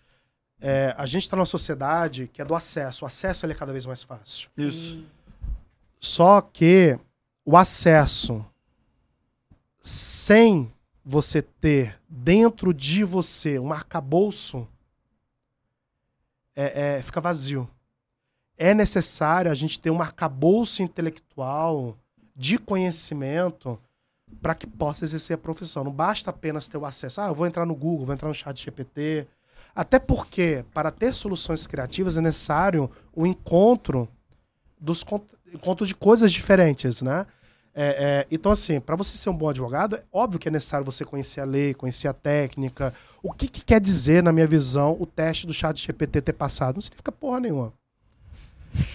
É, 0.61 0.95
a 0.97 1.07
gente 1.07 1.23
está 1.23 1.37
numa 1.37 1.47
sociedade 1.47 2.29
que 2.33 2.41
é 2.41 2.45
do 2.45 2.55
acesso. 2.55 3.05
O 3.05 3.09
acesso 3.09 3.45
ele 3.45 3.53
é 3.53 3.57
cada 3.57 3.73
vez 3.73 3.85
mais 3.85 4.03
fácil. 4.03 4.49
Isso. 4.57 5.05
Só 5.99 6.41
que 6.41 6.99
o 7.45 7.57
acesso 7.57 8.45
sem 9.81 10.73
você 11.05 11.43
ter 11.43 11.99
dentro 12.09 12.73
de 12.73 13.03
você 13.03 13.59
um 13.59 13.73
arcabouço 13.73 14.69
é, 16.55 16.97
é, 16.99 17.03
fica 17.03 17.21
vazio. 17.21 17.69
É 18.57 18.75
necessário 18.75 19.51
a 19.51 19.55
gente 19.55 19.81
ter 19.81 19.91
um 19.91 20.03
arcabouço 20.03 20.83
intelectual 20.83 21.97
de 22.37 22.59
conhecimento 22.59 23.79
para 24.41 24.55
que 24.55 24.67
possa 24.67 25.05
exercer 25.05 25.35
a 25.35 25.39
profissão. 25.39 25.85
Não 25.85 25.93
basta 25.93 26.31
apenas 26.31 26.69
ter 26.69 26.79
o 26.79 26.85
acesso. 26.85 27.21
Ah, 27.21 27.29
eu 27.29 27.35
vou 27.35 27.47
entrar 27.47 27.67
no 27.67 27.75
Google, 27.75 28.07
vou 28.07 28.15
entrar 28.15 28.29
no 28.29 28.35
chat 28.35 28.63
GPT. 28.63 29.27
Até 29.75 29.99
porque, 29.99 30.65
para 30.75 30.91
ter 30.91 31.15
soluções 31.15 31.67
criativas, 31.67 32.17
é 32.17 32.21
necessário 32.21 32.91
o 33.15 33.27
encontro 33.27 34.09
dos 34.79 35.05
encontros 35.53 35.89
de 35.89 35.95
coisas 35.95 36.33
diferentes, 36.33 37.03
né? 37.03 37.27
É, 37.73 38.25
é, 38.25 38.27
então, 38.31 38.51
assim, 38.51 38.81
para 38.81 38.97
você 38.97 39.17
ser 39.17 39.31
um 39.31 39.37
bom 39.37 39.49
advogado, 39.49 39.97
é 39.97 40.03
óbvio 40.13 40.41
que 40.41 40.49
é 40.49 40.51
necessário 40.51 40.85
você 40.85 41.05
conhecer 41.05 41.41
a 41.41 41.45
lei, 41.45 41.73
conhecer 41.73 42.09
a 42.09 42.13
técnica. 42.13 42.93
O 43.23 43.33
que, 43.33 43.49
que 43.49 43.65
quer 43.65 43.81
dizer, 43.81 44.23
na 44.23 44.33
minha 44.33 44.47
visão, 44.47 44.97
o 44.99 45.07
teste 45.07 45.47
do 45.47 45.53
chat 45.53 45.81
GPT 45.81 46.21
ter 46.21 46.33
passado? 46.33 46.77
Não 46.77 46.83
significa 46.83 47.13
porra 47.13 47.41
nenhuma. 47.41 47.73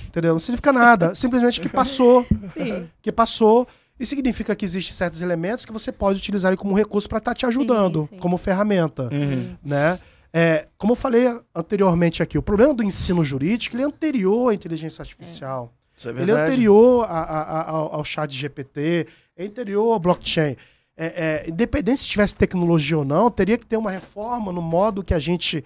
Entendeu? 0.07 0.33
Não 0.33 0.39
significa 0.39 0.73
nada. 0.73 1.15
Simplesmente 1.15 1.61
que 1.61 1.69
passou. 1.69 2.25
Sim. 2.53 2.89
Que 3.01 3.11
passou. 3.11 3.67
E 3.99 4.05
significa 4.05 4.55
que 4.55 4.65
existem 4.65 4.93
certos 4.93 5.21
elementos 5.21 5.65
que 5.65 5.71
você 5.71 5.91
pode 5.91 6.19
utilizar 6.19 6.55
como 6.57 6.75
recurso 6.75 7.07
para 7.07 7.19
estar 7.19 7.31
tá 7.31 7.35
te 7.35 7.45
ajudando, 7.45 8.03
sim, 8.03 8.07
sim. 8.09 8.17
como 8.17 8.37
ferramenta. 8.37 9.09
Uhum. 9.11 9.55
Né? 9.63 9.99
É, 10.33 10.67
como 10.77 10.91
eu 10.91 10.95
falei 10.97 11.27
anteriormente 11.55 12.21
aqui, 12.21 12.37
o 12.37 12.41
problema 12.41 12.73
do 12.73 12.83
ensino 12.83 13.23
jurídico 13.23 13.75
ele 13.75 13.83
é 13.83 13.85
anterior 13.85 14.51
à 14.51 14.53
inteligência 14.53 15.01
artificial. 15.01 15.73
É. 16.03 16.09
É 16.09 16.21
ele 16.21 16.29
é 16.29 16.33
anterior 16.33 17.05
a, 17.05 17.21
a, 17.21 17.61
a, 17.61 17.69
ao, 17.71 18.03
chat 18.03 18.35
GPT, 18.35 19.07
é 19.37 19.45
anterior 19.45 19.93
ao 19.93 19.99
blockchain. 19.99 20.57
É, 20.97 21.05
é, 21.45 21.49
independente 21.49 22.01
se 22.01 22.07
tivesse 22.07 22.35
tecnologia 22.35 22.97
ou 22.97 23.05
não, 23.05 23.31
teria 23.31 23.57
que 23.57 23.65
ter 23.65 23.77
uma 23.77 23.91
reforma 23.91 24.51
no 24.51 24.61
modo 24.61 25.03
que 25.05 25.13
a 25.13 25.19
gente 25.19 25.63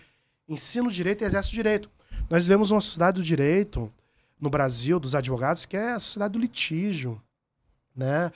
ensina 0.48 0.88
o 0.88 0.92
direito 0.92 1.24
e 1.24 1.26
exerce 1.26 1.50
o 1.50 1.54
direito. 1.54 1.90
Nós 2.30 2.44
vivemos 2.44 2.70
uma 2.70 2.82
sociedade 2.82 3.20
do 3.20 3.24
direito 3.24 3.92
no 4.40 4.52
Brasil, 4.52 5.00
dos 5.00 5.16
advogados, 5.16 5.66
que 5.66 5.76
é 5.76 5.94
a 5.94 6.00
sociedade 6.00 6.34
do 6.34 6.40
litígio 6.40 7.20
né? 8.00 8.32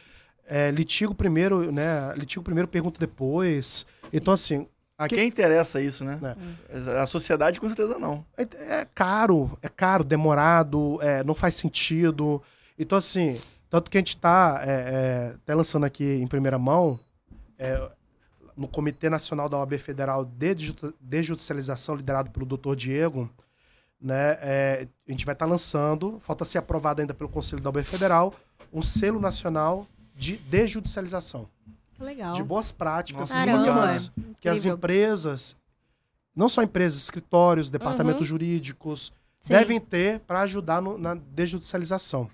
É, 0.46 0.70
litigo 0.72 1.16
primeiro, 1.16 1.72
né? 1.72 2.14
Litigo 2.16 2.44
primeiro, 2.44 2.68
pergunto 2.68 3.00
depois. 3.00 3.86
Então, 4.12 4.34
assim. 4.34 4.68
A 4.98 5.08
que... 5.08 5.16
quem 5.16 5.28
interessa 5.28 5.82
isso, 5.82 6.04
né? 6.04 6.20
É. 6.70 7.00
A 7.00 7.06
sociedade, 7.06 7.60
com 7.60 7.68
certeza, 7.68 7.98
não. 7.98 8.26
É, 8.38 8.44
é 8.82 8.88
caro, 8.94 9.58
é 9.62 9.70
caro, 9.70 10.04
demorado, 10.04 11.00
é, 11.02 11.24
não 11.24 11.34
faz 11.34 11.56
sentido. 11.56 12.42
Então, 12.78 12.98
assim, 12.98 13.40
tanto 13.70 13.90
que 13.90 13.98
a 13.98 14.02
gente 14.02 14.16
está 14.16 14.62
é, 14.64 14.70
é, 14.70 15.36
até 15.36 15.56
lançando 15.56 15.86
aqui 15.86 16.04
em 16.04 16.28
primeira 16.28 16.60
mão, 16.60 17.00
é, 17.58 17.90
no 18.56 18.68
Comitê 18.68 19.10
Nacional 19.10 19.50
da 19.50 19.58
OAB 19.58 19.74
Federal 19.80 20.24
de 20.26 21.24
Judicialização, 21.24 21.96
liderado 21.96 22.30
pelo 22.30 22.46
doutor 22.46 22.76
Diego, 22.76 23.28
né? 24.00 24.38
a 25.08 25.12
gente 25.12 25.26
vai 25.26 25.34
estar 25.34 25.46
tá 25.46 25.52
lançando, 25.52 26.20
falta 26.20 26.46
ser 26.46 26.60
aprovado 26.60 27.02
ainda 27.02 27.16
pelo 27.16 27.30
Conselho 27.30 27.64
da 27.64 27.70
OAB 27.70 27.84
Federal, 27.84 28.36
um 28.74 28.82
selo 28.82 29.20
nacional 29.20 29.88
de 30.16 30.38
desjudicialização. 30.38 31.48
Legal. 32.00 32.34
De 32.34 32.44
boas 32.44 32.72
práticas 32.72 33.34
mínimas 33.34 34.12
que 34.42 34.50
as 34.50 34.66
empresas, 34.66 35.56
não 36.36 36.50
só 36.50 36.62
empresas, 36.64 37.02
escritórios, 37.02 37.70
departamentos 37.70 38.22
uhum. 38.22 38.28
jurídicos, 38.28 39.14
Sim. 39.40 39.54
devem 39.54 39.80
ter 39.80 40.20
para 40.22 40.42
ajudar 40.42 40.82
no, 40.82 40.98
na 40.98 41.16
desjudicialização. 41.16 42.30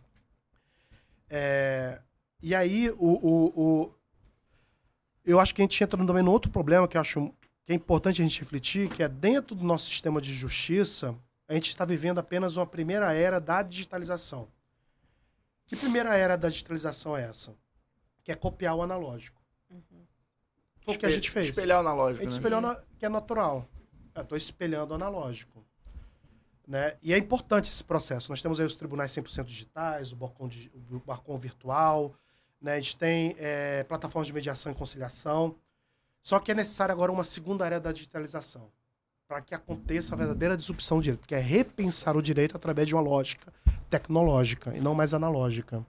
É, 1.29 2.01
e 2.41 2.55
aí, 2.55 2.89
o, 2.91 2.95
o, 2.97 3.45
o, 3.55 3.91
eu 5.25 5.39
acho 5.39 5.53
que 5.53 5.61
a 5.61 5.63
gente 5.63 5.83
entra 5.83 6.03
também 6.03 6.23
no 6.23 6.31
outro 6.31 6.49
problema 6.49 6.87
que 6.87 6.97
eu 6.97 7.01
acho 7.01 7.31
que 7.65 7.73
é 7.73 7.75
importante 7.75 8.21
a 8.21 8.23
gente 8.23 8.39
refletir, 8.39 8.89
que 8.89 9.03
é 9.03 9.07
dentro 9.07 9.55
do 9.55 9.63
nosso 9.63 9.87
sistema 9.87 10.19
de 10.19 10.33
justiça, 10.33 11.13
a 11.47 11.53
gente 11.53 11.67
está 11.67 11.85
vivendo 11.85 12.17
apenas 12.17 12.57
uma 12.57 12.65
primeira 12.65 13.13
era 13.13 13.39
da 13.39 13.61
digitalização. 13.61 14.47
Que 15.69 15.75
primeira 15.75 16.17
era 16.17 16.35
da 16.35 16.49
digitalização 16.49 17.15
é 17.15 17.21
essa? 17.21 17.55
Que 18.23 18.31
é 18.31 18.35
copiar 18.35 18.75
o 18.75 18.81
analógico. 18.81 19.39
Uhum. 19.69 20.03
Foi 20.81 20.95
o 20.95 20.97
que 20.97 21.05
a 21.05 21.11
gente 21.11 21.29
fez. 21.29 21.49
Espelhar 21.49 21.77
o 21.77 21.81
analógico. 21.81 22.23
A 22.23 22.25
gente 22.25 22.33
né? 22.33 22.39
espelhou, 22.39 22.59
na, 22.59 22.81
que 22.97 23.05
é 23.05 23.09
natural. 23.09 23.69
Eu 24.15 24.23
estou 24.23 24.35
espelhando 24.35 24.93
o 24.93 24.95
analógico. 24.95 25.63
Né? 26.67 26.97
E 27.03 27.13
é 27.13 27.19
importante 27.19 27.69
esse 27.69 27.83
processo. 27.83 28.31
Nós 28.31 28.41
temos 28.41 28.59
aí 28.59 28.65
os 28.65 28.75
tribunais 28.75 29.11
100% 29.11 29.43
digitais, 29.43 30.11
o 30.11 30.15
balcão, 30.15 30.49
o 30.89 30.99
balcão 31.01 31.37
virtual, 31.37 32.15
né? 32.59 32.73
a 32.73 32.77
gente 32.77 32.97
tem 32.97 33.35
é, 33.37 33.83
plataformas 33.83 34.25
de 34.25 34.33
mediação 34.33 34.71
e 34.71 34.75
conciliação. 34.75 35.55
Só 36.23 36.39
que 36.39 36.51
é 36.51 36.55
necessário 36.55 36.93
agora 36.93 37.11
uma 37.11 37.23
segunda 37.23 37.63
área 37.63 37.79
da 37.79 37.91
digitalização 37.91 38.71
para 39.29 39.41
que 39.41 39.53
aconteça 39.53 40.15
a 40.15 40.17
verdadeira 40.17 40.57
disrupção 40.57 40.97
do 40.97 41.03
direito, 41.03 41.27
que 41.27 41.35
é 41.35 41.39
repensar 41.39 42.17
o 42.17 42.21
direito 42.21 42.57
através 42.57 42.87
de 42.87 42.95
uma 42.95 43.01
lógica 43.01 43.53
tecnológica 43.87 44.75
e 44.75 44.81
não 44.81 44.95
mais 44.95 45.13
analógica. 45.13 45.85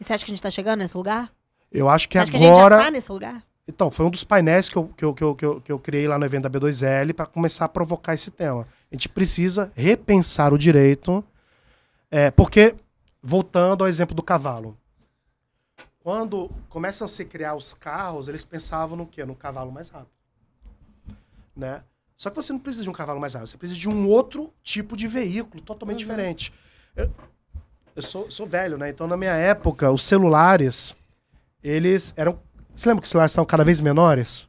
E 0.00 0.04
você 0.04 0.12
acha 0.12 0.24
que 0.24 0.30
a 0.30 0.34
gente 0.34 0.40
está 0.40 0.50
chegando 0.50 0.80
nesse 0.80 0.96
lugar? 0.96 1.32
Eu 1.70 1.88
acho 1.88 2.08
que 2.08 2.18
você 2.18 2.36
agora. 2.36 2.36
Acha 2.36 2.38
que 2.38 2.44
a 2.44 2.48
gente 2.48 2.56
já 2.56 2.84
tá 2.84 2.90
nesse 2.90 3.12
lugar? 3.12 3.44
Então, 3.68 3.92
foi 3.92 4.06
um 4.06 4.10
dos 4.10 4.24
painéis 4.24 4.68
que 4.68 4.74
eu, 4.76 4.88
que 4.88 5.04
eu, 5.04 5.14
que 5.14 5.22
eu, 5.22 5.34
que 5.36 5.44
eu, 5.44 5.60
que 5.60 5.70
eu 5.70 5.78
criei 5.78 6.08
lá 6.08 6.18
no 6.18 6.24
evento 6.24 6.48
da 6.48 6.50
B2L 6.50 7.14
para 7.14 7.26
começar 7.26 7.66
a 7.66 7.68
provocar 7.68 8.14
esse 8.14 8.32
tema. 8.32 8.66
A 8.90 8.94
gente 8.96 9.08
precisa 9.08 9.70
repensar 9.76 10.52
o 10.52 10.58
direito, 10.58 11.22
é, 12.10 12.32
porque, 12.32 12.74
voltando 13.22 13.84
ao 13.84 13.88
exemplo 13.88 14.16
do 14.16 14.22
cavalo, 14.22 14.76
quando 16.00 16.50
começam 16.68 17.04
a 17.04 17.08
se 17.08 17.24
criar 17.24 17.54
os 17.54 17.72
carros, 17.72 18.26
eles 18.26 18.44
pensavam 18.44 18.98
no 18.98 19.06
quê? 19.06 19.24
No 19.24 19.36
cavalo 19.36 19.70
mais 19.70 19.90
rápido. 19.90 20.10
Né? 21.54 21.84
Só 22.20 22.28
que 22.28 22.36
você 22.36 22.52
não 22.52 22.60
precisa 22.60 22.84
de 22.84 22.90
um 22.90 22.92
cavalo 22.92 23.18
mais 23.18 23.32
rápido, 23.32 23.48
você 23.48 23.56
precisa 23.56 23.80
de 23.80 23.88
um 23.88 24.06
outro 24.06 24.52
tipo 24.62 24.94
de 24.94 25.08
veículo 25.08 25.62
totalmente 25.62 26.04
uhum. 26.04 26.10
diferente. 26.10 26.52
Eu, 26.94 27.10
eu 27.96 28.02
sou, 28.02 28.30
sou 28.30 28.46
velho, 28.46 28.76
né? 28.76 28.90
Então, 28.90 29.06
na 29.06 29.16
minha 29.16 29.32
época, 29.32 29.90
os 29.90 30.02
celulares, 30.02 30.94
eles 31.64 32.12
eram. 32.18 32.38
Você 32.74 32.90
lembra 32.90 33.00
que 33.00 33.06
os 33.06 33.10
celulares 33.10 33.32
estavam 33.32 33.46
cada 33.46 33.64
vez 33.64 33.80
menores? 33.80 34.46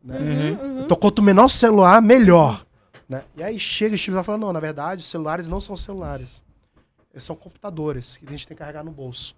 Né? 0.00 0.18
Uhum, 0.20 0.52
uhum. 0.52 0.80
Então, 0.82 0.96
quanto 0.96 1.20
menor 1.20 1.48
celular, 1.48 2.00
melhor. 2.00 2.64
Né? 3.08 3.24
E 3.36 3.42
aí 3.42 3.58
chega 3.58 3.96
e 3.96 3.98
Steve 3.98 4.22
fala: 4.22 4.38
não, 4.38 4.52
na 4.52 4.60
verdade, 4.60 5.00
os 5.00 5.08
celulares 5.08 5.48
não 5.48 5.60
são 5.60 5.76
celulares. 5.76 6.44
Eles 7.12 7.24
são 7.24 7.34
computadores 7.34 8.18
que 8.18 8.24
a 8.24 8.30
gente 8.30 8.46
tem 8.46 8.56
que 8.56 8.60
carregar 8.60 8.84
no 8.84 8.92
bolso. 8.92 9.34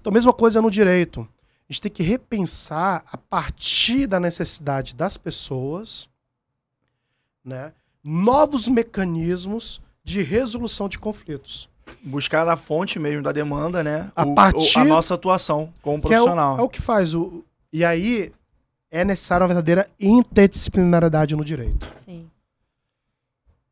Então, 0.00 0.10
mesma 0.10 0.32
coisa 0.32 0.62
no 0.62 0.70
direito. 0.70 1.20
A 1.68 1.70
gente 1.70 1.82
tem 1.82 1.92
que 1.92 2.02
repensar 2.02 3.04
a 3.12 3.18
partir 3.18 4.06
da 4.06 4.18
necessidade 4.18 4.94
das 4.94 5.18
pessoas, 5.18 6.08
né? 7.48 7.72
Novos 8.04 8.68
mecanismos 8.68 9.80
de 10.04 10.22
resolução 10.22 10.88
de 10.88 10.98
conflitos. 10.98 11.68
Buscar 12.02 12.44
na 12.44 12.56
fonte 12.56 12.98
mesmo 12.98 13.22
da 13.22 13.32
demanda, 13.32 13.82
né? 13.82 14.12
A 14.14 14.26
partir 14.26 14.78
a 14.78 14.84
nossa 14.84 15.14
atuação 15.14 15.72
como 15.82 16.00
profissional. 16.00 16.56
É 16.56 16.58
o, 16.58 16.60
é 16.60 16.64
o, 16.64 16.68
que 16.68 16.80
faz 16.80 17.14
o. 17.14 17.44
E 17.72 17.84
aí 17.84 18.32
é 18.90 19.04
necessária 19.04 19.42
uma 19.42 19.48
verdadeira 19.48 19.88
interdisciplinaridade 19.98 21.34
no 21.34 21.44
direito. 21.44 21.90
Sim. 21.94 22.30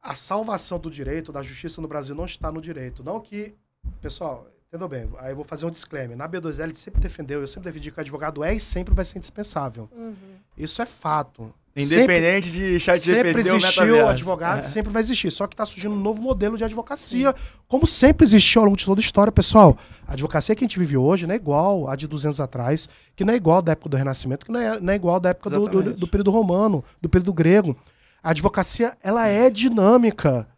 A 0.03 0.15
salvação 0.15 0.79
do 0.79 0.91
direito, 0.91 1.33
da 1.33 1.43
justiça 1.43 1.81
no 1.81 1.89
Brasil, 1.89 2.15
não 2.15 2.27
está 2.27 2.51
no 2.51 2.61
direito. 2.61 3.03
Não 3.03 3.21
que. 3.21 3.55
Pessoal, 4.01 4.47
entendeu 4.69 4.89
bem? 4.89 5.09
Aí 5.19 5.33
eu 5.33 5.37
vou 5.37 5.45
fazer 5.45 5.67
um 5.67 5.71
disclaimer. 5.71 6.17
Na 6.17 6.29
B2L 6.29 6.75
sempre 6.75 7.01
defendeu, 7.01 7.41
eu 7.41 7.49
sempre 7.49 7.71
defendi 7.71 7.91
que 7.91 7.99
o 7.99 8.01
advogado 8.01 8.43
é 8.43 8.55
e 8.55 8.61
sempre 8.61 8.95
vai 8.95 9.05
ser 9.05 9.19
indispensável. 9.19 9.89
Uhum. 9.93 10.15
Isso 10.57 10.81
é 10.83 10.87
fato. 10.87 11.53
Independente 11.77 12.47
sempre, 12.51 12.73
de 12.73 12.81
chat 12.81 12.99
GPT 12.99 13.45
Sempre 13.45 13.57
existiu 13.59 14.09
advogado, 14.09 14.61
é. 14.61 14.63
sempre 14.63 14.91
vai 14.91 15.03
existir. 15.03 15.31
Só 15.31 15.47
que 15.47 15.53
está 15.53 15.67
surgindo 15.67 15.95
um 15.95 16.01
novo 16.01 16.23
modelo 16.23 16.57
de 16.57 16.65
advocacia, 16.65 17.33
Sim. 17.33 17.49
como 17.69 17.87
sempre 17.87 18.25
existiu 18.25 18.63
ao 18.63 18.65
longo 18.65 18.79
de 18.79 18.87
toda 18.87 18.99
a 18.99 19.03
história, 19.03 19.31
pessoal. 19.31 19.77
A 20.09 20.15
advocacia 20.15 20.55
que 20.55 20.65
a 20.65 20.67
gente 20.67 20.79
vive 20.79 20.97
hoje 20.97 21.27
não 21.27 21.35
é 21.35 21.37
igual 21.37 21.91
a 21.91 21.95
de 21.95 22.07
200 22.07 22.41
atrás, 22.41 22.89
que 23.15 23.27
não 23.27 23.35
é 23.35 23.37
igual 23.37 23.61
da 23.61 23.73
época 23.73 23.91
do 23.91 23.97
Renascimento, 23.97 24.47
que 24.47 24.53
não 24.53 24.59
é, 24.59 24.81
não 24.81 24.91
é 24.91 24.97
igual 24.97 25.21
da 25.21 25.29
época 25.29 25.51
do, 25.51 25.69
do, 25.69 25.95
do, 25.95 26.09
período 26.09 26.31
romano, 26.31 26.83
do 26.99 27.11
período 27.11 27.35
grego. 27.35 27.77
A 28.23 28.31
advocacia, 28.31 28.97
ela 29.03 29.27
é 29.29 29.51
dinâmica. 29.51 30.49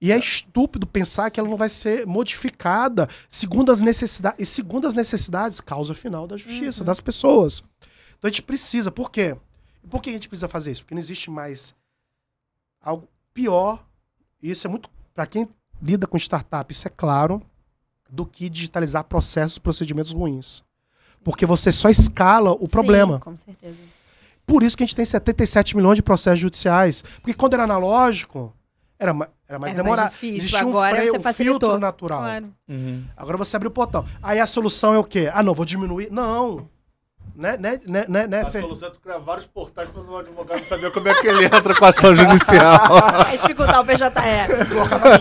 E 0.00 0.12
é 0.12 0.18
estúpido 0.18 0.86
pensar 0.86 1.28
que 1.30 1.40
ela 1.40 1.48
não 1.48 1.56
vai 1.56 1.68
ser 1.68 2.06
modificada 2.06 3.08
segundo 3.28 3.72
as 3.72 3.80
necessidades. 3.80 4.38
E 4.38 4.46
segundo 4.46 4.86
as 4.86 4.94
necessidades, 4.94 5.60
causa 5.60 5.92
final 5.92 6.28
da 6.28 6.36
justiça, 6.36 6.82
uhum. 6.82 6.86
das 6.86 7.00
pessoas. 7.00 7.64
Então 8.16 8.28
a 8.28 8.30
gente 8.30 8.42
precisa. 8.42 8.92
Por 8.92 9.10
quê? 9.10 9.36
Por 9.90 10.02
que 10.02 10.10
a 10.10 10.12
gente 10.12 10.28
precisa 10.28 10.48
fazer 10.48 10.72
isso? 10.72 10.82
Porque 10.82 10.94
não 10.94 11.00
existe 11.00 11.30
mais 11.30 11.74
algo 12.80 13.08
pior. 13.32 13.84
E 14.42 14.50
isso 14.50 14.66
é 14.66 14.70
muito. 14.70 14.90
Para 15.14 15.26
quem 15.26 15.48
lida 15.80 16.06
com 16.06 16.16
startup, 16.16 16.70
isso 16.72 16.86
é 16.86 16.90
claro, 16.90 17.42
do 18.10 18.26
que 18.26 18.48
digitalizar 18.48 19.04
processos, 19.04 19.58
procedimentos 19.58 20.12
ruins. 20.12 20.62
Porque 21.22 21.46
você 21.46 21.72
só 21.72 21.88
escala 21.88 22.52
o 22.52 22.68
problema. 22.68 23.14
Sim, 23.14 23.20
com 23.20 23.36
certeza. 23.36 23.78
Por 24.46 24.62
isso 24.62 24.76
que 24.76 24.82
a 24.82 24.86
gente 24.86 24.96
tem 24.96 25.04
77 25.04 25.76
milhões 25.76 25.96
de 25.96 26.02
processos 26.02 26.40
judiciais. 26.40 27.02
Porque 27.02 27.32
quando 27.32 27.54
era 27.54 27.64
analógico, 27.64 28.52
era, 28.98 29.10
era 29.48 29.58
mais 29.58 29.74
era 29.74 29.82
demorado. 29.82 30.04
Mais 30.04 30.12
difícil. 30.12 30.38
Existia 30.38 30.60
Agora 30.60 30.94
um 30.94 30.96
freio, 30.96 31.12
você 31.12 31.28
um 31.28 31.32
filtro 31.32 31.78
natural. 31.78 32.20
Claro. 32.20 32.54
Uhum. 32.68 33.04
Agora 33.16 33.38
você 33.38 33.56
abre 33.56 33.68
o 33.68 33.70
portão. 33.70 34.06
Aí 34.22 34.38
a 34.38 34.46
solução 34.46 34.94
é 34.94 34.98
o 34.98 35.04
quê? 35.04 35.30
Ah, 35.32 35.42
não, 35.42 35.54
vou 35.54 35.64
diminuir. 35.64 36.10
Não. 36.10 36.68
Né, 37.36 37.56
né, 37.58 37.80
né, 37.88 38.04
né, 38.08 38.26
né, 38.28 38.42
a 38.42 38.50
solução 38.60 38.86
é 38.86 38.90
tu 38.92 39.00
criar 39.00 39.18
vários 39.18 39.44
portais 39.44 39.88
para 39.88 40.00
o 40.00 40.16
advogado 40.18 40.56
não 40.56 40.66
saber 40.66 40.92
como 40.92 41.08
é 41.08 41.14
que 41.14 41.26
ele 41.26 41.46
entra 41.46 41.74
com 41.74 41.84
a 41.84 41.88
ação 41.88 42.14
judicial. 42.14 42.78
É 43.32 43.36
dificultar 43.36 43.80
o 43.80 43.84
PJE. 43.84 44.04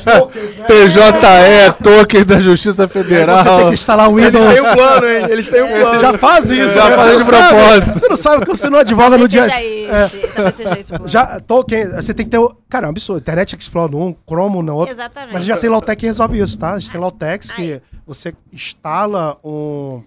tokens, 0.04 0.56
né? 0.56 0.66
PJE, 0.68 1.84
token 1.84 2.24
da 2.24 2.40
Justiça 2.40 2.88
Federal. 2.88 3.38
Você 3.38 3.50
tem 3.50 3.68
que 3.70 3.74
instalar 3.74 4.12
o 4.12 4.16
Windows. 4.16 4.46
Eles 4.46 4.62
têm 4.62 4.70
um 4.70 4.76
plano, 4.76 5.08
hein? 5.08 5.26
Eles 5.28 5.50
têm 5.50 5.62
um 5.64 5.66
é. 5.66 5.80
plano. 5.82 6.00
Já 6.00 6.18
fazem 6.20 6.60
isso. 6.60 6.74
Já 6.74 6.92
fazem 6.92 7.18
de 7.18 7.26
propósito. 7.26 8.00
Você 8.00 8.08
não 8.08 8.18
sabe 8.18 8.46
que 8.46 8.50
você 8.50 8.70
não 8.70 8.80
advoga 8.80 9.18
no 9.18 9.28
dia... 9.28 9.48
É. 9.48 10.10
Já, 11.06 11.40
token, 11.40 11.96
você 11.96 12.14
tem 12.14 12.26
que 12.26 12.32
ter... 12.32 12.38
O... 12.38 12.56
Cara, 12.70 12.86
é 12.86 12.88
um 12.88 12.92
absurdo. 12.92 13.22
Internet 13.22 13.56
Explorer 13.58 13.92
num, 13.92 14.16
Chrome 14.28 14.62
no 14.62 14.76
outro. 14.76 14.94
Exatamente. 14.94 15.34
Mas 15.34 15.46
já 15.46 15.58
tem 15.58 15.70
Lawtech 15.70 16.00
que 16.00 16.06
resolve 16.06 16.40
isso, 16.40 16.60
tá? 16.60 16.74
A 16.74 16.80
gente 16.80 16.92
tem 16.92 17.02
Lawtech 17.02 17.48
que 17.54 17.82
você 18.06 18.34
instala 18.52 19.38
um 19.44 20.04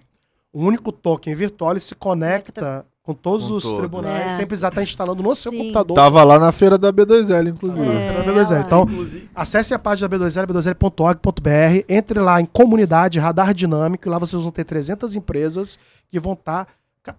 um 0.57 0.65
único 0.65 0.91
token 0.91 1.35
virtual 1.35 1.77
e 1.77 1.79
se 1.79 1.93
conecta 1.93 2.83
com 3.03 3.13
todos 3.13 3.47
com 3.47 3.53
os 3.53 3.63
todo. 3.63 3.77
tribunais, 3.77 4.33
é. 4.33 4.35
sem 4.37 4.47
precisar 4.47 4.69
estar 4.69 4.81
instalando 4.81 5.21
no 5.21 5.35
Sim. 5.35 5.41
seu 5.43 5.51
computador. 5.51 5.95
Tava 5.95 6.23
lá 6.23 6.39
na 6.39 6.51
feira 6.51 6.79
da 6.79 6.91
B2L, 6.91 7.49
inclusive. 7.49 7.87
É, 7.87 8.11
da 8.11 8.23
B2L. 8.23 8.65
Então, 8.65 8.83
inclusive. 8.83 9.29
acesse 9.35 9.73
a 9.73 9.79
página 9.79 10.09
da 10.09 10.17
B2L, 10.17 10.47
b2l.org.br, 10.47 11.85
entre 11.87 12.19
lá 12.19 12.41
em 12.41 12.45
comunidade 12.45 13.19
Radar 13.19 13.53
Dinâmico, 13.53 14.07
e 14.07 14.09
lá 14.09 14.17
vocês 14.17 14.41
vão 14.41 14.51
ter 14.51 14.65
300 14.65 15.15
empresas 15.15 15.77
que 16.09 16.19
vão 16.19 16.33
estar 16.33 16.65
tá 16.65 17.15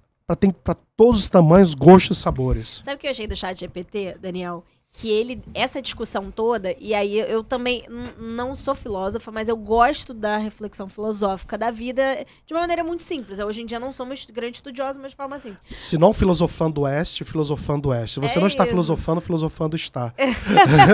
para 0.63 0.77
todos 0.97 1.21
os 1.21 1.29
tamanhos, 1.29 1.75
gostos 1.75 2.19
e 2.19 2.21
sabores. 2.21 2.83
Sabe 2.85 2.97
o 2.97 2.99
que 2.99 3.07
eu 3.07 3.13
achei 3.13 3.27
do 3.27 3.37
chat 3.37 3.59
GPT, 3.59 4.19
Daniel? 4.21 4.65
Que 4.99 5.09
ele 5.09 5.41
essa 5.55 5.81
discussão 5.81 6.29
toda 6.29 6.75
e 6.81 6.93
aí 6.93 7.21
eu 7.21 7.45
também 7.45 7.85
não 8.19 8.57
sou 8.57 8.75
filósofa 8.75 9.31
mas 9.31 9.49
eu 9.49 9.57
gosto 9.57 10.13
da 10.13 10.39
reflexão 10.39 10.89
filosófica 10.89 11.57
da 11.57 11.71
vida 11.71 12.27
de 12.45 12.53
uma 12.53 12.63
maneira 12.63 12.83
muito 12.83 13.05
simples. 13.05 13.39
Hoje 13.39 13.63
em 13.63 13.67
dia 13.67 13.79
não 13.79 13.93
somos 13.93 14.27
grandes 14.27 14.59
estudiosos 14.59 15.01
mas 15.01 15.13
de 15.13 15.17
forma 15.17 15.37
assim. 15.37 15.57
Se 15.79 15.97
não 15.97 16.13
filosofando 16.13 16.81
oeste 16.81 17.25
filosofando 17.25 17.91
oeste. 17.91 18.15
Se 18.15 18.21
você 18.21 18.39
é 18.39 18.41
não 18.41 18.49
está 18.49 18.65
isso. 18.65 18.71
filosofando 18.71 19.21
filosofando 19.21 19.77
está. 19.77 20.13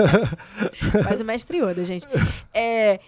Faz 1.03 1.19
o 1.19 1.25
mestre 1.25 1.57
Yoda 1.57 1.83
gente. 1.83 2.05
É, 2.53 2.99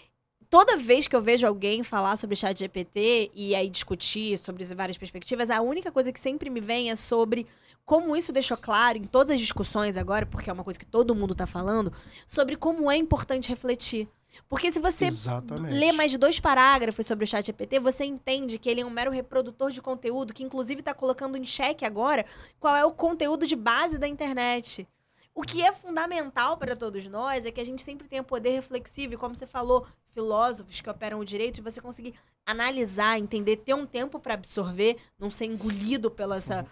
toda 0.50 0.78
vez 0.78 1.08
que 1.08 1.16
eu 1.16 1.22
vejo 1.22 1.46
alguém 1.46 1.84
falar 1.84 2.18
sobre 2.18 2.36
chat 2.36 2.58
GPT 2.58 3.30
e 3.36 3.54
aí 3.54 3.70
discutir 3.70 4.40
sobre 4.40 4.64
várias 4.74 4.98
perspectivas 4.98 5.52
a 5.52 5.62
única 5.62 5.92
coisa 5.92 6.12
que 6.12 6.20
sempre 6.20 6.50
me 6.50 6.60
vem 6.60 6.90
é 6.90 6.96
sobre 6.96 7.46
como 7.88 8.18
isso 8.18 8.34
deixou 8.34 8.58
claro 8.58 8.98
em 8.98 9.06
todas 9.06 9.32
as 9.32 9.40
discussões 9.40 9.96
agora, 9.96 10.26
porque 10.26 10.50
é 10.50 10.54
uma 10.54 10.64
coisa 10.64 10.78
que 10.78 10.86
todo 10.86 11.16
mundo 11.16 11.32
está 11.32 11.48
falando, 11.48 11.92
sobre 12.28 12.58
como 12.58 12.92
é 12.92 12.98
importante 12.98 13.48
refletir. 13.48 14.10
Porque 14.50 14.70
se 14.70 14.78
você 14.78 15.06
Exatamente. 15.06 15.74
lê 15.74 15.94
mais 15.94 16.12
de 16.12 16.18
dois 16.18 16.38
parágrafos 16.38 17.08
sobre 17.08 17.24
o 17.24 17.28
chat 17.28 17.46
GPT, 17.46 17.80
você 17.80 18.04
entende 18.04 18.60
que 18.60 18.70
ele 18.70 18.82
é 18.82 18.86
um 18.86 18.90
mero 18.90 19.10
reprodutor 19.10 19.72
de 19.72 19.82
conteúdo, 19.82 20.34
que 20.34 20.44
inclusive 20.44 20.82
está 20.82 20.94
colocando 20.94 21.38
em 21.38 21.46
xeque 21.46 21.86
agora 21.86 22.26
qual 22.60 22.76
é 22.76 22.84
o 22.84 22.92
conteúdo 22.92 23.48
de 23.48 23.56
base 23.56 23.98
da 23.98 24.06
internet. 24.08 24.86
O 25.34 25.42
que 25.42 25.64
é 25.64 25.72
fundamental 25.72 26.58
para 26.58 26.76
todos 26.76 27.08
nós 27.08 27.46
é 27.46 27.52
que 27.52 27.62
a 27.62 27.66
gente 27.66 27.82
sempre 27.82 28.06
tenha 28.06 28.22
poder 28.22 28.50
reflexivo, 28.50 29.14
e 29.14 29.18
como 29.18 29.34
você 29.34 29.48
falou, 29.48 29.88
filósofos 30.14 30.82
que 30.82 30.90
operam 30.90 31.22
o 31.22 31.26
direito, 31.26 31.60
e 31.60 31.64
você 31.64 31.80
conseguir 31.80 32.16
analisar, 32.46 33.18
entender, 33.18 33.56
ter 33.58 33.76
um 33.76 33.86
tempo 33.86 34.20
para 34.20 34.34
absorver, 34.34 34.98
não 35.18 35.30
ser 35.30 35.46
engolido 35.46 36.12
pela 36.12 36.36
essa 36.36 36.68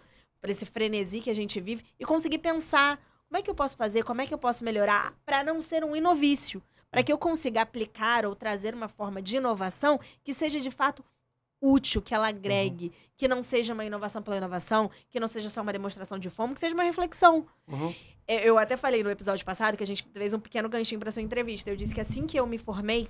para 0.45 0.51
esse 0.51 0.65
frenesi 0.65 1.21
que 1.21 1.29
a 1.31 1.33
gente 1.33 1.59
vive 1.59 1.83
e 1.99 2.05
conseguir 2.05 2.37
pensar 2.37 2.99
como 3.27 3.39
é 3.39 3.41
que 3.41 3.49
eu 3.49 3.55
posso 3.55 3.75
fazer, 3.75 4.03
como 4.03 4.21
é 4.21 4.27
que 4.27 4.33
eu 4.33 4.37
posso 4.37 4.63
melhorar 4.63 5.11
para 5.25 5.43
não 5.43 5.59
ser 5.59 5.83
um 5.83 5.95
inovício, 5.95 6.61
para 6.91 7.01
que 7.01 7.11
eu 7.11 7.17
consiga 7.17 7.63
aplicar 7.63 8.27
ou 8.27 8.35
trazer 8.35 8.75
uma 8.75 8.87
forma 8.87 9.23
de 9.23 9.37
inovação 9.37 9.99
que 10.23 10.35
seja 10.35 10.61
de 10.61 10.69
fato 10.69 11.03
útil, 11.59 11.99
que 11.99 12.13
ela 12.13 12.27
agregue, 12.27 12.85
uhum. 12.85 12.91
que 13.17 13.27
não 13.27 13.41
seja 13.41 13.73
uma 13.73 13.83
inovação 13.83 14.21
pela 14.21 14.37
inovação, 14.37 14.91
que 15.09 15.19
não 15.19 15.27
seja 15.27 15.49
só 15.49 15.63
uma 15.63 15.73
demonstração 15.73 16.19
de 16.19 16.29
fome, 16.29 16.53
que 16.53 16.59
seja 16.59 16.75
uma 16.75 16.83
reflexão. 16.83 17.47
Uhum. 17.67 17.95
É, 18.27 18.47
eu 18.47 18.59
até 18.59 18.77
falei 18.77 19.01
no 19.01 19.09
episódio 19.09 19.43
passado 19.43 19.75
que 19.75 19.83
a 19.83 19.87
gente 19.87 20.07
fez 20.13 20.31
um 20.31 20.39
pequeno 20.39 20.69
ganchinho 20.69 20.99
para 20.99 21.09
sua 21.09 21.23
entrevista. 21.23 21.71
Eu 21.71 21.75
disse 21.75 21.95
que 21.95 22.01
assim 22.01 22.27
que 22.27 22.39
eu 22.39 22.45
me 22.45 22.59
formei, 22.59 23.07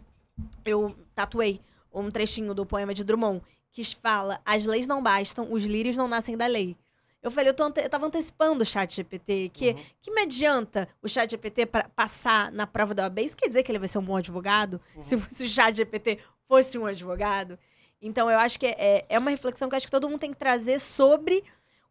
eu 0.63 0.95
tatuei 1.13 1.59
um 1.93 2.09
trechinho 2.09 2.53
do 2.53 2.65
poema 2.65 2.93
de 2.93 3.03
Drummond 3.03 3.41
que 3.73 3.83
fala: 3.95 4.39
As 4.45 4.65
leis 4.65 4.87
não 4.87 5.03
bastam, 5.03 5.51
os 5.51 5.65
lírios 5.65 5.97
não 5.97 6.07
nascem 6.07 6.37
da 6.37 6.47
lei. 6.47 6.77
Eu 7.25 7.31
falei, 7.31 7.51
eu, 7.57 7.65
ante 7.65 7.81
eu 7.81 7.89
tava 7.89 8.05
antecipando 8.05 8.61
o 8.61 8.65
chat 8.65 8.97
GPT, 8.97 9.49
que, 9.51 9.71
uhum. 9.71 9.83
que 9.99 10.11
me 10.11 10.21
adianta 10.21 10.87
o 11.01 11.09
chat 11.09 11.31
GPT 11.31 11.65
para 11.65 11.89
passar 11.89 12.51
na 12.51 12.67
prova 12.67 12.93
da 12.93 13.01
OAB? 13.01 13.17
Isso 13.17 13.35
quer 13.35 13.47
dizer 13.47 13.63
que 13.63 13.71
ele 13.71 13.79
vai 13.79 13.87
ser 13.87 13.97
um 13.97 14.03
bom 14.03 14.15
advogado? 14.15 14.79
Uhum. 14.95 15.01
Se, 15.01 15.19
se, 15.31 15.43
o 15.43 15.49
chat 15.49 15.75
GPT 15.75 16.19
fosse 16.47 16.77
um 16.77 16.85
advogado? 16.85 17.57
Então, 17.99 18.29
eu 18.29 18.37
acho 18.37 18.59
que 18.59 18.67
é, 18.67 19.07
é 19.09 19.17
uma 19.17 19.31
reflexão 19.31 19.67
que 19.67 19.75
acho 19.75 19.87
que 19.87 19.91
todo 19.91 20.07
mundo 20.07 20.19
tem 20.19 20.31
que 20.31 20.37
trazer 20.37 20.79
sobre 20.79 21.43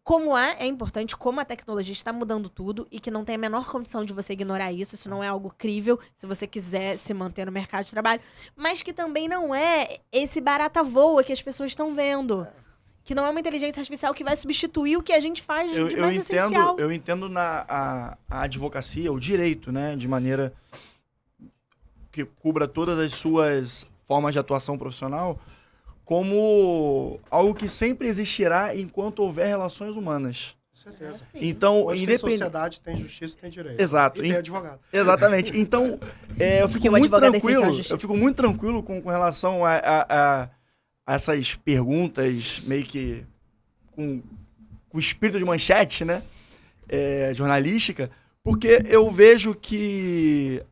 como 0.04 0.38
é, 0.38 0.56
é 0.60 0.66
importante, 0.66 1.16
como 1.16 1.40
a 1.40 1.44
tecnologia 1.44 1.92
está 1.92 2.12
mudando 2.12 2.48
tudo 2.48 2.86
e 2.88 3.00
que 3.00 3.10
não 3.10 3.24
tem 3.24 3.34
a 3.34 3.38
menor 3.38 3.66
condição 3.66 4.04
de 4.04 4.12
você 4.12 4.34
ignorar 4.34 4.70
isso, 4.70 4.94
isso 4.94 5.08
não 5.08 5.24
é 5.24 5.26
algo 5.26 5.52
crível 5.58 5.98
se 6.14 6.26
você 6.26 6.46
quiser 6.46 6.96
se 6.96 7.12
manter 7.12 7.44
no 7.44 7.50
mercado 7.50 7.86
de 7.86 7.90
trabalho, 7.90 8.20
mas 8.54 8.82
que 8.82 8.92
também 8.92 9.26
não 9.26 9.52
é 9.52 9.98
esse 10.12 10.40
barata 10.40 10.84
voa 10.84 11.24
que 11.24 11.32
as 11.32 11.42
pessoas 11.42 11.72
estão 11.72 11.92
vendo. 11.92 12.44
É 12.44 12.63
que 13.04 13.14
não 13.14 13.26
é 13.26 13.30
uma 13.30 13.38
inteligência 13.38 13.80
artificial 13.80 14.14
que 14.14 14.24
vai 14.24 14.34
substituir 14.34 14.96
o 14.96 15.02
que 15.02 15.12
a 15.12 15.20
gente 15.20 15.42
faz 15.42 15.70
de 15.70 15.78
eu, 15.78 15.82
mais 15.84 15.94
eu 15.94 16.10
entendo, 16.10 16.20
essencial. 16.20 16.78
Eu 16.78 16.92
entendo 16.92 17.28
na 17.28 17.64
a, 17.68 18.18
a 18.30 18.42
advocacia, 18.42 19.12
o 19.12 19.20
direito, 19.20 19.70
né, 19.70 19.94
de 19.94 20.08
maneira 20.08 20.54
que 22.10 22.24
cubra 22.24 22.66
todas 22.66 22.98
as 22.98 23.12
suas 23.12 23.86
formas 24.06 24.32
de 24.32 24.38
atuação 24.38 24.78
profissional, 24.78 25.38
como 26.04 27.20
algo 27.30 27.54
que 27.54 27.68
sempre 27.68 28.08
existirá 28.08 28.74
enquanto 28.74 29.18
houver 29.20 29.48
relações 29.48 29.96
humanas. 29.96 30.56
Com 30.70 30.76
certeza. 30.90 31.22
É, 31.34 31.44
então, 31.44 31.82
independente... 31.82 32.06
tem 32.06 32.30
sociedade, 32.30 32.80
tem 32.80 32.96
justiça, 32.96 33.36
tem 33.40 33.50
direito. 33.50 33.80
Exato. 33.80 34.20
E 34.24 34.28
tem 34.28 34.36
advogado. 34.36 34.80
Exatamente. 34.92 35.52
Então, 35.56 36.00
é, 36.38 36.62
eu 36.62 36.68
fico 36.68 36.90
muito 36.90 37.14
é 37.14 37.20
tranquilo. 37.20 37.80
eu 37.90 37.98
fico 37.98 38.16
muito 38.16 38.36
tranquilo 38.36 38.82
com, 38.82 39.00
com 39.00 39.08
relação 39.08 39.64
a, 39.64 39.74
a, 39.76 40.42
a 40.42 40.48
essas 41.06 41.54
perguntas 41.54 42.60
meio 42.60 42.84
que 42.84 43.24
com, 43.92 44.22
com 44.88 44.98
espírito 44.98 45.38
de 45.38 45.44
manchete, 45.44 46.04
né? 46.04 46.22
É, 46.88 47.32
jornalística, 47.34 48.10
porque 48.42 48.82
eu 48.86 49.10
vejo 49.10 49.54
que 49.54 50.62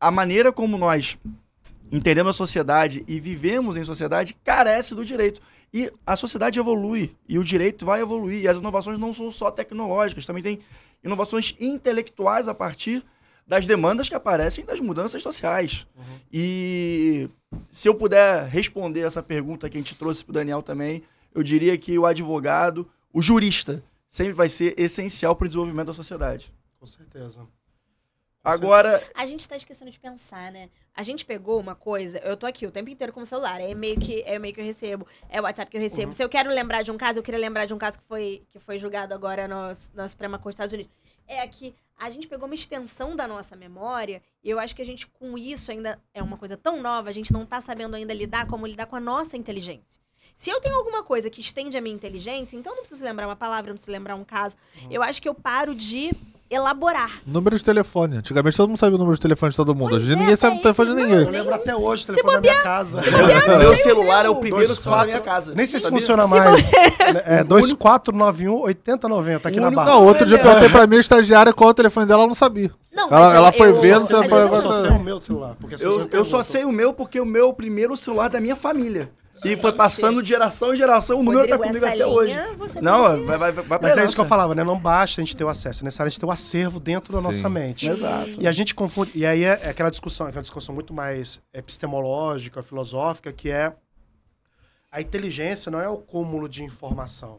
a 0.00 0.10
maneira 0.10 0.52
como 0.52 0.76
nós 0.76 1.16
entendemos 1.92 2.30
a 2.30 2.36
sociedade 2.36 3.04
e 3.06 3.20
vivemos 3.20 3.76
em 3.76 3.84
sociedade 3.84 4.36
carece 4.44 4.94
do 4.94 5.04
direito. 5.04 5.40
E 5.72 5.90
a 6.04 6.16
sociedade 6.16 6.58
evolui, 6.58 7.14
e 7.28 7.38
o 7.38 7.44
direito 7.44 7.86
vai 7.86 8.00
evoluir, 8.00 8.42
e 8.42 8.48
as 8.48 8.56
inovações 8.56 8.98
não 8.98 9.14
são 9.14 9.30
só 9.30 9.52
tecnológicas, 9.52 10.26
também 10.26 10.42
tem 10.42 10.60
inovações 11.02 11.54
intelectuais 11.60 12.48
a 12.48 12.54
partir 12.54 13.04
das 13.50 13.66
demandas 13.66 14.08
que 14.08 14.14
aparecem 14.14 14.64
das 14.64 14.78
mudanças 14.78 15.24
sociais. 15.24 15.84
Uhum. 15.96 16.20
E 16.32 17.28
se 17.68 17.88
eu 17.88 17.94
puder 17.96 18.46
responder 18.46 19.00
essa 19.00 19.24
pergunta 19.24 19.68
que 19.68 19.76
a 19.76 19.80
gente 19.80 19.96
trouxe 19.96 20.22
para 20.22 20.30
o 20.30 20.34
Daniel 20.34 20.62
também, 20.62 21.02
eu 21.34 21.42
diria 21.42 21.76
que 21.76 21.98
o 21.98 22.06
advogado, 22.06 22.88
o 23.12 23.20
jurista, 23.20 23.82
sempre 24.08 24.34
vai 24.34 24.48
ser 24.48 24.78
essencial 24.78 25.34
para 25.34 25.46
o 25.46 25.48
desenvolvimento 25.48 25.88
da 25.88 25.94
sociedade. 25.94 26.54
Com 26.78 26.86
certeza. 26.86 27.44
Agora. 28.44 29.02
A 29.16 29.26
gente 29.26 29.40
está 29.40 29.56
esquecendo 29.56 29.90
de 29.90 29.98
pensar, 29.98 30.52
né? 30.52 30.70
A 30.94 31.02
gente 31.02 31.24
pegou 31.24 31.58
uma 31.58 31.74
coisa, 31.74 32.18
eu 32.18 32.36
tô 32.36 32.46
aqui 32.46 32.64
o 32.68 32.70
tempo 32.70 32.88
inteiro 32.88 33.12
com 33.12 33.20
o 33.20 33.26
celular, 33.26 33.60
é 33.60 33.70
e-mail 33.70 33.98
que, 33.98 34.22
é 34.22 34.36
e-mail 34.36 34.54
que 34.54 34.60
eu 34.60 34.64
recebo, 34.64 35.04
é 35.28 35.40
o 35.40 35.44
WhatsApp 35.44 35.68
que 35.68 35.76
eu 35.76 35.80
recebo. 35.80 36.06
Uhum. 36.06 36.12
Se 36.12 36.22
eu 36.22 36.28
quero 36.28 36.50
lembrar 36.50 36.82
de 36.82 36.92
um 36.92 36.96
caso, 36.96 37.18
eu 37.18 37.22
queria 37.22 37.40
lembrar 37.40 37.66
de 37.66 37.74
um 37.74 37.78
caso 37.78 37.98
que 37.98 38.04
foi, 38.04 38.44
que 38.52 38.60
foi 38.60 38.78
julgado 38.78 39.12
agora 39.12 39.48
no, 39.48 39.76
na 39.92 40.06
Suprema 40.06 40.38
Corte 40.38 40.56
dos 40.56 40.66
Estados 40.66 40.74
Unidos. 40.74 40.99
É 41.32 41.46
que 41.46 41.74
a 41.96 42.10
gente 42.10 42.26
pegou 42.26 42.46
uma 42.46 42.54
extensão 42.54 43.14
da 43.14 43.28
nossa 43.28 43.54
memória, 43.54 44.22
e 44.42 44.50
eu 44.50 44.58
acho 44.58 44.74
que 44.74 44.82
a 44.82 44.84
gente, 44.84 45.06
com 45.06 45.36
isso, 45.38 45.70
ainda 45.70 46.00
é 46.14 46.22
uma 46.22 46.36
coisa 46.36 46.56
tão 46.56 46.82
nova, 46.82 47.08
a 47.08 47.12
gente 47.12 47.32
não 47.32 47.44
tá 47.46 47.60
sabendo 47.60 47.94
ainda 47.94 48.12
lidar 48.14 48.46
como 48.46 48.66
lidar 48.66 48.86
com 48.86 48.96
a 48.96 49.00
nossa 49.00 49.36
inteligência. 49.36 50.00
Se 50.34 50.48
eu 50.48 50.58
tenho 50.60 50.74
alguma 50.74 51.02
coisa 51.02 51.28
que 51.28 51.42
estende 51.42 51.76
a 51.76 51.80
minha 51.80 51.94
inteligência, 51.94 52.56
então 52.56 52.74
não 52.74 52.80
preciso 52.80 53.04
lembrar 53.04 53.28
uma 53.28 53.36
palavra, 53.36 53.68
não 53.68 53.74
preciso 53.74 53.92
lembrar 53.92 54.16
um 54.16 54.24
caso. 54.24 54.56
Uhum. 54.82 54.88
Eu 54.90 55.02
acho 55.02 55.20
que 55.20 55.28
eu 55.28 55.34
paro 55.34 55.74
de 55.74 56.10
elaborar. 56.50 57.20
Número 57.24 57.56
de 57.56 57.62
telefone. 57.64 58.16
Antigamente 58.16 58.56
todo 58.56 58.68
mundo 58.68 58.78
sabia 58.78 58.96
o 58.96 58.98
número 58.98 59.14
de 59.14 59.20
telefone 59.20 59.50
de 59.50 59.56
todo 59.56 59.74
mundo. 59.74 59.94
Hoje 59.94 60.12
é, 60.12 60.16
ninguém 60.16 60.34
sabe 60.34 60.56
o 60.56 60.60
telefone 60.60 60.90
de 60.90 60.96
ninguém. 60.96 61.22
Eu 61.22 61.30
lembro 61.30 61.54
até 61.54 61.76
hoje 61.76 62.02
o 62.02 62.06
telefone 62.06 62.34
da 62.34 62.40
minha 62.40 62.60
casa. 62.60 63.00
meu 63.58 63.76
celular 63.76 64.26
é 64.26 64.28
o 64.28 64.34
primeiro 64.34 64.74
celular 64.74 65.00
da 65.00 65.06
minha 65.06 65.20
casa. 65.20 65.54
Nem 65.54 65.64
sei 65.64 65.78
se 65.78 65.88
funciona 65.88 66.26
mais. 66.26 66.70
É 67.24 67.44
2491 67.44 68.62
8090 68.62 69.48
aqui 69.48 69.60
na 69.60 69.70
barra. 69.70 69.90
Não, 69.90 70.04
outro 70.04 70.26
dia 70.26 70.36
eu 70.36 70.42
perguntei 70.42 70.68
pra 70.68 70.86
minha 70.88 71.00
estagiária 71.00 71.52
qual 71.52 71.70
é 71.70 71.70
o 71.70 71.74
telefone 71.74 72.06
dela, 72.06 72.22
ela 72.22 72.28
não 72.28 72.34
sabia. 72.34 72.70
Não, 72.92 73.08
ela, 73.08 73.34
ela 73.34 73.52
foi 73.52 73.72
vendo. 73.74 74.10
Eu, 74.10 74.22
eu, 74.22 74.58
só 74.58 74.72
sei 74.72 74.90
o 74.90 74.98
meu 74.98 75.20
celular. 75.20 75.56
Eu, 75.80 76.08
eu 76.10 76.24
só 76.24 76.42
sei 76.42 76.64
o 76.64 76.72
meu 76.72 76.92
porque 76.92 77.20
o 77.20 77.24
meu 77.24 77.46
é 77.46 77.48
o 77.48 77.54
primeiro 77.54 77.96
celular 77.96 78.28
da 78.28 78.40
minha 78.40 78.56
família. 78.56 79.10
E 79.44 79.56
foi 79.56 79.72
passando 79.72 80.22
de 80.22 80.28
geração 80.28 80.74
em 80.74 80.76
geração, 80.76 81.20
o 81.20 81.22
número 81.22 81.48
tá 81.48 81.58
comigo 81.58 81.84
até 81.84 82.06
hoje. 82.06 82.34
Não, 82.82 83.24
vai, 83.24 83.38
vai, 83.38 83.52
vai 83.52 83.78
Mas 83.80 83.96
é 83.96 84.04
isso 84.04 84.14
que 84.14 84.20
eu 84.20 84.26
falava, 84.26 84.54
né? 84.54 84.62
Não 84.62 84.78
basta 84.78 85.20
a 85.20 85.24
gente 85.24 85.36
ter 85.36 85.44
o 85.44 85.48
acesso, 85.48 85.82
é 85.82 85.84
necessário 85.84 86.08
a 86.08 86.10
gente 86.10 86.20
ter 86.20 86.26
o 86.26 86.30
acervo 86.30 86.78
dentro 86.78 87.12
da 87.12 87.18
Sim. 87.18 87.24
nossa 87.24 87.48
mente. 87.48 87.88
Exato. 87.88 88.36
E 88.38 88.46
a 88.46 88.52
gente 88.52 88.74
confunde. 88.74 89.12
E 89.14 89.24
aí 89.24 89.44
é, 89.44 89.60
é 89.62 89.68
aquela 89.70 89.90
discussão, 89.90 90.26
aquela 90.26 90.42
discussão 90.42 90.74
muito 90.74 90.92
mais 90.92 91.40
epistemológica, 91.52 92.62
filosófica, 92.62 93.32
que 93.32 93.50
é 93.50 93.72
a 94.90 95.00
inteligência 95.00 95.70
não 95.70 95.80
é 95.80 95.88
o 95.88 95.98
cúmulo 95.98 96.48
de 96.48 96.64
informação. 96.64 97.38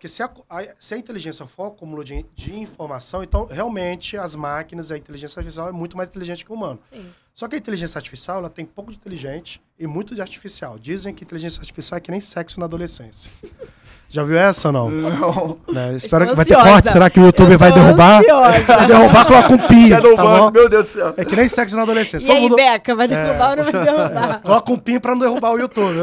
Porque 0.00 0.08
se 0.08 0.22
a, 0.22 0.30
a, 0.48 0.62
se 0.78 0.94
a 0.94 0.96
inteligência 0.96 1.46
for 1.46 1.66
o 1.66 1.70
cúmulo 1.72 2.02
de, 2.02 2.24
de, 2.34 2.58
informação, 2.58 3.22
então 3.22 3.44
realmente 3.44 4.16
as 4.16 4.34
máquinas, 4.34 4.90
a 4.90 4.96
inteligência 4.96 5.38
artificial 5.38 5.68
é 5.68 5.72
muito 5.72 5.94
mais 5.94 6.08
inteligente 6.08 6.42
que 6.42 6.50
o 6.50 6.54
humano. 6.54 6.80
Sim. 6.88 7.04
Só 7.34 7.46
que 7.46 7.54
a 7.54 7.58
inteligência 7.58 7.98
artificial 7.98 8.38
ela 8.38 8.48
tem 8.48 8.64
pouco 8.64 8.90
de 8.90 8.96
inteligente 8.96 9.60
e 9.78 9.86
muito 9.86 10.14
de 10.14 10.22
artificial. 10.22 10.78
Dizem 10.78 11.14
que 11.14 11.22
inteligência 11.22 11.60
artificial 11.60 11.98
é 11.98 12.00
que 12.00 12.10
nem 12.10 12.18
sexo 12.18 12.58
na 12.58 12.64
adolescência. 12.64 13.30
Já 14.08 14.24
viu 14.24 14.38
essa 14.38 14.68
ou 14.68 14.72
não? 14.72 14.90
Não. 14.90 15.60
Né? 15.68 15.92
Espero 15.92 16.26
que 16.26 16.34
vai 16.34 16.46
ter 16.46 16.56
corte. 16.56 16.90
Será 16.90 17.10
que 17.10 17.20
o 17.20 17.26
YouTube 17.26 17.58
vai 17.58 17.70
derrubar? 17.70 18.20
Ansiosa. 18.20 18.76
Se 18.78 18.86
derrubar, 18.86 19.26
coloca 19.26 19.52
um 19.52 19.58
pi. 19.58 19.90
Tá 19.90 20.50
Meu 20.50 20.68
Deus 20.68 20.82
do 20.84 20.88
céu. 20.88 21.14
É 21.14 21.24
que 21.26 21.36
nem 21.36 21.46
sexo 21.46 21.76
na 21.76 21.82
adolescência. 21.82 22.24
E 22.24 22.26
Todo 22.26 22.36
aí, 22.36 22.42
mundo... 22.42 22.56
Beca, 22.56 22.94
vai 22.94 23.06
derrubar 23.06 23.48
é... 23.48 23.50
ou 23.50 23.56
não 23.56 23.64
vai 23.64 23.84
derrubar? 23.84 24.40
Coloca 24.40 24.72
um 24.72 24.78
pin 24.78 24.98
pra 24.98 25.12
não 25.12 25.18
derrubar 25.20 25.52
o 25.52 25.58
YouTube. 25.58 25.94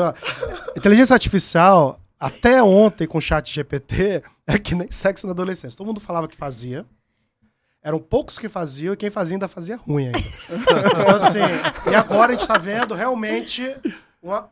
Inteligência 0.78 1.16
artificial 1.16 2.00
até 2.20 2.62
ontem 2.64 3.08
com 3.08 3.18
o 3.18 3.22
chat 3.22 3.54
GPT, 3.54 4.24
é 4.48 4.58
que 4.58 4.76
nem 4.76 4.92
sexo 4.92 5.28
na 5.28 5.34
adolescência. 5.34 5.78
Todo 5.78 5.88
mundo 5.88 6.00
falava 6.00 6.28
que 6.28 6.36
fazia. 6.36 6.86
Eram 7.82 8.00
poucos 8.00 8.38
que 8.38 8.50
faziam 8.50 8.94
e 8.94 8.98
quem 8.98 9.10
fazia 9.10 9.36
ainda 9.36 9.48
fazia 9.48 9.78
ruim 9.78 10.08
ainda. 10.08 10.20
então, 10.50 11.16
assim, 11.16 11.90
e 11.90 11.96
agora 11.96 12.30
a 12.30 12.32
gente 12.32 12.42
está 12.42 12.58
vendo 12.58 12.94
realmente 12.94 13.64
uma, 14.22 14.50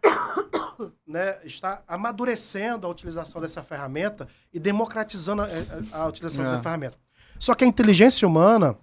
né, 1.05 1.39
está 1.43 1.83
amadurecendo 1.87 2.87
a 2.87 2.89
utilização 2.89 3.41
dessa 3.41 3.63
ferramenta 3.63 4.27
e 4.53 4.59
democratizando 4.59 5.41
a, 5.41 5.47
a, 5.91 6.03
a 6.03 6.07
utilização 6.07 6.45
é. 6.45 6.51
da 6.51 6.61
ferramenta. 6.61 6.97
Só 7.37 7.53
que 7.53 7.65
a 7.65 7.67
inteligência 7.67 8.27
humana, 8.27 8.77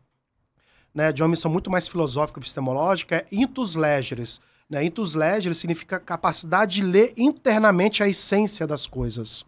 né, 0.95 1.13
de 1.13 1.23
uma 1.23 1.29
missão 1.29 1.51
muito 1.51 1.71
mais 1.71 1.89
filosófica 1.89 2.39
e 2.39 2.43
epistemológica, 2.43 3.17
é 3.17 3.27
intus 3.33 3.75
legeres 3.75 4.41
né? 4.73 4.83
Intus 4.83 5.15
legere 5.15 5.55
significa 5.55 6.01
capacidade 6.01 6.77
de 6.77 6.83
ler 6.83 7.13
internamente 7.15 8.03
a 8.03 8.09
essência 8.09 8.67
das 8.67 8.87
coisas. 8.87 9.45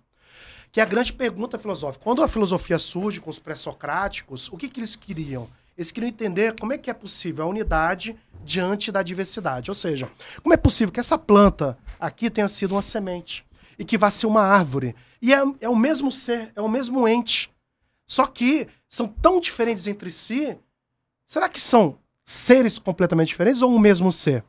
Que 0.70 0.80
é 0.80 0.82
a 0.82 0.86
grande 0.86 1.14
pergunta 1.14 1.58
filosófica. 1.58 2.04
Quando 2.04 2.22
a 2.22 2.28
filosofia 2.28 2.78
surge 2.78 3.20
com 3.20 3.30
os 3.30 3.38
pré-socráticos, 3.38 4.52
o 4.52 4.56
que, 4.58 4.68
que 4.68 4.80
eles 4.80 4.94
queriam? 4.94 5.48
Eles 5.78 5.90
queriam 5.90 6.10
entender 6.10 6.54
como 6.60 6.74
é 6.74 6.78
que 6.78 6.90
é 6.90 6.94
possível 6.94 7.46
a 7.46 7.48
unidade 7.48 8.14
diante 8.44 8.92
da 8.92 9.02
diversidade. 9.02 9.70
Ou 9.70 9.74
seja, 9.74 10.10
como 10.42 10.52
é 10.52 10.58
possível 10.58 10.92
que 10.92 11.00
essa 11.00 11.16
planta 11.16 11.78
aqui 11.98 12.28
tenha 12.28 12.46
sido 12.46 12.72
uma 12.74 12.82
semente 12.82 13.46
e 13.78 13.84
que 13.84 13.96
vá 13.96 14.10
ser 14.10 14.26
uma 14.26 14.42
árvore. 14.42 14.94
E 15.22 15.32
é, 15.32 15.42
é 15.62 15.68
o 15.70 15.76
mesmo 15.76 16.12
ser, 16.12 16.52
é 16.54 16.60
o 16.60 16.68
mesmo 16.68 17.08
ente. 17.08 17.50
Só 18.06 18.26
que 18.26 18.68
são 18.90 19.08
tão 19.08 19.40
diferentes 19.40 19.86
entre 19.86 20.10
si. 20.10 20.54
Será 21.26 21.48
que 21.48 21.60
são 21.60 21.98
seres 22.26 22.78
completamente 22.78 23.28
diferentes 23.28 23.62
ou 23.62 23.74
o 23.74 23.80
mesmo 23.80 24.12
ser? 24.12 24.44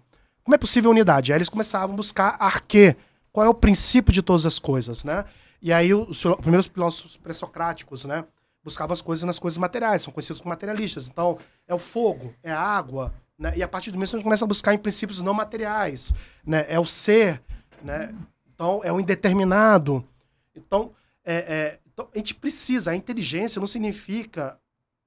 Como 0.46 0.54
é 0.54 0.60
possível 0.60 0.92
unidade? 0.92 1.34
Aí 1.34 1.38
eles 1.40 1.50
começavam 1.50 1.96
a 1.96 1.98
buscar 1.98 2.38
arquê. 2.40 2.96
Qual 3.32 3.44
é 3.44 3.50
o 3.50 3.54
princípio 3.54 4.14
de 4.14 4.22
todas 4.22 4.46
as 4.46 4.60
coisas, 4.60 5.04
né? 5.04 5.26
E 5.60 5.74
aí 5.74 5.92
os 5.92 6.22
primeiros 6.22 6.68
filósofos 6.68 7.18
pré-socráticos, 7.18 8.06
né? 8.06 8.24
Buscavam 8.64 8.94
as 8.94 9.02
coisas 9.02 9.24
nas 9.24 9.40
coisas 9.40 9.58
materiais, 9.58 10.04
são 10.04 10.14
conhecidos 10.14 10.40
como 10.40 10.52
materialistas. 10.52 11.08
Então, 11.08 11.40
é 11.68 11.74
o 11.74 11.80
fogo, 11.80 12.32
é 12.44 12.52
a 12.52 12.62
água, 12.62 13.12
né? 13.40 13.54
E 13.58 13.64
a 13.64 13.68
partir 13.68 13.90
do 13.90 13.98
mesmo 13.98 14.16
a 14.16 14.20
gente 14.20 14.24
começa 14.24 14.46
a 14.46 14.48
buscar 14.48 14.72
em 14.76 14.78
princípios 14.78 15.20
não 15.20 15.34
materiais, 15.34 16.14
né? 16.46 16.64
É 16.70 16.80
o 16.80 16.86
ser, 16.86 17.42
né? 17.84 18.14
Então, 18.54 18.82
é 18.84 18.92
o 18.94 19.00
indeterminado. 19.00 20.08
Então, 20.56 20.92
é, 21.24 21.36
é, 21.36 21.80
então, 21.92 22.08
a 22.14 22.18
gente 22.20 22.36
precisa, 22.36 22.92
a 22.92 22.96
inteligência 22.96 23.60
não 23.60 23.68
significa 23.68 24.60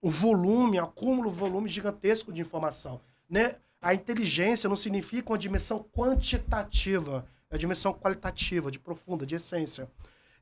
o 0.02 0.10
volume, 0.10 0.81
acúmulo, 0.81 1.31
volume 1.31 1.69
gigantesco 1.69 2.32
de 2.32 2.40
informação, 2.40 3.01
né? 3.31 3.55
A 3.80 3.94
inteligência 3.94 4.68
não 4.68 4.76
significa 4.76 5.32
uma 5.32 5.38
dimensão 5.38 5.84
quantitativa, 5.94 7.24
é 7.48 7.55
uma 7.55 7.59
dimensão 7.59 7.92
qualitativa, 7.92 8.70
de 8.70 8.78
profunda, 8.78 9.24
de 9.24 9.36
essência. 9.36 9.88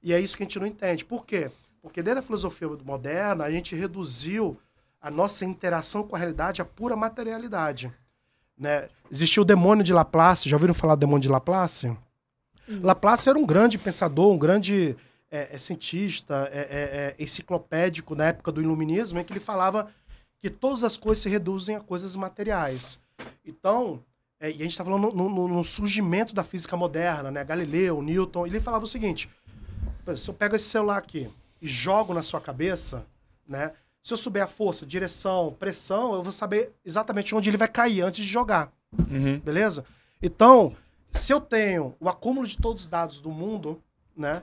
E 0.02 0.12
é 0.12 0.20
isso 0.20 0.36
que 0.36 0.42
a 0.42 0.46
gente 0.46 0.58
não 0.58 0.66
entende. 0.66 1.04
Por 1.04 1.26
quê? 1.26 1.50
Porque 1.82 2.02
desde 2.02 2.20
a 2.20 2.22
filosofia 2.22 2.68
moderna, 2.84 3.44
a 3.44 3.50
gente 3.50 3.74
reduziu 3.74 4.58
a 5.00 5.10
nossa 5.10 5.44
interação 5.44 6.02
com 6.02 6.16
a 6.16 6.18
realidade 6.18 6.62
à 6.62 6.64
pura 6.64 6.96
materialidade. 6.96 7.92
Né? 8.58 8.88
Existiu 9.10 9.42
o 9.42 9.46
demônio 9.46 9.84
de 9.84 9.92
Laplace, 9.92 10.48
já 10.48 10.56
ouviram 10.56 10.74
falar 10.74 10.94
do 10.94 11.00
demônio 11.00 11.22
de 11.22 11.28
Laplace? 11.28 11.88
Uhum. 12.68 12.80
Laplace 12.82 13.28
era 13.28 13.38
um 13.38 13.46
grande 13.46 13.78
pensador, 13.78 14.32
um 14.32 14.38
grande 14.38 14.96
é, 15.30 15.54
é, 15.54 15.58
cientista, 15.58 16.48
é, 16.50 16.58
é, 16.58 17.14
é 17.18 17.22
enciclopédico 17.22 18.14
na 18.14 18.26
época 18.26 18.50
do 18.50 18.62
iluminismo, 18.62 19.18
em 19.18 19.24
que 19.24 19.32
ele 19.32 19.40
falava 19.40 19.88
que 20.40 20.50
todas 20.50 20.82
as 20.82 20.96
coisas 20.96 21.22
se 21.22 21.28
reduzem 21.28 21.76
a 21.76 21.80
coisas 21.80 22.16
materiais. 22.16 22.98
Então, 23.44 24.02
é, 24.40 24.50
e 24.50 24.54
a 24.54 24.58
gente 24.58 24.70
está 24.70 24.84
falando 24.84 25.12
no, 25.12 25.28
no, 25.28 25.48
no, 25.48 25.64
surgimento 25.64 26.34
da 26.34 26.44
física 26.44 26.76
moderna, 26.76 27.30
né? 27.30 27.44
Galileu, 27.44 28.02
Newton, 28.02 28.46
ele 28.46 28.60
falava 28.60 28.84
o 28.84 28.88
seguinte: 28.88 29.30
se 30.16 30.28
eu 30.28 30.34
pego 30.34 30.56
esse 30.56 30.68
celular 30.68 30.98
aqui 30.98 31.28
e 31.60 31.66
jogo 31.66 32.12
na 32.12 32.22
sua 32.22 32.40
cabeça, 32.40 33.06
né? 33.48 33.72
Se 34.02 34.12
eu 34.12 34.16
souber 34.16 34.42
a 34.42 34.46
força, 34.46 34.86
direção, 34.86 35.56
pressão, 35.58 36.14
eu 36.14 36.22
vou 36.22 36.30
saber 36.30 36.72
exatamente 36.84 37.34
onde 37.34 37.50
ele 37.50 37.56
vai 37.56 37.66
cair 37.66 38.02
antes 38.02 38.24
de 38.24 38.30
jogar. 38.30 38.70
Uhum. 38.96 39.40
Beleza? 39.40 39.84
Então, 40.22 40.76
se 41.10 41.32
eu 41.32 41.40
tenho 41.40 41.96
o 41.98 42.08
acúmulo 42.08 42.46
de 42.46 42.56
todos 42.56 42.82
os 42.82 42.88
dados 42.88 43.20
do 43.20 43.30
mundo, 43.30 43.82
né? 44.16 44.42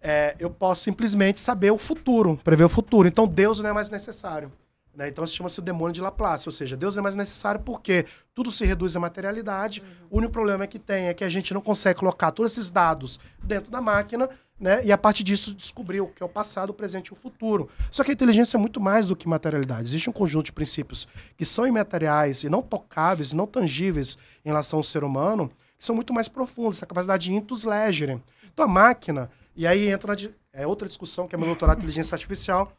É, 0.00 0.34
eu 0.38 0.50
posso 0.50 0.82
simplesmente 0.82 1.38
saber 1.38 1.70
o 1.70 1.78
futuro, 1.78 2.36
prever 2.42 2.64
o 2.64 2.68
futuro. 2.68 3.06
Então, 3.06 3.26
Deus 3.26 3.60
não 3.60 3.70
é 3.70 3.72
mais 3.72 3.88
necessário. 3.88 4.50
Né? 4.94 5.08
Então 5.08 5.26
se 5.26 5.34
chama-se 5.34 5.58
o 5.58 5.62
demônio 5.62 5.94
de 5.94 6.00
Laplace, 6.00 6.48
ou 6.48 6.52
seja, 6.52 6.76
Deus 6.76 6.94
não 6.94 7.00
é 7.00 7.04
mais 7.04 7.16
necessário 7.16 7.60
porque 7.60 8.04
tudo 8.34 8.52
se 8.52 8.64
reduz 8.64 8.94
à 8.94 9.00
materialidade. 9.00 9.80
Uhum. 9.80 10.06
O 10.10 10.18
único 10.18 10.32
problema 10.32 10.66
que 10.66 10.78
tem 10.78 11.06
é 11.06 11.14
que 11.14 11.24
a 11.24 11.28
gente 11.28 11.54
não 11.54 11.60
consegue 11.60 11.98
colocar 11.98 12.30
todos 12.30 12.52
esses 12.52 12.70
dados 12.70 13.18
dentro 13.42 13.70
da 13.70 13.80
máquina 13.80 14.28
né? 14.60 14.84
e 14.84 14.92
a 14.92 14.98
partir 14.98 15.24
disso 15.24 15.54
descobrir 15.54 16.00
o 16.00 16.06
que 16.06 16.22
é 16.22 16.26
o 16.26 16.28
passado, 16.28 16.70
o 16.70 16.74
presente 16.74 17.08
e 17.08 17.12
o 17.12 17.16
futuro. 17.16 17.68
Só 17.90 18.04
que 18.04 18.10
a 18.10 18.14
inteligência 18.14 18.56
é 18.56 18.60
muito 18.60 18.80
mais 18.80 19.08
do 19.08 19.16
que 19.16 19.26
materialidade. 19.26 19.82
Existe 19.82 20.08
um 20.08 20.12
conjunto 20.12 20.46
de 20.46 20.52
princípios 20.52 21.08
que 21.36 21.44
são 21.44 21.66
imateriais 21.66 22.44
e 22.44 22.48
não 22.48 22.62
tocáveis, 22.62 23.32
não 23.32 23.46
tangíveis 23.46 24.16
em 24.44 24.48
relação 24.48 24.78
ao 24.78 24.84
ser 24.84 25.02
humano, 25.04 25.50
que 25.78 25.84
são 25.84 25.96
muito 25.96 26.12
mais 26.12 26.28
profundos, 26.28 26.78
essa 26.78 26.86
capacidade 26.86 27.24
de 27.24 27.34
intus 27.34 27.64
legere. 27.64 28.22
Então 28.52 28.66
a 28.66 28.68
máquina, 28.68 29.30
e 29.56 29.66
aí 29.66 29.88
entra 29.88 30.14
é 30.52 30.66
outra 30.66 30.86
discussão 30.86 31.26
que 31.26 31.34
é 31.34 31.38
meu 31.38 31.46
doutorado 31.46 31.78
de 31.78 31.84
inteligência 31.84 32.14
artificial, 32.14 32.72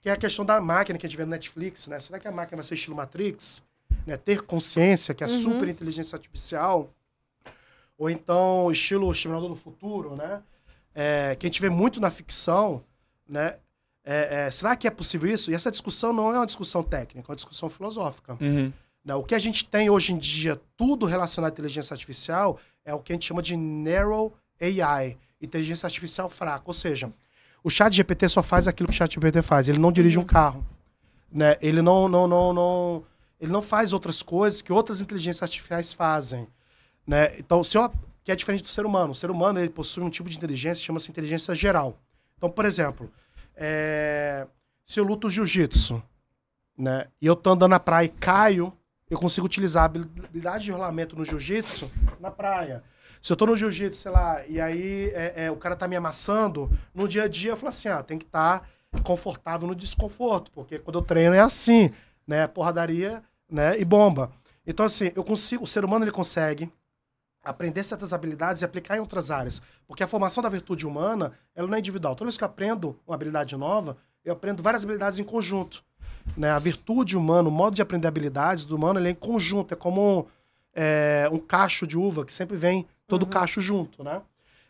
que 0.00 0.08
é 0.08 0.12
a 0.12 0.16
questão 0.16 0.44
da 0.44 0.60
máquina 0.60 0.98
que 0.98 1.06
a 1.06 1.08
gente 1.08 1.16
vê 1.16 1.24
no 1.24 1.30
Netflix, 1.30 1.86
né? 1.86 2.00
Será 2.00 2.18
que 2.18 2.26
a 2.26 2.32
máquina 2.32 2.56
vai 2.56 2.64
ser 2.64 2.74
estilo 2.74 2.96
Matrix? 2.96 3.62
Né? 4.06 4.16
Ter 4.16 4.42
consciência, 4.42 5.14
que 5.14 5.22
é 5.22 5.26
a 5.26 5.30
uhum. 5.30 5.38
super 5.38 5.68
inteligência 5.68 6.16
artificial. 6.16 6.90
ou 7.98 8.08
então 8.08 8.70
estilo 8.72 9.10
Exterminador 9.10 9.50
do 9.50 9.56
Futuro, 9.56 10.16
né? 10.16 10.42
É, 10.94 11.36
que 11.38 11.46
a 11.46 11.48
gente 11.48 11.60
vê 11.60 11.68
muito 11.68 12.00
na 12.00 12.10
ficção, 12.10 12.82
né? 13.28 13.56
É, 14.02 14.46
é, 14.46 14.50
será 14.50 14.74
que 14.74 14.86
é 14.86 14.90
possível 14.90 15.30
isso? 15.30 15.50
E 15.50 15.54
essa 15.54 15.70
discussão 15.70 16.12
não 16.12 16.34
é 16.34 16.38
uma 16.38 16.46
discussão 16.46 16.82
técnica, 16.82 17.30
é 17.30 17.30
uma 17.30 17.36
discussão 17.36 17.68
filosófica. 17.68 18.36
Uhum. 18.40 18.72
Né? 19.04 19.14
O 19.14 19.22
que 19.22 19.34
a 19.34 19.38
gente 19.38 19.64
tem 19.66 19.90
hoje 19.90 20.12
em 20.12 20.18
dia, 20.18 20.60
tudo 20.76 21.04
relacionado 21.04 21.50
à 21.50 21.52
inteligência 21.52 21.92
artificial, 21.92 22.58
é 22.84 22.94
o 22.94 22.98
que 22.98 23.12
a 23.12 23.14
gente 23.14 23.26
chama 23.26 23.42
de 23.42 23.56
narrow 23.56 24.32
AI, 24.60 25.18
inteligência 25.40 25.86
artificial 25.86 26.28
fraca. 26.28 26.64
Ou 26.66 26.74
seja, 26.74 27.12
o 27.62 27.70
chat 27.70 27.94
GPT 27.94 28.28
só 28.28 28.42
faz 28.42 28.66
aquilo 28.66 28.88
que 28.88 28.94
o 28.94 28.96
chat 28.96 29.12
GPT 29.14 29.42
faz. 29.42 29.68
Ele 29.68 29.78
não 29.78 29.92
dirige 29.92 30.18
um 30.18 30.24
carro. 30.24 30.64
Né? 31.30 31.56
Ele 31.60 31.82
não, 31.82 32.08
não, 32.08 32.26
não, 32.26 32.52
não, 32.52 33.04
ele 33.40 33.52
não 33.52 33.62
faz 33.62 33.92
outras 33.92 34.22
coisas 34.22 34.62
que 34.62 34.72
outras 34.72 35.00
inteligências 35.00 35.42
artificiais 35.42 35.92
fazem. 35.92 36.46
Né? 37.06 37.38
Então, 37.38 37.62
se 37.62 37.76
eu, 37.78 37.90
que 38.22 38.32
é 38.32 38.36
diferente 38.36 38.62
do 38.62 38.68
ser 38.68 38.86
humano. 38.86 39.12
O 39.12 39.14
ser 39.14 39.30
humano 39.30 39.58
ele 39.58 39.70
possui 39.70 40.02
um 40.02 40.10
tipo 40.10 40.28
de 40.28 40.36
inteligência 40.36 40.80
que 40.80 40.86
chama-se 40.86 41.10
inteligência 41.10 41.54
geral. 41.54 41.98
Então, 42.36 42.50
por 42.50 42.64
exemplo, 42.64 43.10
é, 43.56 44.46
se 44.86 45.00
eu 45.00 45.04
luto 45.04 45.30
jiu-jitsu, 45.30 46.02
né, 46.76 47.06
e 47.20 47.26
eu 47.26 47.36
tô 47.36 47.50
andando 47.50 47.70
na 47.70 47.80
praia 47.80 48.06
e 48.06 48.08
caio, 48.08 48.72
eu 49.10 49.18
consigo 49.18 49.46
utilizar 49.46 49.82
a 49.82 49.86
habilidade 49.86 50.64
de 50.64 50.72
rolamento 50.72 51.16
no 51.16 51.24
jiu-jitsu 51.24 51.90
na 52.20 52.30
praia. 52.30 52.82
Se 53.20 53.32
eu 53.32 53.36
tô 53.36 53.46
no 53.46 53.56
jiu-jitsu, 53.56 54.00
sei 54.00 54.10
lá, 54.10 54.44
e 54.46 54.60
aí 54.60 55.10
é, 55.14 55.44
é, 55.44 55.50
o 55.50 55.56
cara 55.56 55.76
tá 55.76 55.86
me 55.86 55.96
amassando, 55.96 56.70
no 56.94 57.06
dia 57.06 57.24
a 57.24 57.28
dia 57.28 57.50
eu 57.50 57.56
falo 57.56 57.68
assim, 57.68 57.88
ah, 57.88 58.02
tem 58.02 58.18
que 58.18 58.24
estar 58.24 58.60
tá 58.60 59.02
confortável 59.02 59.68
no 59.68 59.74
desconforto, 59.74 60.50
porque 60.50 60.78
quando 60.78 60.98
eu 60.98 61.02
treino 61.02 61.34
é 61.34 61.40
assim, 61.40 61.90
né, 62.26 62.46
porradaria, 62.46 63.22
né, 63.50 63.78
e 63.78 63.84
bomba. 63.84 64.30
Então, 64.66 64.86
assim, 64.86 65.10
eu 65.14 65.24
consigo, 65.24 65.64
o 65.64 65.66
ser 65.66 65.84
humano 65.84 66.04
ele 66.04 66.12
consegue 66.12 66.70
aprender 67.42 67.82
certas 67.82 68.12
habilidades 68.12 68.62
e 68.62 68.64
aplicar 68.64 68.96
em 68.96 69.00
outras 69.00 69.30
áreas. 69.30 69.60
Porque 69.86 70.02
a 70.02 70.06
formação 70.06 70.42
da 70.42 70.48
virtude 70.48 70.86
humana, 70.86 71.32
ela 71.54 71.66
não 71.66 71.74
é 71.74 71.78
individual. 71.78 72.14
Toda 72.14 72.26
vez 72.26 72.36
que 72.36 72.44
eu 72.44 72.48
aprendo 72.48 72.98
uma 73.06 73.14
habilidade 73.14 73.56
nova, 73.56 73.96
eu 74.24 74.32
aprendo 74.32 74.62
várias 74.62 74.84
habilidades 74.84 75.18
em 75.18 75.24
conjunto. 75.24 75.82
Né? 76.36 76.50
A 76.50 76.58
virtude 76.58 77.16
humana, 77.16 77.48
o 77.48 77.52
modo 77.52 77.74
de 77.74 77.82
aprender 77.82 78.06
habilidades 78.06 78.66
do 78.66 78.76
humano, 78.76 79.00
ele 79.00 79.08
é 79.08 79.10
em 79.12 79.14
conjunto. 79.14 79.72
É 79.72 79.76
como 79.76 80.28
é, 80.74 81.28
um 81.32 81.38
cacho 81.38 81.86
de 81.86 81.96
uva, 81.96 82.24
que 82.24 82.32
sempre 82.32 82.56
vem 82.56 82.86
todo 83.10 83.24
uhum. 83.24 83.28
cacho 83.28 83.60
junto, 83.60 84.02
né? 84.02 84.22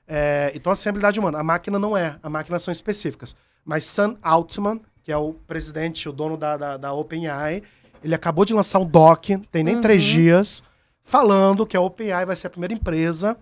É, 0.09 0.51
então, 0.55 0.73
assim, 0.73 0.89
a 0.89 0.91
habilidade 0.91 1.21
humana. 1.21 1.39
A 1.39 1.45
máquina 1.45 1.79
não 1.79 1.97
é. 1.97 2.19
A 2.21 2.29
máquina 2.29 2.59
são 2.59 2.73
específicas. 2.73 3.37
Mas 3.65 3.85
Sam 3.85 4.17
Altman, 4.21 4.81
que 5.05 5.13
é 5.13 5.17
o 5.17 5.35
presidente, 5.47 6.09
o 6.09 6.13
dono 6.13 6.37
da, 6.37 6.57
da, 6.57 6.77
da 6.77 6.93
OpenAI, 6.93 7.63
ele 8.03 8.15
acabou 8.15 8.45
de 8.45 8.53
lançar 8.53 8.81
um 8.81 8.87
doc, 8.87 9.27
tem 9.53 9.63
nem 9.63 9.77
uhum. 9.77 9.81
três 9.81 10.03
dias, 10.03 10.65
falando 11.05 11.67
que 11.67 11.77
a 11.77 11.81
OpenAI 11.81 12.27
vai 12.27 12.35
ser 12.35 12.49
a 12.49 12.51
primeira 12.51 12.75
empresa 12.75 13.37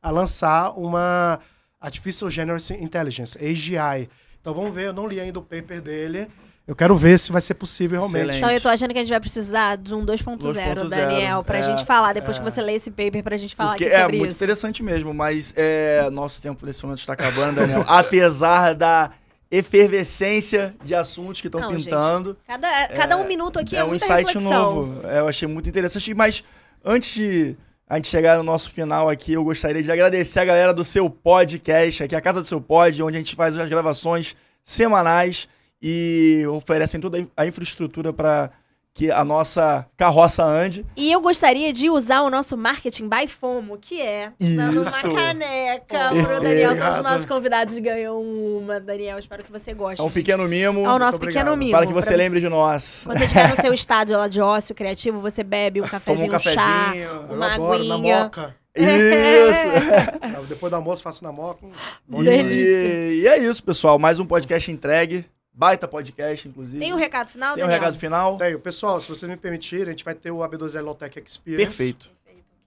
a 0.00 0.10
lançar 0.10 0.70
uma 0.78 1.40
Artificial 1.80 2.30
General 2.30 2.58
Intelligence, 2.80 3.36
AGI. 3.38 4.08
Então 4.40 4.54
vamos 4.54 4.74
ver, 4.74 4.86
eu 4.86 4.92
não 4.92 5.06
li 5.06 5.20
ainda 5.20 5.38
o 5.38 5.42
paper 5.42 5.82
dele. 5.82 6.28
Eu 6.66 6.74
quero 6.74 6.96
ver 6.96 7.18
se 7.18 7.30
vai 7.30 7.42
ser 7.42 7.54
possível 7.54 8.00
realmente. 8.00 8.20
Excelente. 8.20 8.38
Então 8.38 8.50
eu 8.50 8.60
tô 8.60 8.68
achando 8.68 8.92
que 8.92 8.98
a 8.98 9.02
gente 9.02 9.10
vai 9.10 9.20
precisar 9.20 9.76
de 9.76 9.94
um 9.94 10.04
2.0, 10.04 10.88
Daniel, 10.88 11.44
pra 11.44 11.58
é, 11.58 11.62
gente 11.62 11.84
falar, 11.84 12.14
depois 12.14 12.36
é. 12.36 12.40
que 12.40 12.50
você 12.50 12.62
ler 12.62 12.74
esse 12.74 12.90
paper, 12.90 13.22
pra 13.22 13.36
gente 13.36 13.54
falar 13.54 13.72
Porque 13.72 13.84
aqui 13.84 13.96
sobre 14.00 14.16
É 14.16 14.18
muito 14.18 14.34
interessante 14.34 14.82
mesmo, 14.82 15.12
mas 15.12 15.52
é, 15.56 16.08
nosso 16.10 16.40
tempo 16.40 16.64
nesse 16.64 16.82
momento 16.82 17.00
está 17.00 17.12
acabando, 17.12 17.56
Daniel. 17.56 17.84
Apesar 17.88 18.74
da 18.74 19.10
efervescência 19.50 20.74
de 20.82 20.94
assuntos 20.94 21.40
que 21.40 21.48
estão 21.48 21.70
pintando. 21.70 22.30
Gente, 22.30 22.46
cada, 22.46 22.88
cada 22.88 23.14
é, 23.14 23.16
um 23.18 23.26
minuto 23.26 23.58
aqui 23.58 23.76
é, 23.76 23.80
é 23.80 23.84
um 23.84 23.94
insight 23.94 24.26
reflexão. 24.26 24.42
novo. 24.42 25.06
É, 25.06 25.20
eu 25.20 25.28
achei 25.28 25.46
muito 25.46 25.68
interessante, 25.68 26.12
mas 26.14 26.42
Antes 26.84 27.14
de 27.14 27.56
a 27.88 27.96
gente 27.96 28.08
chegar 28.08 28.36
no 28.36 28.42
nosso 28.42 28.70
final 28.70 29.08
aqui, 29.08 29.32
eu 29.32 29.42
gostaria 29.42 29.82
de 29.82 29.90
agradecer 29.90 30.40
a 30.40 30.44
galera 30.44 30.74
do 30.74 30.84
seu 30.84 31.08
podcast, 31.08 32.02
aqui 32.02 32.14
a 32.14 32.20
Casa 32.20 32.42
do 32.42 32.46
Seu 32.46 32.60
Pod, 32.60 33.02
onde 33.02 33.16
a 33.16 33.20
gente 33.20 33.34
faz 33.34 33.58
as 33.58 33.68
gravações 33.70 34.36
semanais 34.62 35.48
e 35.86 36.46
oferecem 36.46 36.98
toda 36.98 37.28
a 37.36 37.46
infraestrutura 37.46 38.10
para 38.10 38.50
que 38.94 39.10
a 39.10 39.22
nossa 39.22 39.86
carroça 39.98 40.42
ande. 40.42 40.86
E 40.96 41.12
eu 41.12 41.20
gostaria 41.20 41.74
de 41.74 41.90
usar 41.90 42.22
o 42.22 42.30
nosso 42.30 42.56
marketing 42.56 43.06
by 43.06 43.26
FOMO, 43.26 43.76
que 43.76 44.00
é 44.00 44.32
Isso. 44.40 44.56
dando 44.56 44.80
uma 44.80 45.02
caneca 45.02 46.10
oh, 46.10 46.24
pro 46.24 46.40
Daniel. 46.40 46.78
Todos 46.78 46.96
os 46.96 47.02
nossos 47.02 47.26
convidados 47.26 47.78
ganham 47.80 48.18
uma. 48.22 48.80
Daniel, 48.80 49.18
espero 49.18 49.44
que 49.44 49.52
você 49.52 49.74
goste. 49.74 50.00
É 50.00 50.04
um 50.04 50.10
pequeno 50.10 50.48
mimo. 50.48 50.86
É 50.86 50.88
o 50.88 50.98
nosso 50.98 51.20
pequeno 51.20 51.54
mimo. 51.54 51.72
Para 51.72 51.86
que 51.86 51.92
você 51.92 52.08
pra... 52.08 52.16
lembre 52.16 52.40
de 52.40 52.48
nós. 52.48 53.02
Quando 53.04 53.18
você 53.18 53.24
estiver 53.24 53.50
no 53.50 53.56
seu 53.56 53.74
estádio 53.74 54.16
lá 54.16 54.26
de 54.26 54.40
ócio 54.40 54.74
criativo, 54.74 55.20
você 55.20 55.44
bebe 55.44 55.82
um 55.82 55.84
cafezinho, 55.86 56.28
um, 56.28 56.30
cafezinho, 56.30 56.62
um 56.62 57.28
chá, 57.28 57.34
uma 57.34 57.54
aguinha. 57.54 57.88
Na 57.88 57.98
moca. 57.98 58.56
Isso! 58.74 60.48
Depois 60.48 60.70
do 60.70 60.76
almoço, 60.76 61.02
faço 61.02 61.22
na 61.22 61.30
moca. 61.30 61.66
E, 62.10 63.20
e 63.22 63.28
é 63.28 63.38
isso, 63.38 63.62
pessoal. 63.62 63.98
Mais 63.98 64.18
um 64.18 64.26
podcast 64.26 64.70
entregue. 64.70 65.24
Baita 65.54 65.86
podcast, 65.86 66.48
inclusive. 66.48 66.80
Tem 66.80 66.92
um 66.92 66.96
recado 66.96 67.30
final, 67.30 67.54
Tem 67.54 67.64
um 67.64 67.68
recado 67.68 67.96
final? 67.96 68.36
Tenho. 68.36 68.58
Pessoal, 68.58 69.00
se 69.00 69.08
vocês 69.08 69.30
me 69.30 69.36
permitirem, 69.36 69.86
a 69.86 69.90
gente 69.90 70.04
vai 70.04 70.14
ter 70.14 70.32
o 70.32 70.38
AB2L 70.38 70.82
Lotec 70.82 71.22
Experience. 71.24 71.64
Perfeito. 71.64 72.14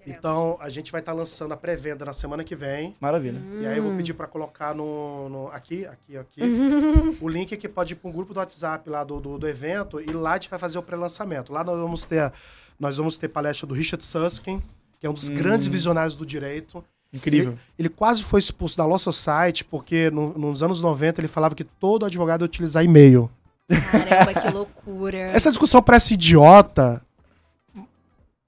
Então, 0.07 0.57
a 0.61 0.69
gente 0.69 0.89
vai 0.89 1.01
estar 1.01 1.11
tá 1.11 1.17
lançando 1.17 1.53
a 1.53 1.57
pré-venda 1.57 2.05
na 2.05 2.13
semana 2.13 2.43
que 2.43 2.55
vem. 2.55 2.95
Maravilha. 2.99 3.39
Hum. 3.39 3.59
E 3.61 3.67
aí 3.67 3.77
eu 3.77 3.83
vou 3.83 3.93
pedir 3.95 4.13
para 4.13 4.25
colocar 4.25 4.73
no, 4.73 5.27
no, 5.27 5.47
aqui, 5.49 5.85
aqui, 5.85 6.17
aqui, 6.17 6.41
o 7.19 7.27
link 7.27 7.55
que 7.57 7.67
pode 7.67 7.91
ir 7.91 7.97
para 7.97 8.09
um 8.09 8.13
grupo 8.13 8.33
do 8.33 8.39
WhatsApp 8.39 8.89
lá 8.89 9.03
do, 9.03 9.19
do, 9.19 9.37
do, 9.37 9.47
evento 9.49 9.99
e 9.99 10.09
lá 10.11 10.31
a 10.31 10.33
gente 10.35 10.49
vai 10.49 10.57
fazer 10.57 10.77
o 10.77 10.83
pré-lançamento. 10.83 11.51
Lá 11.51 11.61
nós 11.61 11.77
vamos 11.77 12.05
ter 12.05 12.31
nós 12.79 12.97
vamos 12.97 13.17
ter 13.17 13.27
palestra 13.27 13.67
do 13.67 13.73
Richard 13.73 14.05
Susskind, 14.05 14.61
que 14.99 15.05
é 15.05 15.09
um 15.09 15.13
dos 15.13 15.29
hum. 15.29 15.33
grandes 15.33 15.67
visionários 15.67 16.15
do 16.15 16.25
direito. 16.25 16.81
Incrível. 17.13 17.53
Ele, 17.53 17.59
ele, 17.79 17.89
quase 17.89 18.21
foi 18.21 18.39
expulso 18.39 18.77
da 18.77 18.85
Law 18.85 18.99
Society 18.99 19.63
porque 19.63 20.09
no, 20.09 20.37
nos 20.37 20.61
anos 20.61 20.81
90 20.81 21.21
ele 21.21 21.27
falava 21.27 21.55
que 21.55 21.63
todo 21.63 22.05
advogado 22.05 22.41
ia 22.41 22.45
utilizar 22.45 22.83
e-mail. 22.83 23.29
Caramba, 23.69 24.33
que 24.33 24.49
loucura. 24.49 25.17
Essa 25.31 25.49
discussão 25.49 25.81
parece 25.81 26.13
idiota, 26.13 27.01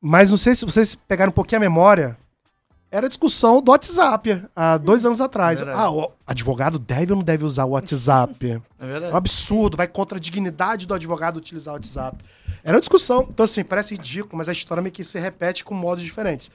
mas 0.02 0.30
não 0.30 0.38
sei 0.38 0.56
se 0.56 0.66
vocês 0.66 0.96
pegaram 0.96 1.30
um 1.30 1.34
pouquinho 1.34 1.58
a 1.58 1.62
memória. 1.62 2.18
Era 2.92 3.06
a 3.06 3.10
discussão 3.10 3.62
do 3.62 3.70
WhatsApp 3.70 4.42
há 4.56 4.78
dois 4.78 5.06
anos 5.06 5.22
atrás. 5.22 5.62
É 5.62 5.72
ah, 5.72 5.92
o 5.92 6.12
advogado 6.26 6.80
deve 6.80 7.12
ou 7.12 7.18
não 7.18 7.24
deve 7.24 7.44
usar 7.44 7.66
o 7.66 7.72
WhatsApp? 7.72 8.62
É 8.82 8.88
verdade. 8.88 9.12
É 9.12 9.14
um 9.14 9.18
absurdo, 9.18 9.76
vai 9.76 9.90
contra 9.90 10.18
a 10.18 10.22
dignidade 10.22 10.88
do 10.88 10.94
advogado 10.94 11.36
utilizar 11.36 11.74
o 11.74 11.76
WhatsApp. 11.76 12.24
Era 12.64 12.76
uma 12.78 12.80
discussão. 12.80 13.28
Então, 13.30 13.44
assim, 13.44 13.62
parece 13.62 13.94
ridículo, 13.94 14.38
mas 14.38 14.48
a 14.48 14.54
história 14.54 14.82
meio 14.82 14.94
que 14.94 15.04
se 15.04 15.20
repete 15.20 15.66
com 15.66 15.74
modos 15.74 16.02
diferentes. 16.02 16.50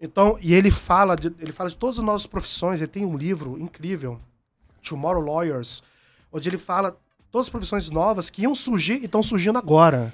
Então, 0.00 0.38
e 0.40 0.54
ele 0.54 0.70
fala 0.70 1.16
de, 1.16 1.32
ele 1.40 1.52
fala 1.52 1.68
de 1.68 1.76
todas 1.76 1.98
as 1.98 2.04
nossas 2.04 2.26
profissões, 2.26 2.80
ele 2.80 2.88
tem 2.88 3.04
um 3.04 3.16
livro 3.16 3.58
incrível, 3.58 4.20
Tomorrow 4.82 5.22
Lawyers, 5.22 5.82
onde 6.32 6.48
ele 6.48 6.58
fala 6.58 6.96
todas 7.30 7.46
as 7.46 7.50
profissões 7.50 7.90
novas 7.90 8.30
que 8.30 8.42
iam 8.42 8.54
surgir 8.54 9.00
e 9.00 9.06
estão 9.06 9.22
surgindo 9.22 9.58
agora. 9.58 10.12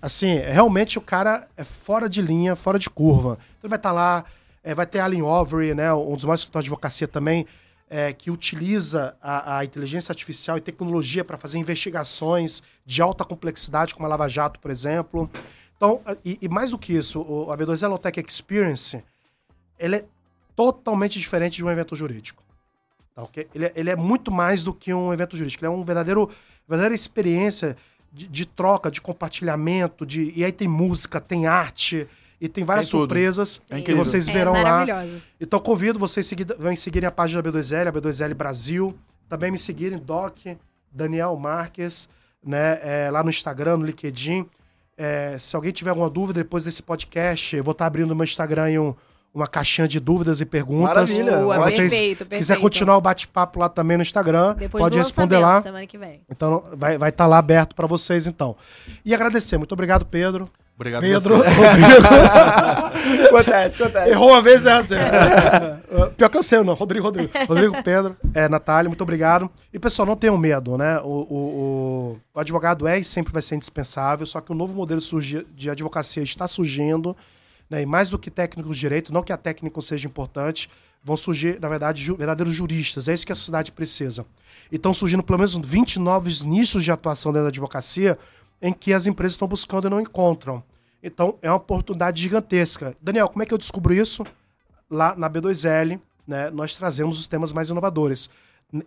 Assim, 0.00 0.38
realmente 0.38 0.96
o 0.96 1.00
cara 1.00 1.48
é 1.56 1.64
fora 1.64 2.08
de 2.08 2.22
linha, 2.22 2.54
fora 2.54 2.78
de 2.78 2.88
curva. 2.88 3.32
Então 3.58 3.64
ele 3.64 3.70
vai 3.70 3.78
estar 3.78 3.88
tá 3.88 3.94
lá, 3.94 4.24
é, 4.62 4.74
vai 4.74 4.86
ter 4.86 5.00
Allen 5.00 5.22
Overy, 5.22 5.74
né, 5.74 5.92
um 5.92 6.14
dos 6.14 6.24
maiores 6.24 6.42
escritórios 6.42 6.66
de 6.66 6.70
advocacia 6.70 7.08
também, 7.08 7.46
é, 7.90 8.12
que 8.12 8.30
utiliza 8.30 9.16
a, 9.20 9.58
a, 9.58 9.64
inteligência 9.64 10.12
artificial 10.12 10.56
e 10.56 10.60
tecnologia 10.60 11.24
para 11.24 11.36
fazer 11.36 11.58
investigações 11.58 12.62
de 12.86 13.02
alta 13.02 13.24
complexidade, 13.24 13.94
como 13.94 14.06
a 14.06 14.08
Lava 14.08 14.28
Jato, 14.28 14.60
por 14.60 14.70
exemplo. 14.70 15.28
Então, 15.78 16.02
e, 16.24 16.36
e 16.42 16.48
mais 16.48 16.72
do 16.72 16.78
que 16.78 16.92
isso, 16.92 17.20
o, 17.22 17.50
a 17.50 17.56
B2 17.56 17.82
Elotech 17.82 18.20
Experience, 18.20 19.02
ele 19.78 19.96
é 19.96 20.04
totalmente 20.54 21.18
diferente 21.18 21.56
de 21.56 21.64
um 21.64 21.70
evento 21.70 21.94
jurídico. 21.94 22.42
Tá, 23.14 23.22
okay? 23.22 23.46
ele, 23.54 23.66
é, 23.66 23.72
ele 23.76 23.88
é 23.88 23.96
muito 23.96 24.32
mais 24.32 24.64
do 24.64 24.74
que 24.74 24.92
um 24.92 25.12
evento 25.12 25.36
jurídico. 25.36 25.64
Ele 25.64 25.72
é 25.72 25.74
uma 25.74 25.84
verdadeiro, 25.84 26.28
verdadeira 26.68 26.94
experiência 26.94 27.76
de, 28.12 28.26
de, 28.26 28.44
troca, 28.44 28.90
de 28.90 29.00
compartilhamento, 29.00 30.04
de, 30.04 30.32
e 30.34 30.44
aí 30.44 30.50
tem 30.50 30.66
música, 30.66 31.20
tem 31.20 31.46
arte, 31.46 32.08
e 32.40 32.48
tem 32.48 32.64
várias 32.64 32.86
tem 32.86 32.98
surpresas 32.98 33.60
é 33.70 33.80
que 33.80 33.94
vocês 33.94 34.28
verão 34.28 34.56
é 34.56 34.62
lá. 34.62 34.86
Então 35.40 35.58
convido 35.58 35.98
vocês 35.98 36.26
seguir, 36.26 36.46
vão 36.58 36.74
seguirem 36.76 37.06
a 37.06 37.10
página 37.10 37.42
da 37.42 37.50
B2L, 37.50 37.88
a 37.88 37.92
B2L 37.92 38.34
Brasil. 38.34 38.96
Também 39.28 39.50
me 39.50 39.58
seguirem, 39.58 39.98
Doc, 39.98 40.38
Daniel 40.90 41.36
Marques, 41.36 42.08
né, 42.44 42.78
é, 42.82 43.10
lá 43.10 43.22
no 43.22 43.30
Instagram, 43.30 43.78
no 43.78 43.86
LinkedIn. 43.86 44.46
É, 45.00 45.38
se 45.38 45.54
alguém 45.54 45.70
tiver 45.70 45.90
alguma 45.90 46.10
dúvida 46.10 46.42
depois 46.42 46.64
desse 46.64 46.82
podcast, 46.82 47.54
eu 47.54 47.62
vou 47.62 47.70
estar 47.70 47.86
abrindo 47.86 48.08
no 48.08 48.16
meu 48.16 48.24
Instagram 48.24 48.82
um, 48.82 48.94
uma 49.32 49.46
caixinha 49.46 49.86
de 49.86 50.00
dúvidas 50.00 50.40
e 50.40 50.44
perguntas. 50.44 50.88
Maravilha. 51.16 51.38
Boa, 51.38 51.56
Vocês, 51.58 51.76
perfeito, 51.76 52.18
perfeito. 52.18 52.32
Se 52.32 52.38
quiser 52.38 52.60
continuar 52.60 52.96
o 52.96 53.00
bate-papo 53.00 53.60
lá 53.60 53.68
também 53.68 53.96
no 53.96 54.02
Instagram, 54.02 54.56
depois 54.56 54.82
pode 54.82 54.98
responder 54.98 55.38
lá. 55.38 55.62
Semana 55.62 55.86
que 55.86 55.96
vem. 55.96 56.20
Então 56.28 56.64
vai 56.76 56.94
estar 56.94 56.98
vai 56.98 57.12
tá 57.12 57.26
lá 57.28 57.38
aberto 57.38 57.76
para 57.76 57.86
vocês 57.86 58.26
então. 58.26 58.56
E 59.04 59.14
agradecer. 59.14 59.56
Muito 59.56 59.72
obrigado, 59.72 60.04
Pedro. 60.04 60.48
Obrigado, 60.78 61.00
Pedro. 61.00 61.42
acontece, 63.26 63.82
acontece. 63.82 64.10
Errou 64.12 64.28
uma 64.28 64.40
vez, 64.40 64.64
é 64.64 64.72
assim. 64.74 64.94
Pior 66.16 66.28
que 66.28 66.38
eu 66.38 66.42
sei, 66.44 66.62
não. 66.62 66.74
Rodrigo, 66.74 67.04
Rodrigo. 67.04 67.32
Rodrigo, 67.48 67.82
Pedro, 67.82 68.16
é, 68.32 68.48
Natália, 68.48 68.88
muito 68.88 69.02
obrigado. 69.02 69.50
E, 69.74 69.78
pessoal, 69.80 70.06
não 70.06 70.14
tenham 70.14 70.38
medo, 70.38 70.78
né? 70.78 71.00
O, 71.00 71.08
o, 71.08 71.34
o, 71.34 72.20
o 72.32 72.38
advogado 72.38 72.86
é 72.86 72.96
e 72.96 73.04
sempre 73.04 73.32
vai 73.32 73.42
ser 73.42 73.56
indispensável, 73.56 74.24
só 74.24 74.40
que 74.40 74.52
o 74.52 74.54
novo 74.54 74.72
modelo 74.72 75.00
de 75.52 75.68
advocacia 75.68 76.22
está 76.22 76.46
surgindo. 76.46 77.16
né, 77.68 77.82
e 77.82 77.86
mais 77.86 78.08
do 78.08 78.16
que 78.16 78.30
técnicos 78.30 78.76
de 78.76 78.80
direito, 78.80 79.12
não 79.12 79.24
que 79.24 79.32
a 79.32 79.36
técnica 79.36 79.80
seja 79.80 80.06
importante, 80.06 80.70
vão 81.02 81.16
surgir, 81.16 81.58
na 81.60 81.68
verdade, 81.68 82.04
ju 82.04 82.14
verdadeiros 82.14 82.54
juristas. 82.54 83.08
É 83.08 83.14
isso 83.14 83.26
que 83.26 83.32
a 83.32 83.36
sociedade 83.36 83.72
precisa. 83.72 84.24
E 84.70 84.76
estão 84.76 84.94
surgindo 84.94 85.24
pelo 85.24 85.40
menos 85.40 85.56
20 85.56 85.98
novos 85.98 86.44
nichos 86.44 86.84
de 86.84 86.92
atuação 86.92 87.32
dentro 87.32 87.46
da 87.46 87.48
advocacia 87.48 88.16
em 88.60 88.72
que 88.72 88.92
as 88.92 89.06
empresas 89.06 89.32
estão 89.32 89.48
buscando 89.48 89.86
e 89.86 89.90
não 89.90 90.00
encontram. 90.00 90.62
Então, 91.02 91.38
é 91.40 91.48
uma 91.50 91.56
oportunidade 91.56 92.20
gigantesca. 92.20 92.96
Daniel, 93.00 93.28
como 93.28 93.42
é 93.42 93.46
que 93.46 93.54
eu 93.54 93.58
descubro 93.58 93.94
isso? 93.94 94.24
Lá 94.90 95.14
na 95.16 95.30
B2L, 95.30 96.00
né, 96.26 96.50
nós 96.50 96.74
trazemos 96.74 97.18
os 97.20 97.26
temas 97.26 97.52
mais 97.52 97.68
inovadores. 97.68 98.28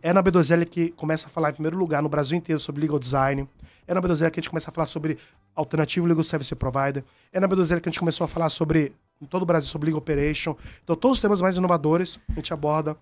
É 0.02 0.14
na 0.14 0.22
B2L 0.22 0.66
que 0.66 0.92
começa 0.92 1.28
a 1.28 1.30
falar, 1.30 1.50
em 1.50 1.54
primeiro 1.54 1.78
lugar, 1.78 2.04
no 2.04 2.10
Brasil 2.10 2.38
inteiro, 2.38 2.60
sobre 2.60 2.82
legal 2.82 3.00
design. 3.00 3.48
É 3.88 3.94
na 3.94 4.02
B2L 4.02 4.30
que 4.30 4.40
a 4.40 4.42
gente 4.42 4.50
começa 4.50 4.70
a 4.70 4.74
falar 4.74 4.88
sobre 4.88 5.18
alternativo 5.56 6.06
legal 6.06 6.24
service 6.24 6.54
provider. 6.54 7.04
É 7.32 7.40
na 7.40 7.48
B2L 7.48 7.80
que 7.80 7.90
a 7.90 7.92
gente 7.92 8.00
começou 8.00 8.26
a 8.26 8.28
falar 8.28 8.50
sobre, 8.50 8.94
em 9.22 9.26
todo 9.26 9.44
o 9.44 9.46
Brasil, 9.46 9.70
sobre 9.70 9.88
legal 9.88 10.00
operation. 10.00 10.56
Então, 10.84 10.96
todos 10.96 11.18
os 11.18 11.22
temas 11.22 11.42
mais 11.42 11.58
inovadores 11.58 12.20
a 12.30 12.34
gente 12.34 12.54
aborda 12.54 12.96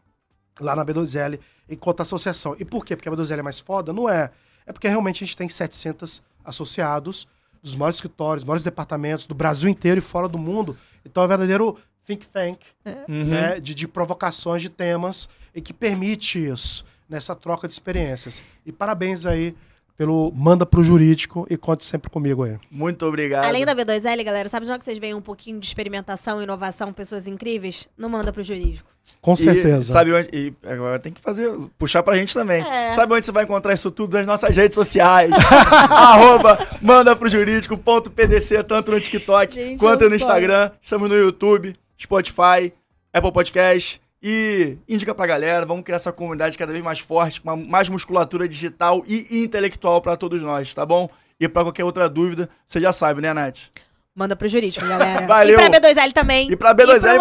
lá 0.60 0.76
na 0.76 0.86
B2L, 0.86 1.40
enquanto 1.70 2.02
associação. 2.02 2.56
E 2.60 2.64
por 2.64 2.86
quê? 2.86 2.96
Porque 2.96 3.10
a 3.10 3.12
B2L 3.12 3.40
é 3.40 3.42
mais 3.42 3.60
foda? 3.60 3.92
Não 3.92 4.08
é. 4.08 4.32
É 4.66 4.72
porque 4.72 4.88
realmente 4.88 5.24
a 5.24 5.26
gente 5.26 5.36
tem 5.36 5.50
700 5.50 6.22
associados 6.44 7.28
dos 7.62 7.76
maiores 7.76 7.98
escritórios, 7.98 8.44
maiores 8.44 8.64
departamentos 8.64 9.26
do 9.26 9.36
Brasil 9.36 9.70
inteiro 9.70 10.00
e 10.00 10.02
fora 10.02 10.28
do 10.28 10.38
mundo. 10.38 10.78
Então 11.06 11.24
é 11.24 11.26
um 11.26 11.30
verdadeiro 11.30 11.78
think 12.06 12.28
tank 12.28 12.60
é. 12.86 13.06
uhum. 13.08 13.26
né, 13.26 13.60
de, 13.60 13.76
de 13.76 13.88
provocações 13.88 14.62
de 14.62 14.70
temas 14.70 15.30
e 15.54 15.62
que 15.62 15.74
permite 15.74 16.44
isso 16.44 16.86
nessa 17.08 17.36
troca 17.36 17.68
de 17.68 17.74
experiências. 17.74 18.42
E 18.66 18.72
parabéns 18.72 19.26
aí 19.26 19.56
pelo 20.00 20.32
manda 20.34 20.66
pro 20.66 20.82
jurídico 20.82 21.46
e 21.50 21.58
conte 21.58 21.84
sempre 21.84 22.10
comigo 22.10 22.46
aí. 22.46 22.58
Muito 22.72 23.06
obrigado. 23.06 23.44
Além 23.44 23.66
da 23.66 23.76
B2L, 23.76 24.24
galera, 24.24 24.48
sabe 24.48 24.66
já 24.66 24.80
que 24.80 24.86
vocês 24.86 24.98
veem 24.98 25.14
um 25.14 25.20
pouquinho 25.20 25.60
de 25.60 25.68
experimentação, 25.68 26.42
inovação, 26.42 26.94
pessoas 26.94 27.28
incríveis? 27.28 27.86
Não 27.98 28.08
manda 28.08 28.32
pro 28.32 28.42
jurídico. 28.42 28.90
Com 29.20 29.36
certeza. 29.36 29.80
E 29.80 29.84
sabe 29.84 30.14
onde. 30.14 30.30
E 30.32 30.54
agora 30.66 31.00
tem 31.00 31.12
que 31.12 31.20
fazer. 31.20 31.52
Puxar 31.78 32.02
pra 32.02 32.16
gente 32.16 32.34
também. 32.34 32.62
É. 32.66 32.92
Sabe 32.92 33.14
onde 33.14 33.26
você 33.26 33.32
vai 33.34 33.44
encontrar 33.44 33.74
isso 33.74 33.92
tudo? 33.92 34.16
Nas 34.16 34.26
nossas 34.26 34.56
redes 34.56 34.76
sociais. 34.76 35.32
Arroba 35.92 36.66
manda 36.82 37.14
pro 37.14 37.28
jurídico.pdc, 37.28 38.64
tanto 38.64 38.92
no 38.92 39.02
TikTok 39.02 39.54
gente, 39.54 39.80
quanto 39.82 40.08
no 40.08 40.16
Instagram. 40.16 40.72
Estamos 40.82 41.10
no 41.10 41.16
YouTube, 41.16 41.74
Spotify, 42.00 42.72
Apple 43.12 43.34
Podcast. 43.34 44.00
E 44.22 44.78
indica 44.88 45.16
pra 45.16 45.26
galera, 45.26 45.66
vamos 45.66 45.84
criar 45.84 45.96
essa 45.96 46.12
comunidade 46.12 46.58
cada 46.58 46.72
vez 46.72 46.84
mais 46.84 47.00
forte, 47.00 47.40
com 47.40 47.56
mais 47.56 47.88
musculatura 47.88 48.48
digital 48.48 49.02
e 49.08 49.44
intelectual 49.44 50.02
para 50.02 50.18
todos 50.18 50.42
nós, 50.42 50.74
tá 50.74 50.86
bom? 50.86 51.10
E 51.40 51.48
para 51.48 51.64
qualquer 51.64 51.86
outra 51.86 52.10
dúvida, 52.10 52.50
você 52.66 52.82
já 52.82 52.92
sabe, 52.92 53.22
né, 53.22 53.34
Nath? 53.34 53.70
Manda 54.14 54.36
pro 54.36 54.48
jurídico, 54.48 54.86
galera. 54.86 55.24
Valeu. 55.28 55.58
E 55.58 55.70
pra 55.70 55.80
B2L 55.80 56.12
também. 56.14 56.52
E 56.52 56.56
pra 56.58 56.76
B2L 56.76 57.16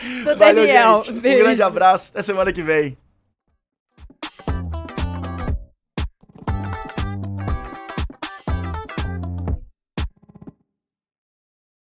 e 0.00 0.22
pro 0.22 0.36
Daniel. 0.36 1.00
Valeu, 1.00 1.02
gente. 1.02 1.12
Um 1.12 1.20
grande 1.20 1.62
abraço. 1.62 2.10
Até 2.12 2.22
semana 2.22 2.50
que 2.52 2.62
vem. 2.62 2.96